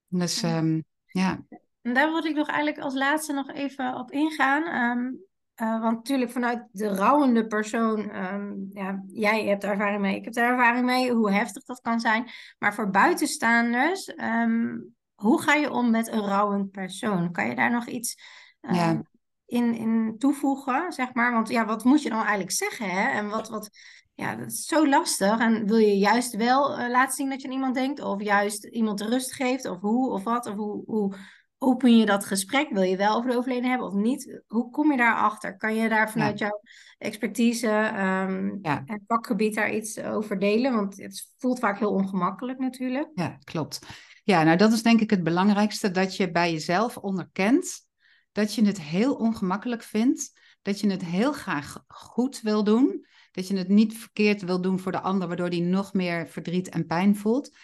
Dus 0.06 0.42
um, 0.42 0.84
ja. 1.06 1.44
En 1.82 1.94
daar 1.94 2.12
wil 2.12 2.24
ik 2.24 2.36
nog 2.36 2.48
eigenlijk 2.48 2.78
als 2.78 2.94
laatste 2.94 3.32
nog 3.32 3.50
even 3.50 3.94
op 3.94 4.10
ingaan. 4.10 4.96
Um, 4.98 5.27
uh, 5.62 5.80
want 5.80 5.96
natuurlijk 5.96 6.30
vanuit 6.30 6.68
de 6.72 6.88
rouwende 6.88 7.46
persoon, 7.46 8.16
um, 8.16 8.66
ja, 8.70 9.02
jij 9.06 9.44
hebt 9.44 9.64
ervaring 9.64 10.00
mee, 10.00 10.16
ik 10.16 10.24
heb 10.24 10.36
er 10.36 10.50
ervaring 10.50 10.84
mee, 10.84 11.12
hoe 11.12 11.32
heftig 11.32 11.64
dat 11.64 11.80
kan 11.80 12.00
zijn. 12.00 12.30
Maar 12.58 12.74
voor 12.74 12.90
buitenstaanders, 12.90 14.12
um, 14.16 14.94
hoe 15.14 15.42
ga 15.42 15.54
je 15.54 15.70
om 15.70 15.90
met 15.90 16.08
een 16.08 16.26
rouwend 16.26 16.70
persoon? 16.70 17.32
Kan 17.32 17.48
je 17.48 17.54
daar 17.54 17.70
nog 17.70 17.86
iets 17.86 18.16
ja 18.60 19.02
in, 19.48 19.74
in 19.74 20.14
toevoegen, 20.18 20.92
zeg 20.92 21.14
maar? 21.14 21.32
Want 21.32 21.48
ja, 21.48 21.64
wat 21.64 21.84
moet 21.84 22.02
je 22.02 22.08
dan 22.08 22.18
eigenlijk 22.18 22.50
zeggen, 22.50 22.90
hè? 22.90 23.08
En 23.08 23.28
wat, 23.28 23.48
wat, 23.48 23.70
ja, 24.14 24.36
dat 24.36 24.46
is 24.46 24.64
zo 24.64 24.88
lastig. 24.88 25.38
En 25.38 25.66
wil 25.66 25.76
je 25.76 25.98
juist 25.98 26.36
wel 26.36 26.78
uh, 26.78 26.88
laten 26.88 27.14
zien 27.14 27.30
dat 27.30 27.40
je 27.40 27.48
aan 27.48 27.54
iemand 27.54 27.74
denkt, 27.74 28.00
of 28.00 28.22
juist 28.22 28.64
iemand 28.64 28.98
de 28.98 29.08
rust 29.08 29.34
geeft, 29.34 29.68
of 29.68 29.80
hoe, 29.80 30.10
of 30.10 30.24
wat, 30.24 30.46
of 30.46 30.54
hoe, 30.54 30.82
hoe 30.86 31.14
open 31.58 31.96
je 31.96 32.06
dat 32.06 32.24
gesprek? 32.24 32.68
Wil 32.70 32.82
je 32.82 32.96
wel 32.96 33.16
over 33.16 33.30
de 33.30 33.36
overleden 33.36 33.70
hebben 33.70 33.86
of 33.86 33.94
niet? 33.94 34.42
Hoe 34.46 34.70
kom 34.70 34.90
je 34.90 34.96
daarachter? 34.96 35.56
Kan 35.56 35.74
je 35.74 35.88
daar 35.88 36.10
vanuit 36.10 36.38
jouw 36.38 36.60
expertise 36.98 37.68
um, 37.68 38.58
ja. 38.62 38.82
en 38.86 39.04
vakgebied 39.06 39.54
daar 39.54 39.74
iets 39.74 40.00
over 40.00 40.38
delen? 40.38 40.74
Want 40.74 40.96
het 40.96 41.32
voelt 41.36 41.58
vaak 41.58 41.78
heel 41.78 41.92
ongemakkelijk 41.92 42.58
natuurlijk. 42.58 43.10
Ja, 43.14 43.38
klopt. 43.44 43.78
Ja, 44.24 44.42
nou 44.42 44.56
dat 44.56 44.72
is 44.72 44.82
denk 44.82 45.00
ik 45.00 45.10
het 45.10 45.22
belangrijkste, 45.22 45.90
dat 45.90 46.16
je 46.16 46.30
bij 46.30 46.52
jezelf 46.52 46.96
onderkent 46.96 47.86
dat 48.32 48.54
je 48.54 48.64
het 48.64 48.80
heel 48.80 49.14
ongemakkelijk 49.14 49.82
vindt, 49.82 50.32
dat 50.62 50.80
je 50.80 50.90
het 50.90 51.04
heel 51.04 51.32
graag 51.32 51.84
goed 51.88 52.40
wil 52.40 52.64
doen, 52.64 53.06
dat 53.32 53.48
je 53.48 53.56
het 53.56 53.68
niet 53.68 53.98
verkeerd 53.98 54.42
wil 54.42 54.60
doen 54.60 54.78
voor 54.80 54.92
de 54.92 55.00
ander, 55.00 55.28
waardoor 55.28 55.50
die 55.50 55.62
nog 55.62 55.92
meer 55.92 56.28
verdriet 56.28 56.68
en 56.68 56.86
pijn 56.86 57.16
voelt, 57.16 57.56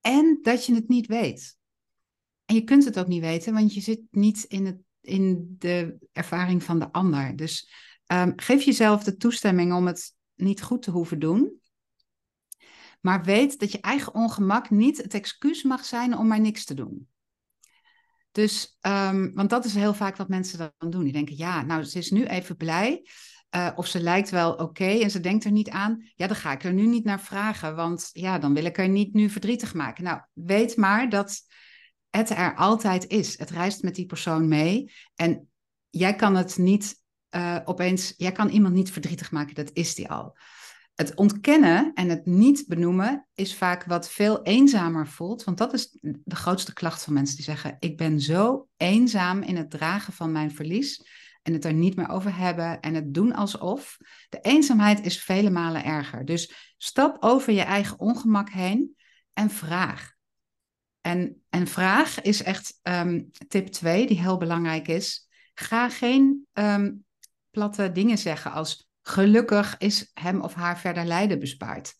en 0.00 0.38
dat 0.42 0.66
je 0.66 0.74
het 0.74 0.88
niet 0.88 1.06
weet. 1.06 1.56
Je 2.54 2.64
kunt 2.64 2.84
het 2.84 2.98
ook 2.98 3.06
niet 3.06 3.20
weten, 3.20 3.52
want 3.52 3.74
je 3.74 3.80
zit 3.80 4.00
niet 4.10 4.42
in, 4.42 4.66
het, 4.66 4.78
in 5.00 5.54
de 5.58 5.96
ervaring 6.12 6.62
van 6.62 6.78
de 6.78 6.92
ander. 6.92 7.36
Dus 7.36 7.72
um, 8.06 8.32
geef 8.36 8.62
jezelf 8.62 9.04
de 9.04 9.16
toestemming 9.16 9.72
om 9.72 9.86
het 9.86 10.14
niet 10.34 10.62
goed 10.62 10.82
te 10.82 10.90
hoeven 10.90 11.18
doen. 11.18 11.60
Maar 13.00 13.24
weet 13.24 13.58
dat 13.58 13.72
je 13.72 13.80
eigen 13.80 14.14
ongemak 14.14 14.70
niet 14.70 14.96
het 14.96 15.14
excuus 15.14 15.62
mag 15.62 15.84
zijn 15.84 16.16
om 16.16 16.26
maar 16.26 16.40
niks 16.40 16.64
te 16.64 16.74
doen. 16.74 17.08
Dus, 18.32 18.78
um, 18.80 19.34
want 19.34 19.50
dat 19.50 19.64
is 19.64 19.74
heel 19.74 19.94
vaak 19.94 20.16
wat 20.16 20.28
mensen 20.28 20.72
dan 20.78 20.90
doen. 20.90 21.04
Die 21.04 21.12
denken, 21.12 21.36
ja, 21.36 21.62
nou, 21.62 21.82
ze 21.82 21.98
is 21.98 22.10
nu 22.10 22.24
even 22.24 22.56
blij. 22.56 23.08
Uh, 23.56 23.70
of 23.74 23.86
ze 23.86 24.00
lijkt 24.00 24.30
wel 24.30 24.52
oké 24.52 24.84
en 24.84 25.10
ze 25.10 25.20
denkt 25.20 25.44
er 25.44 25.50
niet 25.50 25.70
aan. 25.70 26.10
Ja, 26.14 26.26
dan 26.26 26.36
ga 26.36 26.52
ik 26.52 26.64
er 26.64 26.72
nu 26.72 26.86
niet 26.86 27.04
naar 27.04 27.20
vragen, 27.20 27.76
want 27.76 28.10
ja, 28.12 28.38
dan 28.38 28.54
wil 28.54 28.64
ik 28.64 28.78
er 28.78 28.88
niet 28.88 29.14
nu 29.14 29.30
verdrietig 29.30 29.74
maken. 29.74 30.04
Nou, 30.04 30.20
weet 30.32 30.76
maar 30.76 31.08
dat 31.08 31.40
het 32.16 32.30
er 32.30 32.54
altijd 32.54 33.06
is. 33.06 33.38
Het 33.38 33.50
reist 33.50 33.82
met 33.82 33.94
die 33.94 34.06
persoon 34.06 34.48
mee. 34.48 34.92
En 35.14 35.48
jij 35.90 36.14
kan 36.14 36.36
het 36.36 36.58
niet 36.58 37.02
uh, 37.30 37.58
opeens, 37.64 38.14
jij 38.16 38.32
kan 38.32 38.48
iemand 38.48 38.74
niet 38.74 38.90
verdrietig 38.90 39.30
maken, 39.30 39.54
dat 39.54 39.70
is 39.72 39.94
die 39.94 40.10
al. 40.10 40.36
Het 40.94 41.14
ontkennen 41.14 41.92
en 41.94 42.08
het 42.08 42.26
niet 42.26 42.64
benoemen 42.66 43.26
is 43.34 43.56
vaak 43.56 43.84
wat 43.84 44.10
veel 44.10 44.42
eenzamer 44.42 45.06
voelt. 45.06 45.44
Want 45.44 45.58
dat 45.58 45.72
is 45.72 45.98
de 46.00 46.36
grootste 46.36 46.72
klacht 46.72 47.02
van 47.02 47.12
mensen 47.12 47.36
die 47.36 47.44
zeggen: 47.44 47.76
Ik 47.78 47.96
ben 47.96 48.20
zo 48.20 48.68
eenzaam 48.76 49.42
in 49.42 49.56
het 49.56 49.70
dragen 49.70 50.12
van 50.12 50.32
mijn 50.32 50.54
verlies. 50.54 51.06
En 51.42 51.52
het 51.52 51.64
er 51.64 51.72
niet 51.72 51.96
meer 51.96 52.08
over 52.08 52.36
hebben 52.36 52.80
en 52.80 52.94
het 52.94 53.14
doen 53.14 53.34
alsof. 53.34 53.96
De 54.28 54.40
eenzaamheid 54.40 55.06
is 55.06 55.22
vele 55.22 55.50
malen 55.50 55.84
erger. 55.84 56.24
Dus 56.24 56.74
stap 56.78 57.16
over 57.22 57.52
je 57.52 57.62
eigen 57.62 57.98
ongemak 57.98 58.50
heen 58.50 58.96
en 59.32 59.50
vraag. 59.50 60.13
En, 61.04 61.42
en 61.48 61.66
vraag 61.66 62.20
is 62.20 62.42
echt 62.42 62.80
um, 62.82 63.30
tip 63.48 63.66
2, 63.66 64.06
die 64.06 64.20
heel 64.20 64.36
belangrijk 64.36 64.88
is. 64.88 65.28
Ga 65.54 65.88
geen 65.88 66.46
um, 66.52 67.04
platte 67.50 67.92
dingen 67.92 68.18
zeggen 68.18 68.52
als 68.52 68.88
gelukkig 69.02 69.78
is 69.78 70.10
hem 70.14 70.40
of 70.40 70.54
haar 70.54 70.78
verder 70.78 71.04
lijden 71.04 71.38
bespaard. 71.38 71.94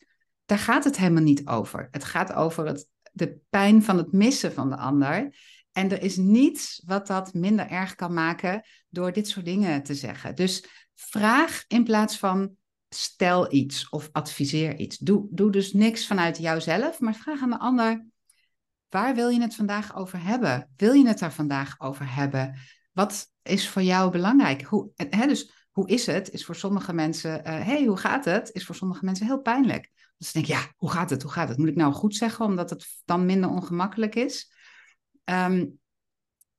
Daar 0.44 0.58
gaat 0.58 0.84
het 0.84 0.96
helemaal 0.96 1.22
niet 1.22 1.46
over. 1.46 1.88
Het 1.90 2.04
gaat 2.04 2.32
over 2.32 2.66
het, 2.66 2.88
de 3.12 3.38
pijn 3.50 3.82
van 3.82 3.96
het 3.96 4.12
missen 4.12 4.52
van 4.52 4.70
de 4.70 4.76
ander. 4.76 5.36
En 5.72 5.90
er 5.90 6.02
is 6.02 6.16
niets 6.16 6.82
wat 6.86 7.06
dat 7.06 7.34
minder 7.34 7.68
erg 7.68 7.94
kan 7.94 8.12
maken 8.12 8.62
door 8.88 9.12
dit 9.12 9.28
soort 9.28 9.44
dingen 9.44 9.82
te 9.82 9.94
zeggen. 9.94 10.34
Dus 10.34 10.64
vraag 10.94 11.64
in 11.68 11.84
plaats 11.84 12.18
van 12.18 12.56
stel 12.88 13.52
iets 13.52 13.88
of 13.88 14.08
adviseer 14.12 14.76
iets. 14.76 14.98
Doe, 14.98 15.26
doe 15.30 15.50
dus 15.50 15.72
niks 15.72 16.06
vanuit 16.06 16.38
jouzelf, 16.38 17.00
maar 17.00 17.14
vraag 17.14 17.42
aan 17.42 17.50
de 17.50 17.58
ander: 17.58 18.12
waar 18.94 19.14
wil 19.14 19.28
je 19.28 19.40
het 19.40 19.54
vandaag 19.54 19.96
over 19.96 20.22
hebben? 20.22 20.70
Wil 20.76 20.92
je 20.92 21.06
het 21.06 21.18
daar 21.18 21.32
vandaag 21.32 21.80
over 21.80 22.14
hebben? 22.14 22.58
Wat 22.92 23.26
is 23.42 23.68
voor 23.68 23.82
jou 23.82 24.10
belangrijk? 24.10 24.62
Hoe, 24.62 24.90
hè, 24.94 25.26
dus 25.26 25.68
hoe 25.70 25.88
is 25.88 26.06
het, 26.06 26.30
is 26.30 26.44
voor 26.44 26.56
sommige 26.56 26.92
mensen, 26.92 27.30
hé, 27.30 27.58
uh, 27.58 27.66
hey, 27.66 27.84
hoe 27.84 27.96
gaat 27.96 28.24
het, 28.24 28.50
is 28.52 28.64
voor 28.66 28.74
sommige 28.74 29.04
mensen 29.04 29.26
heel 29.26 29.40
pijnlijk. 29.40 29.90
Dus 30.16 30.26
ze 30.26 30.32
denken, 30.32 30.54
ja, 30.54 30.72
hoe 30.76 30.90
gaat 30.90 31.10
het, 31.10 31.22
hoe 31.22 31.30
gaat 31.30 31.48
het? 31.48 31.58
Moet 31.58 31.68
ik 31.68 31.76
nou 31.76 31.92
goed 31.92 32.16
zeggen, 32.16 32.44
omdat 32.44 32.70
het 32.70 32.86
dan 33.04 33.26
minder 33.26 33.50
ongemakkelijk 33.50 34.14
is? 34.14 34.52
Um, 35.24 35.78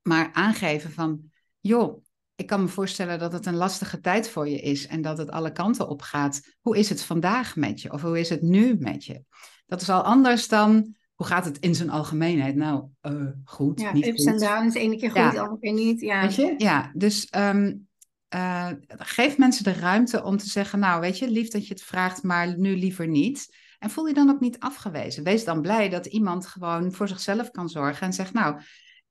maar 0.02 0.30
aangeven 0.34 0.92
van, 0.92 1.32
joh, 1.60 2.04
ik 2.36 2.48
kan 2.48 2.62
me 2.62 2.68
voorstellen 2.68 3.20
dat 3.20 3.34
het 3.34 3.46
een 3.46 3.56
lastige 3.56 4.00
tijd 4.00 4.30
voor 4.30 4.50
je 4.50 4.60
is 4.60 4.88
en 4.88 5.02
dat 5.02 5.18
het 5.18 5.32
alle 5.32 5.52
kanten 5.52 5.90
op 5.90 6.02
gaat. 6.02 6.42
Hoe 6.62 6.78
is 6.78 6.90
het 6.90 7.04
vandaag 7.04 7.56
met 7.56 7.82
je? 7.82 7.92
Of 7.92 8.02
hoe 8.02 8.20
is 8.20 8.30
het 8.30 8.42
nu 8.42 8.76
met 8.80 9.06
je? 9.06 9.24
Dat 9.66 9.82
is 9.82 9.90
al 9.90 10.02
anders 10.02 10.48
dan, 10.48 10.96
hoe 11.16 11.26
gaat 11.26 11.46
het 11.46 11.60
in 11.60 11.76
zijn 11.76 11.90
algemeenheid? 11.90 12.56
Nou, 12.56 12.86
uh, 13.02 13.28
goed, 13.44 13.80
ja, 13.80 13.94
niet 13.94 14.08
ups 14.08 14.24
en 14.24 14.38
downs, 14.38 14.74
de 14.74 14.80
ene 14.80 14.98
keer 14.98 15.12
goed, 15.12 15.32
de 15.32 15.40
andere 15.40 15.60
keer 15.60 15.74
niet. 15.74 16.02
Ja, 16.02 16.22
weet 16.22 16.36
je? 16.36 16.54
ja 16.58 16.92
dus 16.94 17.28
um, 17.38 17.88
uh, 18.36 18.70
geef 18.88 19.38
mensen 19.38 19.64
de 19.64 19.74
ruimte 19.74 20.24
om 20.24 20.38
te 20.38 20.50
zeggen, 20.50 20.80
nou 20.80 21.02
weet 21.02 21.20
je, 21.20 21.30
lief 21.30 21.48
dat 21.48 21.68
je 21.68 21.74
het 21.74 21.84
vraagt, 21.84 22.24
maar 22.24 22.58
nu 22.58 22.78
liever 22.78 23.08
niet. 23.08 23.56
En 23.80 23.90
voel 23.90 24.08
je 24.08 24.14
dan 24.14 24.30
ook 24.30 24.40
niet 24.40 24.60
afgewezen. 24.60 25.24
Wees 25.24 25.44
dan 25.44 25.62
blij 25.62 25.90
dat 25.90 26.06
iemand 26.06 26.48
gewoon 26.48 26.92
voor 26.92 27.08
zichzelf 27.08 27.52
kan 27.52 27.70
zorgen 27.70 28.08
en 28.08 28.14
zegt, 28.14 28.34
nou, 28.34 28.62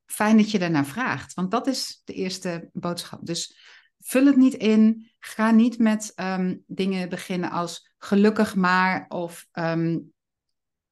fijn 0.07 0.36
dat 0.36 0.50
je 0.50 0.59
daarnaar 0.59 0.86
vraagt. 0.86 1.34
Want 1.34 1.50
dat 1.50 1.66
is 1.66 2.02
de 2.05 2.12
eerste 2.12 2.68
boodschap. 2.72 3.26
Dus 3.26 3.57
vul 4.00 4.26
het 4.26 4.36
niet 4.36 4.55
in. 4.55 5.11
Ga 5.18 5.50
niet 5.50 5.78
met 5.78 6.12
ehm, 6.14 6.57
dingen 6.66 7.09
beginnen 7.09 7.50
als 7.50 7.92
gelukkig 7.98 8.55
maar. 8.55 9.05
Of 9.09 9.46
ehm, 9.52 9.98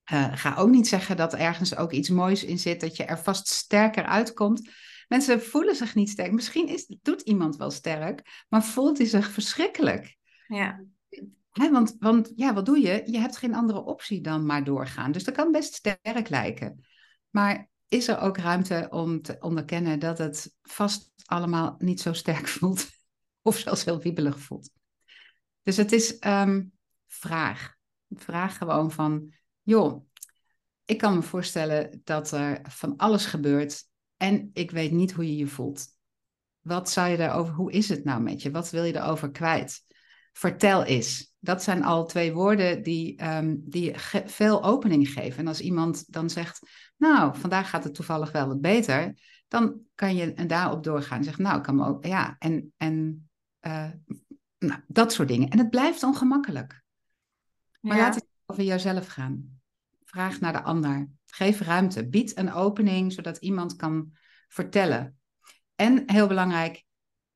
eh, 0.05 0.36
ga 0.36 0.57
ook 0.57 0.68
niet 0.68 0.88
zeggen 0.88 1.16
dat 1.16 1.34
ergens 1.34 1.76
ook 1.76 1.92
iets 1.92 2.09
moois 2.09 2.44
in 2.44 2.59
zit. 2.59 2.80
Dat 2.80 2.96
je 2.96 3.05
er 3.05 3.18
vast 3.18 3.48
sterker 3.48 4.05
uitkomt. 4.05 4.70
Mensen 5.09 5.42
voelen 5.42 5.76
zich 5.76 5.94
niet 5.94 6.11
sterk. 6.11 6.32
Misschien 6.32 6.68
is, 6.68 6.96
doet 7.03 7.20
iemand 7.20 7.57
wel 7.57 7.70
sterk, 7.70 8.44
maar 8.48 8.64
voelt 8.64 8.98
hij 8.98 9.07
zich 9.07 9.30
verschrikkelijk. 9.30 10.16
Ja. 10.46 10.84
want, 11.53 11.96
want 11.98 12.32
ja, 12.36 12.55
wat 12.55 12.66
doe 12.66 12.80
je? 12.80 13.03
Je 13.07 13.18
hebt 13.18 13.36
geen 13.36 13.55
andere 13.55 13.84
optie 13.84 14.20
dan 14.20 14.46
maar 14.46 14.64
doorgaan. 14.64 15.12
Dus 15.12 15.24
dat 15.24 15.34
kan 15.34 15.53
best 15.53 15.74
sterk 15.74 16.28
lijken. 16.28 16.86
Maar 17.30 17.68
is 17.88 18.09
er 18.09 18.18
ook 18.18 18.36
ruimte 18.36 18.86
om 18.90 19.22
te 19.22 19.36
onderkennen 19.40 19.98
dat 19.98 20.18
het 20.18 20.55
vast 20.62 21.12
allemaal 21.24 21.74
niet 21.78 22.00
zo 22.00 22.12
sterk 22.12 22.48
voelt? 22.59 22.90
Of 23.42 23.57
zelfs 23.57 23.84
heel 23.84 24.00
wiebelig 24.00 24.38
voelt. 24.38 24.70
Dus 25.62 25.76
het 25.76 25.92
is 25.92 26.16
um, 26.26 26.72
vraag. 27.07 27.74
Vraag 28.09 28.59
gewoon 28.59 28.90
van, 28.90 29.32
joh, 29.62 30.06
ik 30.84 30.98
kan 30.98 31.14
me 31.14 31.22
voorstellen 31.22 32.00
dat 32.04 32.30
er 32.30 32.60
van 32.62 32.96
alles 32.96 33.26
gebeurt 33.26 33.84
en 34.16 34.50
ik 34.52 34.70
weet 34.70 34.92
niet 34.92 35.12
hoe 35.12 35.26
je 35.26 35.36
je 35.36 35.46
voelt. 35.46 35.86
Wat 36.60 36.90
zou 36.90 37.08
je 37.08 37.16
daarover, 37.16 37.54
hoe 37.54 37.72
is 37.72 37.88
het 37.88 38.04
nou 38.04 38.22
met 38.22 38.42
je? 38.42 38.50
Wat 38.50 38.70
wil 38.70 38.84
je 38.84 38.96
erover 38.96 39.30
kwijt? 39.30 39.84
Vertel 40.32 40.84
eens. 40.84 41.34
Dat 41.38 41.62
zijn 41.62 41.84
al 41.84 42.06
twee 42.06 42.32
woorden 42.32 42.82
die, 42.82 43.24
um, 43.24 43.62
die 43.64 43.92
veel 44.26 44.64
opening 44.64 45.08
geven. 45.08 45.38
En 45.38 45.46
als 45.46 45.60
iemand 45.60 46.12
dan 46.12 46.30
zegt, 46.30 46.60
nou, 46.96 47.36
vandaag 47.36 47.70
gaat 47.70 47.84
het 47.84 47.94
toevallig 47.94 48.32
wel 48.32 48.46
wat 48.46 48.60
beter, 48.60 49.18
dan 49.48 49.80
kan 49.94 50.16
je 50.16 50.32
en 50.32 50.46
daarop 50.46 50.84
doorgaan 50.84 51.24
zeggen, 51.24 51.42
nou, 51.42 51.56
ik 51.56 51.62
kan 51.62 51.76
me 51.76 51.86
ook, 51.86 52.06
ja, 52.06 52.36
en, 52.38 52.72
en 52.76 53.28
uh, 53.60 53.90
nou, 54.58 54.80
dat 54.86 55.12
soort 55.12 55.28
dingen. 55.28 55.48
En 55.48 55.58
het 55.58 55.70
blijft 55.70 56.02
ongemakkelijk. 56.02 56.82
Maar 57.80 57.96
laat 57.96 58.14
het 58.14 58.26
over 58.53 58.64
jouzelf 58.64 59.07
gaan. 59.07 59.61
Vraag 60.05 60.40
naar 60.40 60.53
de 60.53 60.62
ander. 60.62 61.09
Geef 61.26 61.61
ruimte. 61.61 62.09
Bied 62.09 62.38
een 62.38 62.53
opening 62.53 63.12
zodat 63.12 63.36
iemand 63.36 63.76
kan 63.76 64.12
vertellen. 64.48 65.18
En 65.74 66.03
heel 66.07 66.26
belangrijk, 66.26 66.84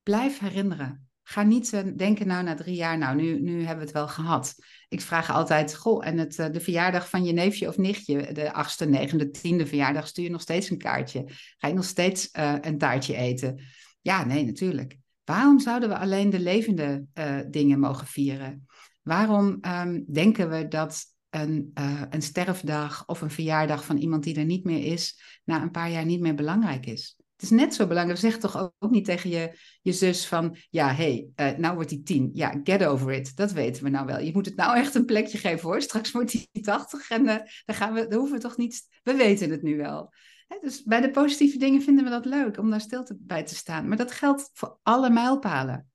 blijf 0.03 0.39
herinneren. 0.39 1.09
Ga 1.23 1.43
niet 1.43 1.73
uh, 1.73 1.81
denken, 1.97 2.27
nou 2.27 2.45
na 2.45 2.55
drie 2.55 2.75
jaar, 2.75 2.99
nou 2.99 3.17
nu, 3.17 3.41
nu 3.41 3.59
hebben 3.59 3.77
we 3.77 3.85
het 3.85 3.93
wel 3.93 4.09
gehad. 4.09 4.55
Ik 4.89 5.01
vraag 5.01 5.31
altijd, 5.31 5.75
goh, 5.75 6.07
en 6.07 6.19
het, 6.19 6.39
uh, 6.39 6.47
de 6.51 6.61
verjaardag 6.61 7.09
van 7.09 7.25
je 7.25 7.33
neefje 7.33 7.69
of 7.69 7.77
nichtje, 7.77 8.33
de 8.33 8.53
achtste, 8.53 8.85
negende, 8.85 9.31
tiende 9.31 9.67
verjaardag, 9.67 10.07
stuur 10.07 10.25
je 10.25 10.31
nog 10.31 10.41
steeds 10.41 10.71
een 10.71 10.79
kaartje? 10.79 11.25
Ga 11.59 11.69
je 11.69 11.75
nog 11.75 11.85
steeds 11.85 12.29
uh, 12.33 12.55
een 12.61 12.79
taartje 12.79 13.17
eten? 13.17 13.61
Ja, 14.01 14.25
nee, 14.25 14.45
natuurlijk. 14.45 14.97
Waarom 15.25 15.61
zouden 15.61 15.89
we 15.89 15.99
alleen 15.99 16.31
de 16.31 16.41
levende 16.41 17.07
dingen 17.51 17.81
mogen 17.81 18.07
vieren? 18.07 18.67
Waarom 19.07 19.59
um, 19.61 20.05
denken 20.13 20.51
we 20.51 20.69
dat 20.69 21.05
een, 21.31 21.71
uh, 21.75 22.03
een 22.11 22.23
sterfdag 22.23 23.07
of 23.07 23.21
een 23.21 23.31
verjaardag 23.31 23.85
van 23.85 23.97
iemand 23.97 24.25
die 24.25 24.37
er 24.37 24.45
niet 24.45 24.65
meer 24.65 24.93
is, 24.93 25.21
na 25.45 25.63
een 25.63 25.71
paar 25.71 25.91
jaar 25.91 26.05
niet 26.05 26.21
meer 26.21 26.35
belangrijk 26.35 26.87
is? 26.87 27.17
Het 27.37 27.43
is 27.43 27.51
net 27.51 27.75
zo 27.75 27.87
belangrijk. 27.87 28.19
Zeg 28.19 28.39
toch 28.39 28.57
ook, 28.79 28.91
niet 28.91 29.05
tegen 29.05 29.31
je, 29.31 29.59
je 29.83 29.93
zus 29.93 30.27
van, 30.27 30.57
ja, 30.71 30.95
hé, 30.95 31.29
hey, 31.35 31.53
uh, 31.53 31.59
nou 31.59 31.75
wordt 31.75 31.91
hij 31.91 32.01
tien. 32.05 32.31
Ja, 32.33 32.61
get 32.65 32.85
over 32.85 33.13
it. 33.13 33.37
Dat 33.37 33.53
weten 33.53 33.85
we 33.85 33.91
nou 33.91 34.07
wel. 34.07 34.19
Je 34.19 34.33
moet 34.33 34.47
het 34.47 34.57
nou 34.57 34.77
echt 34.77 34.95
een 34.95 35.05
plekje 35.05 35.39
geven 35.39 35.69
hoor. 35.69 35.83
Straks 35.83 36.13
wordt 36.13 36.33
hij 36.33 36.63
tachtig 36.63 37.11
en 37.11 37.25
uh, 37.25 37.37
dan, 37.65 37.77
gaan 37.77 37.93
we, 37.93 38.07
dan 38.07 38.19
hoeven 38.19 38.37
we 38.37 38.43
toch 38.43 38.57
niet... 38.57 39.01
We 39.03 39.15
weten 39.15 39.51
het 39.51 39.63
nu 39.63 39.77
wel. 39.77 40.13
Hè, 40.47 40.57
dus 40.61 40.83
bij 40.83 41.01
de 41.01 41.11
positieve 41.11 41.59
dingen 41.59 41.83
vinden 41.83 42.05
we 42.05 42.11
dat 42.11 42.25
leuk 42.25 42.59
om 42.59 42.71
daar 42.71 42.81
stil 42.81 43.05
te, 43.05 43.17
bij 43.21 43.45
te 43.45 43.55
staan. 43.55 43.89
Maar 43.89 43.97
dat 43.97 44.13
geldt 44.13 44.51
voor 44.53 44.79
alle 44.83 45.11
mijlpalen. 45.11 45.91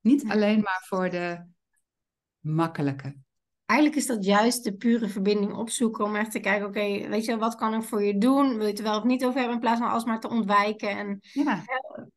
Niet 0.00 0.24
alleen 0.28 0.60
maar 0.60 0.84
voor 0.88 1.10
de 1.10 1.50
makkelijke. 2.42 3.16
Eigenlijk 3.64 4.00
is 4.00 4.06
dat 4.06 4.24
juist 4.24 4.64
de 4.64 4.74
pure 4.74 5.08
verbinding 5.08 5.54
opzoeken 5.54 6.04
om 6.04 6.16
echt 6.16 6.30
te 6.30 6.40
kijken, 6.40 6.66
oké, 6.66 7.08
weet 7.08 7.24
je, 7.24 7.36
wat 7.36 7.54
kan 7.54 7.74
ik 7.74 7.82
voor 7.82 8.02
je 8.02 8.18
doen? 8.18 8.48
Wil 8.48 8.62
je 8.62 8.70
het 8.70 8.78
er 8.78 8.84
wel 8.84 8.98
of 8.98 9.04
niet 9.04 9.24
over 9.24 9.38
hebben 9.38 9.54
in 9.54 9.60
plaats 9.60 9.80
van 9.80 9.90
alsmaar 9.90 10.20
te 10.20 10.28
ontwijken? 10.28 10.88
En 10.88 11.18
ja. 11.20 11.64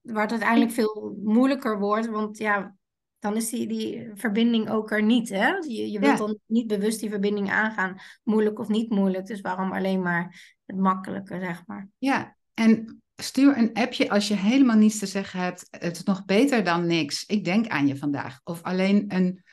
waar 0.02 0.22
het 0.22 0.32
uiteindelijk 0.32 0.72
veel 0.72 1.18
moeilijker 1.24 1.80
wordt, 1.80 2.08
want 2.08 2.38
ja, 2.38 2.76
dan 3.20 3.36
is 3.36 3.50
die, 3.50 3.68
die 3.68 4.10
verbinding 4.14 4.70
ook 4.70 4.92
er 4.92 5.04
niet. 5.04 5.30
Hè? 5.30 5.48
Je, 5.48 5.92
je 5.92 6.00
wilt 6.00 6.18
dan 6.18 6.40
niet 6.46 6.68
bewust 6.68 7.00
die 7.00 7.10
verbinding 7.10 7.52
aangaan, 7.52 7.98
moeilijk 8.24 8.60
of 8.60 8.68
niet 8.68 8.90
moeilijk. 8.90 9.26
Dus 9.26 9.42
waarom 9.42 9.72
alleen 9.72 10.02
maar 10.02 10.56
het 10.66 10.78
makkelijke, 10.78 11.40
zeg 11.40 11.64
maar. 11.66 11.90
Ja, 11.98 12.36
en 12.54 13.02
stuur 13.16 13.58
een 13.58 13.74
appje 13.74 14.10
als 14.10 14.28
je 14.28 14.34
helemaal 14.34 14.78
niets 14.78 15.00
te 15.00 15.06
zeggen 15.06 15.40
hebt. 15.40 15.68
Het 15.70 15.96
is 15.96 16.04
nog 16.04 16.26
beter 16.26 16.64
dan 16.64 16.88
niks. 16.88 17.26
Ik 17.26 17.46
denk 17.46 17.68
aan 17.68 17.88
je 17.88 17.98
vandaag. 17.98 18.40
Of 18.44 18.64
alleen 18.64 19.06
een 19.08 19.44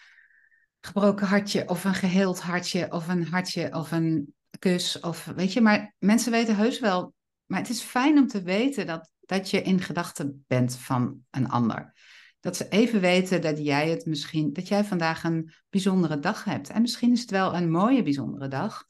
gebroken 0.87 1.27
hartje 1.27 1.69
of 1.69 1.85
een 1.85 1.95
geheeld 1.95 2.41
hartje 2.41 2.93
of 2.93 3.09
een 3.09 3.27
hartje 3.27 3.75
of 3.75 3.93
een 3.93 4.35
kus 4.59 5.01
of 5.01 5.25
weet 5.25 5.53
je, 5.53 5.61
maar 5.61 5.95
mensen 5.99 6.33
weten 6.33 6.57
heus 6.57 6.81
wel, 6.81 7.15
maar 7.47 7.59
het 7.59 7.69
is 7.69 7.81
fijn 7.81 8.19
om 8.19 8.27
te 8.27 8.43
weten 8.43 8.87
dat, 8.87 9.11
dat 9.21 9.51
je 9.51 9.63
in 9.63 9.81
gedachten 9.81 10.45
bent 10.47 10.77
van 10.77 11.21
een 11.31 11.49
ander. 11.49 11.93
Dat 12.41 12.57
ze 12.57 12.69
even 12.69 13.01
weten 13.01 13.41
dat 13.41 13.59
jij 13.59 13.91
het 13.91 14.07
misschien, 14.07 14.53
dat 14.53 14.69
jij 14.69 14.85
vandaag 14.85 15.25
een 15.25 15.53
bijzondere 15.71 16.19
dag 16.19 16.45
hebt. 16.45 16.71
En 16.71 16.81
misschien 16.81 17.13
is 17.13 17.21
het 17.21 17.31
wel 17.31 17.55
een 17.55 17.71
mooie 17.71 18.03
bijzondere 18.03 18.49
dag. 18.49 18.85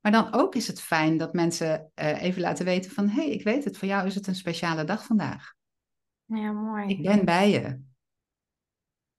Maar 0.00 0.12
dan 0.12 0.32
ook 0.32 0.54
is 0.54 0.66
het 0.66 0.80
fijn 0.80 1.16
dat 1.16 1.32
mensen 1.32 1.90
uh, 1.94 2.22
even 2.22 2.40
laten 2.40 2.64
weten 2.64 2.90
van, 2.90 3.08
hé, 3.08 3.22
hey, 3.22 3.30
ik 3.30 3.44
weet 3.44 3.64
het, 3.64 3.78
voor 3.78 3.88
jou 3.88 4.06
is 4.06 4.14
het 4.14 4.26
een 4.26 4.34
speciale 4.34 4.84
dag 4.84 5.04
vandaag. 5.04 5.54
Ja, 6.24 6.52
mooi. 6.52 6.86
Ik 6.88 7.02
ben 7.02 7.24
bij 7.24 7.50
je. 7.50 7.80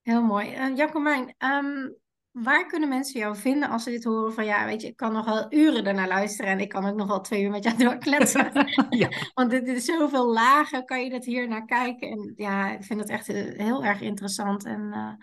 Heel 0.01 0.21
mooi. 0.21 0.55
Uh, 0.55 0.77
Jacomijn, 0.77 1.35
um, 1.37 1.95
Waar 2.43 2.65
kunnen 2.65 2.89
mensen 2.89 3.19
jou 3.19 3.35
vinden 3.35 3.69
als 3.69 3.83
ze 3.83 3.89
dit 3.89 4.03
horen 4.03 4.33
van 4.33 4.45
ja, 4.45 4.65
weet 4.65 4.81
je, 4.81 4.87
ik 4.87 4.95
kan 4.95 5.13
nog 5.13 5.25
wel 5.25 5.45
uren 5.53 5.85
ernaar 5.85 6.07
luisteren 6.07 6.51
en 6.51 6.59
ik 6.59 6.69
kan 6.69 6.85
ook 6.85 6.95
nog 6.95 7.07
wel 7.07 7.21
twee 7.21 7.43
uur 7.43 7.49
met 7.49 7.63
jou 7.63 7.77
doorkletsen. 7.77 8.51
ja. 8.89 9.09
Want 9.33 9.49
dit 9.49 9.67
is 9.67 9.85
zoveel 9.85 10.33
lagen, 10.33 10.85
kan 10.85 11.03
je 11.03 11.09
dat 11.09 11.25
hier 11.25 11.47
naar 11.47 11.65
kijken. 11.65 12.09
En 12.09 12.33
ja, 12.35 12.71
ik 12.71 12.83
vind 12.83 12.99
het 12.99 13.09
echt 13.09 13.29
eh, 13.29 13.57
heel 13.57 13.83
erg 13.83 14.01
interessant 14.01 14.65
en 14.65 14.81
uh, 14.81 15.13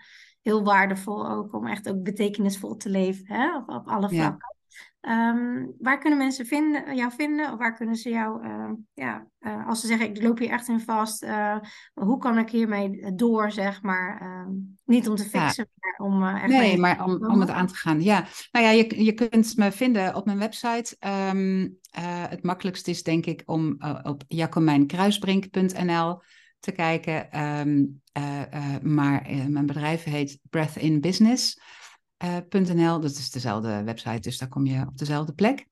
heel 0.41 0.63
waardevol 0.63 1.29
ook 1.29 1.53
om 1.53 1.67
echt 1.67 1.89
ook 1.89 2.03
betekenisvol 2.03 2.75
te 2.75 2.89
leven 2.89 3.25
hè, 3.27 3.55
op, 3.57 3.69
op 3.69 3.87
alle 3.87 4.09
vlakken. 4.09 4.55
Um, 5.09 5.73
waar 5.79 5.97
kunnen 5.99 6.19
mensen 6.19 6.45
vinden, 6.45 6.95
jou 6.95 7.11
vinden? 7.11 7.51
Of 7.51 7.57
waar 7.57 7.75
kunnen 7.75 7.95
ze 7.95 8.09
jou, 8.09 8.45
uh, 8.47 8.71
ja, 8.93 9.27
uh, 9.39 9.67
als 9.67 9.81
ze 9.81 9.87
zeggen, 9.87 10.09
ik 10.09 10.21
loop 10.21 10.37
hier 10.37 10.49
echt 10.49 10.67
in 10.67 10.79
vast, 10.79 11.23
uh, 11.23 11.57
hoe 11.93 12.17
kan 12.17 12.37
ik 12.37 12.49
hiermee 12.49 13.13
door, 13.15 13.51
zeg 13.51 13.81
maar? 13.81 14.21
Ehm, 14.21 14.51
niet 14.85 15.09
om 15.09 15.15
te 15.15 15.23
fixen, 15.23 15.67
ja. 15.73 15.93
maar 15.97 16.07
om 16.07 16.23
echt 16.23 16.47
Nee, 16.47 16.77
maar 16.77 17.05
om, 17.05 17.25
om 17.25 17.39
het 17.39 17.49
aan 17.49 17.67
te 17.67 17.75
gaan. 17.75 18.01
Ja, 18.01 18.25
nou 18.51 18.65
ja, 18.65 18.71
je, 18.71 19.03
je 19.03 19.13
kunt 19.13 19.57
me 19.57 19.71
vinden 19.71 20.15
op 20.15 20.25
mijn 20.25 20.39
website. 20.39 20.95
Um, 21.31 21.77
het 22.29 22.43
makkelijkst 22.43 22.87
is 22.87 23.03
denk 23.03 23.25
ik 23.25 23.41
om 23.45 23.77
op 24.03 24.23
jacomijnkruisbrink.nl 24.27 26.21
te 26.59 26.71
kijken. 26.71 27.27
maar 28.81 29.27
mijn 29.47 29.65
bedrijf 29.65 30.03
heet 30.03 30.39
Breath 30.49 30.75
in 30.75 31.01
Business. 31.01 31.59
Uh, 32.23 32.37
dat 33.01 33.03
is 33.03 33.31
dezelfde 33.31 33.83
website, 33.83 34.19
dus 34.19 34.37
daar 34.37 34.49
kom 34.49 34.65
je 34.65 34.85
op 34.87 34.97
dezelfde 34.97 35.33
plek. 35.33 35.65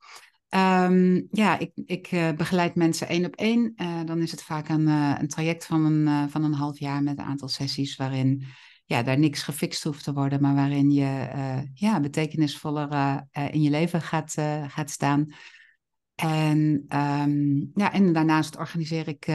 Um, 0.50 1.28
ja, 1.32 1.58
ik, 1.58 1.72
ik 1.86 2.12
uh, 2.12 2.32
begeleid 2.32 2.76
mensen 2.76 3.08
één 3.08 3.26
op 3.26 3.36
één. 3.36 3.74
Uh, 3.76 4.04
dan 4.06 4.22
is 4.22 4.32
het 4.32 4.44
vaak 4.44 4.70
een, 4.70 4.88
een 4.88 5.28
traject 5.28 5.66
van 5.66 5.86
een, 5.86 6.30
van 6.30 6.44
een 6.44 6.54
half 6.54 6.80
jaar 6.80 7.04
met 7.04 7.18
een 7.20 7.26
aantal 7.26 7.48
sessies 7.48 7.96
waarin 7.96 8.44
ja, 8.86 9.04
daar 9.04 9.20
niks 9.20 9.44
gefixt 9.44 9.84
hoeft 9.84 10.04
te 10.04 10.14
worden, 10.14 10.42
maar 10.42 10.56
waarin 10.56 10.92
je 10.92 11.28
ja, 11.74 12.00
betekenisvoller 12.00 13.22
in 13.32 13.62
je 13.62 13.70
leven 13.70 14.02
gaat, 14.02 14.34
gaat 14.68 14.90
staan. 14.90 15.34
En, 16.16 16.86
um, 16.90 17.72
ja, 17.74 17.94
en 17.94 18.14
daarnaast 18.14 18.58
organiseer 18.58 19.08
ik 19.08 19.26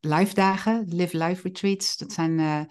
live 0.00 0.34
dagen, 0.34 0.84
live 0.88 1.24
live 1.24 1.42
retreats. 1.42 1.96
Dat 1.96 2.12
zijn 2.12 2.66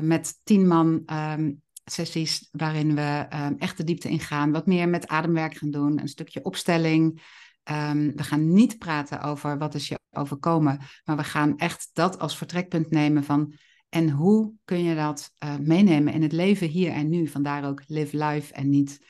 met 0.00 0.40
tien 0.42 0.66
man 0.66 1.02
um, 1.06 1.62
sessies 1.92 2.48
waarin 2.50 2.94
we 2.94 3.26
um, 3.34 3.58
echt 3.58 3.76
de 3.76 3.84
diepte 3.84 4.08
ingaan, 4.08 4.52
wat 4.52 4.66
meer 4.66 4.88
met 4.88 5.08
ademwerk 5.08 5.56
gaan 5.56 5.70
doen, 5.70 6.00
een 6.00 6.08
stukje 6.08 6.42
opstelling. 6.42 7.22
Um, 7.70 8.16
we 8.16 8.22
gaan 8.22 8.52
niet 8.52 8.78
praten 8.78 9.20
over 9.20 9.58
wat 9.58 9.74
is 9.74 9.88
je 9.88 9.98
overkomen, 10.10 10.80
maar 11.04 11.16
we 11.16 11.24
gaan 11.24 11.58
echt 11.58 11.90
dat 11.92 12.18
als 12.18 12.36
vertrekpunt 12.36 12.90
nemen 12.90 13.24
van 13.24 13.54
en 13.88 14.10
hoe 14.10 14.52
kun 14.64 14.82
je 14.82 14.94
dat 14.94 15.30
uh, 15.44 15.56
meenemen 15.56 16.12
in 16.12 16.22
het 16.22 16.32
leven 16.32 16.68
hier 16.68 16.92
en 16.92 17.08
nu. 17.08 17.26
Vandaar 17.26 17.64
ook 17.64 17.82
live 17.86 18.24
life 18.24 18.52
en 18.52 18.68
niet 18.68 19.06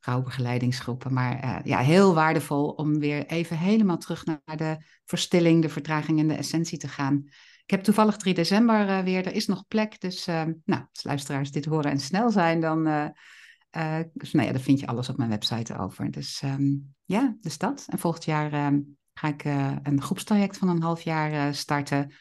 rouwbegeleidingsgroepen. 0.00 1.12
Maar 1.12 1.44
uh, 1.44 1.58
ja, 1.64 1.78
heel 1.78 2.14
waardevol 2.14 2.68
om 2.68 2.98
weer 2.98 3.26
even 3.26 3.58
helemaal 3.58 3.98
terug 3.98 4.24
naar 4.24 4.56
de 4.56 4.76
verstilling, 5.04 5.62
de 5.62 5.68
vertraging 5.68 6.18
en 6.18 6.28
de 6.28 6.34
essentie 6.34 6.78
te 6.78 6.88
gaan. 6.88 7.24
Ik 7.70 7.76
heb 7.76 7.84
toevallig 7.84 8.16
3 8.16 8.34
december 8.34 8.88
uh, 8.88 9.00
weer, 9.00 9.26
er 9.26 9.34
is 9.34 9.46
nog 9.46 9.66
plek. 9.68 10.00
Dus 10.00 10.28
uh, 10.28 10.42
nou, 10.64 10.82
als 10.92 11.04
luisteraars 11.04 11.50
dit 11.50 11.64
horen 11.64 11.90
en 11.90 12.00
snel 12.00 12.30
zijn, 12.30 12.60
dan 12.60 12.86
uh, 12.86 14.00
dus 14.12 14.32
nou 14.32 14.52
ja, 14.52 14.58
vind 14.58 14.80
je 14.80 14.86
alles 14.86 15.08
op 15.08 15.16
mijn 15.16 15.30
website 15.30 15.78
over. 15.78 16.10
Dus 16.10 16.40
ehm, 16.42 16.76
ja, 17.04 17.36
dus 17.40 17.58
dat. 17.58 17.86
En 17.88 17.98
volgend 17.98 18.24
jaar 18.24 18.52
ehm, 18.52 18.80
ga 19.14 19.28
ik 19.28 19.44
een 19.82 20.02
groepstraject 20.02 20.58
van 20.58 20.68
een 20.68 20.82
half 20.82 21.02
jaar 21.02 21.54
starten. 21.54 22.12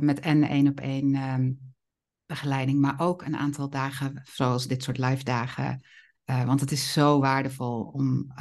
met 0.00 0.20
en 0.20 0.42
één 0.42 0.68
op 0.68 0.80
één 0.80 1.14
ehm, 1.14 1.52
begeleiding, 2.26 2.80
maar 2.80 3.00
ook 3.00 3.22
een 3.22 3.36
aantal 3.36 3.70
dagen, 3.70 4.22
zoals 4.24 4.66
dit 4.66 4.82
soort 4.82 4.98
live 4.98 5.24
dagen. 5.24 5.82
want 6.24 6.60
het 6.60 6.72
is 6.72 6.92
zo 6.92 7.20
waardevol 7.20 7.82
om, 7.82 8.32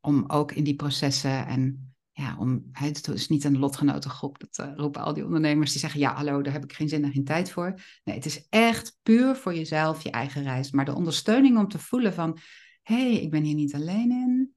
om 0.00 0.24
ook 0.26 0.52
in 0.52 0.64
die 0.64 0.76
processen 0.76 1.46
en 1.46 1.93
ja, 2.16 2.36
om, 2.38 2.68
het 2.72 3.08
is 3.08 3.28
niet 3.28 3.44
een 3.44 3.58
lotgenotengroep. 3.58 4.38
Dat 4.38 4.66
uh, 4.66 4.76
roepen 4.76 5.02
al 5.02 5.14
die 5.14 5.24
ondernemers 5.24 5.70
die 5.70 5.80
zeggen: 5.80 6.00
Ja, 6.00 6.14
hallo, 6.14 6.42
daar 6.42 6.52
heb 6.52 6.64
ik 6.64 6.72
geen 6.72 6.88
zin 6.88 7.04
en 7.04 7.12
geen 7.12 7.24
tijd 7.24 7.50
voor. 7.50 7.74
Nee, 8.04 8.14
het 8.14 8.26
is 8.26 8.46
echt 8.48 8.98
puur 9.02 9.36
voor 9.36 9.54
jezelf, 9.54 10.02
je 10.02 10.10
eigen 10.10 10.42
reis. 10.42 10.70
Maar 10.70 10.84
de 10.84 10.94
ondersteuning 10.94 11.58
om 11.58 11.68
te 11.68 11.78
voelen 11.78 12.14
van: 12.14 12.38
hé, 12.82 13.10
hey, 13.10 13.20
ik 13.20 13.30
ben 13.30 13.42
hier 13.42 13.54
niet 13.54 13.74
alleen 13.74 14.10
in, 14.10 14.54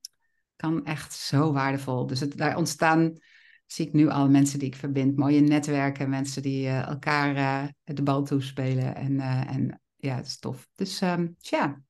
kan 0.56 0.86
echt 0.86 1.14
zo 1.14 1.54
waardevol. 1.54 2.08
Dus 2.08 2.20
het, 2.20 2.38
daar 2.38 2.58
ontstaan, 2.58 3.14
zie 3.66 3.88
ik 3.88 3.94
nu 3.94 4.10
al 4.10 4.30
mensen 4.30 4.60
die 4.60 4.68
ik 4.68 4.76
verbind, 4.76 5.18
mooie 5.18 5.40
netwerken, 5.40 6.10
mensen 6.10 6.42
die 6.42 6.66
uh, 6.66 6.88
elkaar 6.88 7.36
uh, 7.36 7.68
de 7.84 8.04
bal 8.04 8.24
toespelen. 8.24 8.96
En, 8.96 9.20
en 9.48 9.82
ja, 9.96 10.16
het 10.16 10.26
is 10.26 10.40
tof. 10.40 10.70
Dus 10.76 11.02
um, 11.02 11.36
ja. 11.38 11.82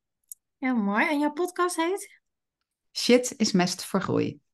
Heel 0.57 0.75
mooi. 0.75 1.07
En 1.09 1.19
jouw 1.19 1.31
podcast 1.31 1.75
heet? 1.75 2.21
Shit 2.91 3.33
is 3.37 3.51
mest 3.51 3.85
voor 3.85 4.01
groei. 4.01 4.45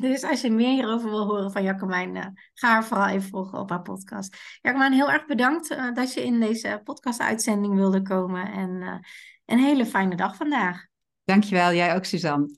Dus 0.00 0.22
als 0.24 0.40
je 0.40 0.50
meer 0.50 0.70
hierover 0.70 1.10
wil 1.10 1.26
horen 1.26 1.52
van 1.52 1.62
Jacqueline, 1.62 2.18
uh, 2.18 2.26
ga 2.54 2.68
haar 2.68 2.84
vooral 2.84 3.08
even 3.08 3.28
volgen 3.28 3.58
op 3.58 3.70
haar 3.70 3.82
podcast. 3.82 4.36
Jacqueline, 4.60 4.94
heel 4.94 5.10
erg 5.10 5.26
bedankt 5.26 5.70
uh, 5.70 5.94
dat 5.94 6.14
je 6.14 6.24
in 6.24 6.40
deze 6.40 6.80
podcast-uitzending 6.84 7.74
wilde 7.74 8.02
komen. 8.02 8.52
En 8.52 8.70
uh, 8.70 8.94
een 9.46 9.58
hele 9.58 9.86
fijne 9.86 10.16
dag 10.16 10.36
vandaag. 10.36 10.86
Dankjewel, 11.24 11.72
jij 11.72 11.94
ook, 11.94 12.04
Suzanne. 12.04 12.56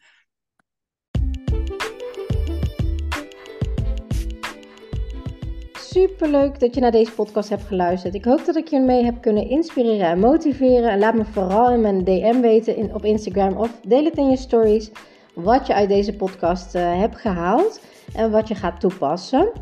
Superleuk 5.73 6.61
dat 6.61 6.75
je 6.75 6.81
naar 6.81 6.91
deze 6.91 7.13
podcast 7.13 7.49
hebt 7.49 7.65
geluisterd. 7.67 8.15
Ik 8.15 8.25
hoop 8.25 8.45
dat 8.45 8.57
ik 8.57 8.69
je 8.69 8.81
mee 8.81 9.05
heb 9.05 9.21
kunnen 9.21 9.49
inspireren 9.49 10.07
en 10.07 10.19
motiveren. 10.19 10.91
En 10.91 10.99
laat 10.99 11.15
me 11.15 11.25
vooral 11.25 11.71
in 11.71 11.81
mijn 11.81 12.05
DM 12.05 12.41
weten 12.41 12.77
in, 12.77 12.95
op 12.95 13.05
Instagram 13.05 13.57
of 13.57 13.81
deel 13.81 14.05
het 14.05 14.17
in 14.17 14.31
je 14.31 14.37
stories 14.37 14.91
wat 15.35 15.67
je 15.67 15.75
uit 15.75 15.89
deze 15.89 16.17
podcast 16.17 16.75
uh, 16.75 16.99
hebt 16.99 17.17
gehaald 17.17 17.81
en 18.15 18.31
wat 18.31 18.49
je 18.49 18.55
gaat 18.55 18.81
toepassen. 18.81 19.53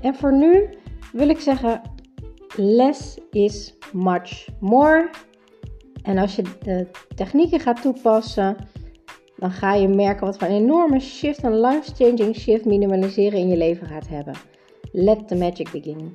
En 0.00 0.14
voor 0.14 0.32
nu 0.36 0.68
wil 1.12 1.28
ik 1.28 1.40
zeggen: 1.40 1.80
less 2.56 3.18
is 3.30 3.74
much 3.92 4.48
more. 4.60 5.10
En 6.02 6.18
als 6.18 6.36
je 6.36 6.42
de 6.62 6.86
technieken 7.14 7.60
gaat 7.60 7.82
toepassen, 7.82 8.56
dan 9.36 9.50
ga 9.50 9.74
je 9.74 9.88
merken 9.88 10.26
wat 10.26 10.38
voor 10.38 10.48
een 10.48 10.54
enorme 10.54 11.00
shift, 11.00 11.42
een 11.42 11.60
life-changing 11.60 12.36
shift 12.36 12.64
minimaliseren 12.64 13.38
in 13.38 13.48
je 13.48 13.56
leven 13.56 13.86
gaat 13.86 14.08
hebben. 14.08 14.34
Let 14.92 15.28
the 15.28 15.36
magic 15.36 15.70
begin. 15.70 16.12